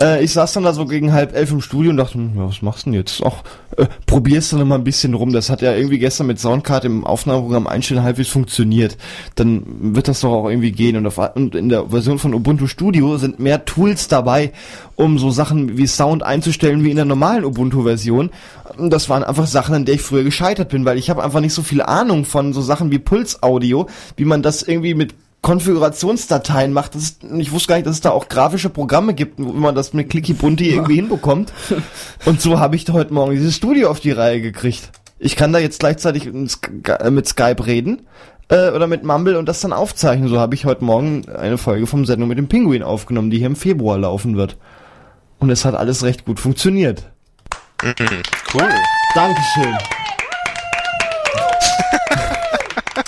Äh, 0.00 0.24
ich 0.24 0.32
saß 0.32 0.52
dann 0.52 0.64
da 0.64 0.72
so 0.72 0.86
gegen 0.86 1.12
halb 1.12 1.34
elf 1.34 1.50
im 1.50 1.60
Studio 1.60 1.90
und 1.90 1.96
dachte, 1.96 2.14
hm, 2.14 2.32
ja, 2.36 2.48
was 2.48 2.62
machst 2.62 2.86
du 2.86 2.90
denn 2.90 2.98
jetzt? 2.98 3.22
Ach, 3.24 3.42
äh, 3.76 3.86
probierst 4.06 4.52
du 4.52 4.58
noch 4.58 4.66
mal 4.66 4.76
ein 4.76 4.84
bisschen 4.84 5.14
rum. 5.14 5.32
Das 5.32 5.50
hat 5.50 5.62
ja 5.62 5.74
irgendwie 5.74 5.98
gestern 5.98 6.26
mit 6.26 6.38
Soundcard 6.38 6.84
im 6.84 7.06
Aufnahmeprogramm 7.06 7.66
einstellen 7.66 8.02
halbwegs 8.02 8.28
funktioniert. 8.28 8.96
Dann 9.34 9.94
wird 9.94 10.08
das 10.08 10.20
doch 10.20 10.32
auch 10.32 10.48
irgendwie 10.48 10.72
gehen. 10.72 10.96
Und, 10.96 11.06
auf, 11.06 11.18
und 11.34 11.54
in 11.54 11.68
der 11.68 11.88
Version 11.88 12.18
von 12.18 12.34
Ubuntu 12.34 12.66
Studio 12.66 13.16
sind 13.18 13.38
mehr 13.38 13.64
Tools 13.64 14.08
dabei, 14.08 14.52
um 14.96 15.18
so 15.18 15.30
Sachen 15.30 15.78
wie 15.78 15.86
Sound 15.86 16.22
einzustellen 16.22 16.84
wie 16.84 16.90
in 16.90 16.96
der 16.96 17.04
normalen 17.04 17.44
Ubuntu-Version. 17.44 18.30
Das 18.78 19.08
waren 19.08 19.24
einfach 19.24 19.46
Sachen, 19.46 19.74
an 19.74 19.84
der 19.84 19.96
ich 19.96 20.02
früher 20.02 20.24
gescheitert 20.24 20.68
bin, 20.68 20.84
weil 20.84 20.98
ich 20.98 21.10
habe 21.10 21.24
einfach 21.24 21.40
nicht 21.40 21.54
so 21.54 21.62
viel 21.62 21.82
Ahnung 21.82 22.24
von 22.24 22.52
so 22.52 22.60
Sachen 22.60 22.90
wie 22.90 22.98
Puls-Audio, 22.98 23.86
wie 24.16 24.24
man 24.24 24.42
das 24.42 24.62
irgendwie 24.62 24.94
mit 24.94 25.14
Konfigurationsdateien 25.42 26.72
macht. 26.72 26.94
Das 26.94 27.02
ist, 27.02 27.24
ich 27.24 27.52
wusste 27.52 27.68
gar 27.68 27.76
nicht, 27.76 27.86
dass 27.86 27.96
es 27.96 28.00
da 28.00 28.10
auch 28.10 28.28
grafische 28.28 28.70
Programme 28.70 29.14
gibt, 29.14 29.38
wo 29.38 29.52
man 29.52 29.74
das 29.74 29.92
mit 29.92 30.10
Clicky 30.10 30.34
Bunti 30.34 30.70
irgendwie 30.70 30.96
hinbekommt. 30.96 31.52
Und 32.24 32.40
so 32.40 32.58
habe 32.58 32.76
ich 32.76 32.84
da 32.84 32.92
heute 32.92 33.14
Morgen 33.14 33.32
dieses 33.32 33.54
Studio 33.56 33.90
auf 33.90 34.00
die 34.00 34.10
Reihe 34.10 34.40
gekriegt. 34.40 34.90
Ich 35.18 35.36
kann 35.36 35.52
da 35.52 35.58
jetzt 35.58 35.80
gleichzeitig 35.80 36.26
äh, 36.26 37.10
mit 37.10 37.28
Skype 37.28 37.66
reden 37.66 38.02
äh, 38.48 38.70
oder 38.70 38.86
mit 38.86 39.04
Mumble 39.04 39.38
und 39.38 39.48
das 39.48 39.60
dann 39.60 39.72
aufzeichnen. 39.72 40.28
So 40.28 40.38
habe 40.38 40.54
ich 40.54 40.64
heute 40.64 40.84
Morgen 40.84 41.28
eine 41.28 41.58
Folge 41.58 41.86
vom 41.86 42.04
Sendung 42.04 42.28
mit 42.28 42.38
dem 42.38 42.48
Pinguin 42.48 42.82
aufgenommen, 42.82 43.30
die 43.30 43.38
hier 43.38 43.46
im 43.46 43.56
Februar 43.56 43.98
laufen 43.98 44.36
wird. 44.36 44.56
Und 45.38 45.50
es 45.50 45.64
hat 45.64 45.74
alles 45.74 46.02
recht 46.02 46.24
gut 46.24 46.40
funktioniert. 46.40 47.10
Cool. 48.52 48.68
Dankeschön. 49.14 49.76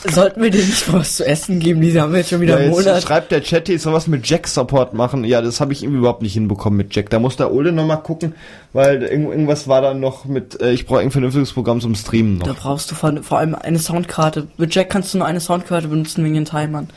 Sollten 0.09 0.43
wir 0.43 0.51
dir 0.51 0.65
nicht 0.65 0.91
was 0.93 1.17
zu 1.17 1.27
essen 1.27 1.59
geben? 1.61 1.81
Die 1.83 2.01
haben 2.01 2.15
jetzt 2.15 2.31
schon 2.31 2.41
wieder 2.41 2.55
Ja, 2.55 2.61
einen 2.61 2.71
Monat. 2.71 3.03
schreibt 3.03 3.31
der 3.33 3.43
Chat, 3.43 3.69
ich 3.69 3.83
soll 3.83 3.93
was 3.93 4.07
mit 4.07 4.27
Jack-Support 4.27 4.95
machen. 4.95 5.25
Ja, 5.25 5.43
das 5.43 5.61
habe 5.61 5.73
ich 5.75 5.83
irgendwie 5.83 5.99
überhaupt 5.99 6.23
nicht 6.23 6.33
hinbekommen 6.33 6.77
mit 6.79 6.95
Jack. 6.97 7.11
Da 7.11 7.19
muss 7.19 7.37
der 7.37 7.53
Ole 7.53 7.71
noch 7.73 7.85
mal 7.87 7.97
gucken, 7.97 8.35
weil 8.73 9.03
irgend- 9.03 9.31
irgendwas 9.31 9.69
war 9.69 9.83
da 9.83 9.93
noch 9.93 10.25
mit, 10.25 10.61
äh, 10.63 10.73
ich 10.73 10.87
brauche 10.87 11.01
ein 11.01 11.11
vernünftiges 11.11 11.53
Programm 11.53 11.81
zum 11.83 11.95
Streamen 11.95 12.39
Da 12.39 12.47
noch. 12.47 12.57
brauchst 12.57 12.91
du 12.91 12.95
vor, 12.95 13.13
vor 13.23 13.39
allem 13.39 13.55
eine 13.55 13.79
Soundkarte. 13.79 14.47
Mit 14.57 14.75
Jack 14.75 14.89
kannst 14.89 15.13
du 15.13 15.19
nur 15.19 15.27
eine 15.27 15.41
Soundkarte 15.41 15.89
benutzen 15.89 16.25
wegen 16.25 16.35
den 16.35 16.45
Timern. 16.47 16.89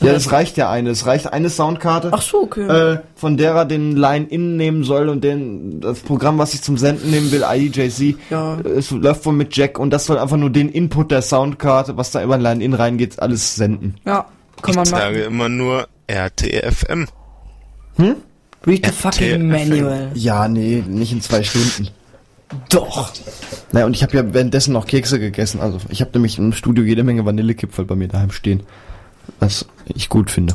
Ja, 0.00 0.12
das 0.12 0.30
reicht 0.30 0.56
ja 0.56 0.70
eine. 0.70 0.90
Es 0.90 1.06
reicht 1.06 1.32
eine 1.32 1.50
Soundkarte. 1.50 2.10
Ach 2.12 2.22
so, 2.22 2.42
okay. 2.42 2.66
Äh, 2.68 2.98
von 3.16 3.36
der 3.36 3.52
er 3.54 3.64
den 3.64 3.96
Line-In 3.96 4.56
nehmen 4.56 4.84
soll 4.84 5.08
und 5.08 5.24
den, 5.24 5.80
das 5.80 6.00
Programm, 6.00 6.38
was 6.38 6.54
ich 6.54 6.62
zum 6.62 6.78
Senden 6.78 7.10
nehmen 7.10 7.32
will, 7.32 7.42
IEJC, 7.42 8.16
Ja. 8.30 8.58
es 8.60 8.90
läuft 8.92 9.26
wohl 9.26 9.32
mit 9.32 9.56
Jack 9.56 9.78
und 9.78 9.90
das 9.90 10.06
soll 10.06 10.18
einfach 10.18 10.36
nur 10.36 10.50
den 10.50 10.68
Input 10.68 11.10
der 11.10 11.22
Soundkarte, 11.22 11.96
was 11.96 12.12
da 12.12 12.22
über 12.22 12.38
Line-In 12.38 12.74
reingeht, 12.74 13.20
alles 13.20 13.56
senden. 13.56 13.96
ja, 14.06 14.26
kann 14.62 14.70
Ich 14.70 14.76
man 14.76 14.84
sage 14.86 15.18
machen. 15.18 15.26
immer 15.32 15.48
nur 15.48 15.88
RTFM. 16.06 17.06
Read 18.66 18.86
the 18.86 18.92
fucking 18.92 19.48
manual. 19.48 20.10
Ja, 20.14 20.46
nee, 20.48 20.82
nicht 20.86 21.12
in 21.12 21.20
zwei 21.20 21.42
Stunden. 21.42 21.88
Doch. 22.70 23.10
Naja, 23.72 23.86
und 23.86 23.94
ich 23.94 24.02
habe 24.02 24.16
ja 24.16 24.32
währenddessen 24.32 24.72
noch 24.72 24.86
Kekse 24.86 25.18
gegessen. 25.20 25.60
Also 25.60 25.78
ich 25.90 26.00
habe 26.00 26.12
nämlich 26.14 26.38
im 26.38 26.52
Studio 26.52 26.84
jede 26.84 27.02
Menge 27.04 27.24
Vanillekipferl 27.26 27.84
bei 27.84 27.94
mir 27.94 28.08
daheim 28.08 28.30
stehen. 28.30 28.62
Was 29.40 29.66
ich 29.86 30.08
gut 30.08 30.30
finde. 30.30 30.54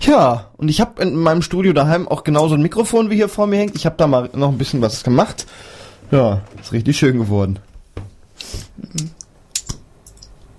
Ja, 0.00 0.50
und 0.56 0.68
ich 0.68 0.80
habe 0.80 1.02
in 1.02 1.16
meinem 1.16 1.42
Studio 1.42 1.72
daheim 1.72 2.08
auch 2.08 2.24
genauso 2.24 2.54
ein 2.54 2.62
Mikrofon 2.62 3.10
wie 3.10 3.16
hier 3.16 3.28
vor 3.28 3.46
mir 3.46 3.58
hängt. 3.58 3.76
Ich 3.76 3.86
habe 3.86 3.96
da 3.96 4.06
mal 4.06 4.30
noch 4.32 4.48
ein 4.48 4.58
bisschen 4.58 4.82
was 4.82 5.04
gemacht. 5.04 5.46
Ja, 6.10 6.42
ist 6.60 6.72
richtig 6.72 6.98
schön 6.98 7.18
geworden. 7.18 7.58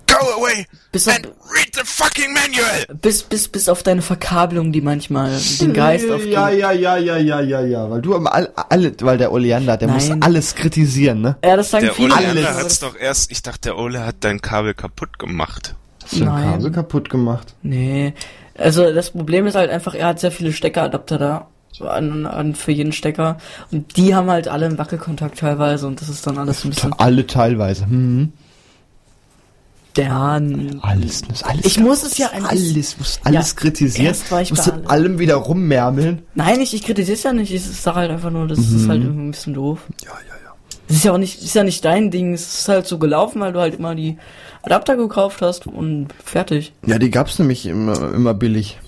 Go 0.06 0.16
away 0.40 0.66
Bis 0.92 1.08
auf, 1.08 1.16
and 1.16 1.26
read 1.26 1.74
the 1.74 1.82
fucking 1.84 2.32
manual! 2.32 2.96
bis, 3.00 3.22
bis, 3.22 3.48
bis 3.48 3.68
auf 3.68 3.82
deine 3.82 4.00
Verkabelung, 4.00 4.72
die 4.72 4.80
manchmal 4.80 5.38
den 5.60 5.72
Geist 5.72 6.08
aufgeht. 6.10 6.32
Ja, 6.32 6.50
ja, 6.50 6.72
ja, 6.72 6.96
ja, 6.96 7.16
ja, 7.16 7.40
ja, 7.40 7.60
ja, 7.60 7.90
weil 7.90 8.00
du 8.00 8.14
immer 8.14 8.32
all, 8.32 8.52
alle, 8.54 8.94
weil 9.00 9.18
der 9.18 9.32
Oleander, 9.32 9.76
der 9.76 9.88
muss 9.88 10.08
Nein. 10.08 10.22
alles 10.22 10.54
kritisieren, 10.54 11.20
ne? 11.20 11.36
Ja, 11.44 11.56
das 11.56 11.70
sagen 11.70 11.86
Der 11.86 11.94
viele. 11.94 12.14
Ole 12.14 12.26
Alles. 12.28 12.46
hat's 12.46 12.78
doch 12.80 12.96
erst, 12.96 13.30
ich 13.30 13.42
dachte, 13.42 13.60
der 13.70 13.78
Ole 13.78 14.06
hat 14.06 14.16
dein 14.20 14.40
Kabel 14.40 14.74
kaputt 14.74 15.18
gemacht. 15.18 15.74
Hast 16.04 16.12
du 16.16 16.20
ein 16.20 16.26
Nein. 16.26 16.50
Kabel 16.52 16.70
kaputt 16.70 17.10
gemacht? 17.10 17.54
Nee. 17.62 18.14
Also 18.56 18.92
das 18.92 19.10
Problem 19.10 19.46
ist 19.46 19.56
halt 19.56 19.70
einfach, 19.70 19.94
er 19.94 20.06
hat 20.08 20.20
sehr 20.20 20.30
viele 20.30 20.52
Steckeradapter 20.52 21.18
da. 21.18 21.48
So 21.72 21.88
An, 21.88 22.24
an 22.26 22.54
für 22.54 22.70
jeden 22.70 22.92
Stecker. 22.92 23.38
Und 23.72 23.96
die 23.96 24.14
haben 24.14 24.30
halt 24.30 24.46
alle 24.46 24.66
einen 24.66 24.78
Wackelkontakt 24.78 25.40
teilweise 25.40 25.88
und 25.88 26.00
das 26.00 26.08
ist 26.08 26.24
dann 26.24 26.38
alles 26.38 26.64
ein 26.64 26.70
bisschen. 26.70 26.92
Alle 26.92 27.26
teilweise. 27.26 27.86
Hm. 27.86 28.32
Ja, 29.96 30.32
Alles, 30.82 31.22
alles. 31.44 31.64
Ich 31.64 31.78
muss 31.78 32.02
es 32.02 32.18
ja 32.18 32.30
ein 32.30 32.44
alles, 32.44 32.98
muss 32.98 33.20
alles 33.22 33.50
Ja, 33.50 33.56
kritisieren. 33.56 34.06
erst 34.06 34.30
war 34.32 34.42
ich 34.42 34.50
muss 34.50 34.66
in 34.66 34.86
allem. 34.88 35.20
wieder 35.20 35.36
rummärmeln. 35.36 36.22
Nein, 36.34 36.60
ich, 36.60 36.74
ich 36.74 36.82
kritisiere 36.82 37.16
es 37.16 37.22
ja 37.22 37.32
nicht. 37.32 37.52
Ich 37.52 37.62
sage 37.64 37.98
halt 37.98 38.10
einfach 38.10 38.30
nur, 38.30 38.48
das 38.48 38.58
Mhm. 38.58 38.76
ist 38.76 38.88
halt 38.88 39.02
irgendwie 39.04 39.22
ein 39.26 39.30
bisschen 39.30 39.54
doof. 39.54 39.80
Ja, 40.04 40.10
ja, 40.10 40.34
ja. 40.44 40.52
Das 40.88 40.96
ist 40.96 41.04
ja 41.04 41.12
auch 41.12 41.18
nicht, 41.18 41.40
ist 41.42 41.54
ja 41.54 41.62
nicht 41.62 41.84
dein 41.84 42.10
Ding. 42.10 42.34
Es 42.34 42.60
ist 42.60 42.68
halt 42.68 42.88
so 42.88 42.98
gelaufen, 42.98 43.40
weil 43.40 43.52
du 43.52 43.60
halt 43.60 43.76
immer 43.76 43.94
die 43.94 44.18
Adapter 44.64 44.96
gekauft 44.96 45.42
hast 45.42 45.66
und 45.66 46.08
fertig. 46.24 46.72
Ja, 46.86 46.98
die 46.98 47.10
gab's 47.10 47.38
nämlich 47.38 47.66
immer, 47.66 48.12
immer 48.14 48.34
billig. 48.34 48.78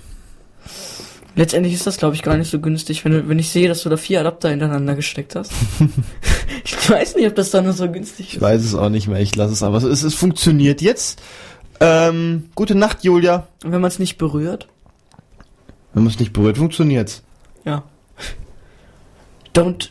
Letztendlich 1.35 1.75
ist 1.75 1.87
das, 1.87 1.99
glaube 1.99 2.15
ich, 2.15 2.23
gar 2.23 2.39
nicht 2.39 2.51
so 2.51 2.61
günstig, 2.61 3.05
wenn, 3.05 3.13
du, 3.13 3.29
wenn 3.29 3.39
ich 3.39 3.51
sehe, 3.51 3.69
dass 3.69 3.83
du 3.83 3.91
da 3.91 3.99
vier 3.99 4.21
Adapter 4.21 4.49
hintereinander 4.49 4.95
gesteckt 4.95 5.35
hast. 5.37 5.53
ich 6.65 6.91
weiß 6.91 7.17
nicht, 7.17 7.27
ob 7.27 7.35
das 7.35 7.51
dann 7.51 7.71
so 7.73 7.91
günstig 7.91 8.29
Ich 8.29 8.35
ist. 8.37 8.41
weiß 8.41 8.65
es 8.65 8.75
auch 8.75 8.89
nicht 8.89 9.07
mehr, 9.07 9.21
ich 9.21 9.37
lasse 9.37 9.53
es 9.53 9.63
aber. 9.63 9.77
Es, 9.83 10.03
es 10.03 10.15
funktioniert 10.15 10.81
jetzt. 10.81 11.21
Ähm, 11.79 12.49
gute 12.55 12.75
Nacht, 12.75 13.05
Julia. 13.05 13.49
Und 13.63 13.73
wenn 13.73 13.83
man 13.83 13.89
es 13.89 13.99
nicht 13.99 14.17
berührt? 14.17 14.67
Wenn 15.93 16.05
man 16.05 16.13
es 16.13 16.19
nicht 16.19 16.33
berührt, 16.33 16.57
funktioniert's. 16.57 17.23
Ja. 17.67 17.83
Don't 19.55 19.91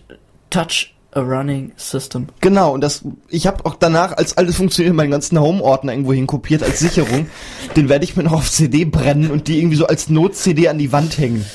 touch 0.49 0.94
a 1.15 1.21
running 1.21 1.71
system. 1.77 2.27
Genau, 2.41 2.73
und 2.73 2.81
das, 2.81 3.03
ich 3.29 3.47
habe 3.47 3.65
auch 3.65 3.75
danach, 3.75 4.11
als 4.17 4.37
alles 4.37 4.57
funktioniert, 4.57 4.95
meinen 4.95 5.11
ganzen 5.11 5.39
Home-Ordner 5.39 5.93
irgendwo 5.93 6.13
hin 6.13 6.27
kopiert 6.27 6.61
als 6.63 6.79
Sicherung. 6.79 7.27
Den 7.75 7.89
werde 7.89 8.03
ich 8.05 8.15
mir 8.15 8.23
noch 8.23 8.33
auf 8.33 8.51
CD 8.51 8.85
brennen 8.85 9.31
und 9.31 9.47
die 9.47 9.57
irgendwie 9.59 9.77
so 9.77 9.87
als 9.87 10.09
Not-CD 10.09 10.67
an 10.67 10.77
die 10.77 10.91
Wand 10.91 11.17
hängen. 11.17 11.45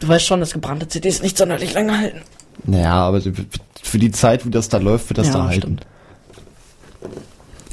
Du 0.00 0.08
weißt 0.08 0.24
schon, 0.26 0.40
dass 0.40 0.52
gebrannte 0.52 0.88
CDs 0.88 1.22
nicht 1.22 1.36
sonderlich 1.38 1.74
lange 1.74 1.98
halten. 1.98 2.22
Naja, 2.64 2.94
aber 2.94 3.20
für 3.82 3.98
die 3.98 4.10
Zeit, 4.10 4.44
wie 4.46 4.50
das 4.50 4.68
da 4.68 4.78
läuft, 4.78 5.10
wird 5.10 5.18
das 5.18 5.28
Ja, 5.28 5.32
da 5.34 5.44
halten. 5.44 5.60
stimmt. 5.60 5.86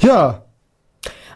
Ja, 0.00 0.42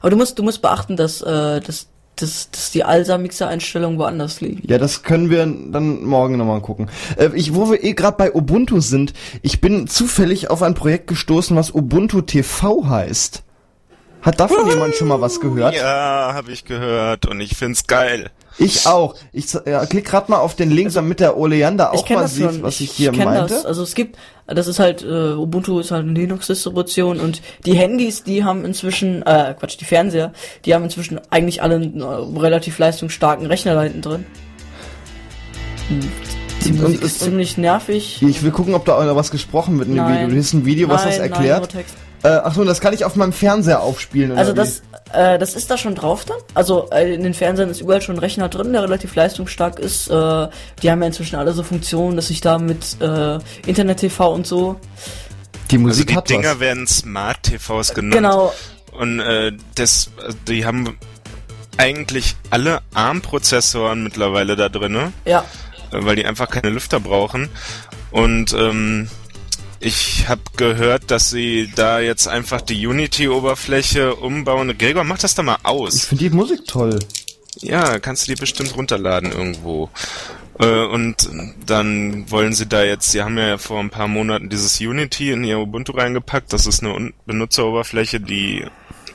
Aber 0.01 0.11
du 0.11 0.17
musst, 0.17 0.39
du 0.39 0.43
musst 0.43 0.63
beachten, 0.63 0.97
dass, 0.97 1.21
äh, 1.23 1.61
dass, 1.61 1.87
dass, 2.23 2.51
dass 2.51 2.71
die 2.71 2.85
ALSA-Mixer-Einstellungen 2.85 3.99
woanders 3.99 4.41
liegen. 4.41 4.63
ja, 4.67 4.79
das 4.79 5.03
können 5.03 5.31
wir 5.31 5.47
dann 5.47 6.05
morgen 6.05 6.37
nochmal 6.37 6.61
gucken. 6.61 6.89
Äh, 7.17 7.31
ich, 7.35 7.55
wo 7.55 7.71
wir 7.71 7.83
eh 7.83 7.93
gerade 7.93 8.17
bei 8.17 8.35
Ubuntu 8.35 8.81
sind, 8.81 9.13
ich 9.43 9.61
bin 9.61 9.87
zufällig 9.87 10.51
auf 10.51 10.63
ein 10.63 10.75
Projekt 10.75 11.07
gestoßen, 11.09 11.57
was 11.57 11.75
Ubuntu 11.75 12.21
TV 12.23 12.89
heißt. 12.89 13.43
Hat 14.23 14.39
davon 14.39 14.69
jemand 14.69 14.95
schon 14.95 15.09
mal 15.09 15.21
was 15.21 15.41
gehört? 15.41 15.75
Ja, 15.75 16.33
habe 16.35 16.53
ich 16.53 16.65
gehört 16.65 17.27
und 17.27 17.41
ich 17.41 17.57
find's 17.57 17.87
geil. 17.87 18.31
Ich 18.61 18.87
auch. 18.87 19.15
Ich 19.33 19.47
ja, 19.67 19.87
klick 19.87 20.05
gerade 20.05 20.31
mal 20.31 20.39
auf 20.39 20.55
den 20.55 20.71
Link, 20.71 20.93
damit 20.93 21.19
der 21.21 21.37
Oleander 21.37 21.91
Ich 21.95 22.01
auch 22.03 22.11
mal 22.11 22.21
das 22.23 22.35
sieht, 22.35 22.45
schon. 22.45 22.63
was 22.63 22.79
ich 22.81 22.91
hier 22.93 23.11
kenn 23.11 23.25
meinte. 23.25 23.55
Das. 23.55 23.65
Also 23.65 23.83
es 23.83 23.95
gibt, 23.95 24.17
das 24.47 24.67
ist 24.67 24.79
halt, 24.79 25.03
äh, 25.03 25.33
Ubuntu 25.33 25.81
ist 25.81 25.91
halt 25.91 26.05
eine 26.05 26.13
Linux-Distribution 26.13 27.21
und 27.21 27.41
die 27.65 27.75
Handys, 27.75 28.23
die 28.23 28.45
haben 28.45 28.65
inzwischen, 28.65 29.23
äh, 29.23 29.55
Quatsch, 29.59 29.79
die 29.81 29.85
Fernseher, 29.87 30.33
die 30.65 30.75
haben 30.75 30.85
inzwischen 30.85 31.21
eigentlich 31.31 31.63
alle 31.63 31.77
einen 31.77 32.01
äh, 32.01 32.05
relativ 32.05 32.79
leistungsstarken 32.79 33.47
Rechner 33.47 33.75
da 33.75 33.83
hinten 33.83 34.03
drin. 34.03 34.27
Hm, 35.89 36.01
Die 36.65 36.73
Musik 36.73 37.03
ist 37.03 37.21
ziemlich 37.21 37.57
nervig. 37.57 38.21
Ich 38.23 38.43
will 38.43 38.51
gucken, 38.51 38.75
ob 38.75 38.85
da 38.85 38.95
auch 38.97 39.17
was 39.17 39.31
gesprochen 39.31 39.79
wird 39.79 39.89
in 39.89 39.95
dem 39.95 40.05
Nein. 40.05 40.15
Video. 40.27 40.29
Du 40.35 40.39
hast 40.39 40.53
ein 40.53 40.65
Video, 40.67 40.89
was 40.89 41.05
das 41.05 41.19
Nein, 41.19 41.31
nein, 41.31 41.41
erklärt. 41.41 41.69
Text. 41.71 41.95
äh, 42.23 42.29
ach 42.29 42.55
so, 42.55 42.65
das 42.65 42.81
kann 42.81 42.93
ich 42.93 43.05
auf 43.05 43.17
meinem 43.17 43.33
Fernseher 43.33 43.83
aufspielen. 43.83 44.33
Also 44.37 44.53
das, 44.53 44.83
äh, 45.13 45.39
das 45.39 45.55
ist 45.55 45.71
da 45.71 45.77
schon 45.79 45.95
drauf 45.95 46.25
dann. 46.25 46.37
Also 46.55 46.89
äh, 46.91 47.15
in 47.15 47.23
den 47.23 47.35
Fernsehern 47.35 47.71
ist 47.71 47.81
überall 47.81 48.03
schon 48.03 48.17
ein 48.17 48.19
Rechner 48.21 48.49
drin, 48.49 48.73
der 48.73 48.83
relativ 48.83 49.15
leistungsstark 49.15 49.79
ist. 49.79 50.09
Äh, 50.09 50.49
die 50.83 50.91
haben 50.91 51.01
ja 51.01 51.07
inzwischen 51.07 51.37
alle 51.37 51.53
so 51.53 51.63
Funktionen, 51.63 52.17
dass 52.17 52.31
ich 52.31 52.41
da 52.41 52.59
mit 52.59 53.01
äh, 53.01 53.39
Internet-TV 53.67 54.33
und 54.33 54.47
so. 54.47 54.77
Die 55.71 55.77
Also 55.77 55.87
Musik 55.87 56.09
die 56.09 56.17
hat 56.17 56.29
Dinger 56.31 56.53
was. 56.53 56.61
werden 56.61 56.87
Smart 56.87 57.43
TVs 57.45 57.95
genannt. 57.95 58.15
Genau. 58.15 58.53
Und 58.93 59.21
äh, 59.21 59.53
das, 59.77 60.11
also 60.23 60.37
die 60.49 60.65
haben 60.67 60.99
eigentlich 61.77 62.37
alle 62.51 62.81
ARM-Prozessoren 62.95 64.03
mittlerweile 64.03 64.57
da 64.57 64.69
drinne, 64.69 65.13
Ja. 65.25 65.45
weil 65.93 66.17
die 66.17 66.27
einfach 66.27 66.49
keine 66.51 66.71
Lüfter 66.71 67.01
brauchen. 67.01 67.49
Und 68.11 68.53
ähm, 68.53 69.09
ich 69.81 70.29
habe 70.29 70.43
gehört, 70.57 71.11
dass 71.11 71.31
sie 71.31 71.71
da 71.75 72.01
jetzt 72.01 72.29
einfach 72.29 72.61
die 72.61 72.87
Unity-Oberfläche 72.87 74.15
umbauen. 74.15 74.77
Gregor, 74.77 75.05
mach 75.05 75.19
das 75.19 75.35
doch 75.35 75.43
mal 75.43 75.57
Ich 75.61 75.65
aus. 75.67 76.05
finde 76.05 76.25
die 76.29 76.35
Musik 76.37 76.67
toll. 76.67 76.99
Ja, 77.61 77.99
kannst 77.99 78.27
du 78.29 78.35
die 78.35 78.41
bestimmt 78.41 78.77
runterladen 78.77 79.33
irgendwo. 79.33 79.91
Äh, 80.59 80.67
Und 80.87 81.29
dann 81.67 82.31
wollen 82.31 82.53
sie 82.53 82.67
da 82.67 82.85
jetzt, 82.85 83.11
sie 83.11 83.23
haben 83.23 83.39
ja 83.39 83.59
vor 83.59 83.81
ein 83.81 83.91
paar 83.91 84.09
Monaten 84.09 84.49
dieses 84.51 84.79
Unity 84.81 85.31
in 85.33 85.45
ihr 85.45 85.59
Ubuntu 85.59 85.93
reingepackt. 85.93 86.53
Das 86.53 86.67
ist 86.67 86.83
eine 86.83 86.95
Un- 86.95 87.15
Benutzeroberfläche, 87.27 88.21
die 88.21 88.65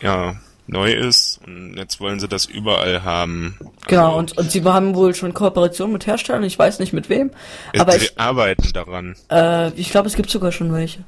ja 0.02 0.36
neu 0.68 0.92
ist. 0.94 1.40
Und 1.46 1.76
jetzt 1.78 2.00
wollen 2.00 2.20
sie 2.20 2.28
das 2.28 2.46
überall 2.46 3.04
haben. 3.04 3.58
Genau, 3.88 4.08
Also, 4.08 4.18
und, 4.18 4.38
und 4.38 4.52
sie 4.52 4.64
haben 4.64 4.96
wohl 4.96 5.14
schon 5.16 5.34
Kooperation 5.34 5.92
mit 5.92 6.08
Herstellern, 6.08 6.44
ich 6.44 6.58
weiß 6.58 6.80
nicht 6.80 6.94
mit 6.94 7.10
wem, 7.10 7.32
aber 7.78 7.94
sie 8.00 8.06
ich, 8.06 8.20
arbeiten 8.20 8.72
daran. 8.74 9.16
äh, 9.32 9.70
ich 9.72 9.92
glaube, 9.92 10.08
es 10.08 10.16
gibt 10.16 10.30
sogar 10.30 10.52
schon 10.52 10.74
welche. 10.74 11.04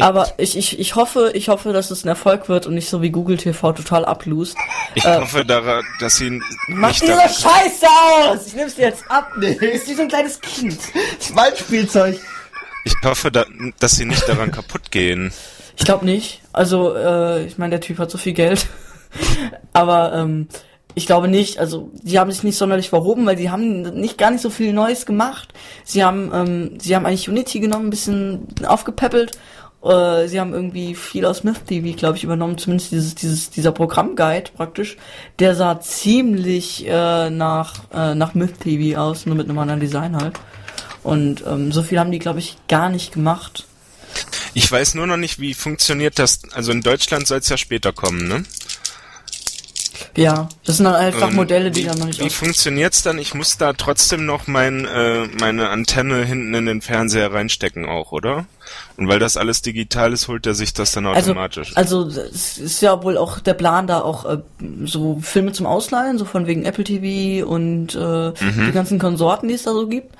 Aber 0.00 0.28
ich, 0.36 0.56
ich, 0.56 0.78
ich 0.78 0.94
hoffe, 0.94 1.32
ich 1.34 1.48
hoffe, 1.48 1.72
dass 1.72 1.90
es 1.90 2.04
ein 2.04 2.08
Erfolg 2.08 2.48
wird 2.48 2.66
und 2.68 2.74
nicht 2.74 2.88
so 2.88 3.02
wie 3.02 3.10
Google 3.10 3.36
TV 3.36 3.72
total 3.72 4.04
ablust. 4.04 4.56
Ich 4.94 5.04
Äh, 5.04 5.18
hoffe 5.18 5.44
daran, 5.44 5.84
dass 5.98 6.18
sie 6.18 6.40
Mach 6.68 6.92
diese 6.92 7.14
Scheiße 7.14 7.86
aus! 8.28 8.46
Ich 8.46 8.54
nehm's 8.54 8.76
dir 8.76 8.82
jetzt 8.82 9.10
ab. 9.10 9.32
Nee. 9.38 9.54
Ist 9.54 9.88
wie 9.88 9.94
so 9.94 10.02
ein 10.02 10.08
kleines 10.08 10.40
Kind. 10.40 10.78
Waldspielzeug. 11.34 12.20
ich 12.84 12.94
hoffe, 13.04 13.32
da, 13.32 13.44
dass 13.80 13.96
sie 13.96 14.04
nicht 14.04 14.28
daran 14.28 14.52
kaputt 14.52 14.92
gehen. 14.92 15.32
Ich 15.76 15.84
glaube 15.84 16.04
nicht. 16.04 16.42
Also, 16.52 16.94
äh, 16.94 17.44
ich 17.46 17.58
meine, 17.58 17.70
der 17.70 17.80
Typ 17.80 17.98
hat 17.98 18.10
so 18.12 18.18
viel 18.18 18.34
Geld. 18.34 18.66
Aber 19.72 20.12
ähm, 20.14 20.48
ich 20.94 21.06
glaube 21.06 21.28
nicht. 21.28 21.58
Also, 21.58 21.90
die 22.02 22.18
haben 22.18 22.30
sich 22.30 22.42
nicht 22.42 22.58
sonderlich 22.58 22.88
verhoben, 22.88 23.24
weil 23.26 23.36
die 23.36 23.50
haben 23.50 23.82
nicht 23.82 24.18
gar 24.18 24.30
nicht 24.30 24.40
so 24.40 24.50
viel 24.50 24.72
Neues 24.72 25.06
gemacht. 25.06 25.52
Sie 25.84 26.04
haben, 26.04 26.30
ähm, 26.34 26.78
sie 26.80 26.96
haben 26.96 27.06
eigentlich 27.06 27.28
Unity 27.28 27.60
genommen, 27.60 27.86
ein 27.86 27.90
bisschen 27.90 28.48
aufgepäppelt. 28.66 29.38
Äh, 29.82 30.26
sie 30.26 30.40
haben 30.40 30.52
irgendwie 30.52 30.94
viel 30.94 31.24
aus 31.24 31.44
Myth 31.44 31.66
TV, 31.66 31.96
glaube 31.96 32.16
ich, 32.16 32.24
übernommen. 32.24 32.58
Zumindest 32.58 32.90
dieses, 32.90 33.14
dieses, 33.14 33.50
dieser 33.50 33.72
Programmguide 33.72 34.50
praktisch. 34.56 34.96
Der 35.38 35.54
sah 35.54 35.80
ziemlich 35.80 36.86
äh, 36.88 37.30
nach 37.30 37.74
äh, 37.94 38.14
nach 38.14 38.34
Myth 38.34 38.60
TV 38.60 38.98
aus, 39.00 39.24
nur 39.24 39.36
mit 39.36 39.48
einem 39.48 39.58
anderen 39.58 39.80
Design 39.80 40.16
halt. 40.16 40.34
Und 41.04 41.44
ähm, 41.46 41.70
so 41.70 41.82
viel 41.82 42.00
haben 42.00 42.10
die, 42.10 42.18
glaube 42.18 42.40
ich, 42.40 42.56
gar 42.68 42.88
nicht 42.88 43.12
gemacht. 43.12 43.66
Ich 44.54 44.70
weiß 44.70 44.94
nur 44.94 45.06
noch 45.06 45.16
nicht, 45.16 45.38
wie 45.38 45.54
funktioniert 45.54 46.18
das. 46.18 46.40
Also 46.52 46.72
in 46.72 46.82
Deutschland 46.82 47.26
soll 47.28 47.38
es 47.38 47.48
ja 47.48 47.56
später 47.56 47.92
kommen, 47.92 48.26
ne? 48.26 48.42
Ja, 50.16 50.48
das 50.64 50.76
sind 50.78 50.84
dann 50.84 50.94
einfach 50.94 51.28
Ähm, 51.28 51.36
Modelle, 51.36 51.70
die 51.70 51.82
wie, 51.82 51.86
dann 51.86 51.98
noch 51.98 52.06
nicht 52.06 52.22
Wie 52.24 52.30
funktioniert's 52.30 53.02
dann? 53.02 53.18
Ich 53.18 53.34
muss 53.34 53.56
da 53.58 53.72
trotzdem 53.72 54.26
noch 54.26 54.46
mein, 54.46 54.84
äh, 54.84 55.26
meine 55.40 55.68
Antenne 55.70 56.24
hinten 56.24 56.54
in 56.54 56.66
den 56.66 56.80
Fernseher 56.82 57.32
reinstecken 57.32 57.86
auch, 57.86 58.12
oder? 58.12 58.46
Und 58.96 59.08
weil 59.08 59.18
das 59.18 59.36
alles 59.36 59.62
digital 59.62 60.12
ist, 60.12 60.28
holt 60.28 60.46
er 60.46 60.54
sich 60.54 60.74
das 60.74 60.92
dann 60.92 61.06
Also, 61.06 61.30
automatisch. 61.30 61.72
also 61.76 62.06
es 62.06 62.58
ist 62.58 62.80
ja 62.82 63.02
wohl 63.02 63.16
auch 63.16 63.38
der 63.40 63.54
Plan 63.54 63.86
da 63.86 64.00
auch 64.00 64.24
äh, 64.26 64.38
so 64.84 65.18
Filme 65.22 65.52
zum 65.52 65.66
Ausleihen, 65.66 66.18
so 66.18 66.24
von 66.24 66.46
wegen 66.46 66.64
Apple 66.64 66.84
TV 66.84 67.46
und 67.46 67.94
äh, 67.94 67.98
Mhm. 67.98 68.66
die 68.66 68.72
ganzen 68.72 68.98
Konsorten, 68.98 69.48
die 69.48 69.54
es 69.54 69.62
da 69.62 69.72
so 69.72 69.86
gibt. 69.86 70.14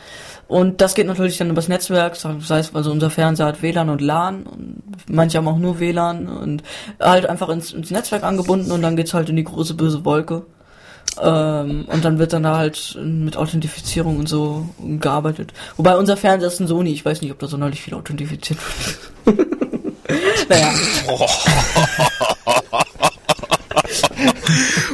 Und 0.49 0.81
das 0.81 0.95
geht 0.95 1.07
natürlich 1.07 1.37
dann 1.37 1.51
übers 1.51 1.69
Netzwerk, 1.69 2.15
das 2.15 2.51
heißt, 2.51 2.75
also 2.75 2.91
unser 2.91 3.11
Fernseher 3.11 3.47
hat 3.47 3.63
WLAN 3.63 3.91
und 3.91 4.01
LAN 4.01 4.45
und 4.45 4.83
manche 5.07 5.37
haben 5.37 5.47
auch 5.47 5.59
nur 5.59 5.79
WLAN 5.79 6.27
und 6.27 6.63
halt 6.99 7.27
einfach 7.27 7.51
ins, 7.51 7.75
ins 7.75 7.91
Netzwerk 7.91 8.23
angebunden 8.23 8.73
und 8.73 8.81
dann 8.81 8.97
geht's 8.97 9.13
halt 9.13 9.29
in 9.29 9.37
die 9.37 9.45
große 9.45 9.75
böse 9.75 10.07
Wolke. 10.07 10.47
Ähm, 11.21 11.87
und 11.93 12.05
dann 12.05 12.19
wird 12.19 12.33
dann 12.33 12.45
da 12.45 12.57
halt 12.57 12.99
mit 13.03 13.37
Authentifizierung 13.37 14.19
und 14.19 14.29
so 14.29 14.69
gearbeitet. 14.79 15.53
Wobei 15.77 15.97
unser 15.99 16.17
Fernseher 16.17 16.49
ist 16.49 16.61
ein 16.61 16.67
Sony, 16.67 16.93
ich 16.93 17.05
weiß 17.05 17.21
nicht, 17.21 17.33
ob 17.33 17.39
da 17.39 17.47
sonderlich 17.47 17.83
viel 17.83 17.95
authentifiziert 17.95 18.59
wird. 19.27 19.39
naja. 20.49 20.73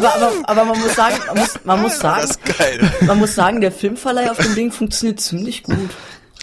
aber, 0.00 0.14
aber, 0.14 0.32
aber 0.44 0.64
man 0.64 0.78
muss 0.80 0.94
sagen, 0.94 1.14
man 1.26 1.38
muss, 1.38 1.54
man 1.64 1.82
muss 1.82 1.98
sagen, 1.98 2.20
das 2.22 2.30
ist 2.30 2.58
geil. 2.58 2.92
man 3.06 3.18
muss 3.18 3.34
sagen, 3.34 3.60
der 3.60 3.72
Filmverleih 3.72 4.30
auf 4.30 4.38
dem 4.38 4.54
Ding 4.54 4.72
funktioniert 4.72 5.20
ziemlich 5.20 5.62
gut. 5.62 5.90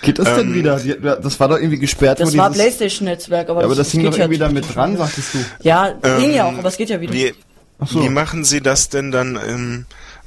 Geht 0.02 0.20
das 0.20 0.26
denn 0.36 0.50
Ähm, 0.50 0.54
wieder? 0.54 0.78
Die, 0.80 0.96
das 1.00 1.40
war 1.40 1.48
doch 1.50 1.58
irgendwie 1.58 1.80
gesperrt. 1.80 2.20
Das 2.20 2.36
war 2.38 2.52
Playstation-Netzwerk, 2.52 3.50
aber, 3.50 3.62
Ja, 3.62 3.66
aber 3.66 3.76
das 3.76 3.90
hing 3.92 4.02
geht 4.04 4.14
doch 4.14 4.18
ja 4.18 4.26
irgendwie 4.26 4.40
da 4.40 4.50
mit 4.50 4.66
schon 4.66 4.76
dran, 4.76 4.94
wieder. 4.94 5.06
sagtest 5.06 5.34
du. 5.34 5.38
Ja, 5.64 5.92
ging 6.20 6.34
ja 6.34 6.46
auch, 6.46 6.52
Ähm, 6.52 6.60
aber 6.60 6.68
es 6.68 6.78
geht 6.78 6.90
ja 6.90 7.02
wieder. 7.02 7.14
Wie, 7.14 7.34
Ach 7.80 7.88
so. 7.88 8.02
wie 8.04 8.10
machen 8.10 8.44
Sie 8.44 8.62
das 8.62 8.90
denn 8.90 9.12
dann? 9.12 9.36
Ähm, 9.44 9.86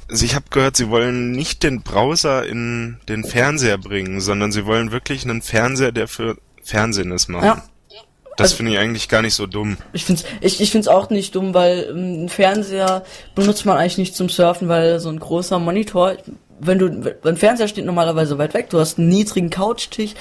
also 0.09 0.25
ich 0.25 0.35
habe 0.35 0.45
gehört, 0.49 0.75
Sie 0.75 0.89
wollen 0.89 1.31
nicht 1.31 1.63
den 1.63 1.83
Browser 1.83 2.45
in 2.45 2.97
den 3.07 3.23
Fernseher 3.23 3.77
bringen, 3.77 4.19
sondern 4.19 4.51
Sie 4.51 4.65
wollen 4.65 4.91
wirklich 4.91 5.23
einen 5.23 5.41
Fernseher, 5.41 5.93
der 5.93 6.09
für 6.09 6.35
Fernsehen 6.63 7.11
ist, 7.11 7.29
machen. 7.29 7.45
Ja. 7.45 7.63
Das 8.37 8.45
Also- 8.51 8.57
finde 8.57 8.71
ich 8.73 8.79
eigentlich 8.79 9.09
gar 9.09 9.21
nicht 9.21 9.33
so 9.35 9.45
dumm. 9.47 9.77
Ich 9.93 10.05
find's, 10.05 10.23
ich, 10.39 10.61
ich 10.61 10.71
find's 10.71 10.87
auch 10.87 11.09
nicht 11.09 11.35
dumm, 11.35 11.53
weil 11.53 11.87
ähm, 11.89 12.25
ein 12.25 12.29
Fernseher 12.29 13.03
benutzt 13.35 13.65
man 13.65 13.77
eigentlich 13.77 13.97
nicht 13.97 14.15
zum 14.15 14.29
Surfen, 14.29 14.67
weil 14.69 14.99
so 14.99 15.09
ein 15.09 15.19
großer 15.19 15.59
Monitor, 15.59 16.15
wenn 16.63 16.79
du, 16.79 17.15
ein 17.23 17.37
Fernseher 17.37 17.67
steht 17.67 17.85
normalerweise 17.85 18.37
weit 18.37 18.53
weg, 18.53 18.69
du 18.69 18.79
hast 18.79 18.99
einen 18.99 19.09
niedrigen 19.09 19.49
Couchtisch, 19.49 20.11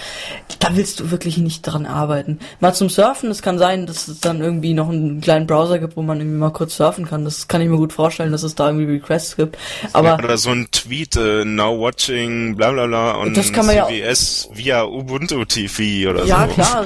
da 0.59 0.75
willst 0.75 1.01
du 1.01 1.11
wirklich 1.11 1.37
nicht 1.39 1.63
dran 1.63 1.87
arbeiten. 1.87 2.39
Mal 2.61 2.75
zum 2.75 2.89
Surfen, 2.89 3.31
es 3.31 3.43
kann 3.43 3.59
sein, 3.59 3.87
dass 3.87 4.09
es 4.09 4.21
dann 4.21 4.41
irgendwie 4.41 4.75
noch 4.75 4.89
einen 4.89 5.21
kleinen 5.21 5.47
Browser 5.47 5.79
gibt, 5.79 5.97
wo 5.97 6.03
man 6.03 6.19
irgendwie 6.19 6.39
mal 6.39 6.51
kurz 6.51 6.77
surfen 6.77 7.07
kann. 7.07 7.25
Das 7.25 7.49
kann 7.49 7.61
ich 7.61 7.69
mir 7.69 7.77
gut 7.77 7.93
vorstellen, 7.93 8.33
dass 8.33 8.43
es 8.43 8.55
da 8.55 8.69
irgendwie 8.69 8.93
Requests 8.95 9.37
gibt. 9.37 9.59
Aber 9.93 10.09
ja, 10.09 10.19
oder 10.19 10.39
so 10.39 10.51
ein 10.51 10.69
Tweet, 10.73 11.17
äh, 11.17 11.45
now 11.45 11.79
watching, 11.79 12.57
bla 12.57 12.73
bla 12.73 12.87
bla 12.87 13.13
und 13.13 13.37
Das 13.37 13.53
kann 13.53 13.67
man 13.67 13.77
ja- 13.77 13.87
CBS 13.87 14.49
via 14.53 14.85
Ubuntu 14.85 15.45
TV 15.45 16.11
oder 16.11 16.25
ja, 16.25 16.47
so. 16.49 16.55
klar, 16.55 16.85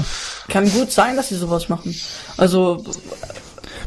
kann 0.49 0.71
gut 0.71 0.91
sein, 0.91 1.17
dass 1.17 1.29
sie 1.29 1.37
sowas 1.37 1.69
machen. 1.69 1.95
Also, 2.37 2.83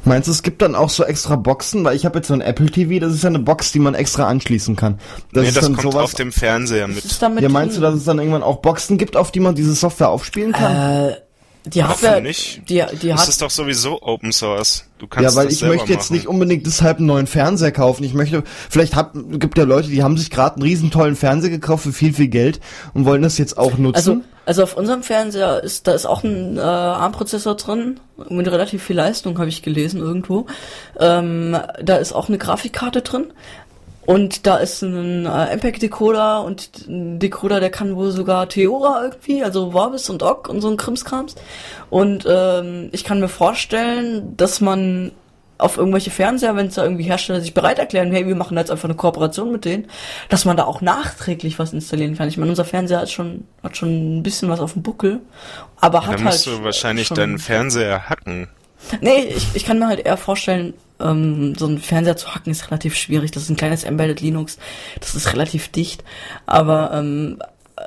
Meinst 0.08 0.28
du, 0.28 0.32
es 0.32 0.42
gibt 0.42 0.62
dann 0.62 0.76
auch 0.76 0.90
so 0.90 1.04
extra 1.04 1.36
Boxen? 1.36 1.84
Weil 1.84 1.96
ich 1.96 2.06
habe 2.06 2.20
jetzt 2.20 2.28
so 2.28 2.34
ein 2.34 2.42
Apple 2.42 2.68
TV, 2.68 3.00
das 3.00 3.14
ist 3.14 3.24
ja 3.24 3.30
eine 3.30 3.40
Box, 3.40 3.72
die 3.72 3.80
man 3.80 3.94
extra 3.94 4.28
anschließen 4.28 4.76
kann. 4.76 5.00
Das 5.34 5.42
nee, 5.42 5.50
ist 5.50 5.58
das 5.58 5.66
dann 5.66 5.76
kommt 5.76 5.94
sowas. 5.94 6.06
auf 6.06 6.14
dem 6.14 6.32
Fernseher 6.32 6.88
mit. 6.88 7.04
ja, 7.22 7.50
meinst 7.50 7.78
du, 7.78 7.82
dass 7.82 7.96
es 7.96 8.06
dann 8.06 8.18
irgendwann 8.20 8.44
auch 8.44 8.58
Boxen 8.58 8.98
gibt, 8.98 9.18
auf 9.18 9.32
die 9.32 9.40
man 9.40 9.56
diese 9.56 9.74
Software 9.76 10.10
aufspielen 10.10 10.54
kann? 10.54 11.10
Äh, 11.10 11.18
Die 11.74 11.84
Hardware, 11.84 12.22
nicht? 12.22 12.70
die, 12.70 12.84
die 13.02 13.10
Das 13.10 13.22
hat, 13.22 13.30
ist 13.30 13.42
doch 13.42 13.50
sowieso 13.50 14.02
Open 14.02 14.32
Source. 14.32 14.86
Du 15.00 15.08
kannst 15.08 15.30
Ja, 15.30 15.36
weil 15.36 15.46
das 15.46 15.56
ich 15.56 15.62
möchte 15.64 15.92
jetzt 15.92 16.10
machen. 16.10 16.14
nicht 16.16 16.28
unbedingt 16.28 16.66
deshalb 16.66 16.98
einen 16.98 17.08
neuen 17.08 17.28
Fernseher 17.28 17.72
kaufen. 17.72 18.04
Ich 18.04 18.14
möchte, 18.14 18.44
vielleicht 18.70 18.96
hab, 18.96 19.14
gibt 19.14 19.58
ja 19.58 19.64
Leute, 19.64 19.90
die 19.90 20.02
haben 20.04 20.18
sich 20.18 20.30
gerade 20.32 20.56
einen 20.56 20.64
riesen 20.64 20.90
tollen 20.92 21.16
Fernseher 21.16 21.52
gekauft 21.52 21.84
für 21.84 21.94
viel, 21.94 22.14
viel 22.14 22.28
Geld 22.30 22.60
und 22.94 23.06
wollen 23.06 23.22
das 23.22 23.38
jetzt 23.38 23.58
auch 23.58 23.78
nutzen. 23.78 23.96
also, 23.96 24.22
also 24.46 24.64
auf 24.64 24.76
unserem 24.78 25.04
Fernseher 25.04 25.62
ist, 25.64 25.88
da 25.88 25.94
ist 25.94 26.06
auch 26.06 26.24
ein 26.24 26.58
äh, 26.58 26.62
ARM-Prozessor 26.62 27.56
drin, 27.56 28.00
mit 28.30 28.48
relativ 28.48 28.84
viel 28.84 28.96
Leistung, 28.96 29.38
habe 29.38 29.50
ich 29.50 29.62
gelesen 29.62 30.00
irgendwo. 30.00 30.48
Ähm, 31.00 31.58
da 31.82 31.98
ist 31.98 32.14
auch 32.14 32.30
eine 32.30 32.38
Grafikkarte 32.38 33.02
drin. 33.02 33.26
Und 34.08 34.48
da 34.48 34.56
ist 34.56 34.82
ein 34.84 35.26
äh, 35.26 35.58
MPEG-Decoder 35.58 36.42
und 36.46 36.88
ein 36.88 37.20
Decoder, 37.20 37.60
der 37.60 37.70
kann 37.70 37.98
wohl 37.98 38.12
sogar 38.12 38.48
Theora 38.48 39.04
irgendwie, 39.04 39.44
also 39.44 39.72
Vorbis 39.72 40.10
und 40.10 40.24
Ogg 40.24 40.50
und 40.50 40.62
so 40.62 40.70
ein 40.70 40.78
Krimskrams. 40.78 41.36
Und 41.90 42.26
ähm, 42.26 42.88
ich 42.94 43.04
kann 43.04 43.20
mir 43.20 43.28
vorstellen, 43.28 44.38
dass 44.38 44.62
man 44.62 45.12
auf 45.58 45.76
irgendwelche 45.76 46.10
Fernseher, 46.10 46.56
wenn 46.56 46.68
es 46.68 46.76
da 46.76 46.84
irgendwie 46.84 47.04
Hersteller 47.04 47.42
sich 47.42 47.54
bereit 47.54 47.80
erklären, 47.80 48.10
hey, 48.14 48.26
wir 48.26 48.36
machen 48.36 48.56
da 48.56 48.62
jetzt 48.62 48.72
einfach 48.72 48.88
eine 48.88 48.96
Kooperation 48.96 49.52
mit 49.52 49.66
denen, 49.66 49.90
dass 50.30 50.46
man 50.46 50.56
da 50.56 50.64
auch 50.64 50.80
nachträglich 50.80 51.60
was 51.60 51.74
installieren 51.74 52.16
kann. 52.16 52.30
Ich 52.30 52.38
meine, 52.38 52.52
unser 52.52 52.64
Fernseher 52.64 53.02
hat 53.02 53.10
schon, 53.10 53.44
hat 53.62 53.76
schon 53.76 54.20
ein 54.20 54.24
bisschen 54.24 54.48
was 54.48 54.62
auf 54.62 54.72
dem 54.72 54.84
Buckel, 54.84 55.20
aber 55.82 56.00
Da 56.00 56.08
hat 56.08 56.22
musst 56.22 56.48
halt 56.48 56.60
du 56.60 56.64
wahrscheinlich 56.64 57.10
deinen 57.10 57.40
Fernseher 57.40 58.08
hacken. 58.08 58.48
Nee, 59.02 59.34
ich, 59.36 59.50
ich 59.54 59.66
kann 59.66 59.80
mir 59.80 59.88
halt 59.88 60.06
eher 60.06 60.16
vorstellen, 60.16 60.76
ähm, 61.00 61.56
so 61.56 61.68
einen 61.68 61.80
Fernseher 61.80 62.18
zu 62.18 62.34
hacken 62.34 62.52
ist 62.52 62.68
relativ 62.70 62.96
schwierig. 62.96 63.32
Das 63.32 63.44
ist 63.44 63.50
ein 63.50 63.58
kleines 63.58 63.84
Embedded 63.84 64.22
Linux, 64.22 64.58
das 65.00 65.16
ist 65.16 65.34
relativ 65.34 65.70
dicht. 65.70 66.04
Aber 66.46 66.92
ähm, 66.94 67.40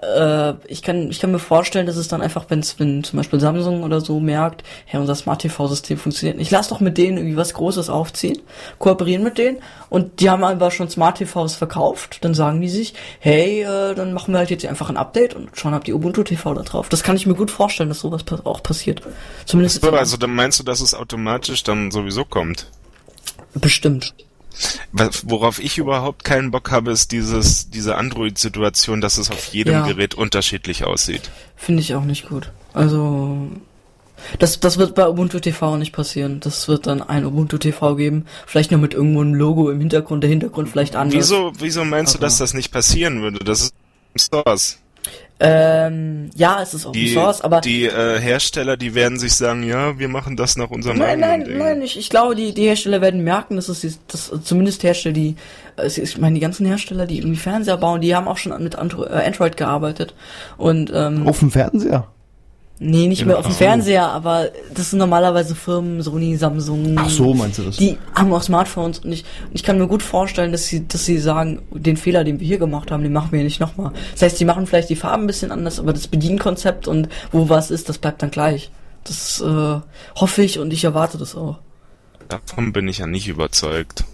äh, 0.03 0.55
ich 0.67 0.83
kann 0.83 1.11
ich 1.11 1.21
kann 1.21 1.33
mir 1.33 1.39
vorstellen, 1.39 1.87
dass 1.87 1.97
es 1.97 2.09
dann 2.09 2.23
einfach, 2.23 2.47
wenn's, 2.49 2.79
wenn 2.79 3.03
zum 3.03 3.17
Beispiel 3.17 3.41
Samsung 3.41 3.83
oder 3.83 4.01
so 4.01 4.21
merkt, 4.21 4.63
hey, 4.87 5.01
unser 5.01 5.15
Smart 5.15 5.43
TV-System 5.43 5.99
funktioniert 5.99 6.39
nicht, 6.39 6.51
lass 6.51 6.69
doch 6.69 6.81
mit 6.81 6.97
denen 6.97 7.19
irgendwie 7.19 7.37
was 7.37 7.55
Großes 7.55 7.91
aufziehen, 7.91 8.39
kooperieren 8.79 9.25
mit 9.25 9.39
denen 9.39 9.59
und 9.89 10.21
die 10.21 10.31
haben 10.31 10.45
aber 10.45 10.71
schon 10.71 10.89
Smart 10.89 11.19
TVs 11.19 11.57
verkauft, 11.57 12.19
dann 12.23 12.35
sagen 12.35 12.61
die 12.61 12.69
sich, 12.69 12.95
hey, 13.19 13.63
äh, 13.63 13.95
dann 13.95 14.13
machen 14.13 14.33
wir 14.33 14.39
halt 14.39 14.51
jetzt 14.51 14.65
einfach 14.65 14.91
ein 14.91 14.97
Update 14.97 15.35
und 15.35 15.57
schon 15.57 15.75
habt 15.75 15.89
ihr 15.89 15.97
Ubuntu 15.97 16.23
TV 16.23 16.55
da 16.55 16.63
drauf. 16.63 16.89
Das 16.89 17.03
kann 17.03 17.17
ich 17.17 17.27
mir 17.27 17.35
gut 17.35 17.51
vorstellen, 17.51 17.89
dass 17.89 18.01
sowas 18.01 18.25
auch 18.45 18.63
passiert. 18.63 19.03
Zumindest 19.45 19.83
So, 19.83 19.91
also 19.91 20.17
dann 20.17 20.35
meinst 20.35 20.61
du, 20.61 20.63
dass 20.63 20.81
es 20.81 20.95
automatisch 20.95 21.63
dann 21.63 21.91
sowieso 21.91 22.25
kommt? 22.25 22.67
Bestimmt. 23.55 24.15
Worauf 25.25 25.59
ich 25.59 25.79
überhaupt 25.79 26.25
keinen 26.25 26.51
Bock 26.51 26.71
habe, 26.71 26.91
ist 26.91 27.13
dieses, 27.13 27.71
diese 27.71 27.97
Android-Situation, 27.97 29.01
dass 29.01 29.17
es 29.17 29.31
auf 29.31 29.45
jedem 29.47 29.73
Ja. 29.75 29.87
Gerät 29.87 30.15
unterschiedlich 30.15 30.85
aussieht. 30.85 31.31
Finde 31.57 31.81
ich 31.81 31.95
auch 31.95 32.05
nicht 32.05 32.29
gut. 32.29 32.51
Also, 32.75 33.49
das, 34.39 34.61
das 34.61 34.77
wird 34.77 34.95
bei 34.95 35.09
Ubuntu 35.09 35.39
TV 35.41 35.77
nicht 35.79 35.93
passieren. 35.93 36.41
Das 36.41 36.69
wird 36.69 36.87
dann 36.87 37.01
ein 37.01 37.25
Ubuntu 37.25 37.57
TV 37.59 37.97
geben. 37.97 38.27
Vielleicht 38.47 38.71
nur 38.71 38.81
mit 38.81 38.93
irgendwo 38.93 39.23
einem 39.23 39.35
Logo 39.35 39.71
im 39.71 39.81
Hintergrund, 39.81 40.23
der 40.25 40.31
Hintergrund 40.31 40.69
vielleicht 40.69 40.95
anders. 40.95 41.17
Wieso, 41.17 41.53
wieso 41.59 41.85
meinst 41.85 42.15
du, 42.15 42.19
Aber- 42.19 42.27
dass 42.27 42.37
das 42.39 42.53
nicht 42.53 42.71
passieren 42.71 43.23
würde? 43.23 43.39
Das 43.45 43.63
ist 43.63 43.75
Open 44.33 44.45
Source. 44.45 44.79
Ähm, 45.43 46.29
ja, 46.37 46.61
es 46.63 46.75
ist 46.75 46.85
Open 46.85 47.01
Die, 47.01 47.15
Source, 47.15 47.41
aber 47.41 47.63
die 47.63 47.87
äh, 47.87 48.21
Hersteller, 48.21 48.77
die 48.77 48.95
werden 48.95 49.19
sich 49.19 49.33
sagen, 49.33 49.63
ja, 49.63 49.99
wir 49.99 50.09
machen 50.09 50.37
das 50.37 50.59
nach 50.59 50.71
unserem 50.71 50.99
Nein, 50.99 51.25
eigenen 51.25 51.31
nein, 51.31 51.45
Ding. 51.45 51.59
nein, 51.59 51.83
ich, 51.83 51.99
ich 51.99 52.11
glaube, 52.11 52.35
die, 52.35 52.53
die 52.53 52.65
Hersteller 52.65 53.01
werden 53.01 53.25
merken, 53.25 53.57
dass 53.57 53.71
es 53.71 53.99
dass 54.07 54.31
zumindest 54.45 54.83
Hersteller, 54.83 55.15
die, 55.15 55.37
ich 55.83 56.19
meine, 56.19 56.35
die 56.35 56.41
ganzen 56.41 56.67
Hersteller, 56.67 57.07
die 57.07 57.19
irgendwie 57.19 57.39
Fernseher 57.39 57.79
bauen, 57.79 58.03
die 58.03 58.15
haben 58.15 58.29
auch 58.29 58.37
schon 58.37 58.63
mit 58.63 58.77
Andro 58.77 59.07
äh, 59.07 59.27
Android 59.27 59.57
gearbeitet. 59.57 60.15
Und 60.59 60.93
ähm, 60.95 61.27
auf 61.27 61.39
dem 61.39 61.51
Fernseher. 61.51 62.07
Nee, 62.81 63.07
nicht 63.07 63.25
mehr 63.25 63.39
auf 63.39 63.47
dem. 63.47 63.55
Fernseher, 63.55 64.09
aber 64.09 64.49
das 64.75 64.91
sind 64.91 64.99
normalerweise 64.99 65.55
Firmen, 65.55 66.03
Sony, 66.03 66.37
Samsung. 66.37 66.97
Ach 66.99 67.09
so, 67.09 67.33
meinst 67.35 67.59
du 67.59 67.63
das? 67.63 67.77
Die 67.77 67.97
haben 68.15 68.33
auch 68.33 68.43
Smartphones 68.43 68.99
und 68.99 69.13
ich, 69.13 69.25
ich 69.53 69.63
kann 69.63 69.79
mir 69.79 69.87
gut 69.87 70.03
vorstellen, 70.03 70.51
dass 70.51 70.67
sie, 70.67 70.89
dass 70.89 71.05
sie 71.05 71.19
sagen, 71.19 71.63
den 71.71 71.97
Fehler, 71.97 72.25
den 72.25 72.41
wir 72.41 72.47
hier 72.47 72.59
gemacht 72.59 72.91
haben, 72.91 73.05
den 73.05 73.13
machen 73.13 73.31
wir 73.31 73.45
nicht 73.45 73.61
nochmal. 73.61 73.93
Das 74.13 74.23
heißt, 74.23 74.41
die 74.41 74.45
machen 74.45 74.67
vielleicht 74.67 74.91
die 74.91 74.97
Farben 74.97 75.25
ein 75.25 75.27
bisschen 75.29 75.53
anders, 75.53 75.79
aber 75.79 75.93
das 75.93 76.09
Bedienkonzept 76.09 76.89
und 76.89 77.09
wo 77.31 77.49
was 77.49 77.71
ist, 77.71 77.89
das 77.89 77.99
bleibt 77.99 78.23
dann 78.23 78.31
gleich. 78.31 78.71
Das 79.05 79.41
äh, 79.41 79.81
hoffe 80.17 80.43
ich 80.43 80.59
und 80.59 80.73
ich 80.73 80.85
erwarte 80.85 81.19
das 81.19 81.37
auch. 81.37 81.59
Davon 82.29 82.73
bin 82.73 82.89
ich 82.89 82.99
ja 82.99 83.07
nicht 83.07 83.29
überzeugt. 83.29 84.05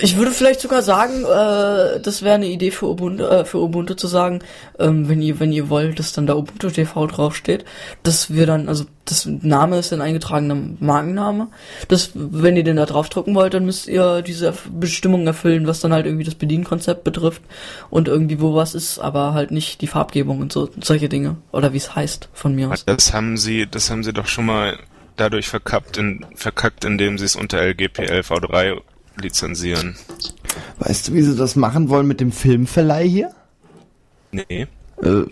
Ich 0.00 0.16
würde 0.16 0.30
vielleicht 0.30 0.60
sogar 0.60 0.82
sagen, 0.82 1.24
äh, 1.24 2.00
das 2.00 2.22
wäre 2.22 2.34
eine 2.34 2.46
Idee 2.46 2.70
für 2.70 2.86
Ubuntu, 2.86 3.24
äh, 3.24 3.44
für 3.44 3.58
Ubuntu 3.58 3.94
zu 3.94 4.06
sagen, 4.06 4.40
ähm, 4.78 5.08
wenn 5.08 5.20
ihr, 5.20 5.40
wenn 5.40 5.52
ihr 5.52 5.68
wollt, 5.68 5.98
dass 5.98 6.12
dann 6.12 6.26
da 6.26 6.34
Ubuntu 6.34 6.70
TV 6.70 7.06
draufsteht, 7.06 7.64
dass 8.02 8.32
wir 8.32 8.46
dann, 8.46 8.68
also 8.68 8.84
das 9.04 9.26
Name 9.26 9.78
ist 9.78 9.92
ein 9.92 10.00
eingetragener 10.00 10.56
Markenname, 10.78 11.48
dass 11.88 12.10
wenn 12.14 12.56
ihr 12.56 12.64
den 12.64 12.76
da 12.76 12.86
draufdrucken 12.86 13.34
wollt, 13.34 13.54
dann 13.54 13.64
müsst 13.64 13.88
ihr 13.88 14.22
diese 14.22 14.54
Bestimmungen 14.70 15.26
erfüllen, 15.26 15.66
was 15.66 15.80
dann 15.80 15.92
halt 15.92 16.06
irgendwie 16.06 16.24
das 16.24 16.36
Bedienkonzept 16.36 17.04
betrifft 17.04 17.42
und 17.90 18.08
irgendwie 18.08 18.40
wo 18.40 18.54
was 18.54 18.74
ist, 18.74 18.98
aber 18.98 19.34
halt 19.34 19.50
nicht 19.50 19.80
die 19.80 19.88
Farbgebung 19.88 20.40
und 20.40 20.52
so 20.52 20.68
solche 20.80 21.08
Dinge 21.08 21.36
oder 21.50 21.72
wie 21.72 21.78
es 21.78 21.94
heißt 21.94 22.28
von 22.32 22.54
mir 22.54 22.70
aus. 22.70 22.84
Das 22.84 23.12
haben 23.12 23.36
sie, 23.36 23.66
das 23.68 23.90
haben 23.90 24.04
sie 24.04 24.12
doch 24.12 24.26
schon 24.26 24.46
mal 24.46 24.78
dadurch 25.16 25.48
verkackt, 25.48 25.98
in, 25.98 26.24
verkackt, 26.34 26.84
indem 26.84 27.18
sie 27.18 27.24
es 27.24 27.36
unter 27.36 27.60
LGPL 27.60 28.20
V3 28.20 28.80
lizenzieren. 29.20 29.96
Weißt 30.78 31.08
du, 31.08 31.14
wie 31.14 31.22
sie 31.22 31.36
das 31.36 31.56
machen 31.56 31.88
wollen 31.88 32.06
mit 32.06 32.20
dem 32.20 32.32
Filmverleih 32.32 33.08
hier? 33.08 33.34
Nee. 34.32 34.66
Äh, 35.02 35.24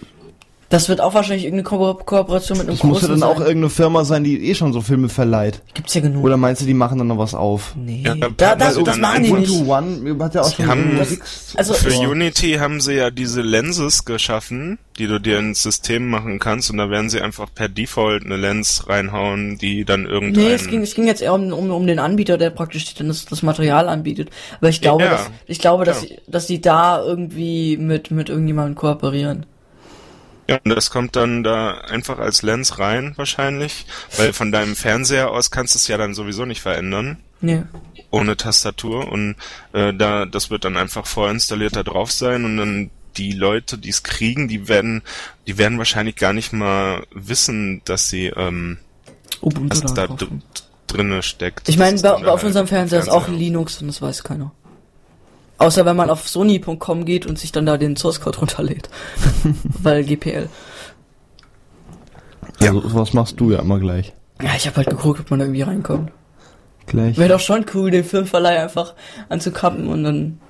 Das 0.70 0.88
wird 0.88 1.00
auch 1.00 1.14
wahrscheinlich 1.14 1.44
irgendeine 1.46 1.64
Ko 1.64 1.94
Kooperation 1.94 2.56
mit 2.58 2.68
einem 2.68 2.76
das 2.76 2.84
muss 2.84 3.02
ja 3.02 3.08
großen 3.08 3.20
dann 3.20 3.28
auch 3.28 3.36
sein. 3.38 3.46
irgendeine 3.48 3.70
Firma 3.70 4.04
sein, 4.04 4.22
die 4.22 4.48
eh 4.48 4.54
schon 4.54 4.72
so 4.72 4.80
Filme 4.80 5.08
verleiht. 5.08 5.62
Gibt's 5.74 5.94
ja 5.94 6.00
genug. 6.00 6.22
Oder 6.24 6.36
meinst 6.36 6.62
du, 6.62 6.66
die 6.66 6.74
machen 6.74 6.96
dann 6.96 7.08
noch 7.08 7.18
was 7.18 7.34
auf? 7.34 7.74
nee, 7.76 8.04
Ja, 8.06 8.14
da, 8.14 8.28
weil 8.28 8.56
da, 8.56 8.70
sie 8.70 8.84
das 8.84 8.96
machen 8.98 9.24
die 9.24 9.32
nicht. 9.32 9.66
One 9.66 10.16
hat 10.20 10.34
ja 10.36 10.42
auch 10.42 10.54
schon 10.54 10.66
haben- 10.68 10.96
das- 10.96 11.54
also- 11.56 11.74
Für 11.74 11.90
Ja. 11.92 12.08
Unity 12.08 12.52
haben 12.60 12.80
sie 12.80 12.94
ja 12.94 13.10
diese 13.10 13.42
Lenses 13.42 14.04
geschaffen, 14.04 14.78
die 14.96 15.08
du 15.08 15.18
dir 15.20 15.40
ins 15.40 15.60
System 15.60 16.08
machen 16.08 16.38
kannst 16.38 16.70
und 16.70 16.76
da 16.76 16.88
werden 16.88 17.10
sie 17.10 17.20
einfach 17.20 17.48
per 17.52 17.68
Default 17.68 18.24
eine 18.24 18.36
Lens 18.36 18.84
reinhauen, 18.88 19.58
die 19.58 19.84
dann 19.84 20.06
irgendein... 20.06 20.44
Nee, 20.44 20.52
es 20.52 20.68
ging, 20.68 20.82
es 20.82 20.94
ging 20.94 21.08
jetzt 21.08 21.20
eher 21.20 21.34
um, 21.34 21.52
um, 21.52 21.68
um 21.72 21.86
den 21.88 21.98
Anbieter, 21.98 22.38
der 22.38 22.50
praktisch 22.50 22.94
dann 22.94 23.08
das, 23.08 23.24
das 23.24 23.42
Material 23.42 23.88
anbietet. 23.88 24.30
Aber 24.60 24.68
ich 24.68 24.80
glaube, 24.80 25.02
Ja, 25.02 25.10
dass, 25.10 25.30
ich 25.48 25.58
glaube, 25.58 25.84
dass, 25.84 26.08
ja. 26.08 26.16
dass 26.28 26.46
die 26.46 26.60
da 26.60 27.02
irgendwie 27.04 27.76
mit, 27.76 28.12
mit 28.12 28.28
irgendjemandem 28.28 28.76
kooperieren. 28.76 29.46
Ja, 30.50 30.58
und 30.64 30.74
das 30.74 30.90
kommt 30.90 31.14
dann 31.14 31.44
da 31.44 31.78
einfach 31.78 32.18
als 32.18 32.42
Lens 32.42 32.80
rein 32.80 33.12
wahrscheinlich, 33.14 33.86
weil 34.16 34.32
von 34.32 34.50
deinem 34.50 34.74
Fernseher 34.74 35.30
aus 35.30 35.52
kannst 35.52 35.76
du 35.76 35.78
es 35.78 35.86
ja 35.86 35.96
dann 35.96 36.12
sowieso 36.12 36.44
nicht 36.44 36.60
verändern. 36.60 37.18
Nee. 37.42 37.62
ohne 38.10 38.36
Tastatur 38.36 39.10
und 39.10 39.36
äh, 39.72 39.94
da 39.94 40.26
das 40.26 40.50
wird 40.50 40.66
dann 40.66 40.76
einfach 40.76 41.06
vorinstalliert 41.06 41.74
da 41.74 41.82
drauf 41.82 42.12
sein 42.12 42.44
und 42.44 42.58
dann 42.58 42.90
die 43.16 43.32
Leute, 43.32 43.78
die 43.78 43.88
es 43.88 44.02
kriegen, 44.02 44.46
die 44.46 44.68
werden, 44.68 45.02
die 45.46 45.56
werden 45.56 45.78
wahrscheinlich 45.78 46.16
gar 46.16 46.32
nicht 46.32 46.52
mal 46.52 47.06
wissen, 47.12 47.80
dass 47.84 48.10
sie 48.10 48.26
ähm, 48.26 48.78
Ubuntu 49.40 49.82
was 49.82 49.94
da 49.94 50.08
drinne 50.86 51.22
steckt. 51.22 51.68
Ich 51.68 51.78
meine, 51.78 51.96
auf 52.12 52.22
halt 52.22 52.44
unserem 52.44 52.66
Fernseher 52.66 52.98
ist 52.98 53.08
auch 53.08 53.24
Fernseher. 53.24 53.40
Linux 53.40 53.80
und 53.80 53.86
das 53.86 54.02
weiß 54.02 54.22
keiner. 54.24 54.52
Außer 55.60 55.84
wenn 55.84 55.94
man 55.94 56.08
auf 56.08 56.26
sony.com 56.26 57.04
geht 57.04 57.26
und 57.26 57.38
sich 57.38 57.52
dann 57.52 57.66
da 57.66 57.76
den 57.76 57.94
Source 57.94 58.22
Code 58.22 58.38
runterlädt. 58.38 58.88
Weil 59.82 60.04
GPL. 60.04 60.48
Ja, 62.60 62.72
so, 62.72 62.82
was 62.94 63.12
machst 63.12 63.38
du 63.38 63.52
ja 63.52 63.58
immer 63.58 63.78
gleich. 63.78 64.14
Ja, 64.42 64.52
ich 64.56 64.66
habe 64.66 64.78
halt 64.78 64.88
geguckt, 64.88 65.20
ob 65.20 65.30
man 65.30 65.38
da 65.38 65.44
irgendwie 65.44 65.60
reinkommt. 65.60 66.12
Gleich 66.86 67.18
Wäre 67.18 67.28
doch 67.28 67.40
schon 67.40 67.66
cool, 67.74 67.90
den 67.90 68.04
Filmverleih 68.04 68.62
einfach 68.62 68.94
anzukappen 69.28 69.88
und 69.88 70.02
dann. 70.02 70.40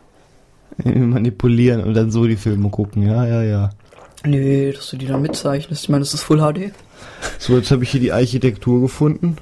manipulieren 0.85 1.83
und 1.83 1.95
dann 1.95 2.13
so 2.13 2.27
die 2.29 2.37
Filme 2.37 2.71
gucken. 2.71 3.03
Ja, 3.03 3.27
ja, 3.27 3.43
ja. 3.43 3.71
Nö, 4.25 4.73
dass 4.73 4.91
du 4.91 4.97
die 4.97 5.07
dann 5.07 5.23
mitzeichnest. 5.23 5.83
Ich 5.83 5.89
meine, 5.89 6.03
das 6.05 6.15
ist 6.15 6.23
Full 6.23 6.39
HD. 6.39 6.73
So, 7.41 7.57
jetzt 7.57 7.73
habe 7.73 7.83
ich 7.83 7.91
hier 7.91 8.01
die 8.01 8.13
Architektur 8.13 8.81
gefunden. 8.81 9.39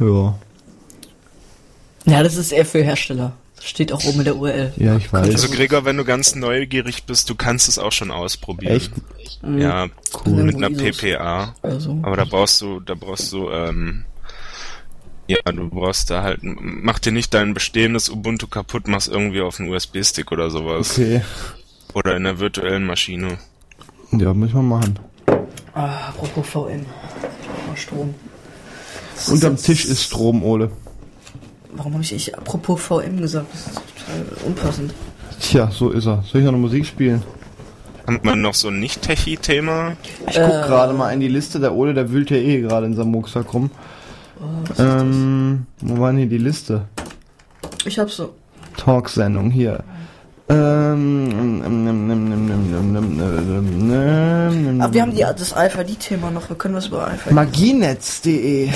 Ja, 0.00 0.34
Ja, 2.06 2.22
das 2.22 2.36
ist 2.36 2.50
eher 2.52 2.64
für 2.64 2.82
Hersteller. 2.82 3.34
Steht 3.64 3.92
auch 3.92 4.02
oben 4.04 4.18
in 4.20 4.24
der 4.24 4.36
URL. 4.36 4.72
ja, 4.76 4.96
ich 4.96 5.12
weiß. 5.12 5.28
Also 5.28 5.48
Gregor, 5.48 5.84
wenn 5.84 5.96
du 5.96 6.04
ganz 6.04 6.34
neugierig 6.34 7.04
bist, 7.04 7.30
du 7.30 7.34
kannst 7.36 7.68
es 7.68 7.78
auch 7.78 7.92
schon 7.92 8.10
ausprobieren. 8.10 8.74
Echt? 8.76 8.92
Ja, 9.56 9.88
Cool. 10.26 10.42
mit 10.44 10.56
einer. 10.56 10.70
PPA. 10.70 11.54
Also. 11.62 11.98
Aber 12.02 12.16
da 12.16 12.24
brauchst 12.24 12.60
du, 12.60 12.80
da 12.80 12.94
brauchst 12.94 13.32
du, 13.32 13.50
ähm, 13.50 14.04
ja, 15.28 15.38
du 15.52 15.68
brauchst 15.68 16.10
da 16.10 16.22
halt, 16.22 16.40
mach 16.42 16.98
dir 16.98 17.12
nicht 17.12 17.32
dein 17.34 17.54
bestehendes 17.54 18.08
Ubuntu 18.08 18.48
kaputt, 18.48 18.88
mach's 18.88 19.06
irgendwie 19.06 19.40
auf 19.40 19.60
einen 19.60 19.68
USB-Stick 19.72 20.32
oder 20.32 20.50
sowas. 20.50 20.92
Okay. 20.98 21.22
Oder 21.94 22.16
in 22.16 22.24
der 22.24 22.38
virtuellen 22.40 22.84
Maschine. 22.84 23.38
Ja, 24.10 24.34
müssen 24.34 24.54
wir 24.54 24.62
machen. 24.62 24.98
Ah, 25.74 26.08
apropos 26.08 26.46
VM. 26.48 26.84
Strom. 27.76 28.14
Das 29.14 29.28
Unterm 29.28 29.56
Tisch 29.56 29.84
ist 29.84 30.02
Strom, 30.04 30.42
Ole. 30.42 30.70
Warum 31.72 31.94
habe 31.94 32.02
ich 32.02 32.12
ich 32.12 32.36
apropos 32.36 32.80
VM 32.82 33.18
gesagt? 33.20 33.46
Das 33.52 33.60
ist 33.66 33.74
total 33.74 34.24
unpassend. 34.46 34.94
Tja, 35.40 35.70
so 35.70 35.90
ist 35.90 36.06
er. 36.06 36.22
Soll 36.22 36.40
ich 36.40 36.44
noch 36.44 36.52
eine 36.52 36.60
Musik 36.60 36.86
spielen? 36.86 37.22
Haben 38.06 38.20
wir 38.22 38.36
noch 38.36 38.54
so 38.54 38.68
ein 38.68 38.78
Nicht-Techie-Thema? 38.80 39.96
Ich 40.28 40.34
guck 40.34 40.50
gerade 40.50 40.92
mal 40.92 41.10
in 41.12 41.20
die 41.20 41.28
Liste, 41.28 41.60
der 41.60 41.72
Ole, 41.74 41.94
der 41.94 42.10
wühlt 42.10 42.30
ja 42.30 42.36
eh 42.36 42.60
gerade 42.60 42.86
in 42.86 42.94
seinem 42.94 43.14
Rucksack 43.14 43.52
rum. 43.54 43.70
ähm, 44.78 45.66
wo 45.80 45.98
war 46.00 46.10
denn 46.10 46.18
hier 46.18 46.28
die 46.28 46.38
Liste? 46.38 46.86
Ich 47.84 47.98
hab 47.98 48.10
so. 48.10 48.34
Talksendung 48.76 49.50
hier. 49.50 49.82
Ähm, 50.48 51.62
Aber 54.80 54.92
wir 54.94 55.02
haben 55.02 55.14
die, 55.14 55.20
das 55.20 55.52
Alpha-D-Thema 55.52 56.30
noch. 56.30 56.48
Wir 56.48 56.56
können 56.56 56.74
was 56.74 56.88
über 56.88 57.06
Alpha. 57.06 57.32
Magienetz.de 57.32 58.70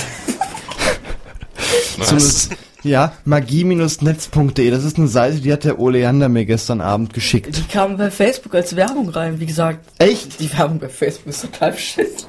Was? 1.99 2.09
So 2.09 2.49
eine- 2.51 2.57
Ja, 2.87 3.13
magie-netz.de. 3.25 4.71
Das 4.71 4.85
ist 4.85 4.97
eine 4.97 5.09
Seite, 5.09 5.41
die 5.41 5.53
hat 5.53 5.65
der 5.65 5.81
Oleander 5.81 6.29
mir 6.29 6.47
gestern 6.47 6.81
Abend 6.81 7.13
geschickt. 7.13 7.57
Die 7.57 7.63
kamen 7.63 7.97
bei 7.97 8.11
Facebook 8.13 8.55
als 8.55 8.77
Werbung 8.77 9.09
rein. 9.09 9.41
Wie 9.41 9.47
gesagt, 9.47 9.81
Echt? 9.99 10.39
die 10.39 10.57
Werbung 10.57 10.79
bei 10.79 10.89
Facebook 10.89 11.27
ist 11.27 11.43
total 11.43 11.73
beschissen. 11.73 12.29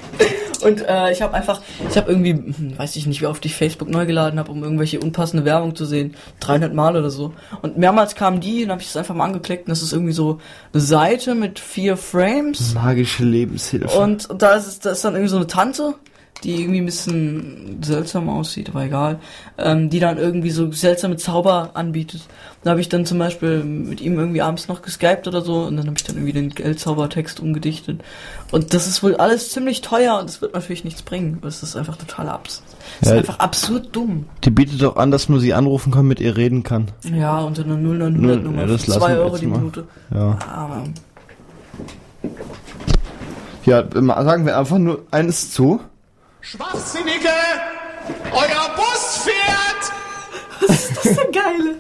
Und 0.64 0.82
äh, 0.82 1.12
ich 1.12 1.22
habe 1.22 1.36
einfach, 1.36 1.62
ich 1.88 1.96
habe 1.98 2.12
irgendwie, 2.12 2.32
hm, 2.32 2.78
weiß 2.78 2.96
ich 2.96 3.06
nicht, 3.06 3.22
wie 3.22 3.28
oft 3.28 3.46
ich 3.46 3.56
Facebook 3.56 3.90
neu 3.90 4.08
geladen 4.08 4.40
habe, 4.40 4.52
um 4.52 4.64
irgendwelche 4.64 5.00
unpassende 5.00 5.46
Werbung 5.46 5.76
zu 5.76 5.86
sehen. 5.86 6.16
300 6.40 6.74
Mal 6.74 6.98
oder 6.98 7.12
so. 7.12 7.34
Und 7.62 7.78
mehrmals 7.78 8.16
kamen 8.16 8.42
die 8.42 8.64
und 8.64 8.72
habe 8.72 8.82
ich 8.82 8.88
es 8.88 8.98
einfach 8.98 9.14
mal 9.14 9.26
angeklickt 9.26 9.68
und 9.68 9.70
das 9.70 9.84
ist 9.84 9.94
irgendwie 9.94 10.14
so 10.14 10.40
eine 10.74 10.82
Seite 10.82 11.36
mit 11.36 11.60
vier 11.60 11.96
Frames. 11.96 12.74
Magische 12.74 13.24
Lebenshilfe. 13.24 13.98
Und 13.98 14.28
da 14.36 14.56
ist, 14.56 14.86
da 14.86 14.92
ist 14.92 15.06
dann 15.06 15.14
irgendwie 15.14 15.30
so 15.30 15.38
eine 15.38 15.48
Tante, 15.48 15.94
die 16.43 16.61
irgendwie 16.61 16.80
ein 16.81 16.85
bisschen 16.85 17.80
seltsam 17.81 18.30
aussieht, 18.30 18.69
aber 18.69 18.84
egal, 18.85 19.19
ähm, 19.57 19.89
die 19.89 19.99
dann 19.99 20.18
irgendwie 20.18 20.51
so 20.51 20.72
seltsame 20.72 21.18
Zauber 21.18 21.72
anbietet. 21.73 22.22
Da 22.64 22.72
habe 22.72 22.81
ich 22.81 22.89
dann 22.89 23.05
zum 23.05 23.18
Beispiel 23.18 23.64
mit 23.64 24.01
ihm 24.01 24.19
irgendwie 24.19 24.41
abends 24.41 24.68
noch 24.68 24.81
geskypt 24.81 25.27
oder 25.27 25.41
so 25.41 25.64
und 25.64 25.77
dann 25.77 25.85
habe 25.88 25.95
ich 25.97 26.03
dann 26.03 26.15
irgendwie 26.18 26.34
den 26.34 26.49
Geldzaubertext 26.49 27.39
umgedichtet. 27.39 28.01
Und 28.51 28.73
das 28.73 28.88
ist 28.88 29.01
wohl 29.03 29.15
alles 29.15 29.51
ziemlich 29.51 29.81
teuer 29.81 30.19
und 30.19 30.30
es 30.30 30.41
wird 30.41 30.53
natürlich 30.53 30.84
nichts 30.84 31.01
bringen. 31.01 31.39
Das 31.41 31.64
ist 31.64 31.76
einfach 31.76 31.95
total 31.95 32.30
absurd. 32.30 32.65
Das 32.99 33.09
ist 33.09 33.14
Ja. 33.14 33.19
einfach 33.19 33.39
absurd 33.39 33.89
dumm. 33.95 34.26
die 34.43 34.49
bietet 34.51 34.84
auch 34.84 34.95
an, 34.97 35.11
dass 35.11 35.30
man 35.30 35.39
sie 35.39 35.53
anrufen 35.53 35.91
kann, 35.91 36.07
mit 36.07 36.19
ihr 36.19 36.38
reden 36.38 36.64
kann. 36.64 36.88
Ja, 37.14 37.39
unter 37.41 37.64
einer 37.64 37.77
0900 37.77 38.43
Nummer. 38.43 38.61
Ja, 38.61 38.68
das 38.68 38.84
für 38.85 38.91
lassen 38.91 39.01
2 39.01 39.09
wir 39.14 39.19
Euro 39.22 39.38
die 39.38 39.47
mal. 39.47 39.57
Minute. 39.59 39.84
Ja. 40.14 40.38
Aber 40.53 40.84
Ja, 43.65 43.84
sagen 43.91 44.45
wir 44.45 44.57
einfach 44.57 44.77
nur 44.77 45.03
eines 45.11 45.51
zu. 45.51 45.80
Schwachsinnige! 46.49 47.28
Euer 48.32 48.76
Bus 48.78 49.26
fährt! 49.26 49.91
das 50.61 50.86
ist 50.86 51.03
so 51.03 51.22
geile. 51.34 51.76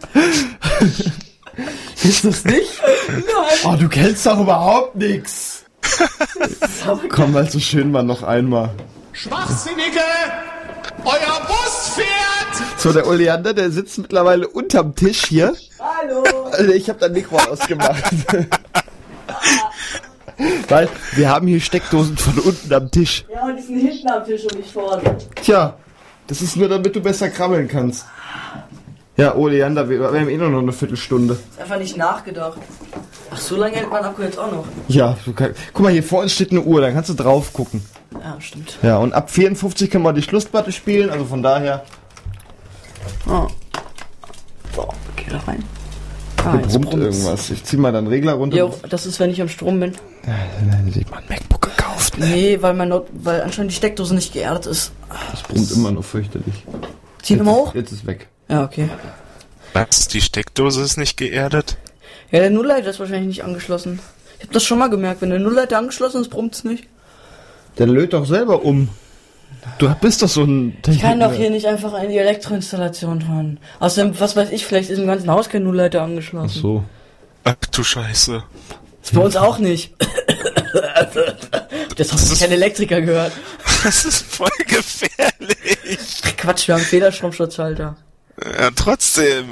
Ist 2.03 2.25
das 2.25 2.43
nicht? 2.43 2.81
Nein. 3.07 3.23
Oh, 3.63 3.77
du 3.79 3.87
kennst 3.87 4.25
doch 4.25 4.41
überhaupt 4.41 4.95
nix. 4.97 5.63
Komm, 7.07 7.33
weil 7.33 7.45
es 7.45 7.53
so 7.53 7.61
schön 7.61 7.93
war, 7.93 8.03
noch 8.03 8.23
einmal. 8.23 8.71
Schwachsinnige! 9.13 10.03
Euer 11.05 11.47
Bus 11.47 11.93
fährt! 11.95 12.77
So, 12.77 12.91
der 12.91 13.07
Oleander, 13.07 13.53
der 13.53 13.71
sitzt 13.71 13.97
mittlerweile 13.99 14.49
unterm 14.49 14.95
Tisch 14.95 15.27
hier. 15.27 15.55
Hallo. 15.79 16.23
Also 16.51 16.73
ich 16.73 16.89
habe 16.89 16.99
da 16.99 17.07
Mikro 17.07 17.37
ausgemacht. 17.37 18.03
Weil 20.67 20.87
wir 21.13 21.29
haben 21.29 21.47
hier 21.47 21.59
Steckdosen 21.59 22.17
von 22.17 22.37
unten 22.39 22.73
am 22.73 22.91
Tisch. 22.91 23.25
Ja, 23.33 23.45
und 23.45 23.57
die 23.57 23.61
sind 23.61 23.79
hinten 23.79 24.09
am 24.09 24.23
Tisch 24.23 24.43
und 24.43 24.55
nicht 24.55 24.71
vorne. 24.71 25.17
Tja, 25.35 25.75
das 26.27 26.41
ist 26.41 26.57
nur, 26.57 26.69
damit 26.69 26.95
du 26.95 27.01
besser 27.01 27.29
krabbeln 27.29 27.67
kannst. 27.67 28.05
Ja, 29.15 29.35
Oleander, 29.35 29.89
wir, 29.89 29.99
wir 29.99 30.19
haben 30.19 30.29
eh 30.29 30.37
nur 30.37 30.49
noch 30.49 30.61
eine 30.61 30.71
Viertelstunde. 30.71 31.33
Ist 31.33 31.59
einfach 31.59 31.79
nicht 31.79 31.97
nachgedacht. 31.97 32.59
Ach, 33.31 33.37
so 33.37 33.55
lange 33.55 33.75
hält 33.75 33.89
mein 33.89 34.03
Akku 34.03 34.21
jetzt 34.21 34.37
auch 34.37 34.51
noch. 34.51 34.65
Ja, 34.87 35.17
du 35.25 35.33
kann, 35.33 35.55
guck 35.73 35.83
mal, 35.83 35.91
hier 35.91 36.03
vor 36.03 36.21
uns 36.21 36.33
steht 36.33 36.51
eine 36.51 36.61
Uhr, 36.61 36.81
da 36.81 36.91
kannst 36.91 37.09
du 37.09 37.15
drauf 37.15 37.51
gucken. 37.51 37.83
Ja, 38.13 38.39
stimmt. 38.39 38.77
Ja, 38.83 38.97
und 38.97 39.13
ab 39.13 39.31
54 39.31 39.89
können 39.89 40.03
wir 40.03 40.13
die 40.13 40.21
Schlussplatte 40.21 40.71
spielen, 40.71 41.09
also 41.09 41.25
von 41.25 41.41
daher. 41.41 41.83
Oh. 43.27 43.47
So, 44.75 44.87
geh 45.15 45.31
da 45.31 45.39
rein. 45.39 45.63
Ah, 46.47 46.57
Hier 46.57 46.79
brummt 46.79 46.93
irgendwas. 46.93 47.49
Ich 47.49 47.63
zieh 47.63 47.77
mal 47.77 47.91
deinen 47.91 48.07
Regler 48.07 48.33
runter. 48.33 48.57
Jo, 48.57 48.73
das 48.89 49.05
ist, 49.05 49.19
wenn 49.19 49.29
ich 49.31 49.41
am 49.41 49.49
Strom 49.49 49.79
bin. 49.79 49.93
Dann 50.23 50.35
hätte 50.85 50.99
ich 50.99 51.09
mal 51.09 51.17
ein 51.17 51.23
MacBook 51.29 51.61
gekauft. 51.61 52.17
Nee, 52.17 52.57
weil 52.61 52.73
mein 52.73 52.89
Not 52.89 53.07
weil 53.13 53.41
anscheinend 53.41 53.71
die 53.71 53.75
Steckdose 53.75 54.15
nicht 54.15 54.33
geerdet 54.33 54.65
ist. 54.65 54.91
Das 55.31 55.43
brummt 55.43 55.71
immer 55.71 55.91
noch 55.91 56.03
fürchterlich. 56.05 56.63
Zieh 57.21 57.33
ihn 57.33 57.43
mal 57.43 57.53
hoch. 57.53 57.75
Jetzt 57.75 57.91
ist 57.91 58.05
weg. 58.05 58.27
Ja, 58.49 58.63
okay. 58.63 58.89
Was? 59.73 60.07
Die 60.07 60.21
Steckdose 60.21 60.81
ist 60.81 60.97
nicht 60.97 61.17
geerdet? 61.17 61.77
Ja, 62.31 62.39
der 62.39 62.49
Nullleiter 62.49 62.89
ist 62.89 62.99
wahrscheinlich 62.99 63.27
nicht 63.27 63.43
angeschlossen. 63.43 63.99
Ich 64.37 64.43
habe 64.45 64.53
das 64.53 64.63
schon 64.63 64.79
mal 64.79 64.89
gemerkt. 64.89 65.21
Wenn 65.21 65.29
der 65.29 65.39
Nullleiter 65.39 65.77
angeschlossen 65.77 66.21
ist, 66.21 66.29
brummt's 66.29 66.63
nicht. 66.63 66.85
Der 67.77 67.87
löt 67.87 68.13
doch 68.13 68.25
selber 68.25 68.63
um. 68.63 68.89
Du 69.77 69.93
bist 70.01 70.21
doch 70.21 70.29
so 70.29 70.43
ein 70.43 70.77
Ich 70.87 70.99
kann 70.99 71.19
doch 71.19 71.33
hier 71.33 71.49
nicht 71.49 71.67
einfach 71.67 72.01
in 72.01 72.09
die 72.09 72.17
Elektroinstallation 72.17 73.21
fahren. 73.21 73.59
Außerdem, 73.79 74.19
was 74.19 74.35
weiß 74.35 74.51
ich, 74.51 74.65
vielleicht 74.65 74.89
ist 74.89 74.97
im 74.97 75.07
ganzen 75.07 75.29
Haus 75.29 75.49
kein 75.49 75.63
Nullleiter 75.63 76.01
angeschlossen. 76.01 76.55
Ach 76.57 76.61
so. 76.61 76.83
Ach 77.43 77.55
du 77.71 77.83
Scheiße. 77.83 78.43
Ist 79.03 79.13
bei 79.13 79.21
uns 79.21 79.35
auch 79.35 79.59
nicht. 79.59 79.93
Das 81.95 82.13
hast 82.13 82.31
du 82.31 82.37
kein 82.37 82.51
Elektriker 82.51 83.01
gehört. 83.01 83.31
Das 83.83 84.05
ist 84.05 84.23
voll 84.23 84.49
gefährlich. 84.67 86.21
Quatsch, 86.37 86.67
wir 86.67 86.75
haben 86.75 86.83
Federstromschutzschalter. 86.83 87.95
Ja, 88.43 88.69
trotzdem. 88.75 89.45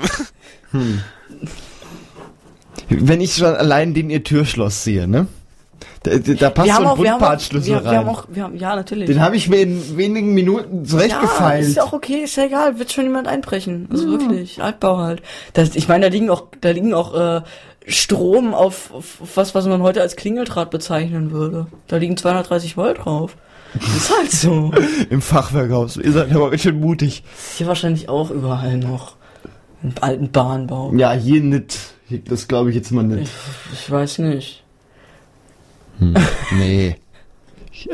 Wenn 2.89 3.21
ich 3.21 3.35
schon 3.35 3.55
allein 3.55 3.93
den 3.95 4.09
ihr 4.11 4.23
Türschloss 4.23 4.83
sehe, 4.83 5.07
ne? 5.07 5.27
Da, 6.05 6.17
da, 6.19 6.49
passt 6.51 6.67
wir 6.67 6.75
so 6.75 6.81
ein 6.81 6.87
auch, 6.87 6.97
wir 6.99 7.11
haben 7.11 7.15
auch, 7.15 7.19
Buntbartschlüssel 7.19 7.69
wir, 7.69 7.77
rein. 7.77 7.91
wir 7.91 7.97
haben 7.97 8.09
auch, 8.09 8.25
wir 8.29 8.43
haben, 8.43 8.57
ja, 8.57 8.75
natürlich. 8.75 9.07
den 9.07 9.21
habe 9.21 9.35
ich 9.35 9.49
mir 9.49 9.61
in 9.61 9.97
wenigen 9.97 10.33
Minuten 10.33 10.83
ja, 10.83 10.89
zurechtgefeilt. 10.89 11.65
ist 11.65 11.77
ja 11.77 11.83
auch 11.83 11.93
okay, 11.93 12.23
ist 12.23 12.35
ja 12.35 12.45
egal, 12.45 12.77
wird 12.77 12.91
schon 12.91 13.05
jemand 13.05 13.27
einbrechen. 13.27 13.87
Also 13.91 14.07
wirklich, 14.07 14.61
Altbau 14.61 14.97
halt. 14.97 15.23
Das, 15.53 15.75
ich 15.75 15.87
meine, 15.87 16.05
da 16.05 16.11
liegen 16.11 16.29
auch, 16.29 16.43
da 16.61 16.69
liegen 16.69 16.93
auch 16.93 17.15
äh, 17.15 17.41
Strom 17.87 18.53
auf, 18.53 18.93
auf 18.93 19.17
was, 19.35 19.55
was 19.55 19.65
man 19.65 19.81
heute 19.81 20.01
als 20.01 20.15
Klingeldraht 20.15 20.71
bezeichnen 20.71 21.31
würde. 21.31 21.67
Da 21.87 21.97
liegen 21.97 22.17
230 22.17 22.77
Volt 22.77 23.05
drauf. 23.05 23.35
Das 23.73 23.95
ist 23.95 24.17
halt 24.17 24.31
so. 24.31 24.71
Im 25.09 25.21
Fachwerkhaus. 25.21 25.97
Ihr 25.97 26.11
seid 26.11 26.33
aber 26.33 26.49
ganz 26.49 26.61
schön 26.61 26.79
mutig. 26.79 27.23
Ist 27.37 27.57
hier 27.57 27.67
wahrscheinlich 27.67 28.09
auch 28.09 28.31
überall 28.31 28.77
noch. 28.77 29.15
Im 29.83 29.93
alten 30.01 30.31
Bahnbau. 30.31 30.93
Ja, 30.95 31.11
hier 31.11 31.41
nicht. 31.41 31.77
Das 32.27 32.47
glaube 32.47 32.69
ich 32.69 32.75
jetzt 32.75 32.91
mal 32.91 33.03
nicht. 33.03 33.31
Ich 33.73 33.89
weiß 33.89 34.19
nicht. 34.19 34.64
Nee. 35.99 36.95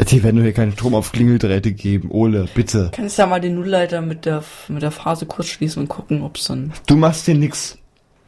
Die 0.09 0.23
werden 0.23 0.37
doch 0.37 0.43
hier 0.43 0.53
keinen 0.53 0.73
Strom 0.73 0.93
auf 0.93 1.11
Klingeldrähte 1.11 1.71
geben. 1.71 2.11
Ole, 2.11 2.45
bitte. 2.53 2.91
Kannst 2.93 3.17
ja 3.17 3.25
mal 3.25 3.41
den 3.41 3.55
Nullleiter 3.55 4.01
mit 4.01 4.25
der, 4.25 4.43
mit 4.67 4.83
der 4.83 4.91
Phase 4.91 5.25
kurz 5.25 5.47
schließen 5.47 5.81
und 5.81 5.89
gucken, 5.89 6.21
ob's 6.21 6.45
dann, 6.45 6.71
Du 6.85 6.95
machst 6.95 7.25
hier 7.25 7.35
nix. 7.35 7.77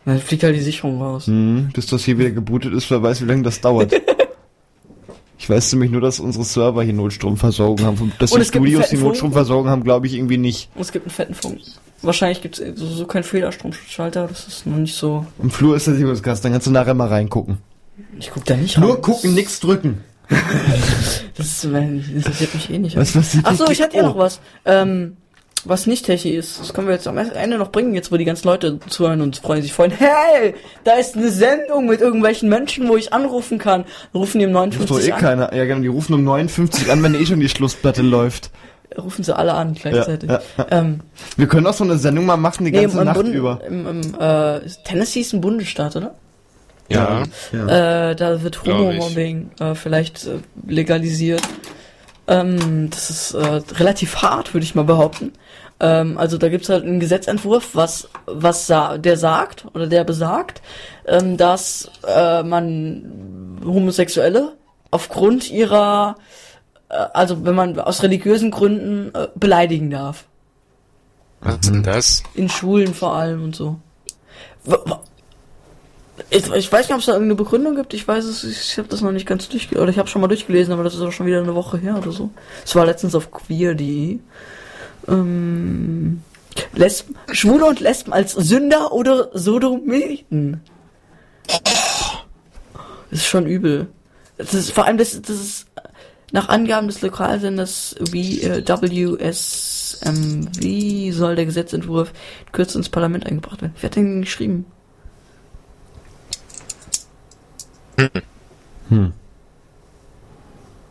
dann 0.05 0.19
fliegt 0.19 0.43
halt 0.43 0.55
die 0.55 0.61
Sicherung 0.61 0.99
raus. 1.01 1.27
Hm, 1.27 1.69
bis 1.73 1.85
das 1.85 2.03
hier 2.05 2.17
wieder 2.17 2.31
gebootet 2.31 2.73
ist, 2.73 2.89
wer 2.89 3.03
weiß, 3.03 3.21
wie 3.21 3.25
lange 3.25 3.43
das 3.43 3.61
dauert. 3.61 3.93
Ich 5.39 5.49
weiß 5.49 5.73
nämlich 5.73 5.91
nur, 5.91 5.99
dass 5.99 6.21
unsere 6.21 6.45
Server 6.45 6.83
hier 6.83 6.93
Notstromversorgung 6.93 7.85
haben. 7.85 8.13
Dass 8.17 8.31
Und 8.31 8.39
die 8.39 8.45
Studios 8.45 8.87
die. 8.89 8.95
Notstromversorgung 8.97 9.67
haben, 9.67 9.83
glaube 9.83 10.07
ich 10.07 10.13
irgendwie 10.13 10.37
nicht. 10.37 10.69
Und 10.73 10.81
es 10.83 10.93
gibt 10.93 11.05
einen 11.05 11.11
fetten 11.11 11.33
Funk. 11.33 11.59
Wahrscheinlich 12.01 12.41
gibt's 12.41 12.61
so, 12.75 12.85
so 12.85 13.05
keinen 13.05 13.23
Federstromschalter, 13.23 14.27
das 14.27 14.47
ist 14.47 14.65
noch 14.65 14.77
nicht 14.77 14.95
so. 14.95 15.25
Im 15.41 15.51
Flur 15.51 15.75
ist 15.75 15.87
der 15.87 15.95
Sicherungskasten, 15.95 16.43
dann 16.43 16.53
kannst 16.53 16.67
du 16.67 16.71
nachher 16.71 16.93
mal 16.93 17.09
reingucken. 17.09 17.57
Ich 18.19 18.31
guck 18.33 18.45
da 18.45 18.55
nicht 18.55 18.77
Nur 18.77 18.95
rein. 18.95 19.01
gucken, 19.01 19.33
nix 19.33 19.59
drücken. 19.59 20.03
Das, 21.35 21.63
interessiert 21.63 22.53
mich 22.53 22.69
eh 22.69 22.77
nicht. 22.77 22.95
Was, 22.95 23.15
was 23.15 23.31
sieht 23.31 23.41
Ach 23.43 23.55
so, 23.55 23.65
die- 23.65 23.73
ich 23.73 23.81
hatte 23.81 23.97
ja 23.97 24.03
Oh. 24.03 24.07
noch 24.07 24.17
was. 24.17 24.39
Ähm, 24.65 25.17
was 25.65 25.87
nicht 25.87 26.05
Techie 26.05 26.29
ist. 26.35 26.59
Das 26.59 26.73
können 26.73 26.87
wir 26.87 26.93
jetzt 26.93 27.07
am 27.07 27.17
Ende 27.17 27.57
noch 27.57 27.71
bringen, 27.71 27.93
jetzt 27.95 28.11
wo 28.11 28.17
die 28.17 28.25
ganzen 28.25 28.47
Leute 28.47 28.79
zuhören 28.87 29.21
und 29.21 29.37
freuen 29.37 29.61
sich 29.63 29.73
freuen. 29.73 29.91
Hey, 29.91 30.53
da 30.83 30.93
ist 30.93 31.15
eine 31.15 31.31
Sendung 31.31 31.87
mit 31.87 32.01
irgendwelchen 32.01 32.49
Menschen, 32.49 32.87
wo 32.87 32.97
ich 32.97 33.13
anrufen 33.13 33.57
kann. 33.59 33.85
Rufen 34.13 34.39
die 34.39 34.45
um 34.45 34.55
Ruft 34.55 34.73
doch 34.73 34.79
59 34.99 35.09
eh 35.09 35.11
an. 35.13 35.19
keiner. 35.19 35.53
Ja, 35.55 35.65
genau, 35.65 35.81
die 35.81 35.87
rufen 35.87 36.13
um 36.13 36.23
59 36.23 36.91
an, 36.91 37.01
wenn 37.01 37.15
eh 37.15 37.25
schon 37.25 37.39
die 37.39 37.49
Schlussplatte 37.49 38.01
läuft. 38.01 38.51
Rufen 38.97 39.23
sie 39.23 39.35
alle 39.35 39.53
an 39.53 39.73
gleichzeitig. 39.73 40.29
Ja, 40.29 40.41
ja, 40.57 40.67
Ähm, 40.69 40.99
Wir 41.37 41.47
können 41.47 41.65
auch 41.65 41.73
so 41.73 41.83
eine 41.83 41.97
Sendung 41.97 42.25
mal 42.27 42.37
machen, 42.37 42.65
die 42.65 42.71
nee, 42.71 42.81
ganze 42.81 43.03
Nacht 43.03 43.15
Bund, 43.15 43.33
über. 43.33 43.59
Im, 43.65 43.87
im, 43.87 44.01
äh, 44.19 44.59
Tennessee 44.85 45.21
ist 45.21 45.33
ein 45.33 45.41
Bundesstaat, 45.41 45.95
oder? 45.95 46.13
Ja. 46.93 48.09
Äh, 48.09 48.15
da 48.15 48.41
wird. 48.43 48.63
Homo-Mobbing 48.65 49.51
äh, 49.59 49.75
vielleicht 49.75 50.25
äh, 50.25 50.39
legalisiert. 50.67 51.41
Ähm, 52.27 52.89
das 52.89 53.09
ist 53.09 53.33
äh, 53.33 53.61
relativ 53.75 54.21
hart, 54.21 54.53
würde 54.53 54.63
ich 54.63 54.75
mal 54.75 54.85
behaupten. 54.85 55.33
Ähm, 55.79 56.17
also 56.17 56.37
da 56.37 56.49
gibt's 56.49 56.69
halt 56.69 56.83
einen 56.83 56.99
Gesetzentwurf, 56.99 57.71
was, 57.73 58.07
was 58.25 58.67
sa 58.67 58.97
der 58.97 59.17
sagt 59.17 59.65
oder 59.73 59.87
der 59.87 60.03
besagt, 60.05 60.61
ähm, 61.05 61.35
dass 61.35 61.91
äh, 62.07 62.43
man 62.43 63.59
Homosexuelle 63.65 64.53
aufgrund 64.91 65.51
ihrer, 65.51 66.15
äh, 66.89 66.95
also 67.13 67.43
wenn 67.45 67.55
man 67.55 67.79
aus 67.79 68.03
religiösen 68.03 68.51
Gründen 68.51 69.13
äh, 69.13 69.27
beleidigen 69.35 69.89
darf. 69.89 70.25
Was 71.41 71.55
ist 71.55 71.69
denn 71.69 71.83
das? 71.83 72.23
In 72.35 72.47
Schulen 72.47 72.93
vor 72.93 73.15
allem 73.15 73.43
und 73.43 73.55
so. 73.55 73.77
Ich, 76.29 76.51
ich 76.51 76.71
weiß 76.71 76.87
nicht, 76.87 76.93
ob 76.93 76.99
es 76.99 77.07
da 77.07 77.13
irgendeine 77.13 77.35
Begründung 77.35 77.75
gibt. 77.75 77.93
Ich 77.93 78.07
weiß 78.07 78.25
es, 78.25 78.43
ich 78.43 78.77
habe 78.77 78.87
das 78.87 79.01
noch 79.01 79.11
nicht 79.11 79.25
ganz 79.25 79.49
durchgelesen. 79.49 79.81
Oder 79.81 79.91
ich 79.91 79.97
habe 79.97 80.07
schon 80.07 80.21
mal 80.21 80.27
durchgelesen, 80.27 80.73
aber 80.73 80.83
das 80.83 80.93
ist 80.93 81.01
auch 81.01 81.11
schon 81.11 81.25
wieder 81.25 81.39
eine 81.39 81.55
Woche 81.55 81.77
her 81.77 81.97
oder 81.97 82.11
so. 82.11 82.29
Es 82.63 82.75
war 82.75 82.85
letztens 82.85 83.15
auf 83.15 83.31
queer.de. 83.31 84.19
Ähm, 85.07 86.21
Lesben, 86.75 87.15
Schwule 87.31 87.65
und 87.65 87.79
Lesben 87.79 88.13
als 88.13 88.33
Sünder 88.33 88.91
oder 88.93 89.29
Sodomiten. 89.33 90.61
Das 91.47 93.19
ist 93.19 93.25
schon 93.25 93.47
übel. 93.47 93.87
Das 94.37 94.53
ist 94.53 94.71
vor 94.71 94.85
allem 94.85 94.97
das, 94.97 95.19
das 95.21 95.39
ist 95.39 95.67
nach 96.31 96.49
Angaben 96.49 96.87
des 96.87 97.01
Lokalsenders 97.01 97.95
WSMV 97.99 98.33
soll 101.15 101.35
der 101.35 101.45
Gesetzentwurf 101.45 102.11
Kürze 102.51 102.79
ins 102.79 102.89
Parlament 102.89 103.27
eingebracht 103.27 103.61
werden. 103.61 103.75
Wer 103.79 103.89
hat 103.89 103.95
denn 103.95 104.21
geschrieben? 104.21 104.65
Hm. 107.97 109.13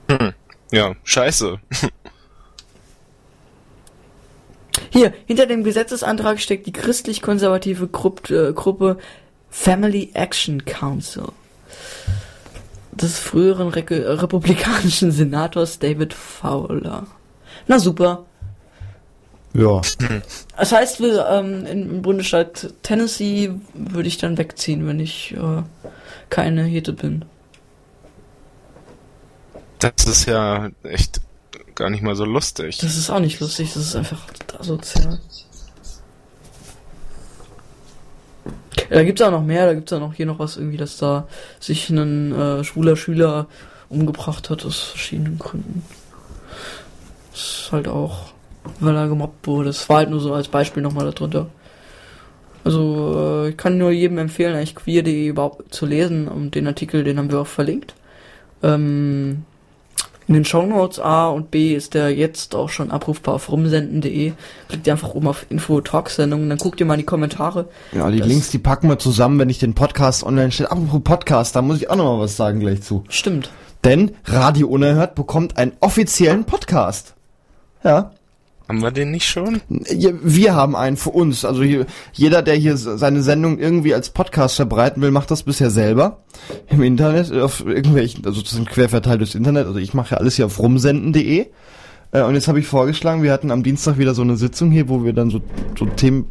Hm. 0.09 0.33
Ja, 0.71 0.95
scheiße. 1.05 1.61
Hier, 4.91 5.13
hinter 5.27 5.47
dem 5.47 5.65
Gesetzesantrag 5.65 6.41
steckt 6.41 6.67
die 6.67 6.73
christlich-konservative 6.73 7.89
Grupp, 7.89 8.31
äh, 8.31 8.53
Gruppe 8.53 8.99
Family 9.51 10.11
Action 10.15 10.65
Council 10.65 11.29
des 12.93 13.19
früheren 13.19 13.69
Re 13.69 13.85
republikanischen 14.23 15.11
Senators 15.13 15.79
David 15.79 16.13
Fowler. 16.13 17.07
Na 17.67 17.79
super. 17.79 18.27
Ja. 19.55 19.81
Das 20.57 20.73
heißt, 20.73 21.01
wir, 21.01 21.27
ähm, 21.29 21.67
im 21.67 22.03
Bundesstaat 22.03 22.73
Tennessee 22.83 23.51
würde 23.75 24.09
ich 24.09 24.19
dann 24.19 24.39
wegziehen, 24.39 24.87
wenn 24.87 25.01
ich 25.01 25.33
äh, 25.33 25.63
keine 26.33 26.65
Hete 26.65 26.95
bin. 26.95 27.27
Das 29.79 30.07
ist 30.07 30.25
ja 30.25 30.71
echt 30.83 31.21
gar 31.75 31.91
nicht 31.91 32.03
mal 32.03 32.17
so 32.17 32.25
lustig. 32.25 32.79
Das 32.79 32.97
ist 32.97 33.11
auch 33.11 33.21
nicht 33.21 33.39
lustig, 33.41 33.71
das 33.75 33.83
ist 33.83 33.97
einfach 33.97 34.23
asozial. 34.59 35.21
Ja, 38.79 38.97
da 38.97 39.05
gibt's 39.05 39.21
auch 39.21 39.31
noch 39.31 39.43
mehr, 39.43 39.67
da 39.67 39.75
gibt's 39.75 39.93
auch 39.93 40.01
noch 40.01 40.15
hier 40.15 40.25
noch 40.25 40.39
was 40.39 40.57
irgendwie, 40.57 40.79
dass 40.79 40.97
da 40.97 41.29
sich 41.61 41.91
ein 41.91 42.33
äh, 42.33 42.65
schwuler 42.65 42.97
Schüler 42.97 43.47
umgebracht 43.91 44.49
hat 44.49 44.65
aus 44.65 44.81
verschiedenen 44.81 45.39
Gründen. 45.39 45.85
Das 47.33 47.41
ist 47.41 47.73
halt 47.73 47.89
auch, 47.89 48.33
weil 48.81 48.97
er 48.97 49.09
gemobbt 49.09 49.47
wurde. 49.47 49.67
Das 49.67 49.87
war 49.91 49.99
halt 49.99 50.09
nur 50.09 50.21
so 50.21 50.33
als 50.33 50.49
Beispiel 50.49 50.83
nochmal 50.83 51.11
darunter. 51.13 51.51
Also, 52.65 53.45
äh, 53.45 53.49
ich 53.51 53.57
kann 53.57 53.79
nur 53.79 53.91
jedem 53.91 54.19
empfehlen, 54.19 54.55
eigentlich 54.55 54.75
queer.de 54.75 55.27
überhaupt 55.27 55.75
zu 55.75 55.87
lesen 55.87 56.29
und 56.29 56.55
den 56.55 56.67
Artikel, 56.67 57.05
den 57.05 57.19
haben 57.19 57.31
wir 57.31 57.41
auch 57.41 57.47
verlinkt. 57.47 57.95
Ähm, 58.63 59.45
in 60.29 60.35
den 60.35 60.45
Shownotes 60.45 61.01
A 61.01 61.29
und 61.29 61.51
B 61.51 61.75
ist 61.75 61.95
der 61.95 62.15
jetzt 62.15 62.55
auch 62.55 62.69
schon 62.69 62.91
abrufbar 62.91 63.35
auf 63.35 63.51
rumsenden.de. 63.51 64.33
Klickt 64.69 64.87
ihr 64.87 64.93
einfach 64.93 65.15
oben 65.15 65.27
auf 65.27 65.47
Info-Talk-Sendungen, 65.51 66.49
dann 66.49 66.59
guckt 66.59 66.79
ihr 66.79 66.87
mal 66.87 66.95
in 66.95 67.01
die 67.01 67.07
Kommentare. 67.07 67.69
Ja, 67.93 68.09
die 68.11 68.21
Links, 68.21 68.51
die 68.51 68.59
packen 68.59 68.89
wir 68.89 68.99
zusammen, 68.99 69.39
wenn 69.41 69.51
ich 69.51 69.59
den 69.59 69.75
Podcast 69.75 70.23
online 70.23 70.53
stelle. 70.53 70.71
Apropos 70.71 71.03
Podcast, 71.03 71.57
da 71.57 71.63
muss 71.63 71.79
ich 71.79 71.91
auch 71.91 71.97
noch 71.97 72.05
mal 72.05 72.21
was 72.23 72.37
sagen 72.37 72.61
gleich 72.61 72.83
zu. 72.83 73.05
Stimmt. 73.09 73.51
Denn 73.85 74.13
Radio 74.25 74.69
Unerhört 74.69 75.17
bekommt 75.17 75.59
einen 75.59 75.73
offiziellen 75.81 76.45
Podcast. 76.45 77.15
Ja. 77.83 78.13
Haben 78.69 78.81
wir 78.83 78.91
den 78.91 79.11
nicht 79.11 79.27
schon? 79.27 79.61
Wir 79.69 80.55
haben 80.55 80.77
einen 80.77 80.97
für 80.97 81.11
uns. 81.11 81.45
Also 81.45 81.63
hier, 81.63 81.87
jeder, 82.13 82.43
der 82.43 82.55
hier 82.55 82.77
seine 82.77 83.23
Sendung 83.23 83.59
irgendwie 83.59 83.95
als 83.95 84.11
Podcast 84.11 84.57
verbreiten 84.57 85.03
will, 85.03 85.11
macht 85.11 85.31
das 85.31 85.43
bisher 85.43 85.71
selber. 85.71 86.19
Im 86.69 86.83
Internet, 86.83 87.33
auf 87.33 87.65
irgendwelchen, 87.65 88.25
also 88.25 88.39
sozusagen 88.39 88.67
quer 88.67 88.89
verteilt 88.89 89.21
durchs 89.21 89.35
Internet. 89.35 89.67
Also 89.67 89.79
ich 89.79 89.95
mache 89.95 90.13
ja 90.15 90.19
alles 90.19 90.37
hier 90.37 90.47
auf 90.47 90.59
rumsenden.de. 90.59 91.47
Äh, 92.13 92.23
Und 92.23 92.35
jetzt 92.35 92.49
habe 92.49 92.61
ich 92.61 92.67
vorgeschlagen, 92.67 93.23
wir 93.23 93.33
hatten 93.33 93.51
am 93.51 93.63
Dienstag 93.63 93.99
wieder 93.99 94.15
so 94.15 94.23
eine 94.23 94.37
Sitzung 94.37 94.71
hier, 94.71 94.89
wo 94.89 95.05
wir 95.05 95.13
dann 95.13 95.31
so, 95.31 95.41
so 95.79 95.87
Themen. 95.87 96.27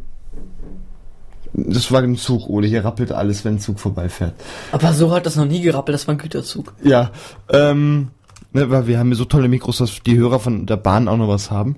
Das 1.54 1.92
war 1.92 2.02
ein 2.02 2.16
Zug, 2.16 2.50
Ole. 2.50 2.68
Hier 2.68 2.86
rappelt 2.86 3.12
alles, 3.12 3.44
wenn 3.44 3.56
ein 3.56 3.60
Zug 3.60 3.80
vorbeifährt. 3.80 4.34
Aber 4.72 4.94
so 4.94 5.12
hat 5.12 5.26
das 5.26 5.36
noch 5.36 5.46
nie 5.46 5.62
gerappelt, 5.62 5.94
das 5.94 6.08
war 6.08 6.16
ein 6.16 6.18
Güterzug. 6.18 6.74
Ja, 6.82 7.12
ähm, 7.52 8.08
ne, 8.54 8.70
weil 8.70 8.88
wir 8.88 9.00
haben 9.00 9.08
hier 9.08 9.16
so 9.18 9.26
tolle 9.26 9.48
Mikros, 9.48 9.78
dass 9.78 10.02
die 10.06 10.18
Hörer 10.18 10.40
von 10.40 10.66
der 10.66 10.78
Bahn 10.78 11.08
auch 11.08 11.18
noch 11.18 11.28
was 11.28 11.52
haben. 11.52 11.76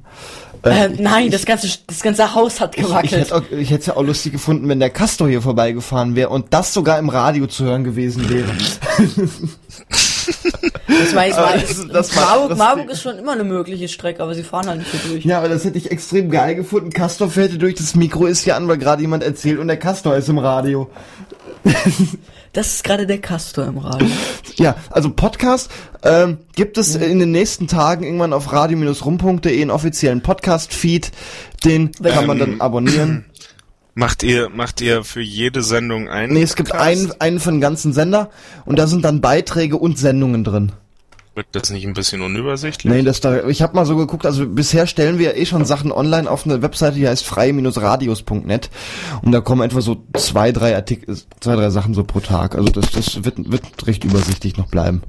Äh, 0.64 0.88
nein, 0.98 1.30
das 1.30 1.46
ganze, 1.46 1.68
das 1.88 2.02
ganze 2.02 2.34
Haus 2.36 2.62
hat 2.62 2.76
Ich, 2.76 2.82
ich 2.84 2.88
gewackelt. 2.88 3.12
hätte 3.12 3.36
auch- 3.36 3.52
ich 3.52 3.70
hätte 3.70 3.82
es 3.82 3.86
ja 3.88 3.98
auch 3.98 4.04
lustig 4.04 4.32
gefunden, 4.32 4.70
wenn 4.70 4.80
der 4.80 4.90
Castor 4.92 5.28
hier 5.28 5.42
vorbeigefahren 5.42 6.16
wäre 6.16 6.30
und 6.30 6.54
das 6.54 6.74
sogar 6.74 7.00
im 7.00 7.10
Radio 7.10 7.48
zu 7.48 7.66
hören 7.66 7.84
gewesen 7.84 8.30
wäre. 8.30 8.48
Das 10.88 11.14
war, 11.16 11.28
das 11.28 11.38
war, 11.38 11.54
das- 11.58 11.88
das 11.90 12.16
Marburg, 12.16 12.58
Marburg 12.58 12.90
ist 12.90 13.02
schon 13.02 13.18
immer 13.18 13.34
eine 13.34 13.44
mögliche 13.44 13.88
Strecke, 13.90 14.24
aber 14.24 14.34
sie 14.36 14.44
fahren 14.44 14.68
halt 14.68 14.80
nicht 14.80 14.92
hier 14.92 15.12
durch. 15.12 15.26
Ja, 15.26 15.40
aber 15.40 15.50
das 15.50 15.66
hätte 15.66 15.78
ich 15.78 15.92
extrem 15.92 16.30
geil 16.30 16.56
gefunden. 16.56 16.92
Castor 16.92 17.30
fährt 17.30 17.50
hier 17.52 17.60
durch, 17.60 17.76
das 17.76 17.96
Mikro 17.96 18.26
ist 18.26 18.44
hier 18.44 18.56
an, 18.56 18.68
weil 18.68 18.78
gerade 18.78 19.02
jemand 19.02 19.24
erzählt 19.24 19.60
und 19.60 19.68
der 19.68 19.78
Castor 19.78 20.16
ist 20.16 20.30
im 20.30 20.38
Radio. 20.38 20.90
Das 22.54 22.68
ist 22.68 22.84
gerade 22.84 23.08
der 23.08 23.20
Castor 23.20 23.66
im 23.66 23.80
Radio. 23.80 24.08
Ja, 24.58 24.76
also 24.92 25.10
Podcast 25.10 25.72
ähm, 26.04 26.38
gibt 26.56 26.78
es 26.78 26.96
in 26.96 27.18
den 27.18 27.32
nächsten 27.32 27.68
Tagen 27.68 28.04
irgendwann 28.04 28.32
auf 28.32 28.54
radio-rum.de 28.54 29.60
einen 29.60 29.72
offiziellen 29.72 30.22
Podcast-Feed. 30.22 31.12
Den 31.66 31.92
kann 31.94 32.28
man 32.28 32.38
dann 32.38 32.62
abonnieren. 32.62 33.26
Macht 33.96 34.24
ihr, 34.24 34.50
macht 34.50 34.82
ihr 34.82 35.04
für 35.04 35.22
jede 35.22 35.62
Sendung 35.62 36.10
einen? 36.10 36.34
Nee, 36.34 36.42
es 36.42 36.56
gibt 36.56 36.72
einen, 36.72 37.12
einen 37.20 37.40
für 37.40 37.52
den 37.52 37.62
ganzen 37.62 37.94
Sender 37.94 38.32
und 38.66 38.80
da 38.80 38.88
sind 38.88 39.06
dann 39.06 39.22
Beiträge 39.22 39.78
und 39.78 40.00
Sendungen 40.00 40.44
drin. 40.44 40.72
Wird 41.36 41.48
das 41.54 41.72
nicht 41.72 41.88
ein 41.88 41.94
bisschen 41.94 42.22
unübersichtlich? 42.22 42.94
Nee, 42.94 43.02
das 43.02 43.20
da, 43.20 43.48
ich 43.48 43.64
habe 43.64 43.76
mal 43.76 43.88
so 43.88 43.98
geguckt, 43.98 44.26
also 44.28 44.48
bisher 44.48 44.86
stellen 44.86 45.18
wir 45.18 45.36
eh 45.36 45.48
schon 45.48 45.66
Sachen 45.66 45.92
online 45.92 46.30
auf 46.30 46.46
eine 46.46 46.62
Webseite, 46.62 46.98
die 46.98 47.08
heißt 47.08 47.26
freie-radios.net 47.26 48.70
und 49.24 49.32
da 49.32 49.42
kommen 49.42 49.64
etwa 49.64 49.82
so 49.82 50.04
zwei, 50.16 50.52
drei 50.52 50.76
Artikel, 50.76 51.18
zwei, 51.40 51.56
drei 51.56 51.72
Sachen 51.72 51.96
so 51.96 52.04
pro 52.04 52.20
Tag. 52.20 52.54
Also 52.54 52.70
das, 52.70 52.92
das 52.92 53.24
wird, 53.24 53.52
wird 53.52 53.64
recht 53.88 54.04
übersichtlich 54.04 54.58
noch 54.58 54.68
bleiben. 54.68 55.02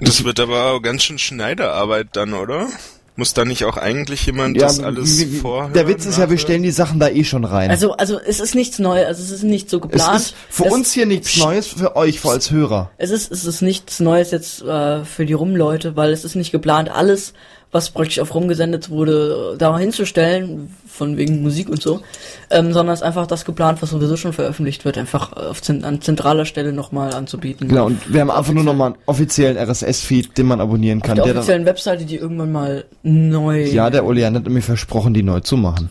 Das 0.00 0.24
wird 0.24 0.40
aber 0.40 0.72
auch 0.72 0.80
ganz 0.80 1.04
schön 1.04 1.18
Schneiderarbeit 1.18 2.08
dann, 2.12 2.34
oder? 2.34 2.66
Muss 3.14 3.34
da 3.34 3.44
nicht 3.44 3.64
auch 3.66 3.76
eigentlich 3.76 4.24
jemand 4.24 4.58
das 4.60 4.80
alles 4.80 5.18
wie- 5.20 5.32
wie- 5.32 5.38
vorhören? 5.38 5.74
der 5.74 5.86
Witz 5.86 6.06
ist 6.06 6.16
ja, 6.18 6.30
wir 6.30 6.38
stellen 6.38 6.62
die 6.62 6.70
Sachen 6.70 6.98
da 6.98 7.08
eh 7.08 7.24
schon 7.24 7.44
rein. 7.44 7.70
Also, 7.70 7.92
also 7.92 8.18
es 8.18 8.40
ist 8.40 8.54
nichts 8.54 8.78
Neues, 8.78 9.06
also 9.06 9.22
es 9.22 9.30
ist 9.30 9.42
nicht 9.42 9.68
so 9.68 9.76
es 9.76 9.82
geplant. 9.82 10.20
ist 10.20 10.34
für 10.48 10.64
Es- 10.66 10.72
uns 10.72 10.92
hier 10.92 11.04
nichts 11.04 11.36
Neues, 11.36 11.66
für 11.66 11.94
euch, 11.94 12.20
für 12.20 12.30
als 12.30 12.50
Hörer. 12.50 12.90
Es 12.96 13.10
ist, 13.10 13.30
es 13.30 13.44
ist 13.44 13.60
nichts 13.60 14.00
Neues 14.00 14.30
jetzt 14.30 14.62
äh, 14.62 15.04
für 15.04 15.26
die 15.26 15.34
Rumleute, 15.34 15.94
weil 15.94 16.10
es 16.12 16.24
ist 16.24 16.36
nicht 16.36 16.52
geplant, 16.52 16.90
alles, 16.90 17.34
was 17.72 17.90
praktisch 17.90 18.20
auf 18.20 18.34
rumgesendet 18.34 18.90
wurde, 18.90 19.56
da 19.58 19.76
hinzustellen, 19.78 20.74
von 20.86 21.16
wegen 21.16 21.42
Musik 21.42 21.70
und 21.70 21.80
so, 21.82 22.02
ähm, 22.50 22.72
sondern 22.74 22.92
es 22.92 23.00
ist 23.00 23.06
einfach 23.06 23.26
das 23.26 23.46
geplant, 23.46 23.80
was 23.80 23.90
sowieso 23.90 24.16
schon 24.16 24.34
veröffentlicht 24.34 24.84
wird, 24.84 24.98
einfach 24.98 25.32
auf 25.32 25.62
an 25.68 26.00
zentraler 26.02 26.44
Stelle 26.44 26.72
nochmal 26.72 27.14
anzubieten. 27.14 27.68
Genau, 27.68 27.86
und 27.86 28.12
wir 28.12 28.20
haben 28.20 28.30
einfach 28.30 28.52
nur 28.52 28.62
nochmal 28.62 28.88
einen 28.92 28.98
offiziellen 29.06 29.56
RSS-Feed, 29.56 30.36
den 30.36 30.46
man 30.46 30.60
abonnieren 30.60 31.00
Auf 31.00 31.06
kann. 31.06 31.16
der 31.16 31.24
Der 31.24 31.32
dann, 31.32 31.40
offiziellen 31.40 31.64
Webseite, 31.66 32.04
die 32.04 32.16
irgendwann 32.16 32.52
mal 32.52 32.84
neu. 33.02 33.64
ja, 33.64 33.88
der 33.88 34.04
Olean 34.04 34.34
hat 34.36 34.46
mir 34.48 34.60
versprochen, 34.62 35.14
die 35.14 35.22
neu 35.22 35.40
zu 35.40 35.56
machen. 35.56 35.88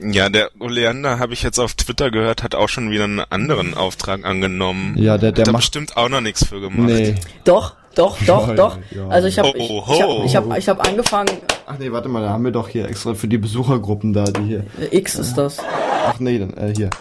Ja, 0.00 0.28
der 0.28 0.50
Oleander, 0.60 1.18
habe 1.18 1.32
ich 1.32 1.42
jetzt 1.42 1.58
auf 1.58 1.74
Twitter 1.74 2.10
gehört, 2.10 2.42
hat 2.42 2.54
auch 2.54 2.68
schon 2.68 2.90
wieder 2.90 3.04
einen 3.04 3.20
anderen 3.20 3.74
Auftrag 3.74 4.24
angenommen. 4.24 4.96
Ja, 4.98 5.18
der, 5.18 5.32
der 5.32 5.42
hat 5.42 5.48
da 5.48 5.52
macht, 5.52 5.62
bestimmt 5.62 5.96
auch 5.96 6.08
noch 6.08 6.20
nichts 6.20 6.46
für 6.46 6.60
gemacht. 6.60 6.88
nee. 6.88 7.14
Doch, 7.44 7.74
doch, 7.94 8.18
doch, 8.26 8.48
Ja, 8.48 8.54
doch. 8.54 8.78
ja. 8.90 9.08
Also 9.08 9.28
ich 9.28 9.38
habe 9.38 9.48
ich, 9.56 9.70
ich 9.70 10.02
hab, 10.02 10.24
ich 10.24 10.36
hab, 10.36 10.58
ich 10.58 10.68
hab 10.68 10.86
angefangen, 10.88 11.30
Ach 11.66 11.78
nee, 11.78 11.90
warte 11.90 12.08
mal, 12.08 12.22
da 12.22 12.30
haben 12.30 12.44
wir 12.44 12.50
doch 12.52 12.68
hier 12.68 12.88
extra 12.88 13.14
für 13.14 13.26
die 13.28 13.38
Besuchergruppen 13.38 14.12
da, 14.12 14.24
die 14.24 14.42
hier. 14.42 14.64
X 14.90 15.14
ist 15.14 15.34
das. 15.38 15.58
Ach 16.06 16.18
nee, 16.20 16.38
dann, 16.38 16.54
äh, 16.54 16.74
hier. 16.74 16.90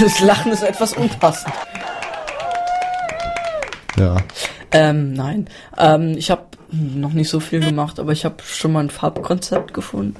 Das 0.00 0.20
Lachen 0.20 0.50
ist 0.52 0.62
etwas 0.64 0.94
unpassend. 0.94 1.54
Ja. 3.96 4.16
Ähm, 4.72 5.12
nein. 5.12 5.48
Ähm, 5.78 6.16
ich 6.18 6.30
habe 6.30 6.42
noch 6.70 7.12
nicht 7.12 7.28
so 7.28 7.40
viel 7.40 7.60
gemacht, 7.60 8.00
aber 8.00 8.12
ich 8.12 8.24
habe 8.24 8.36
schon 8.44 8.72
mal 8.72 8.80
ein 8.80 8.90
Farbkonzept 8.90 9.72
gefunden. 9.72 10.16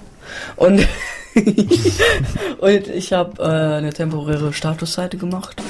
Und, 0.56 0.86
und 2.58 2.88
ich 2.88 3.12
habe 3.12 3.42
äh, 3.42 3.76
eine 3.78 3.92
temporäre 3.92 4.52
Statusseite 4.52 5.16
gemacht. 5.16 5.60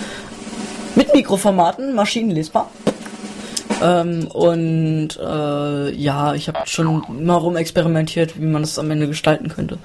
Mit 0.94 1.12
Mikroformaten, 1.14 1.94
maschinenlesbar. 1.94 2.70
Ähm, 3.82 4.27
und 4.28 5.19
äh, 5.19 5.94
ja, 5.94 6.35
ich 6.35 6.48
habe 6.48 6.66
schon 6.66 7.24
mal 7.24 7.36
rumexperimentiert, 7.36 8.40
wie 8.40 8.47
man 8.47 8.62
das 8.62 8.78
am 8.78 8.90
Ende 8.90 9.07
gestalten 9.09 9.48
könnte. 9.48 9.78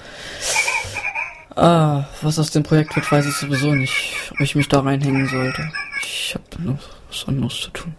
Ah, 1.56 2.06
was 2.22 2.40
aus 2.40 2.52
dem 2.52 2.64
Projekt 2.64 2.96
wird, 2.96 3.12
weiß 3.12 3.26
ich 3.26 3.36
sowieso 3.36 3.74
nicht, 3.74 4.32
ob 4.32 4.40
ich 4.40 4.56
mich 4.56 4.70
da 4.70 4.80
reinhängen 4.80 5.28
sollte. 5.28 5.70
Ich 6.02 6.34
habe 6.36 6.64
noch 6.64 6.80
was 7.10 7.28
anderes 7.28 7.60
zu 7.60 7.70
tun. 7.72 7.94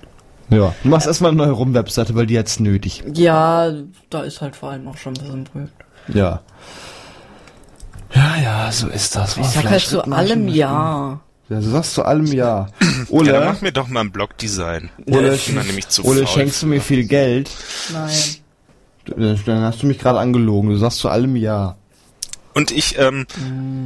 Ja. 0.48 0.74
Du 0.82 0.88
machst 0.88 1.06
erstmal 1.06 1.30
eine 1.30 1.38
neue 1.38 1.52
Rum-Webseite, 1.52 2.14
weil 2.14 2.26
die 2.26 2.34
jetzt 2.34 2.60
nötig. 2.60 3.02
Ja, 3.14 3.70
da 4.10 4.22
ist 4.22 4.40
halt 4.40 4.56
vor 4.56 4.70
allem 4.70 4.88
auch 4.88 4.96
schon 4.96 5.16
was 5.20 5.28
im 5.28 5.44
Projekt. 5.44 5.72
Ja. 6.08 6.40
Ja, 8.14 8.36
ja, 8.42 8.72
so 8.72 8.88
ist 8.88 9.16
das. 9.16 9.36
Ich 9.36 9.46
sag 9.46 9.70
halt 9.70 9.80
zu 9.80 10.02
allem 10.02 10.48
Ja. 10.48 11.20
Ja, 11.52 11.60
du 11.60 11.68
sagst 11.68 11.92
zu 11.92 12.04
allem 12.04 12.26
ja. 12.26 12.34
Ja, 12.34 12.66
dann 12.80 13.06
Ole, 13.10 13.44
mach 13.44 13.60
mir 13.60 13.72
doch 13.72 13.88
mal 13.88 14.00
ein 14.00 14.10
Blogdesign. 14.10 14.88
Ole, 15.06 15.34
ich 15.34 15.46
bin 15.46 15.56
dann 15.56 15.66
nämlich 15.66 15.88
zu 15.88 16.02
Ole 16.04 16.24
faul. 16.24 16.28
schenkst 16.28 16.62
du 16.62 16.66
mir 16.66 16.80
viel 16.80 17.04
Geld? 17.04 17.50
Nein. 17.92 18.10
Dann 19.04 19.40
dann 19.44 19.62
hast 19.62 19.82
du 19.82 19.86
mich 19.86 19.98
gerade 19.98 20.18
angelogen. 20.18 20.70
Du 20.70 20.76
sagst 20.76 20.98
zu 20.98 21.10
allem 21.10 21.36
ja. 21.36 21.76
Und 22.54 22.70
ich, 22.70 22.98
ähm, 22.98 23.26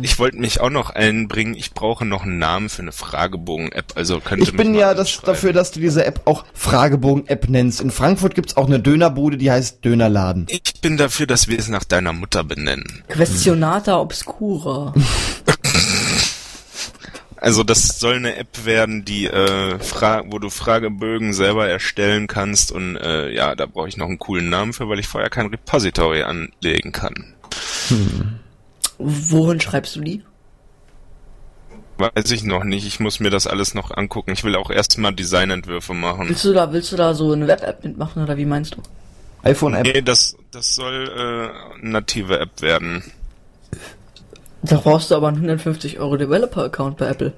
ich 0.02 0.18
wollte 0.18 0.38
mich 0.38 0.60
auch 0.60 0.70
noch 0.70 0.90
einbringen. 0.90 1.54
Ich 1.54 1.72
brauche 1.72 2.04
noch 2.04 2.24
einen 2.24 2.38
Namen 2.38 2.68
für 2.68 2.82
eine 2.82 2.92
Fragebogen-App. 2.92 3.92
Also 3.94 4.20
könnte 4.20 4.44
Ich 4.44 4.56
bin 4.56 4.74
ja 4.74 4.92
das, 4.94 5.20
dafür, 5.22 5.52
dass 5.52 5.70
du 5.70 5.80
diese 5.80 6.04
App 6.04 6.22
auch 6.24 6.44
Fragebogen-App 6.54 7.48
nennst. 7.48 7.80
In 7.80 7.90
Frankfurt 7.90 8.34
gibt's 8.34 8.56
auch 8.56 8.66
eine 8.66 8.80
Dönerbude, 8.80 9.36
die 9.36 9.50
heißt 9.50 9.84
Dönerladen. 9.84 10.46
Ich 10.48 10.80
bin 10.80 10.96
dafür, 10.96 11.26
dass 11.26 11.48
wir 11.48 11.58
es 11.58 11.68
nach 11.68 11.84
deiner 11.84 12.12
Mutter 12.12 12.42
benennen. 12.42 13.04
Questionata 13.08 14.00
obscura. 14.00 14.92
Also 17.46 17.62
das 17.62 18.00
soll 18.00 18.16
eine 18.16 18.34
App 18.34 18.64
werden, 18.64 19.04
die 19.04 19.26
äh, 19.26 19.78
fra 19.78 20.24
wo 20.26 20.40
du 20.40 20.50
Fragebögen 20.50 21.32
selber 21.32 21.68
erstellen 21.68 22.26
kannst 22.26 22.72
und 22.72 22.96
äh, 22.96 23.30
ja, 23.32 23.54
da 23.54 23.66
brauche 23.66 23.86
ich 23.86 23.96
noch 23.96 24.08
einen 24.08 24.18
coolen 24.18 24.48
Namen 24.48 24.72
für, 24.72 24.88
weil 24.88 24.98
ich 24.98 25.06
vorher 25.06 25.30
kein 25.30 25.46
Repository 25.46 26.24
anlegen 26.24 26.90
kann. 26.90 27.34
Wohin 28.98 29.60
schreibst 29.60 29.94
du 29.94 30.00
die? 30.00 30.24
Weiß 31.98 32.32
ich 32.32 32.42
noch 32.42 32.64
nicht. 32.64 32.84
Ich 32.84 32.98
muss 32.98 33.20
mir 33.20 33.30
das 33.30 33.46
alles 33.46 33.74
noch 33.74 33.92
angucken. 33.92 34.32
Ich 34.32 34.42
will 34.42 34.56
auch 34.56 34.70
erstmal 34.70 35.14
Designentwürfe 35.14 35.94
machen. 35.94 36.28
Willst 36.28 36.44
du 36.44 36.52
da, 36.52 36.72
willst 36.72 36.90
du 36.90 36.96
da 36.96 37.14
so 37.14 37.30
eine 37.30 37.46
Web-App 37.46 37.84
mitmachen 37.84 38.24
oder 38.24 38.36
wie 38.36 38.44
meinst 38.44 38.74
du? 38.74 38.82
iPhone-App. 39.44 39.84
Nee, 39.84 40.02
das, 40.02 40.36
das 40.50 40.74
soll 40.74 41.08
äh, 41.08 41.78
eine 41.78 41.90
native 41.90 42.40
App 42.40 42.60
werden. 42.60 43.04
Da 44.68 44.76
brauchst 44.76 45.10
du 45.10 45.14
aber 45.14 45.28
einen 45.28 45.36
150 45.36 45.98
Euro 45.98 46.16
Developer-Account 46.16 46.96
bei 46.96 47.08
Apple. 47.08 47.32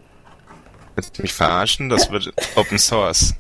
Willst 0.95 1.19
du 1.19 1.23
mich 1.23 1.33
verarschen? 1.33 1.89
Das 1.89 2.11
wird 2.11 2.33
Open 2.57 2.79
Source. 2.79 3.35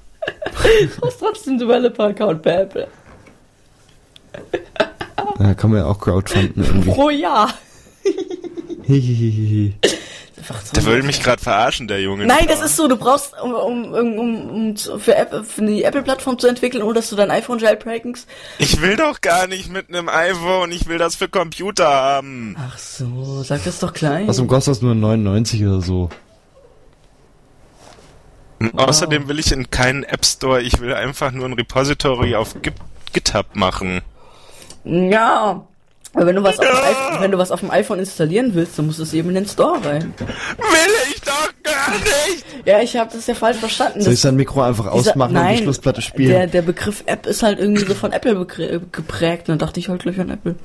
Du 0.97 1.06
hast 1.06 1.19
trotzdem 1.19 1.55
einen 1.55 1.60
Developer-Account 1.60 2.43
bei 2.43 2.62
Apple. 2.62 2.89
Da 5.39 5.55
kann 5.55 5.70
man 5.70 5.81
ja 5.81 5.86
auch 5.86 5.98
crowdfunden 5.98 6.65
irgendwie. 6.65 6.90
Pro 6.90 7.10
Jahr. 7.10 7.52
Hihihihi. 8.85 9.74
Einfach 10.49 10.65
so. 10.65 10.73
Der 10.73 10.85
will 10.87 11.03
mich 11.03 11.23
gerade 11.23 11.43
verarschen, 11.43 11.89
der 11.89 12.01
Junge. 12.01 12.27
Nein, 12.27 12.47
das 12.49 12.61
ist 12.61 12.77
so, 12.77 12.89
du 12.89 12.97
brauchst, 12.97 13.35
um, 13.41 13.53
um, 13.53 13.93
um, 13.93 14.19
um, 14.19 14.51
um 14.51 14.77
für, 14.77 15.15
App, 15.15 15.45
für 15.47 15.62
die 15.62 15.85
Apple-Plattform 15.85 16.39
zu 16.39 16.47
entwickeln, 16.47 16.83
oder 16.83 16.95
dass 16.95 17.11
du 17.11 17.16
dein 17.16 17.31
iPhone 17.31 17.59
jailbreakst. 17.59 18.27
Ich 18.59 18.81
will 18.81 18.97
doch 18.97 19.20
gar 19.20 19.47
nicht 19.47 19.70
mit 19.70 19.89
einem 19.89 20.09
iPhone. 20.09 20.73
Ich 20.73 20.87
will 20.87 20.99
das 20.99 21.16
für 21.16 21.29
Computer 21.29 21.87
haben. 21.87 22.57
Ach 22.59 22.79
so, 22.79 23.43
sag 23.43 23.65
das 23.65 23.79
doch 23.81 23.93
klein. 23.93 24.27
Was 24.27 24.39
um 24.39 24.47
kostet 24.47 24.77
das 24.77 24.83
nur 24.83 24.95
99 24.95 25.65
oder 25.66 25.81
so? 25.81 26.09
Und 28.61 28.77
Außerdem 28.77 29.29
will 29.29 29.39
ich 29.39 29.53
in 29.53 29.70
keinen 29.70 30.03
App 30.03 30.25
Store. 30.25 30.62
Ich 30.62 30.81
will 30.81 30.95
einfach 30.95 31.31
nur 31.31 31.47
ein 31.47 31.53
Repository 31.53 32.35
auf 32.35 32.61
Git 32.62 32.75
GitHub 33.12 33.55
machen. 33.55 34.03
Ja. 34.85 35.66
Aber 36.19 36.27
wenn 36.27 36.36
du 36.36 36.43
was 36.43 36.59
auf 36.59 36.66
dem 36.66 36.77
iPhone, 36.77 37.20
wenn 37.23 37.31
du 37.31 37.39
was 37.39 37.51
auf 37.53 37.61
dem 37.61 37.70
iPhone 37.70 37.99
installieren 38.01 38.55
willst, 38.55 38.77
dann 38.78 38.86
musst 38.86 38.99
du 38.99 39.05
es 39.05 39.12
eben 39.15 39.28
in 39.28 39.36
den 39.36 39.47
Store 39.47 39.78
rein. 39.85 40.12
Will 40.19 40.95
ich 41.15 41.20
doch 41.20 41.49
gar 41.62 41.90
nicht. 41.93 42.45
Ja, 42.66 42.81
ich 42.81 42.97
habe 42.97 43.11
das 43.12 43.27
ja 43.28 43.35
falsch 43.35 43.59
verstanden. 43.59 44.01
Soll 44.03 44.12
ich 44.15 44.20
sein 44.20 44.35
Mikro 44.36 44.62
einfach 44.62 44.93
dieser- 44.93 45.11
ausmachen 45.12 45.36
und 45.36 45.49
die 45.49 45.59
Schlussplatte 45.59 46.03
spielen? 46.03 46.31
Der, 46.31 46.47
der 46.49 46.62
Begriff 46.62 47.05
App 47.07 47.27
ist 47.27 47.43
halt 47.43 47.59
irgendwie 47.61 47.85
so 47.85 47.95
von 47.95 48.12
Apple 48.12 48.32
begrä- 48.35 48.81
geprägt. 48.90 49.43
Und 49.49 49.53
dann 49.53 49.59
dachte 49.61 49.78
ich 49.81 49.89
halt 49.89 50.03
gleich 50.03 50.19
an 50.19 50.31
Apple. 50.31 50.57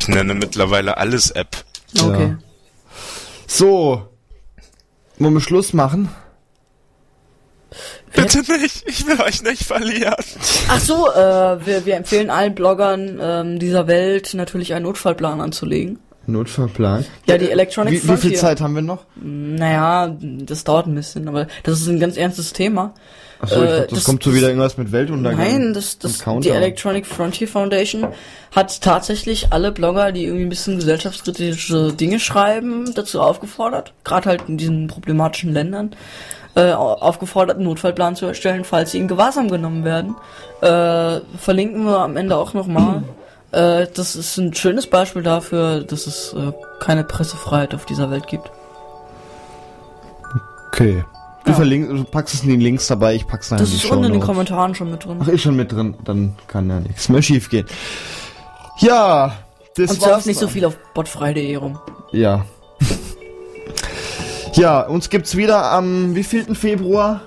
Ich 0.00 0.08
nenne 0.08 0.34
mittlerweile 0.34 0.98
alles 0.98 1.30
App. 1.30 1.56
Okay. 2.00 2.36
So. 3.46 4.06
Wollen 5.18 5.34
wir 5.34 5.40
Schluss 5.40 5.72
machen? 5.72 6.08
Bitte 8.14 8.38
nicht. 8.58 8.82
Ich 8.86 9.06
will 9.06 9.20
euch 9.20 9.42
nicht 9.42 9.62
verlieren. 9.64 10.14
Ach 10.68 10.80
so, 10.80 11.08
äh, 11.10 11.64
wir, 11.66 11.86
wir 11.86 11.96
empfehlen 11.96 12.30
allen 12.30 12.54
Bloggern 12.54 13.18
ähm, 13.20 13.58
dieser 13.58 13.86
Welt 13.86 14.34
natürlich 14.34 14.74
einen 14.74 14.84
Notfallplan 14.84 15.40
anzulegen. 15.40 15.98
Notfallplan. 16.26 17.04
Ja, 17.26 17.38
die 17.38 17.50
Electronic 17.50 17.92
Wie, 17.92 18.02
wie 18.02 18.06
Frontier. 18.06 18.30
viel 18.30 18.38
Zeit 18.38 18.60
haben 18.60 18.74
wir 18.74 18.82
noch? 18.82 19.04
Naja, 19.16 20.14
das 20.20 20.64
dauert 20.64 20.86
ein 20.86 20.94
bisschen, 20.94 21.26
aber 21.28 21.46
das 21.62 21.80
ist 21.80 21.88
ein 21.88 21.98
ganz 21.98 22.16
ernstes 22.16 22.52
Thema. 22.52 22.94
Achso, 23.40 23.62
ich 23.62 23.70
Äh, 23.70 23.76
glaub, 23.78 23.88
das, 23.88 24.04
kommt 24.04 24.22
so 24.22 24.34
wieder 24.34 24.48
irgendwas 24.48 24.76
mit 24.76 24.92
Weltuntergang. 24.92 25.38
Nein, 25.40 25.74
das, 25.74 25.98
das, 25.98 26.22
die. 26.42 26.50
Electronic 26.50 27.06
Frontier 27.06 27.48
Foundation 27.48 28.08
hat 28.54 28.80
tatsächlich 28.82 29.50
alle 29.50 29.72
Blogger, 29.72 30.12
die 30.12 30.24
irgendwie 30.24 30.44
ein 30.44 30.50
bisschen 30.50 30.76
gesellschaftskritische 30.76 31.92
Dinge 31.94 32.20
schreiben, 32.20 32.92
dazu 32.94 33.20
aufgefordert, 33.20 33.94
gerade 34.04 34.28
halt 34.28 34.42
in 34.48 34.58
diesen 34.58 34.88
problematischen 34.88 35.52
Ländern, 35.54 35.96
äh, 36.54 36.72
au- 36.72 36.94
aufgefordert, 36.94 37.56
einen 37.56 37.66
Notfallplan 37.66 38.16
zu 38.16 38.26
erstellen, 38.26 38.64
falls 38.64 38.90
sie 38.92 38.98
in 38.98 39.08
Gewahrsam 39.08 39.48
genommen 39.48 39.84
werden. 39.84 40.16
Äh, 40.60 41.20
verlinken 41.38 41.84
wir 41.84 41.98
am 42.00 42.16
Ende 42.16 42.36
auch 42.36 42.54
nochmal. 42.54 43.02
äh, 43.52 43.86
das 43.94 44.16
ist 44.16 44.36
ein 44.38 44.52
schönes 44.54 44.86
Beispiel 44.88 45.22
dafür, 45.22 45.80
dass 45.82 46.06
es 46.06 46.32
äh, 46.34 46.52
keine 46.80 47.04
Pressefreiheit 47.04 47.74
auf 47.74 47.84
dieser 47.86 48.10
Welt 48.10 48.26
gibt. 48.26 48.50
Okay. 50.68 51.04
Du 51.44 51.52
Ja. 51.52 51.58
du 51.64 52.04
packst 52.04 52.34
es 52.34 52.42
in 52.44 52.50
die 52.50 52.56
Links 52.64 52.86
dabei, 52.86 53.14
ich 53.14 53.26
pack's 53.26 53.50
nachher 53.50 53.62
Das 53.62 53.70
in 53.72 53.78
die 53.78 53.84
ist 53.84 53.90
unten 53.90 54.04
in 54.04 54.12
den. 54.12 54.20
Kommentaren 54.20 54.74
schon 54.74 54.90
mit 54.90 55.04
drin. 55.04 55.18
Ach, 55.22 55.26
ist 55.28 55.40
schon 55.42 55.56
mit 55.56 55.72
drin, 55.72 55.96
dann 56.04 56.36
kann 56.46 56.68
ja 56.68 56.80
nichts 56.80 57.08
mehr 57.08 57.22
schief 57.22 57.48
gehen. 57.48 57.66
Ja, 58.78 59.32
das 59.76 59.90
Und 59.92 60.02
surft 60.02 60.26
nicht 60.26 60.38
so 60.38 60.48
viel 60.48 60.64
auf 60.66 60.76
botfrei.de 60.94 61.56
rum. 61.56 61.78
Ja. 62.12 62.44
Ja, 64.54 64.80
uns 64.82 65.10
gibt's 65.10 65.36
wieder 65.36 65.70
am 65.72 66.14
wievielten 66.14 66.54
Februar? 66.54 67.20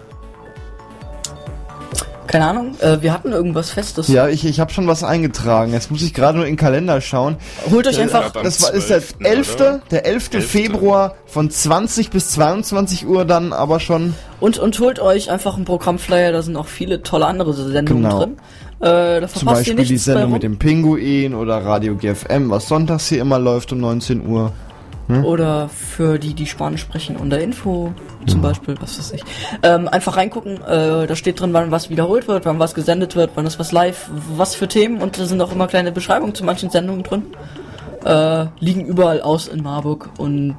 Keine 2.28 2.48
Ahnung, 2.48 2.76
äh, 2.82 2.98
wir 3.02 3.14
hatten 3.14 3.32
irgendwas 3.32 3.70
Festes. 3.70 4.08
Ja, 4.08 4.28
ich, 4.28 4.44
ich 4.44 4.60
habe 4.60 4.74
schon 4.74 4.88
was 4.88 5.04
eingetragen. 5.04 5.72
Jetzt 5.72 5.91
muss 5.91 6.02
ich 6.02 6.16
gerade 6.16 6.38
nur 6.38 6.48
in 6.48 6.54
den 6.54 6.58
Kalender 6.58 7.00
schauen. 7.00 7.36
Holt 7.70 7.86
euch 7.88 8.00
Äh, 8.00 8.04
einfach. 8.04 8.34
am 8.36 8.44
Das 8.44 8.62
war, 8.64 8.74
ist 8.74 8.90
der 8.90 9.02
12., 9.02 9.16
11. 9.24 9.56
oder? 9.56 9.82
Der 9.91 10.06
11. 10.08 10.30
11.. 10.34 10.48
Februar 10.50 11.16
von 11.28 11.52
20 11.52 12.10
bis 12.10 12.32
22 12.32 13.06
Uhr 13.08 13.26
dann 13.26 13.54
aber 13.54 13.80
schon. 13.80 14.16
Und, 14.40 14.58
und 14.58 14.80
holt 14.80 15.00
euch 15.00 15.30
einfach 15.30 15.56
einen 15.58 15.66
Programmflyer, 15.66 16.32
da 16.32 16.41
sind 16.41 16.56
auch 16.58 16.66
viele 16.68 17.04
tolle 17.04 17.28
andere 17.28 17.54
Sendungen 17.54 18.04
Genau. 18.04 18.20
drin. 18.20 18.38
Äh, 18.80 19.22
da 19.22 19.28
Zum 19.28 19.41
verpasst 19.41 19.68
ihr 19.68 19.76
Beispiel 19.76 19.86
die 19.86 19.98
Sendung 19.98 20.32
mit 20.32 20.41
dem 20.44 20.58
Pinguin 20.58 21.36
oder 21.36 21.64
Radio 21.64 21.95
GFM, 21.95 22.50
was 22.50 22.68
sonntags 22.68 23.08
hier 23.10 23.22
immer 23.22 23.38
läuft 23.38 23.72
um 23.74 23.80
19 23.80 24.26
Uhr. 24.26 24.52
Oder 25.10 25.70
für 25.70 26.18
die, 26.18 26.34
die 26.34 26.46
Spanisch 26.46 26.82
sprechen, 26.82 27.18
unter 27.18 27.40
Info 27.40 27.94
zum 28.26 28.42
Beispiel, 28.42 28.76
was 28.80 28.98
weiß 28.98 29.12
ich. 29.12 29.24
Ähm, 29.62 29.88
einfach 29.88 30.16
reingucken, 30.16 30.62
äh, 30.62 31.08
da 31.08 31.16
steht 31.16 31.42
drin, 31.42 31.54
wann 31.54 31.72
was 31.72 31.90
wiederholt 31.90 32.28
wird, 32.28 32.46
wann 32.46 32.58
was 32.58 32.74
gesendet 32.74 33.16
wird, 33.16 33.32
wann 33.36 33.46
ist 33.46 33.60
was 33.60 33.72
live, 33.72 34.10
was 34.36 34.56
für 34.56 34.68
Themen 34.68 35.02
und 35.02 35.20
da 35.20 35.26
sind 35.26 35.42
auch 35.42 35.52
immer 35.52 35.68
kleine 35.68 35.92
Beschreibungen 35.92 36.34
zu 36.34 36.46
manchen 36.46 36.70
Sendungen 36.70 37.04
drin. 37.04 37.24
Äh, 38.06 38.48
liegen 38.60 38.86
überall 38.86 39.22
aus 39.22 39.48
in 39.48 39.62
Marburg 39.62 40.10
und 40.18 40.56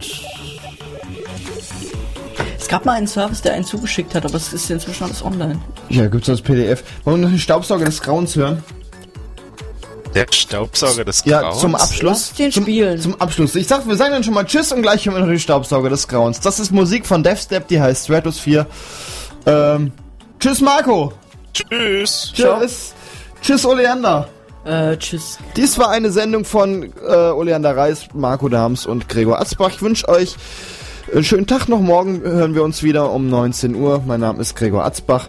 es 2.59 2.69
gab 2.69 2.87
mal 2.87 2.93
einen 2.93 3.07
Service, 3.07 3.43
der 3.43 3.53
einen 3.55 3.65
zugeschickt 3.65 4.15
hat, 4.15 4.25
aber 4.25 4.35
es 4.37 4.53
ist 4.53 4.71
inzwischen 4.71 5.05
alles 5.05 5.23
online. 5.23 5.59
Ja, 5.91 6.07
gibt's 6.07 6.27
das 6.27 6.41
PDF. 6.41 6.83
Wollen 7.05 7.21
wir 7.21 7.27
noch 7.27 7.35
den 7.35 7.39
Staubsauger 7.39 7.85
des 7.85 8.01
Grauens 8.01 8.37
hören? 8.37 8.63
Der 10.15 10.27
Staubsauger 10.31 11.05
des 11.05 11.25
Ja, 11.25 11.41
Grauens. 11.41 11.59
zum 11.61 11.75
Abschluss. 11.75 12.03
Lass 12.03 12.33
den 12.35 12.53
zum, 12.53 12.63
spielen. 12.63 13.01
Zum 13.01 13.21
Abschluss. 13.21 13.55
Ich 13.57 13.67
sag, 13.67 13.87
wir 13.89 13.97
sagen 13.97 14.13
dann 14.13 14.23
schon 14.25 14.35
mal 14.35 14.45
Tschüss 14.45 14.71
und 14.73 14.83
gleich 14.83 15.07
hören 15.07 15.15
wir 15.17 15.21
noch 15.21 15.29
den 15.29 15.41
Staubsauger 15.41 15.91
des 15.91 16.07
Grauens. 16.09 16.41
Das 16.41 16.61
ist 16.61 16.71
Musik 16.71 17.07
von 17.07 17.23
Deathstep, 17.23 17.67
die 17.69 17.81
heißt 17.81 18.05
Stratosphere. 18.05 18.67
Ähm, 19.47 19.93
tschüss 20.39 20.61
Marco. 20.61 21.13
Tschüss. 21.53 22.33
Ciao. 22.35 22.61
Tschüss. 22.61 22.95
Tschüss 23.43 23.67
Oleander. 23.67 24.29
Äh, 24.65 24.97
tschüss. 24.97 25.39
Dies 25.57 25.79
war 25.79 25.91
eine 25.91 26.11
Sendung 26.11 26.45
von 26.45 26.93
äh, 27.07 27.15
Oleander 27.15 27.77
Reis, 27.77 28.07
Marco 28.15 28.49
Dahms 28.49 28.87
und 28.87 29.09
Gregor 29.09 29.41
Atzbach. 29.41 29.71
Ich 29.75 29.83
wünsche 29.83 30.09
euch 30.09 30.37
einen 31.13 31.25
schönen 31.25 31.47
Tag 31.47 31.69
noch. 31.69 31.81
Morgen 31.81 32.23
hören 32.23 32.55
wir 32.55 32.63
uns 32.63 32.83
wieder 32.83 33.11
um 33.11 33.29
19 33.29 33.75
Uhr. 33.75 34.03
Mein 34.07 34.21
Name 34.21 34.41
ist 34.41 34.55
Gregor 34.57 34.85
Atzbach 34.85 35.29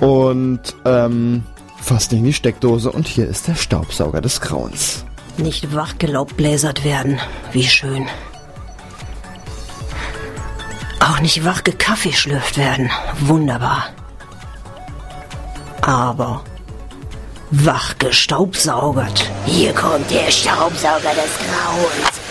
und 0.00 0.60
ähm, 0.84 1.42
nicht 1.80 2.12
in 2.12 2.24
die 2.24 2.32
Steckdose 2.32 2.90
und 2.90 3.06
hier 3.06 3.28
ist 3.28 3.48
der 3.48 3.54
Staubsauger 3.54 4.20
des 4.20 4.40
Grauens. 4.40 5.04
Nicht 5.36 5.74
wachgelaubbläsert 5.74 6.84
werden. 6.84 7.20
Wie 7.52 7.64
schön. 7.64 8.06
Auch 11.00 11.20
nicht 11.20 11.44
wach 11.44 11.62
gekaffeeschlürft 11.62 12.56
werden. 12.56 12.90
Wunderbar. 13.20 13.88
Aber 15.82 16.42
wach 17.50 17.96
gestaubsaugert. 17.98 19.30
Hier 19.44 19.72
kommt 19.72 20.10
der 20.10 20.30
Staubsauger 20.30 21.14
des 21.14 21.32
Grauens. 21.38 22.25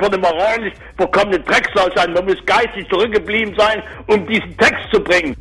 Man 0.00 0.10
für 0.12 0.18
eine 0.18 0.18
moralisch 0.18 0.74
verkommene 0.96 1.40
Drecksau 1.40 1.88
sein? 1.94 2.12
Man 2.12 2.24
muss 2.24 2.44
geistig 2.46 2.88
zurückgeblieben 2.88 3.54
sein, 3.56 3.82
um 4.06 4.26
diesen 4.26 4.56
Text 4.56 4.90
zu 4.92 5.02
bringen. 5.02 5.36